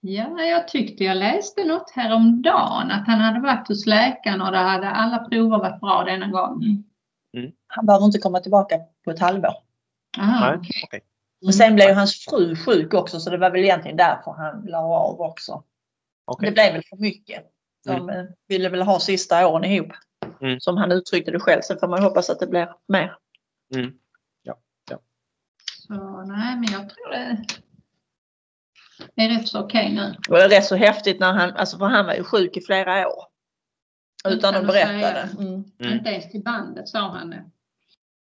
Ja, 0.00 0.42
jag 0.42 0.68
tyckte 0.68 1.04
jag 1.04 1.16
läste 1.16 1.64
något 1.64 1.90
häromdagen 1.90 2.90
att 2.90 3.06
han 3.06 3.20
hade 3.20 3.40
varit 3.40 3.68
hos 3.68 3.86
läkaren 3.86 4.40
och 4.40 4.52
det 4.52 4.58
hade 4.58 4.90
alla 4.90 5.18
prover 5.18 5.58
varit 5.58 5.80
bra 5.80 6.04
denna 6.04 6.26
gång. 6.26 6.84
Han 7.66 7.86
behöver 7.86 8.04
inte 8.06 8.18
komma 8.18 8.40
tillbaka 8.40 8.78
på 9.04 9.10
ett 9.10 9.18
halvår. 9.20 9.54
Aha, 10.18 10.46
Nej, 10.46 10.58
okej. 10.58 10.82
okej. 10.84 11.00
Och 11.46 11.54
sen 11.54 11.74
blev 11.74 11.88
ju 11.88 11.94
hans 11.94 12.24
fru 12.24 12.56
sjuk 12.56 12.94
också 12.94 13.20
så 13.20 13.30
det 13.30 13.38
var 13.38 13.50
väl 13.50 13.64
egentligen 13.64 13.96
därför 13.96 14.30
han 14.30 14.62
la 14.66 14.78
av 14.78 15.20
också. 15.20 15.62
okej. 16.24 16.48
Det 16.48 16.54
blev 16.54 16.72
väl 16.72 16.82
för 16.82 16.96
mycket. 16.96 17.44
De 17.86 18.08
eh, 18.10 18.24
ville 18.48 18.68
väl 18.68 18.82
ha 18.82 19.00
sista 19.00 19.48
åren 19.48 19.64
ihop. 19.64 19.92
Mm. 20.40 20.60
Som 20.60 20.76
han 20.76 20.92
uttryckte 20.92 21.30
det 21.30 21.40
själv. 21.40 21.60
Sen 21.60 21.78
får 21.78 21.88
man 21.88 22.02
hoppas 22.02 22.30
att 22.30 22.40
det 22.40 22.46
blir 22.46 22.74
mer. 22.88 23.16
Mm. 23.74 23.92
Så 25.88 26.22
nej, 26.26 26.56
men 26.56 26.72
jag 26.72 26.90
tror 26.90 27.10
det 29.14 29.22
är 29.22 29.28
rätt 29.28 29.48
så 29.48 29.60
okej 29.60 29.92
nu. 29.92 30.14
Det 30.26 30.30
var 30.30 30.48
rätt 30.48 30.64
så 30.64 30.76
häftigt 30.76 31.20
när 31.20 31.32
han, 31.32 31.50
alltså 31.50 31.78
för 31.78 31.86
han 31.86 32.06
var 32.06 32.14
ju 32.14 32.24
sjuk 32.24 32.56
i 32.56 32.60
flera 32.60 33.08
år. 33.08 33.24
Utan 34.28 34.52
Kan 34.52 34.62
att 34.62 34.66
berätta 34.66 35.12
det. 35.12 35.28
Mm. 35.38 35.64
Mm. 35.80 35.92
Inte 35.92 36.10
ens 36.10 36.30
till 36.30 36.42
bandet 36.42 36.88
sa 36.88 36.98
han 36.98 37.30
det. 37.30 37.44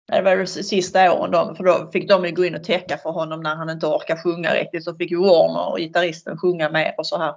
Det 0.08 0.22
var 0.22 0.38
de 0.38 0.48
sista 0.48 1.14
åren 1.14 1.32
de, 1.32 1.56
för 1.56 1.64
då 1.64 1.90
fick 1.92 2.10
de 2.10 2.26
ju 2.26 2.32
gå 2.32 2.46
in 2.46 2.56
och 2.56 2.64
täcka 2.64 2.98
för 2.98 3.10
honom 3.10 3.44
när 3.44 3.56
han 3.56 3.70
inte 3.70 3.88
orkar 3.88 4.24
sjunga 4.24 4.54
riktigt. 4.54 4.84
Så 4.84 4.96
fick 4.96 5.12
ju 5.12 5.18
Warner 5.18 5.70
och 5.72 5.78
gitarristen 5.78 6.38
sjunga 6.38 6.70
mer 6.70 6.94
och 6.98 7.08
så 7.08 7.18
här. 7.18 7.36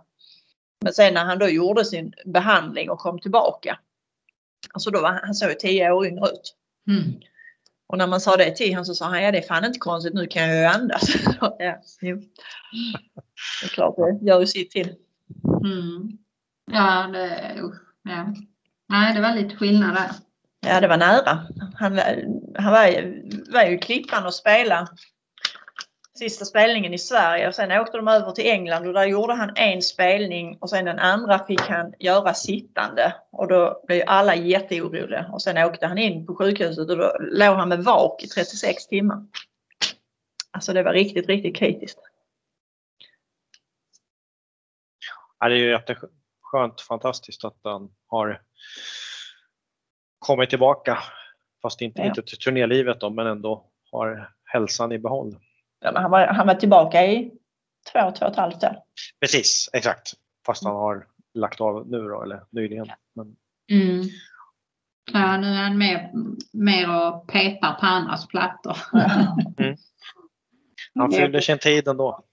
Men 0.80 0.92
sen 0.92 1.14
när 1.14 1.24
han 1.24 1.38
då 1.38 1.48
gjorde 1.48 1.84
sin 1.84 2.12
behandling 2.24 2.90
och 2.90 2.98
kom 2.98 3.20
tillbaka. 3.20 3.78
Alltså 4.72 4.90
då 4.90 5.00
var 5.00 5.20
han, 5.24 5.34
såg 5.34 5.48
ju 5.48 5.54
tio 5.54 5.90
år 5.90 6.06
yngre 6.06 6.26
ut. 6.26 6.54
Mm. 6.88 7.20
Och 7.86 7.98
när 7.98 8.06
man 8.06 8.20
sa 8.20 8.36
det 8.36 8.56
till 8.56 8.72
honom 8.72 8.84
så 8.84 8.94
sa 8.94 9.04
han, 9.04 9.22
ja 9.22 9.32
det 9.32 9.38
är 9.38 9.42
fan 9.42 9.64
inte 9.64 9.78
konstigt, 9.78 10.14
nu 10.14 10.26
kan 10.26 10.48
jag 10.48 10.58
ju 10.58 10.64
andas. 10.64 11.02
ja, 11.58 11.82
jo. 12.00 12.16
Det 13.60 13.66
är 13.66 13.68
klart, 13.68 13.96
det 13.96 14.26
gör 14.26 14.40
ju 14.40 14.46
sitt 14.46 14.70
till. 14.70 14.94
Mm. 15.64 16.18
Ja, 16.72 17.06
det, 17.12 17.54
usch, 17.62 17.80
ja. 18.02 18.34
Nej, 18.88 19.14
det 19.14 19.20
var 19.20 19.34
lite 19.34 19.56
skillnad 19.56 19.94
där. 19.94 20.10
Ja, 20.66 20.80
det 20.80 20.88
var 20.88 20.96
nära. 20.96 21.46
Han, 21.74 21.98
han 22.54 22.72
var, 22.72 23.52
var 23.52 23.62
ju 23.62 23.74
i 23.74 23.78
Klippan 23.78 24.26
och 24.26 24.34
spelade 24.34 24.88
sista 26.14 26.44
spelningen 26.44 26.94
i 26.94 26.98
Sverige 26.98 27.48
och 27.48 27.54
sen 27.54 27.72
åkte 27.72 27.96
de 27.96 28.08
över 28.08 28.32
till 28.32 28.50
England 28.50 28.86
och 28.86 28.92
där 28.92 29.04
gjorde 29.04 29.34
han 29.34 29.52
en 29.56 29.82
spelning 29.82 30.58
och 30.60 30.70
sen 30.70 30.84
den 30.84 30.98
andra 30.98 31.46
fick 31.46 31.60
han 31.60 31.94
göra 31.98 32.34
sittande 32.34 33.14
och 33.30 33.48
då 33.48 33.82
blev 33.86 34.04
alla 34.06 34.34
jätteoroliga 34.34 35.26
och 35.32 35.42
sen 35.42 35.58
åkte 35.58 35.86
han 35.86 35.98
in 35.98 36.26
på 36.26 36.34
sjukhuset 36.34 36.90
och 36.90 36.96
då 36.96 37.16
låg 37.20 37.56
han 37.56 37.68
med 37.68 37.84
vak 37.84 38.22
i 38.22 38.28
36 38.28 38.86
timmar. 38.86 39.26
Alltså 40.50 40.72
det 40.72 40.82
var 40.82 40.92
riktigt, 40.92 41.26
riktigt 41.26 41.56
kritiskt. 41.56 41.98
Ja, 45.38 45.48
det 45.48 45.54
är 45.54 45.58
ju 45.58 45.70
jätteskönt, 45.70 46.80
fantastiskt 46.88 47.44
att 47.44 47.60
han 47.64 47.90
har 48.06 48.42
kommit 50.18 50.50
tillbaka. 50.50 50.98
Fast 51.62 51.80
inte, 51.80 52.00
Ja. 52.00 52.06
inte 52.06 52.22
till 52.22 52.38
turnélivet 52.38 53.00
då, 53.00 53.10
men 53.10 53.26
ändå 53.26 53.70
har 53.90 54.32
hälsan 54.44 54.92
i 54.92 54.98
behåll. 54.98 55.36
Ja, 55.82 55.92
han, 56.00 56.10
var, 56.10 56.26
han 56.26 56.46
var 56.46 56.54
tillbaka 56.54 57.06
i 57.06 57.30
två, 57.92 58.10
två 58.10 58.26
och 58.26 58.32
ett 58.32 58.36
halvt 58.36 58.64
år. 58.64 58.76
Precis, 59.20 59.70
exakt. 59.72 60.12
Fast 60.46 60.64
han 60.64 60.74
har 60.74 61.06
lagt 61.34 61.60
av 61.60 61.88
nu 61.88 61.98
då, 61.98 62.22
eller 62.22 62.42
nyligen. 62.50 62.86
Men, 63.14 63.36
Mm. 63.70 64.02
Ja, 65.12 65.36
nu 65.36 65.46
är 65.46 65.62
han 65.62 65.78
mer, 65.78 66.10
mer 66.52 66.96
och 66.96 67.28
petar 67.28 67.74
på 67.74 67.86
andras 67.86 68.26
plattor. 68.26 68.76
Han 70.94 71.12
fyller 71.12 71.40
sin 71.40 71.58
tid 71.58 71.88
ändå. 71.88 72.24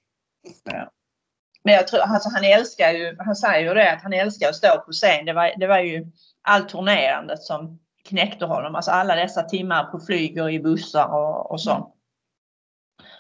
Men 1.63 1.73
jag 1.73 1.87
tror, 1.87 1.99
alltså 1.99 2.29
han 2.29 2.43
älskar 2.43 2.91
ju, 2.91 3.15
han 3.19 3.35
säger 3.35 3.67
ju 3.67 3.73
det 3.73 3.93
att 3.93 4.01
han 4.01 4.13
älskar 4.13 4.49
att 4.49 4.55
stå 4.55 4.83
på 4.85 4.91
scen. 4.91 5.25
Det 5.25 5.33
var, 5.33 5.59
det 5.59 5.67
var 5.67 5.79
ju 5.79 6.07
allt 6.41 6.69
turnerandet 6.69 7.43
som 7.43 7.79
knäckte 8.05 8.45
honom. 8.45 8.75
Alltså 8.75 8.91
alla 8.91 9.15
dessa 9.15 9.43
timmar 9.43 9.83
på 9.83 9.99
flyg 9.99 10.41
och 10.41 10.51
i 10.51 10.59
bussar 10.59 11.07
och, 11.07 11.51
och 11.51 11.61
så. 11.61 11.93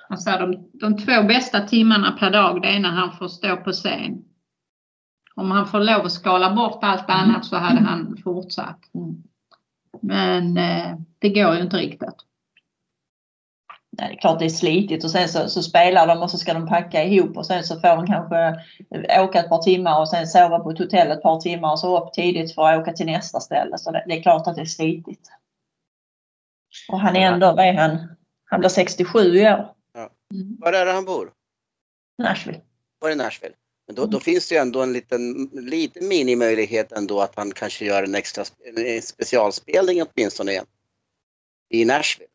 Alltså 0.09 0.31
de, 0.31 0.69
de 0.73 0.97
två 0.97 1.23
bästa 1.23 1.61
timmarna 1.67 2.11
per 2.11 2.31
dag 2.31 2.61
det 2.61 2.67
är 2.67 2.79
när 2.79 2.89
han 2.89 3.17
får 3.17 3.27
stå 3.27 3.57
på 3.57 3.71
scen. 3.71 4.25
Om 5.35 5.51
han 5.51 5.67
får 5.67 5.79
lov 5.79 6.05
att 6.05 6.11
skala 6.11 6.55
bort 6.55 6.79
allt 6.81 7.09
annat 7.09 7.45
så 7.45 7.57
hade 7.57 7.79
han 7.79 8.17
fortsatt. 8.23 8.79
Mm. 8.93 9.23
Men 10.01 10.57
eh, 10.57 10.97
det 11.19 11.29
går 11.29 11.55
ju 11.55 11.61
inte 11.61 11.77
riktigt. 11.77 12.15
Nej, 13.91 14.07
det 14.07 14.15
är 14.15 14.19
klart 14.19 14.39
det 14.39 14.45
är 14.45 14.49
slitigt 14.49 15.03
och 15.03 15.11
sen 15.11 15.29
så, 15.29 15.47
så 15.47 15.63
spelar 15.63 16.07
de 16.07 16.17
och 16.17 16.31
så 16.31 16.37
ska 16.37 16.53
de 16.53 16.67
packa 16.67 17.03
ihop 17.03 17.37
och 17.37 17.45
sen 17.45 17.63
så 17.63 17.79
får 17.79 17.95
de 17.95 18.07
kanske 18.07 18.59
åka 19.21 19.39
ett 19.39 19.49
par 19.49 19.61
timmar 19.61 19.99
och 19.99 20.09
sen 20.09 20.27
sova 20.27 20.59
på 20.59 20.71
ett 20.71 20.79
hotell 20.79 21.11
ett 21.11 21.21
par 21.21 21.39
timmar 21.39 21.71
och 21.71 21.79
så 21.79 22.03
upp 22.03 22.13
tidigt 22.13 22.55
för 22.55 22.69
att 22.69 22.81
åka 22.81 22.93
till 22.93 23.05
nästa 23.05 23.39
ställe. 23.39 23.77
Så 23.77 23.91
det, 23.91 24.03
det 24.07 24.17
är 24.17 24.21
klart 24.21 24.47
att 24.47 24.55
det 24.55 24.61
är 24.61 24.65
slitigt. 24.65 25.29
Och 26.91 26.99
han 26.99 27.15
är 27.15 27.31
ändå, 27.31 27.47
vad 27.47 27.65
är 27.65 27.73
han? 27.73 27.97
Han 28.45 28.59
blir 28.59 28.69
67 28.69 29.19
i 29.19 29.49
år. 29.49 29.78
Mm. 30.33 30.55
Var 30.59 30.73
är 30.73 30.85
det 30.85 30.91
han 30.91 31.05
bor? 31.05 31.31
Nashville. 32.17 32.61
Var 32.99 33.09
i 33.09 33.15
Nashville? 33.15 33.55
Men 33.87 33.95
då, 33.95 34.05
då 34.05 34.19
finns 34.19 34.49
det 34.49 34.55
ju 34.55 34.61
ändå 34.61 34.81
en 34.83 34.93
liten, 34.93 35.43
liten 35.53 36.07
minimöjlighet 36.07 36.91
ändå 36.91 37.21
att 37.21 37.35
han 37.35 37.51
kanske 37.51 37.85
gör 37.85 38.03
en 38.03 38.15
extra 38.15 38.43
en 38.75 39.01
specialspelning 39.01 40.01
åtminstone 40.03 40.51
igen. 40.51 40.65
I 41.69 41.85
Nashville. 41.85 42.29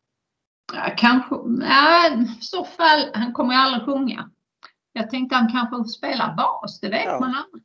Ja, 0.73 0.93
kanske, 0.97 1.35
ja, 1.61 2.07
i 2.13 2.41
så 2.41 2.65
fall, 2.65 3.11
han 3.13 3.33
kommer 3.33 3.53
ju 3.53 3.59
aldrig 3.59 3.85
sjunga. 3.85 4.29
Jag 4.93 5.09
tänkte 5.09 5.35
han 5.35 5.51
kanske 5.51 5.91
spelar 5.91 6.35
bas, 6.35 6.79
det 6.79 6.89
vet 6.89 7.05
Ja. 7.05 7.19
man 7.19 7.35
aldrig. 7.35 7.63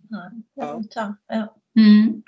Ja. 0.55 0.83
Ja. 1.27 1.57
Mm. 1.79 2.23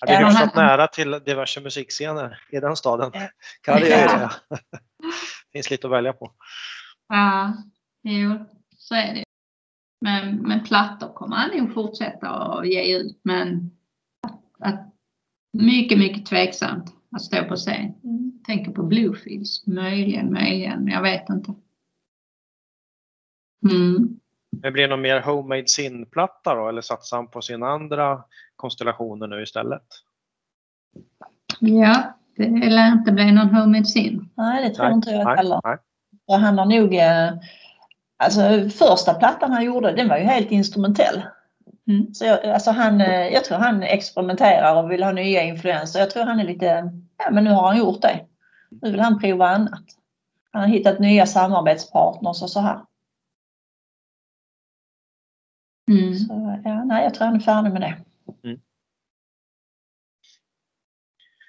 Ja, 0.00 0.06
det 0.06 0.12
är 0.12 0.24
hyfsat 0.26 0.54
han- 0.54 0.64
nära 0.66 0.86
till 0.86 1.10
diverse 1.10 1.60
musikscener 1.60 2.40
i 2.50 2.60
den 2.60 2.76
staden. 2.76 3.10
Ja. 3.14 3.28
Kan 3.62 3.80
det 3.80 3.86
säga. 3.86 4.32
finns 5.52 5.70
lite 5.70 5.86
att 5.86 5.92
välja 5.92 6.12
på. 6.12 6.32
Ja, 7.08 7.52
jo, 8.02 8.44
så 8.76 8.94
är 8.94 9.14
det. 9.14 9.24
Men, 10.00 10.36
men 10.36 10.64
plattor 10.64 11.12
kommer 11.12 11.36
han 11.36 11.58
nog 11.58 11.74
fortsätta 11.74 12.28
att 12.28 12.68
ge 12.68 12.96
ut. 12.96 13.20
Men 13.22 13.70
att, 14.26 14.42
att, 14.58 14.94
mycket, 15.52 15.98
mycket 15.98 16.26
tveksamt 16.26 16.94
att 17.10 17.22
stå 17.22 17.44
på 17.44 17.56
scen. 17.56 17.94
Mm. 18.04 18.42
Tänker 18.46 18.72
på 18.72 18.82
Bluefields. 18.82 19.66
Möjligen, 19.66 20.32
möjligen, 20.32 20.84
men 20.84 20.92
jag 20.92 21.02
vet 21.02 21.28
inte. 21.28 21.54
Mm. 23.70 24.18
Men 24.62 24.72
blir 24.72 24.82
det 24.82 24.88
någon 24.88 25.00
mer 25.00 25.20
Homemade 25.20 25.68
Sin-platta 25.68 26.54
då 26.54 26.68
eller 26.68 26.82
satsar 26.82 27.16
han 27.16 27.28
på 27.28 27.42
sina 27.42 27.68
andra 27.68 28.24
konstellationer 28.56 29.26
nu 29.26 29.42
istället? 29.42 29.86
Ja, 31.60 32.18
det 32.36 32.70
lär 32.70 32.92
inte 32.92 33.12
bli 33.12 33.32
någon 33.32 33.54
Homemade 33.54 33.84
Sin. 33.84 34.28
Nej, 34.34 34.68
det 34.68 34.74
tror 34.74 34.86
Nej, 34.86 34.94
inte 34.94 35.10
jag 35.10 35.36
heller. 35.36 35.60
Nej. 36.28 36.34
Och 36.36 36.40
han 36.40 36.58
har 36.58 36.66
nog... 36.66 36.94
eh, 36.94 37.30
Alltså 38.20 38.68
första 38.70 39.14
plattan 39.14 39.52
han 39.52 39.64
gjorde, 39.64 39.92
den 39.92 40.08
var 40.08 40.16
ju 40.16 40.24
helt 40.24 40.50
instrumentell. 40.50 41.22
Mm. 41.88 42.14
Så 42.14 42.24
jag, 42.24 42.44
alltså 42.46 42.70
han, 42.70 43.00
eh, 43.00 43.28
jag 43.28 43.44
tror 43.44 43.58
han 43.58 43.82
experimenterar 43.82 44.82
och 44.82 44.90
vill 44.90 45.02
ha 45.02 45.12
nya 45.12 45.42
influenser. 45.42 46.00
Jag 46.00 46.10
tror 46.10 46.24
han 46.24 46.40
är 46.40 46.44
lite, 46.44 46.92
ja 47.18 47.30
men 47.30 47.44
nu 47.44 47.50
har 47.50 47.66
han 47.66 47.78
gjort 47.78 48.02
det. 48.02 48.26
Nu 48.82 48.90
vill 48.90 49.00
han 49.00 49.18
prova 49.18 49.48
annat. 49.48 49.82
Han 50.50 50.62
har 50.62 50.68
hittat 50.68 50.98
nya 50.98 51.26
samarbetspartners 51.26 52.42
och 52.42 52.50
så 52.50 52.60
här. 52.60 52.80
Mm. 55.90 56.14
Så, 56.14 56.60
ja, 56.64 56.84
nej, 56.84 57.04
jag 57.04 57.14
tror 57.14 57.26
han 57.26 57.36
är 57.36 57.40
färdig 57.40 57.72
med 57.72 57.80
det. 57.80 57.96
Mm. 58.48 58.60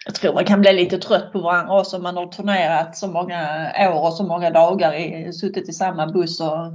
Jag 0.05 0.15
tror 0.15 0.33
man 0.33 0.45
kan 0.45 0.61
bli 0.61 0.73
lite 0.73 0.97
trött 0.97 1.31
på 1.31 1.39
varandra 1.39 1.79
också 1.79 1.99
man 1.99 2.17
har 2.17 2.27
turnerat 2.27 2.97
så 2.97 3.07
många 3.07 3.71
år 3.79 4.07
och 4.07 4.13
så 4.13 4.23
många 4.23 4.49
dagar, 4.49 4.93
i, 4.93 5.33
suttit 5.33 5.69
i 5.69 5.73
samma 5.73 6.07
buss. 6.07 6.41
Och, 6.41 6.71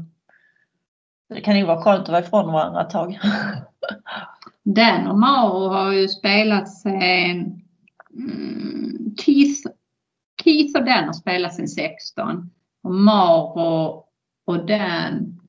det 1.28 1.40
kan 1.40 1.58
ju 1.58 1.64
vara 1.64 1.82
skönt 1.82 2.02
att 2.02 2.08
vara 2.08 2.22
ifrån 2.22 2.52
varandra 2.52 2.82
ett 2.82 2.90
tag. 2.90 3.20
Dan 4.62 5.06
och 5.06 5.18
Maro 5.18 5.68
har 5.68 5.92
ju 5.92 6.08
spelat 6.08 6.68
sen 6.68 7.60
mm, 8.14 9.16
Keith, 9.20 9.60
Keith 10.44 10.78
och 10.78 10.84
Dan 10.84 11.04
har 11.04 11.12
spelat 11.12 11.54
sen 11.54 11.68
16 11.68 12.50
och 12.82 12.94
Maro 12.94 14.04
och 14.46 14.66
Dan, 14.66 15.40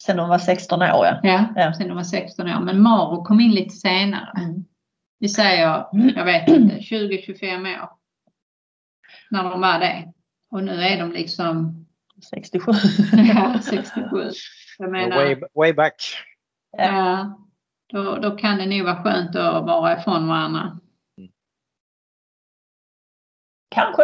Sen 0.00 0.16
de 0.16 0.28
var 0.28 0.38
16 0.38 0.82
år 0.82 0.88
ja. 0.88 1.20
ja, 1.22 1.44
Ja. 1.56 1.74
sen 1.74 1.88
de 1.88 1.94
var 1.94 2.02
16 2.02 2.46
år. 2.46 2.60
Men 2.60 2.82
Maro 2.82 3.24
kom 3.24 3.40
in 3.40 3.50
lite 3.50 3.74
senare. 3.74 4.30
Mm. 4.36 4.64
Vi 5.18 5.28
säger, 5.28 5.86
jag 6.16 6.24
vet 6.24 6.48
inte, 6.48 6.74
20-25 6.76 7.82
år. 7.82 7.90
När 9.30 9.44
de 9.44 9.60
var 9.60 9.78
det. 9.78 10.12
Och 10.50 10.64
nu 10.64 10.72
är 10.72 10.98
de 10.98 11.12
liksom 11.12 11.86
67. 12.30 12.72
ja, 13.34 13.60
67. 13.62 14.30
Jag 14.78 14.90
menar, 14.90 15.16
Way, 15.16 15.36
way 15.54 15.72
back. 15.72 16.02
ja, 16.76 17.38
då, 17.86 18.16
då 18.16 18.36
kan 18.36 18.58
det 18.58 18.66
nog 18.66 18.84
vara 18.84 19.02
skönt 19.02 19.36
att 19.36 19.64
vara 19.64 20.00
ifrån 20.00 20.28
varandra. 20.28 20.80
Kanske. 23.68 24.02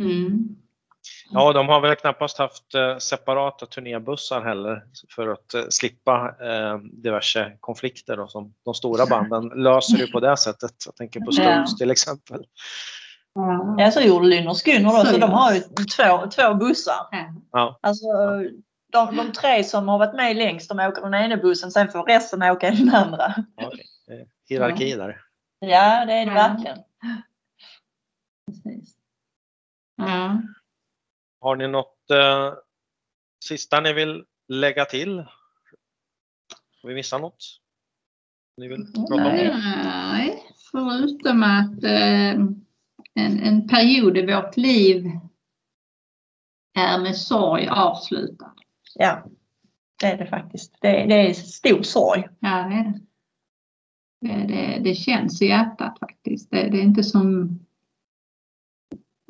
Mm. 0.00 0.56
Ja, 1.30 1.52
de 1.52 1.68
har 1.68 1.80
väl 1.80 1.96
knappast 1.96 2.38
haft 2.38 2.74
eh, 2.74 2.96
separata 2.98 3.66
turnébussar 3.66 4.42
heller 4.42 4.82
för 5.14 5.28
att 5.28 5.54
eh, 5.54 5.62
slippa 5.70 6.34
eh, 6.40 6.78
diverse 6.78 7.52
konflikter 7.60 8.16
då, 8.16 8.28
som 8.28 8.54
de 8.64 8.74
stora 8.74 9.06
banden 9.06 9.62
löser 9.62 9.96
ju 9.98 10.06
på 10.06 10.20
det 10.20 10.36
sättet. 10.36 10.72
Jag 10.86 10.96
tänker 10.96 11.20
på 11.20 11.32
Stones 11.32 11.76
till 11.78 11.90
exempel. 11.90 12.44
Ja. 13.34 13.74
Ja, 13.78 13.90
så 13.90 14.00
gjorde 14.00 14.26
Lynyrd 14.26 14.56
Skynyrd 14.56 14.84
då, 14.92 15.04
så 15.04 15.18
de 15.18 15.30
har 15.30 15.52
ju 15.54 15.60
två, 15.96 16.26
två 16.30 16.54
bussar. 16.54 17.06
Ja. 17.52 17.78
Alltså, 17.82 18.06
de, 18.92 19.16
de 19.16 19.32
tre 19.32 19.64
som 19.64 19.88
har 19.88 19.98
varit 19.98 20.14
med 20.14 20.36
längst, 20.36 20.68
de 20.68 20.78
åker 20.78 21.02
den 21.02 21.14
ena 21.14 21.36
bussen, 21.36 21.70
sen 21.70 21.88
får 21.88 22.04
resten 22.04 22.42
åka 22.42 22.68
i 22.72 22.76
den 22.76 22.94
andra. 22.94 23.26
Eh, 23.26 23.68
Hierarki 24.48 24.96
där. 24.96 25.20
Ja, 25.60 26.04
det 26.06 26.12
är 26.12 26.26
det 26.26 26.32
Ja. 26.32 26.48
verkligen. 26.48 26.78
Precis. 28.46 28.94
Ja. 29.96 30.42
Har 31.40 31.56
ni 31.56 31.68
något 31.68 32.10
eh, 32.10 32.52
sista 33.44 33.80
ni 33.80 33.92
vill 33.92 34.24
lägga 34.48 34.84
till? 34.84 35.18
Har 36.82 36.88
vi 36.88 36.94
missat 36.94 37.20
något? 37.20 37.60
Ni 38.56 38.68
vill 38.68 38.92
prata 38.94 39.14
om? 39.14 39.20
Nej. 39.20 39.50
Nej, 39.84 40.44
förutom 40.70 41.42
att 41.42 41.84
eh, 41.84 42.30
en, 43.14 43.40
en 43.42 43.68
period 43.68 44.18
i 44.18 44.26
vårt 44.26 44.56
liv 44.56 45.10
är 46.78 46.98
med 46.98 47.16
sorg 47.16 47.68
avslutad. 47.68 48.54
Ja, 48.94 49.24
det 50.00 50.06
är 50.06 50.18
det 50.18 50.26
faktiskt. 50.26 50.76
Det, 50.80 51.06
det 51.06 51.30
är 51.30 51.34
stor 51.34 51.82
sorg. 51.82 52.28
Ja, 52.40 52.48
det 52.48 52.74
är 52.74 52.84
det. 52.84 53.00
Det, 54.20 54.46
det, 54.46 54.80
det 54.84 54.94
känns 54.94 55.42
i 55.42 55.46
hjärtat 55.46 55.98
faktiskt. 55.98 56.50
Det, 56.50 56.68
det 56.68 56.78
är 56.78 56.82
inte 56.82 57.02
som 57.02 57.58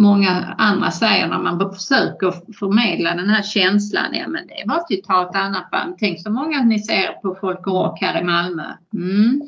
många 0.00 0.54
andra 0.58 0.90
säger 0.90 1.26
när 1.26 1.38
man 1.38 1.74
försöker 1.74 2.52
förmedla 2.58 3.14
den 3.14 3.28
här 3.28 3.42
känslan. 3.42 4.14
Ja, 4.14 4.28
men 4.28 4.46
det 4.46 4.66
måste 4.66 4.94
ju 4.94 5.00
ta 5.00 5.28
ett 5.30 5.36
annat 5.36 5.70
band. 5.70 5.96
Tänk 5.98 6.22
så 6.22 6.30
många 6.30 6.62
ni 6.62 6.78
ser 6.80 7.12
på 7.12 7.36
Folk 7.40 7.66
och 7.66 7.72
Rock 7.72 8.00
här 8.00 8.20
i 8.20 8.24
Malmö. 8.24 8.64
Mm. 8.94 9.42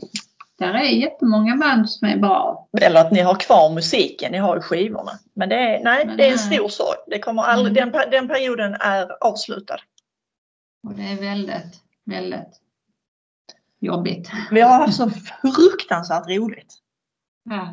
Där 0.59 0.75
är 0.75 0.83
jättemånga 0.83 1.57
band 1.57 1.91
som 1.91 2.09
är 2.09 2.17
bra. 2.17 2.69
Eller 2.81 3.01
att 3.01 3.13
ni 3.13 3.21
har 3.21 3.35
kvar 3.35 3.75
musiken, 3.75 4.33
ni 4.33 4.39
har 4.39 4.57
ju 4.57 4.63
skivorna. 4.63 5.11
Men 5.35 5.49
det 5.49 5.57
är, 5.57 5.85
nej, 5.85 6.07
Men 6.07 6.17
det 6.17 6.29
är 6.29 6.33
en 6.33 6.39
stor 6.39 6.69
sorg. 6.69 6.99
Det 7.07 7.19
kommer 7.19 7.43
aldrig, 7.43 7.79
Mm. 7.79 7.93
den, 7.93 8.11
den 8.11 8.29
perioden 8.29 8.75
är 8.75 9.25
avslutad. 9.25 9.77
Och 10.89 10.95
det 10.95 11.03
är 11.03 11.17
väldigt, 11.21 11.81
väldigt 12.05 12.61
jobbigt. 13.81 14.31
Vi 14.51 14.61
har 14.61 14.79
haft 14.79 14.97
så 14.97 15.11
fruktansvärt 15.11 16.29
roligt. 16.29 16.75
Ja. 17.51 17.73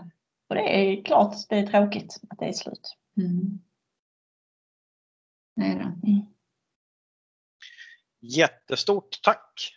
Och 0.49 0.55
det 0.55 0.61
är 0.61 1.03
klart 1.03 1.35
det 1.49 1.55
är 1.55 1.67
tråkigt 1.67 2.19
att 2.29 2.39
det 2.39 2.45
är 2.45 2.53
slut. 2.53 2.97
Mm. 3.17 3.59
Det 5.55 5.61
är 5.65 5.75
det. 6.01 6.25
Jättestort 8.21 9.19
tack 9.23 9.73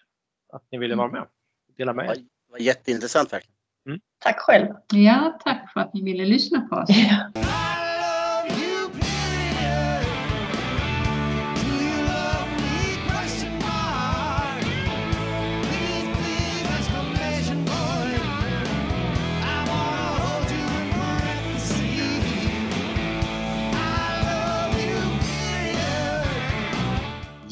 att 0.53 0.67
ni 0.71 0.79
ville 0.79 0.95
vara 0.95 1.09
med. 1.09 1.29
Dela 1.77 1.93
med 1.93 2.05
Det 2.05 2.09
var, 2.09 2.15
er. 2.15 2.21
det 2.21 2.53
var 2.53 2.59
jätteintressant 2.59 3.33
verkligen. 3.33 3.57
Tack 4.19 4.39
själv. 4.39 4.75
Ja, 4.93 5.39
tack 5.45 5.73
för 5.73 5.81
att 5.81 5.95
ni 5.95 6.03
ville 6.03 6.25
lyssna 6.27 6.61
på 6.61 6.77
oss. 6.77 6.89
Ja. 6.89 7.33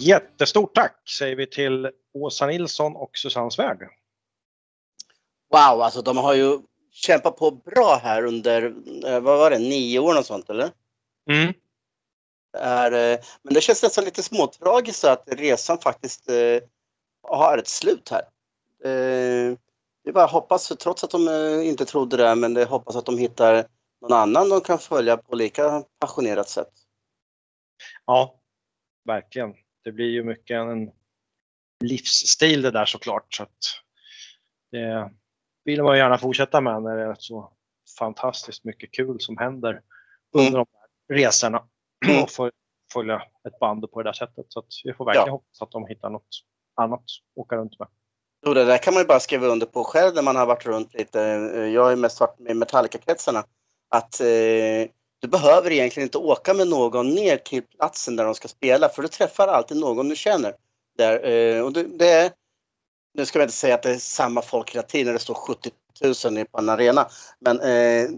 Jättestort 0.00 0.74
tack 0.74 1.08
säger 1.18 1.36
vi 1.36 1.46
till 1.46 1.90
Åsa 2.14 2.46
Nilsson 2.46 2.96
och 2.96 3.10
Susanne 3.16 3.50
Svärd. 3.50 3.88
Wow, 5.50 5.82
alltså 5.82 6.02
de 6.02 6.16
har 6.16 6.34
ju 6.34 6.58
kämpat 6.90 7.36
på 7.36 7.50
bra 7.50 8.00
här 8.02 8.24
under, 8.24 8.62
eh, 9.06 9.20
vad 9.20 9.38
var 9.38 9.50
det, 9.50 9.58
nio 9.58 9.98
år 9.98 10.18
och 10.18 10.26
sånt 10.26 10.50
eller? 10.50 10.70
Mm. 11.30 11.52
Det 12.52 12.58
är, 12.58 13.12
eh, 13.12 13.18
men 13.42 13.54
det 13.54 13.60
känns 13.60 13.82
nästan 13.82 14.04
lite 14.04 14.22
småtragiskt 14.22 15.04
att 15.04 15.24
resan 15.26 15.78
faktiskt 15.78 16.28
eh, 16.28 16.62
har 17.22 17.58
ett 17.58 17.68
slut 17.68 18.08
här. 18.10 18.22
Eh, 18.84 19.56
vi 20.04 20.12
bara 20.12 20.26
hoppas, 20.26 20.68
trots 20.68 21.04
att 21.04 21.10
de 21.10 21.28
inte 21.64 21.84
trodde 21.84 22.16
det, 22.16 22.34
men 22.34 22.54
det 22.54 22.64
hoppas 22.64 22.96
att 22.96 23.06
de 23.06 23.18
hittar 23.18 23.66
någon 24.00 24.12
annan 24.12 24.48
de 24.48 24.60
kan 24.60 24.78
följa 24.78 25.16
på 25.16 25.36
lika 25.36 25.84
passionerat 25.98 26.48
sätt. 26.48 26.72
Ja, 28.06 28.40
verkligen. 29.04 29.54
Det 29.84 29.92
blir 29.92 30.06
ju 30.10 30.24
mycket 30.24 30.54
en 30.56 30.90
livsstil 31.84 32.62
det 32.62 32.70
där 32.70 32.84
såklart. 32.84 33.34
Så 33.34 33.42
att 33.42 33.58
det 34.70 35.10
vill 35.64 35.82
man 35.82 35.98
gärna 35.98 36.18
fortsätta 36.18 36.60
med 36.60 36.82
när 36.82 36.96
det 36.96 37.02
är 37.02 37.16
så 37.18 37.52
fantastiskt 37.98 38.64
mycket 38.64 38.92
kul 38.92 39.20
som 39.20 39.38
händer 39.38 39.82
under 40.32 40.48
Mm. 40.50 40.52
de 40.52 40.66
här 41.08 41.16
resorna 41.18 41.64
Mm. 42.06 42.22
och 42.22 42.30
få 42.30 42.50
följa 42.92 43.22
ett 43.48 43.58
band 43.60 43.90
på 43.90 44.02
det 44.02 44.08
där 44.08 44.12
sättet. 44.12 44.46
Så 44.48 44.62
vi 44.84 44.92
får 44.94 45.04
verkligen 45.04 45.26
Ja. 45.26 45.32
hoppas 45.32 45.62
att 45.62 45.70
de 45.70 45.86
hittar 45.86 46.10
något 46.10 46.44
annat 46.74 47.00
att 47.00 47.06
åka 47.36 47.56
runt 47.56 47.78
med. 47.78 47.88
Jo, 48.46 48.54
det 48.54 48.64
där 48.64 48.78
kan 48.78 48.94
man 48.94 49.02
ju 49.02 49.06
bara 49.06 49.20
skriva 49.20 49.46
under 49.46 49.66
på 49.66 49.84
själv 49.84 50.14
när 50.14 50.22
man 50.22 50.36
har 50.36 50.46
varit 50.46 50.66
runt 50.66 50.94
lite. 50.94 51.18
Jag 51.74 51.82
har 51.82 51.90
ju 51.90 51.96
mest 51.96 52.20
varit 52.20 52.38
med 52.38 52.56
Metallica-kretsarna. 52.56 53.44
Att 53.88 54.20
eh, 54.20 54.26
du 55.20 55.28
behöver 55.28 55.72
egentligen 55.72 56.06
inte 56.06 56.18
åka 56.18 56.54
med 56.54 56.68
någon 56.68 57.14
ner 57.14 57.36
till 57.36 57.62
platsen 57.62 58.16
där 58.16 58.24
de 58.24 58.34
ska 58.34 58.48
spela 58.48 58.88
för 58.88 59.02
du 59.02 59.08
träffar 59.08 59.48
alltid 59.48 59.76
någon 59.76 60.08
du 60.08 60.16
känner. 60.16 60.54
Där, 60.98 61.24
eh, 61.24 61.64
och 61.64 61.72
det, 61.72 62.10
är, 62.10 62.32
nu 63.14 63.26
ska 63.26 63.38
jag 63.38 63.46
inte 63.46 63.56
säga 63.56 63.74
att 63.74 63.82
det 63.82 63.90
är 63.90 63.98
samma 63.98 64.42
folk 64.42 64.74
hela 64.74 64.82
tiden 64.82 65.06
när 65.06 65.12
det 65.12 65.18
står 65.18 65.34
70 65.34 65.70
000 66.24 66.46
på 66.46 66.58
en 66.58 66.68
arena. 66.68 67.08
Men 67.40 67.60
eh, 67.60 68.10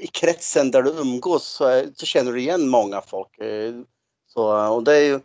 i 0.00 0.06
kretsen 0.06 0.70
där 0.70 0.82
du 0.82 0.90
umgås 0.90 1.44
så, 1.44 1.84
så 1.94 2.06
känner 2.06 2.32
du 2.32 2.40
igen 2.40 2.68
många 2.68 3.00
folk. 3.00 3.38
Eh, 3.38 3.74
så, 4.26 4.68
och 4.74 4.84
det 4.84 4.96
är 4.96 5.04
ju 5.04 5.20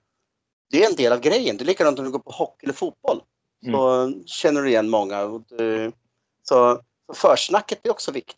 det 0.69 0.83
är 0.83 0.89
en 0.89 0.95
del 0.95 1.13
av 1.13 1.19
grejen. 1.19 1.57
Det 1.57 1.63
är 1.63 1.65
likadant 1.65 1.99
om 1.99 2.05
du 2.05 2.11
går 2.11 2.19
på 2.19 2.31
hockey 2.31 2.65
eller 2.65 2.73
fotboll. 2.73 3.21
Så 3.65 4.13
känner 4.25 4.61
du 4.61 4.69
igen 4.69 4.89
många. 4.89 5.21
Så, 5.21 5.91
så 6.43 6.81
försnacket 7.13 7.85
är 7.85 7.89
också 7.89 8.11
viktigt. 8.11 8.37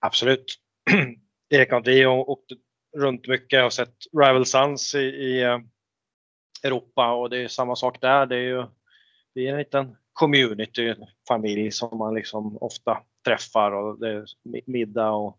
Absolut. 0.00 0.58
Och 1.72 1.86
vi 1.86 2.02
har 2.02 2.30
åkt 2.30 2.52
runt 2.96 3.28
mycket 3.28 3.64
och 3.64 3.72
sett 3.72 3.94
Rival 4.12 4.46
Sons 4.46 4.94
i, 4.94 4.98
i 4.98 5.42
eh, 5.42 5.58
Europa 6.62 7.14
och 7.14 7.30
det 7.30 7.38
är 7.38 7.48
samma 7.48 7.76
sak 7.76 8.00
där. 8.00 8.26
Det 8.26 8.36
är 8.36 8.40
ju 8.40 8.64
det 9.34 9.46
är 9.48 9.52
en 9.52 9.58
liten 9.58 9.96
community, 10.12 10.94
familj 11.28 11.70
som 11.70 11.98
man 11.98 12.14
liksom 12.14 12.58
ofta 12.60 13.02
träffar 13.24 13.72
och 13.72 14.00
det 14.00 14.08
är 14.08 14.24
mi- 14.44 14.64
middag 14.66 15.10
och 15.10 15.38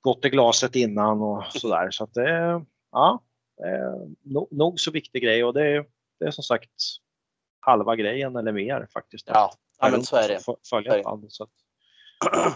gott 0.00 0.24
i 0.24 0.28
glaset 0.30 0.76
innan 0.76 1.20
och 1.22 1.44
sådär. 1.46 1.90
Så 1.90 2.04
att 2.04 2.14
det 2.14 2.30
är, 2.30 2.64
ja, 2.92 3.22
det 3.56 3.68
är 3.68 4.54
nog 4.56 4.80
så 4.80 4.90
viktig 4.90 5.22
grej 5.22 5.44
och 5.44 5.54
det 5.54 5.66
är, 5.66 5.84
det 6.20 6.26
är 6.26 6.30
som 6.30 6.44
sagt 6.44 6.70
halva 7.60 7.96
grejen 7.96 8.36
eller 8.36 8.52
mer 8.52 8.86
faktiskt. 8.92 9.28
Ja, 9.28 9.52
ja 9.80 9.90
men 9.90 10.02
så 10.04 10.16
är 10.16 10.28
det. 10.28 10.40
Följa 10.70 10.92
Så 10.92 10.98
är 10.98 11.16
det. 11.16 11.30
Så 11.30 11.44
att, 11.44 11.50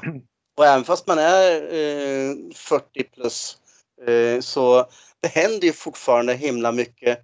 Och 0.56 0.66
även 0.66 0.84
fast 0.84 1.06
man 1.06 1.18
är 1.18 1.52
eh, 1.74 2.34
40 2.54 3.02
plus 3.02 3.58
eh, 4.06 4.40
så 4.40 4.86
det 5.20 5.28
händer 5.28 5.66
ju 5.66 5.72
fortfarande 5.72 6.34
himla 6.34 6.72
mycket 6.72 7.18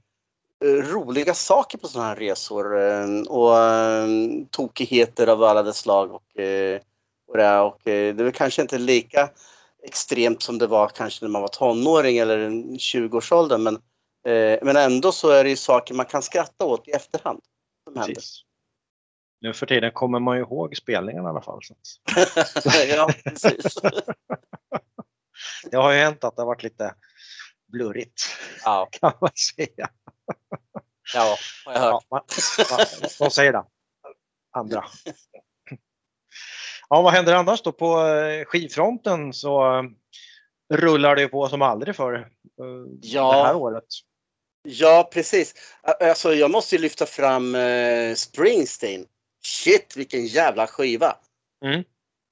eh, 0.64 0.68
roliga 0.68 1.34
saker 1.34 1.78
på 1.78 1.88
sådana 1.88 2.08
här 2.08 2.16
resor. 2.16 2.80
Eh, 2.80 3.20
och 3.28 3.58
eh, 3.58 4.08
tokigheter 4.50 5.26
av 5.26 5.42
alla 5.42 5.62
dess 5.62 5.78
slag. 5.78 6.12
Och, 6.12 6.22
och, 7.28 7.36
det, 7.36 7.58
och 7.60 7.80
det 7.84 8.20
är 8.20 8.30
kanske 8.30 8.62
inte 8.62 8.78
lika 8.78 9.30
extremt 9.82 10.42
som 10.42 10.58
det 10.58 10.66
var 10.66 10.88
kanske 10.88 11.24
när 11.24 11.30
man 11.30 11.42
var 11.42 11.48
tonåring 11.48 12.18
eller 12.18 12.48
20-årsåldern. 12.48 13.62
Men, 13.62 13.78
men 14.62 14.76
ändå 14.76 15.12
så 15.12 15.30
är 15.30 15.44
det 15.44 15.50
ju 15.50 15.56
saker 15.56 15.94
man 15.94 16.06
kan 16.06 16.22
skratta 16.22 16.64
åt 16.64 16.88
i 16.88 16.90
efterhand. 16.90 17.40
Som 17.84 17.96
händer. 17.96 18.14
Precis. 18.14 18.44
Nu 19.42 19.52
för 19.52 19.66
tiden 19.66 19.92
kommer 19.92 20.20
man 20.20 20.36
ju 20.36 20.42
ihåg 20.42 20.76
spelningarna 20.76 21.28
i 21.28 21.30
alla 21.30 21.42
fall. 21.42 21.60
Ja, 22.88 23.10
precis. 23.24 23.74
det 25.70 25.76
har 25.76 25.92
ju 25.92 25.98
hänt 25.98 26.24
att 26.24 26.36
det 26.36 26.42
har 26.42 26.46
varit 26.46 26.62
lite 26.62 26.94
blurrigt 27.72 28.22
Ja, 28.64 28.88
kan 28.92 29.12
man 29.20 29.30
säga. 29.56 29.88
ja, 31.14 31.36
har 31.64 31.72
jag 31.72 31.80
hört. 31.80 32.04
Ja, 32.10 32.86
de 33.18 33.30
säger 33.30 33.52
det. 33.52 33.64
Andra. 34.56 34.84
Ja, 36.88 37.02
vad 37.02 37.12
händer 37.12 37.34
annars 37.34 37.62
då? 37.62 37.72
På 37.72 38.06
eh, 38.06 38.44
skivfronten 38.44 39.32
så 39.32 39.78
eh, 39.78 39.82
rullar 40.76 41.16
det 41.16 41.28
på 41.28 41.48
som 41.48 41.62
aldrig 41.62 41.96
förr 41.96 42.14
eh, 42.14 42.24
Ja. 43.02 43.32
det 43.36 43.42
här 43.46 43.56
året. 43.56 43.84
Ja, 44.68 45.10
precis. 45.12 45.54
Alltså, 46.00 46.34
jag 46.34 46.50
måste 46.50 46.76
ju 46.76 46.82
lyfta 46.82 47.06
fram 47.06 47.54
eh, 47.54 48.14
Springsteen. 48.14 49.06
Shit, 49.42 49.96
vilken 49.96 50.26
jävla 50.26 50.66
skiva! 50.66 51.16
Mm. 51.64 51.84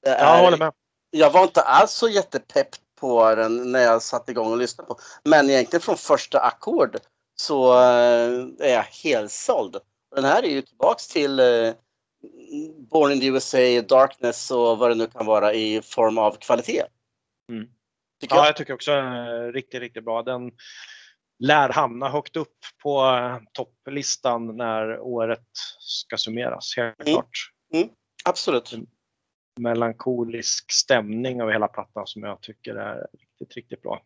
Ja, 0.06 0.18
jag 0.18 0.44
håller 0.44 0.58
med. 0.58 0.72
Jag 1.10 1.30
var 1.30 1.42
inte 1.42 1.60
alls 1.60 1.92
så 1.92 2.08
jättepepp 2.08 2.68
på 3.00 3.34
den 3.34 3.72
när 3.72 3.80
jag 3.80 4.02
satte 4.02 4.30
igång 4.30 4.52
och 4.52 4.58
lyssnade 4.58 4.88
på. 4.88 4.98
Men 5.24 5.50
egentligen 5.50 5.80
från 5.80 5.96
första 5.96 6.40
ackord 6.40 6.96
så 7.36 7.72
eh, 7.72 8.46
är 8.58 8.72
jag 8.72 8.82
helt 8.82 9.32
såld. 9.32 9.76
Den 10.14 10.24
här 10.24 10.42
är 10.42 10.48
ju 10.48 10.62
tillbaks 10.62 11.08
till 11.08 11.40
eh, 11.40 11.72
Born 12.90 13.12
in 13.12 13.20
the 13.20 13.26
USA, 13.26 13.58
Darkness 13.88 14.50
och 14.50 14.78
vad 14.78 14.90
det 14.90 14.94
nu 14.94 15.06
kan 15.06 15.26
vara 15.26 15.54
i 15.54 15.82
form 15.82 16.18
av 16.18 16.36
kvalitet. 16.36 16.82
Mm. 17.48 17.68
Ja, 18.20 18.36
jag. 18.36 18.46
jag 18.46 18.56
tycker 18.56 18.74
också 18.74 18.92
eh, 18.92 19.52
riktigt, 19.52 19.80
riktigt 19.80 20.04
bra. 20.04 20.22
Den 20.22 20.50
lär 21.40 21.68
hamna 21.68 22.08
högt 22.08 22.36
upp 22.36 22.56
på 22.82 23.02
eh, 23.04 23.38
toppllistan 23.52 24.56
när 24.56 25.00
året 25.00 25.48
ska 25.78 26.16
summeras, 26.16 26.76
helt 26.76 27.00
Mm. 27.00 27.12
klart. 27.12 27.30
Absolut. 28.24 28.72
melankolisk 29.60 30.72
stämning 30.72 31.40
över 31.40 31.52
hela 31.52 31.68
plattan 31.68 32.06
som 32.06 32.22
jag 32.22 32.40
tycker 32.40 32.74
är 32.74 33.06
riktigt, 33.12 33.56
riktigt 33.56 33.82
bra. 33.82 34.02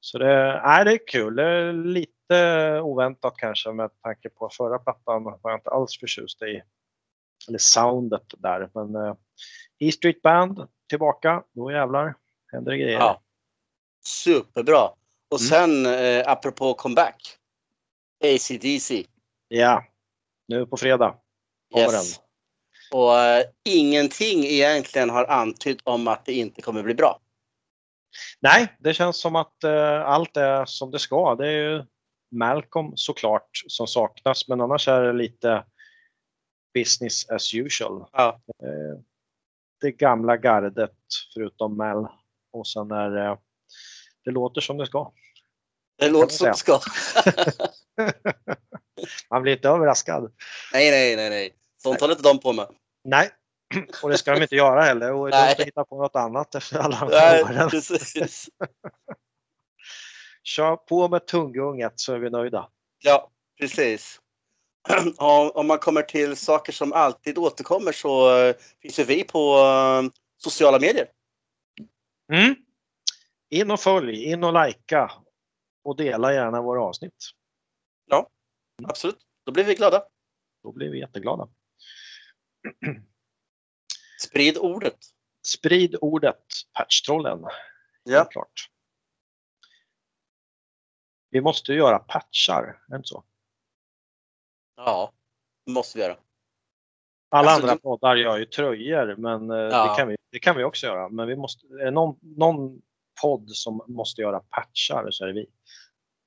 Så 0.00 0.18
det, 0.18 0.62
nej, 0.64 0.84
det 0.84 0.92
är 0.92 1.06
kul. 1.06 1.36
Det 1.36 1.42
är 1.44 1.72
lite 1.72 2.80
oväntat 2.80 3.34
kanske 3.36 3.72
med 3.72 3.90
tanke 4.02 4.28
på 4.28 4.48
förra 4.52 4.78
plattan 4.78 5.24
var 5.24 5.38
jag 5.42 5.56
inte 5.56 5.70
alls 5.70 5.98
förtjust 6.00 6.42
i. 6.42 6.62
Eller 7.48 7.58
soundet 7.58 8.22
där. 8.38 8.70
Men 8.74 8.94
eh, 8.94 9.14
E 9.78 9.92
Street 9.92 10.22
Band 10.22 10.68
tillbaka. 10.88 11.42
Då 11.52 11.72
jävlar 11.72 12.14
händer 12.52 12.72
det 12.72 12.78
grejer. 12.78 12.98
Ja. 12.98 13.22
Superbra. 14.06 14.88
Och 15.30 15.40
Mm. 15.40 15.48
sen 15.48 15.86
eh, 15.86 16.28
apropå 16.28 16.74
comeback. 16.74 17.36
ACDC. 18.24 19.06
Ja. 19.48 19.84
Nu 20.48 20.66
på 20.66 20.76
fredag 20.76 21.16
kommer 21.72 21.86
Yes. 21.86 22.20
Och 22.92 23.18
eh, 23.18 23.44
ingenting 23.64 24.44
egentligen 24.44 25.10
har 25.10 25.24
antytt 25.24 25.80
om 25.84 26.08
att 26.08 26.24
det 26.24 26.32
inte 26.32 26.62
kommer 26.62 26.82
bli 26.82 26.94
bra. 26.94 27.20
Nej, 28.40 28.76
det 28.78 28.94
känns 28.94 29.20
som 29.20 29.36
att 29.36 29.64
eh, 29.64 30.00
allt 30.00 30.36
är 30.36 30.64
som 30.64 30.90
det 30.90 30.98
ska. 30.98 31.34
Det 31.34 31.46
är 31.46 31.52
ju 31.52 31.84
Malcolm 32.30 32.92
såklart 32.96 33.48
som 33.66 33.86
saknas, 33.86 34.48
men 34.48 34.60
annars 34.60 34.88
är 34.88 35.02
det 35.02 35.12
lite 35.12 35.64
business 36.74 37.30
as 37.30 37.54
usual. 37.54 38.04
Ja. 38.12 38.40
Eh, 38.62 39.00
det 39.80 39.90
gamla 39.90 40.36
gardet 40.36 40.90
förutom 41.34 41.76
Mel 41.76 42.06
och 42.52 42.66
sen 42.66 42.90
är 42.90 43.10
det, 43.10 43.38
det 44.26 44.32
låter 44.32 44.60
som 44.60 44.76
det 44.76 44.86
ska. 44.86 45.12
Det 45.98 46.08
låter 46.08 46.34
som 46.34 46.46
det 46.46 46.54
ska. 46.54 46.80
Man 49.30 49.42
blir 49.42 49.52
inte 49.52 49.68
överraskad. 49.68 50.32
nej, 50.72 50.90
nej, 50.90 51.16
nej, 51.16 51.30
nej. 51.30 51.54
Sånt 51.82 52.00
håller 52.00 52.14
inte 52.14 52.28
de 52.28 52.38
på 52.38 52.52
med. 52.52 52.68
Nej, 53.04 53.30
och 54.02 54.10
det 54.10 54.18
ska 54.18 54.34
de 54.34 54.42
inte 54.42 54.56
göra 54.56 54.82
heller. 54.82 55.12
Och 55.12 55.30
de 55.30 55.50
ska 55.54 55.62
hitta 55.64 55.84
på 55.84 56.02
något 56.02 56.16
annat 56.16 56.54
efter 56.54 56.78
alla 56.78 57.00
de 57.00 57.08
Nej, 57.10 57.18
här 57.20 57.42
åren. 57.44 57.70
precis. 57.70 58.48
Kör 60.44 60.76
på 60.76 61.08
med 61.08 61.26
tunggunget 61.26 61.92
så 61.96 62.14
är 62.14 62.18
vi 62.18 62.30
nöjda. 62.30 62.68
Ja, 63.04 63.30
precis. 63.60 64.20
Om 65.16 65.50
om 65.54 65.66
man 65.66 65.78
kommer 65.78 66.02
till 66.02 66.36
saker 66.36 66.72
som 66.72 66.92
alltid 66.92 67.38
återkommer 67.38 67.92
så 67.92 68.36
eh, 68.38 68.54
finns 68.82 68.98
ju 68.98 69.04
vi 69.04 69.24
på 69.24 69.58
eh, 69.58 70.02
sociala 70.38 70.78
medier. 70.78 71.06
Mm. 72.32 72.54
In 73.48 73.70
och 73.70 73.80
följ, 73.80 74.24
in 74.24 74.44
och 74.44 74.66
likea 74.66 75.10
och 75.82 75.96
dela 75.96 76.32
gärna 76.34 76.62
våra 76.62 76.82
avsnitt. 76.82 77.30
Absolut, 78.84 79.26
då 79.44 79.52
blir 79.52 79.64
vi 79.64 79.74
glada. 79.74 80.04
Då 80.62 80.72
blir 80.72 80.90
vi 80.90 80.98
jätteglada. 80.98 81.48
Sprid 84.20 84.58
ordet. 84.58 84.98
Sprid 85.46 85.96
ordet 86.00 86.44
Patchtrollen. 86.72 87.44
Ja. 88.02 88.24
Klart. 88.24 88.70
Vi 91.30 91.40
måste 91.40 91.72
göra 91.72 91.98
patchar, 91.98 92.62
är 92.62 92.90
det 92.90 92.96
inte 92.96 93.08
så? 93.08 93.24
Ja, 94.76 95.12
det 95.66 95.72
måste 95.72 95.98
vi 95.98 96.04
göra. 96.04 96.16
Alla 97.28 97.50
Alltså, 97.50 97.66
andra 97.66 97.82
poddar 97.82 98.16
gör 98.16 98.38
ju 98.38 98.44
tröjor, 98.46 99.16
men 99.16 99.50
eh, 99.50 99.56
Ja. 99.56 99.90
det, 99.90 99.96
kan 99.96 100.08
vi, 100.08 100.16
det 100.30 100.38
kan 100.38 100.56
vi 100.56 100.64
också 100.64 100.86
göra. 100.86 101.08
Men 101.08 101.28
vi 101.28 101.36
måste, 101.36 101.90
någon, 101.90 102.18
någon 102.20 102.82
podd 103.22 103.50
som 103.50 103.84
måste 103.88 104.20
göra 104.20 104.40
patchar 104.40 105.10
så 105.10 105.24
är 105.24 105.28
det 105.28 105.34
vi. 105.34 105.46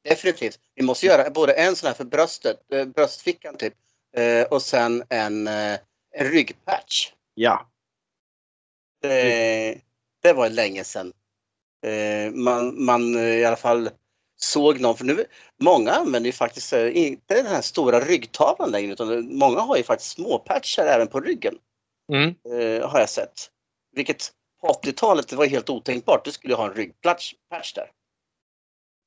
Definitivt. 0.10 0.60
Vi 0.76 0.84
måste 0.84 1.06
göra 1.06 1.30
både 1.30 1.54
en 1.54 1.76
sån 1.76 1.88
här 1.88 1.94
för 1.94 2.06
bröstet, 2.06 2.72
eh, 2.74 2.86
bröstfickan 2.86 3.58
typ. 3.58 3.74
Eh, 4.18 4.44
och 4.44 4.62
sen 4.62 5.04
en, 5.10 5.48
eh, 5.48 5.80
en 6.12 6.32
ryggpatch. 6.32 7.12
Ja, 7.34 7.70
Det, 9.02 9.82
det 10.22 10.34
var 10.34 10.50
länge 10.50 10.84
sedan. 10.84 11.14
Man, 12.34 12.84
man 12.86 13.16
i 13.16 13.46
alla 13.46 13.56
fall 13.56 13.90
såg 14.38 14.80
någon, 14.80 14.98
för 14.98 15.06
nu, 15.06 15.26
många 15.60 15.92
använder 15.92 16.28
ju 16.28 16.32
faktiskt 16.32 16.74
inte 16.74 17.34
den 17.36 17.46
här 17.46 17.62
stora 17.62 18.00
ryggtavlan 18.00 18.72
längre 18.72 18.92
utan 18.94 19.38
många 19.38 19.60
har 19.60 19.78
ju 19.78 19.84
faktiskt 19.84 20.12
småpatchar 20.12 20.86
även 20.86 21.08
på 21.08 21.20
ryggen. 21.20 21.58
mm. 22.14 22.36
Har 22.84 23.00
jag 23.00 23.10
sett. 23.10 23.50
Vilket 23.92 24.32
på 24.62 24.68
80-talet 24.68 25.28
det 25.30 25.36
var 25.36 25.46
helt 25.46 25.70
otänkbart. 25.70 26.26
Du 26.26 26.32
skulle 26.32 26.56
ha 26.56 26.68
en 26.68 26.74
ryggpatch 26.74 27.34
patch 27.50 27.74
där. 27.74 27.92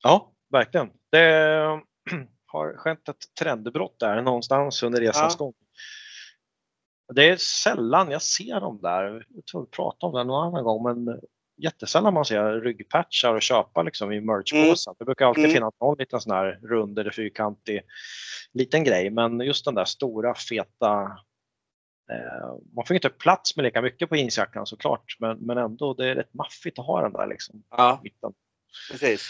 ja 0.03 0.31
verkligen. 0.51 0.89
Det 1.11 1.19
har 2.45 2.77
skett 2.77 3.09
ett 3.09 3.35
trendbrott 3.39 3.99
där 3.99 4.21
någonstans 4.21 4.83
under 4.83 5.01
resans 5.01 5.35
Ja. 5.39 5.45
gång. 5.45 5.53
Det 7.13 7.29
är 7.29 7.37
sällan 7.37 8.11
jag 8.11 8.21
ser 8.21 8.59
dem 8.59 8.79
där. 8.81 9.25
Jag 9.29 9.45
tror 9.45 9.61
vi 9.65 9.67
pratade 9.69 10.09
om 10.11 10.17
det 10.17 10.23
någon 10.23 10.47
annan 10.47 10.63
gång, 10.63 10.83
men 10.83 11.19
jättesällan 11.57 12.13
man 12.13 12.25
ser 12.25 12.61
ryggpatchar 12.61 13.33
och 13.33 13.41
köpa 13.41 13.83
liksom 13.83 14.11
i 14.11 14.21
merchpåsen. 14.21 14.95
Det 14.99 15.05
brukar 15.05 15.25
alltid 15.25 15.43
Mm. 15.43 15.53
finnas 15.55 15.73
någon 15.81 15.97
liten 15.97 16.21
sån 16.21 16.33
här 16.33 16.59
rund 16.63 16.99
eller 16.99 17.11
fyrkantig 17.11 17.81
liten 18.53 18.83
grej, 18.83 19.09
men 19.09 19.39
just 19.39 19.65
den 19.65 19.75
där 19.75 19.85
stora 19.85 20.35
feta 20.35 21.17
man 22.75 22.85
får 22.85 22.95
inte 22.95 23.09
plats 23.09 23.55
med 23.55 23.63
lika 23.63 23.81
mycket 23.81 24.09
på 24.09 24.15
jeansjackan 24.15 24.65
såklart, 24.65 25.15
men, 25.19 25.37
men 25.37 25.57
ändå 25.57 25.93
det 25.93 26.09
är 26.09 26.15
rätt 26.15 26.33
maffigt 26.33 26.79
att 26.79 26.85
ha 26.85 27.01
den 27.01 27.13
där 27.13 27.27
liksom. 27.27 27.63
Ja, 27.69 27.99
mitten. 28.03 28.33
precis. 28.91 29.21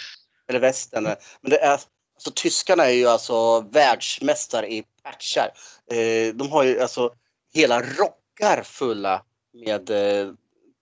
Eller 0.48 0.60
västen. 0.60 1.04
Men 1.04 1.16
det 1.42 1.58
är, 1.58 1.72
alltså, 1.72 2.32
tyskarna 2.36 2.84
är 2.86 2.94
ju 2.94 3.08
alltså 3.08 3.62
världsmästare 3.62 4.74
i 4.74 4.84
patchar. 5.04 5.52
Eh, 5.92 6.34
de 6.36 6.52
har 6.52 6.64
ju 6.64 6.80
alltså 6.80 7.14
hela 7.54 7.82
rockar 7.82 8.64
fulla 8.64 9.24
med 9.66 9.90
eh, 9.90 10.34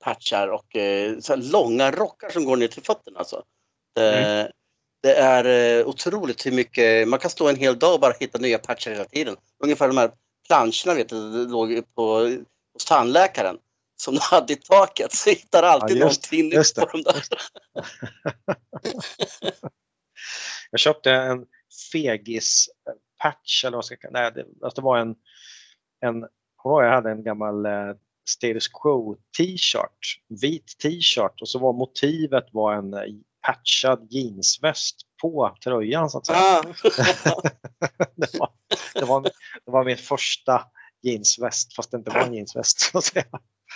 patchar 0.03 0.47
och 0.47 0.75
eh, 0.75 1.19
så 1.19 1.35
långa 1.35 1.91
rockar 1.91 2.29
som 2.29 2.45
går 2.45 2.57
ner 2.57 2.67
till 2.67 2.83
fötterna. 2.83 3.19
Alltså. 3.19 3.43
Eh, 3.99 4.47
Det 5.03 5.13
är 5.15 5.79
eh, 5.79 5.87
otroligt 5.87 6.45
hur 6.45 6.51
mycket, 6.51 7.07
man 7.07 7.19
kan 7.19 7.29
stå 7.29 7.49
en 7.49 7.55
hel 7.55 7.79
dag 7.79 7.93
och 7.93 7.99
bara 7.99 8.13
hitta 8.19 8.37
nya 8.39 8.57
patchar 8.57 8.91
hela 8.91 9.05
tiden. 9.05 9.35
Ungefär 9.63 9.87
de 9.87 9.97
här 9.97 10.11
planscherna 10.51 10.93
vet 10.95 11.09
du, 11.09 11.47
låg 11.47 11.95
på, 11.95 12.03
hos 12.73 12.85
tandläkaren 12.87 13.57
som 14.01 14.13
de 14.13 14.19
hade 14.21 14.53
i 14.53 14.55
taket. 14.55 15.13
Så 15.13 15.29
hittar 15.29 15.63
alltid 15.63 15.97
Ja, 15.97 16.05
just- 16.05 16.31
någonting 16.31 16.51
just 16.51 16.75
på 16.75 16.85
det, 16.85 16.91
de 16.91 17.03
där. 17.03 17.23
Jag 20.71 20.79
köpte 20.79 21.11
en 21.11 21.45
fegis 21.91 22.69
patch 23.21 23.65
eller 23.65 23.77
vad 23.77 23.85
ska 23.85 23.95
jag 24.01 24.13
Nej, 24.13 24.31
det, 24.35 24.45
alltså 24.65 24.81
det 24.81 24.85
var 24.85 24.97
en, 24.97 25.15
en 26.05 26.27
du 26.57 26.83
jag 26.83 26.91
hade 26.91 27.11
en 27.11 27.23
gammal 27.23 27.65
eh, 27.65 27.95
Status 28.29 28.67
Quo 28.67 29.15
t-shirt, 29.37 30.21
vit 30.41 30.77
t-shirt. 30.81 31.41
Och 31.41 31.49
så 31.49 31.59
var 31.59 31.73
motivet 31.73 32.45
var 32.51 32.73
en 32.73 32.93
eh, 32.93 33.03
patchad 33.41 34.07
jeansväst 34.09 34.95
på 35.21 35.55
tröjan 35.63 36.09
så 36.09 36.17
att 36.17 36.25
säga. 36.25 36.39
Ah. 36.39 36.61
det, 38.15 38.33
var, 38.39 38.51
det, 38.93 39.05
var, 39.05 39.21
det 39.65 39.71
var 39.71 39.85
min 39.85 39.97
första 39.97 40.63
jeansväst 41.01 41.75
fast 41.75 41.91
det 41.91 41.97
inte 41.97 42.11
var 42.11 42.21
en 42.21 42.33
jeansväst. 42.33 42.79
Så 42.79 42.97
att 42.97 43.03
säga. 43.03 43.25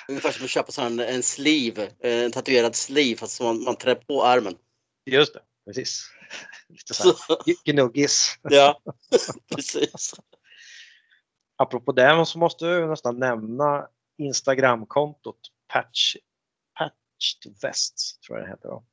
Ungefär 0.07 0.31
som 0.31 0.45
att 0.45 0.49
köpa 0.49 0.71
sån, 0.71 0.99
en 0.99 1.23
sleeve, 1.23 1.89
en 1.99 2.31
tatuerad 2.31 2.75
sleeve 2.75 3.17
fast 3.17 3.41
man, 3.41 3.63
man 3.63 3.75
trär 3.75 3.95
på 3.95 4.23
armen. 4.23 4.55
Just 5.05 5.33
det, 5.33 5.41
precis. 5.65 6.09
Lite 6.69 6.93
Så, 6.93 7.03
här, 7.03 7.37
gnuggis. 7.71 8.39
ja, 8.41 8.81
precis. 9.55 10.13
Apropå 11.57 11.91
det 11.91 12.25
så 12.25 12.37
måste 12.37 12.65
jag 12.65 12.89
nästan 12.89 13.19
nämna 13.19 13.87
Instagramkontot 14.17 15.39
Patch, 15.73 16.15
Patched 16.77 17.61
Vest, 17.61 18.21
tror 18.21 18.37
jag 18.37 18.47
det 18.47 18.51
heter. 18.51 18.69
Då. 18.69 18.85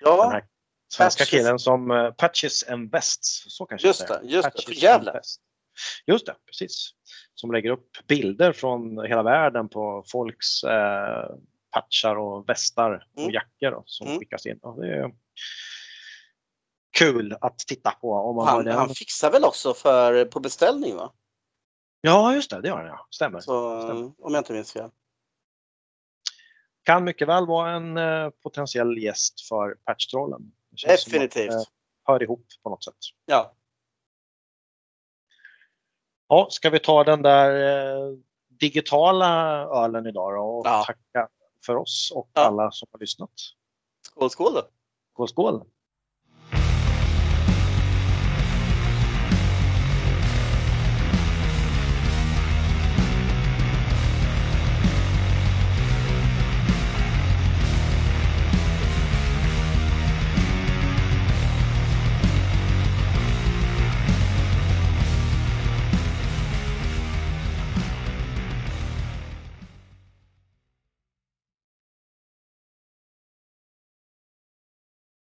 Den 0.00 0.08
Ja, 0.16 0.30
här 0.30 0.44
svenska 0.92 1.24
Patches- 1.24 1.30
killen 1.30 1.58
som 1.58 1.90
uh, 1.90 2.10
Patches 2.12 2.68
and 2.68 2.92
Vests, 2.92 3.44
så 3.48 3.66
kanske 3.66 3.86
just 3.88 4.08
det 4.08 4.20
det. 4.22 4.26
Just 4.28 4.44
det. 4.44 4.50
Patches 4.50 4.82
Gävle. 4.82 5.12
Vests. 5.12 5.40
Just 6.06 6.26
det, 6.26 6.34
precis. 6.46 6.90
Som 7.34 7.52
lägger 7.52 7.70
upp 7.70 8.06
bilder 8.08 8.52
från 8.52 9.06
hela 9.06 9.22
världen 9.22 9.68
på 9.68 10.04
folks 10.06 10.64
eh, 10.64 11.30
patchar 11.70 12.16
och 12.16 12.48
västar 12.48 13.06
och 13.14 13.20
Mm. 13.22 13.32
jackor 13.34 13.70
då, 13.70 13.82
som 13.86 14.06
Mm. 14.06 14.18
skickas 14.18 14.46
in. 14.46 14.58
Och 14.62 14.80
det 14.80 14.94
är 14.96 15.10
kul 16.98 17.36
att 17.40 17.58
titta 17.58 17.90
på 17.90 18.12
om 18.12 18.36
man 18.36 18.48
Han, 18.48 18.64
den. 18.64 18.74
han 18.74 18.88
fixar 18.94 19.30
väl 19.30 19.44
också 19.44 19.74
för 19.74 20.24
på 20.24 20.40
beställning 20.40 20.96
va? 20.96 21.12
Ja, 22.00 22.34
just 22.34 22.50
det, 22.50 22.60
det 22.60 22.68
gör 22.68 22.76
han 22.76 22.86
ja. 22.86 23.06
Stämmer. 23.10 23.40
Så, 23.40 23.82
Stämmer. 23.82 24.02
om 24.18 24.34
jag 24.34 24.40
inte 24.40 24.52
minns 24.52 24.72
fel. 24.72 24.90
Kan 26.90 27.04
mycket 27.04 27.28
väl 27.28 27.46
vara 27.46 27.70
en 27.70 27.96
eh, 27.96 28.30
potentiell 28.42 28.98
gäst 28.98 29.40
för 29.48 29.74
Patchtrollen. 29.84 30.52
Definitivt. 30.86 31.50
Att, 31.50 31.54
eh, 31.56 31.62
hör 32.04 32.22
ihop 32.22 32.46
på 32.62 32.70
något 32.70 32.84
sätt. 32.84 32.94
Ja, 33.26 33.54
Ja, 36.28 36.46
ska 36.50 36.70
vi 36.70 36.78
ta 36.78 37.04
den 37.04 37.22
där 37.22 37.50
eh, 37.86 38.16
digitala 38.48 39.28
ölen 39.84 40.06
idag 40.06 40.34
då 40.34 40.40
och 40.42 40.66
Ja. 40.66 40.84
tacka 40.86 41.28
för 41.66 41.76
oss 41.76 42.12
och 42.14 42.30
Ja. 42.34 42.40
alla 42.40 42.70
som 42.70 42.88
har 42.92 42.98
lyssnat. 43.00 43.30
skål 44.06 44.30
skål 44.30 44.54
då. 44.54 44.62
Skål, 45.12 45.28
skål! 45.28 45.64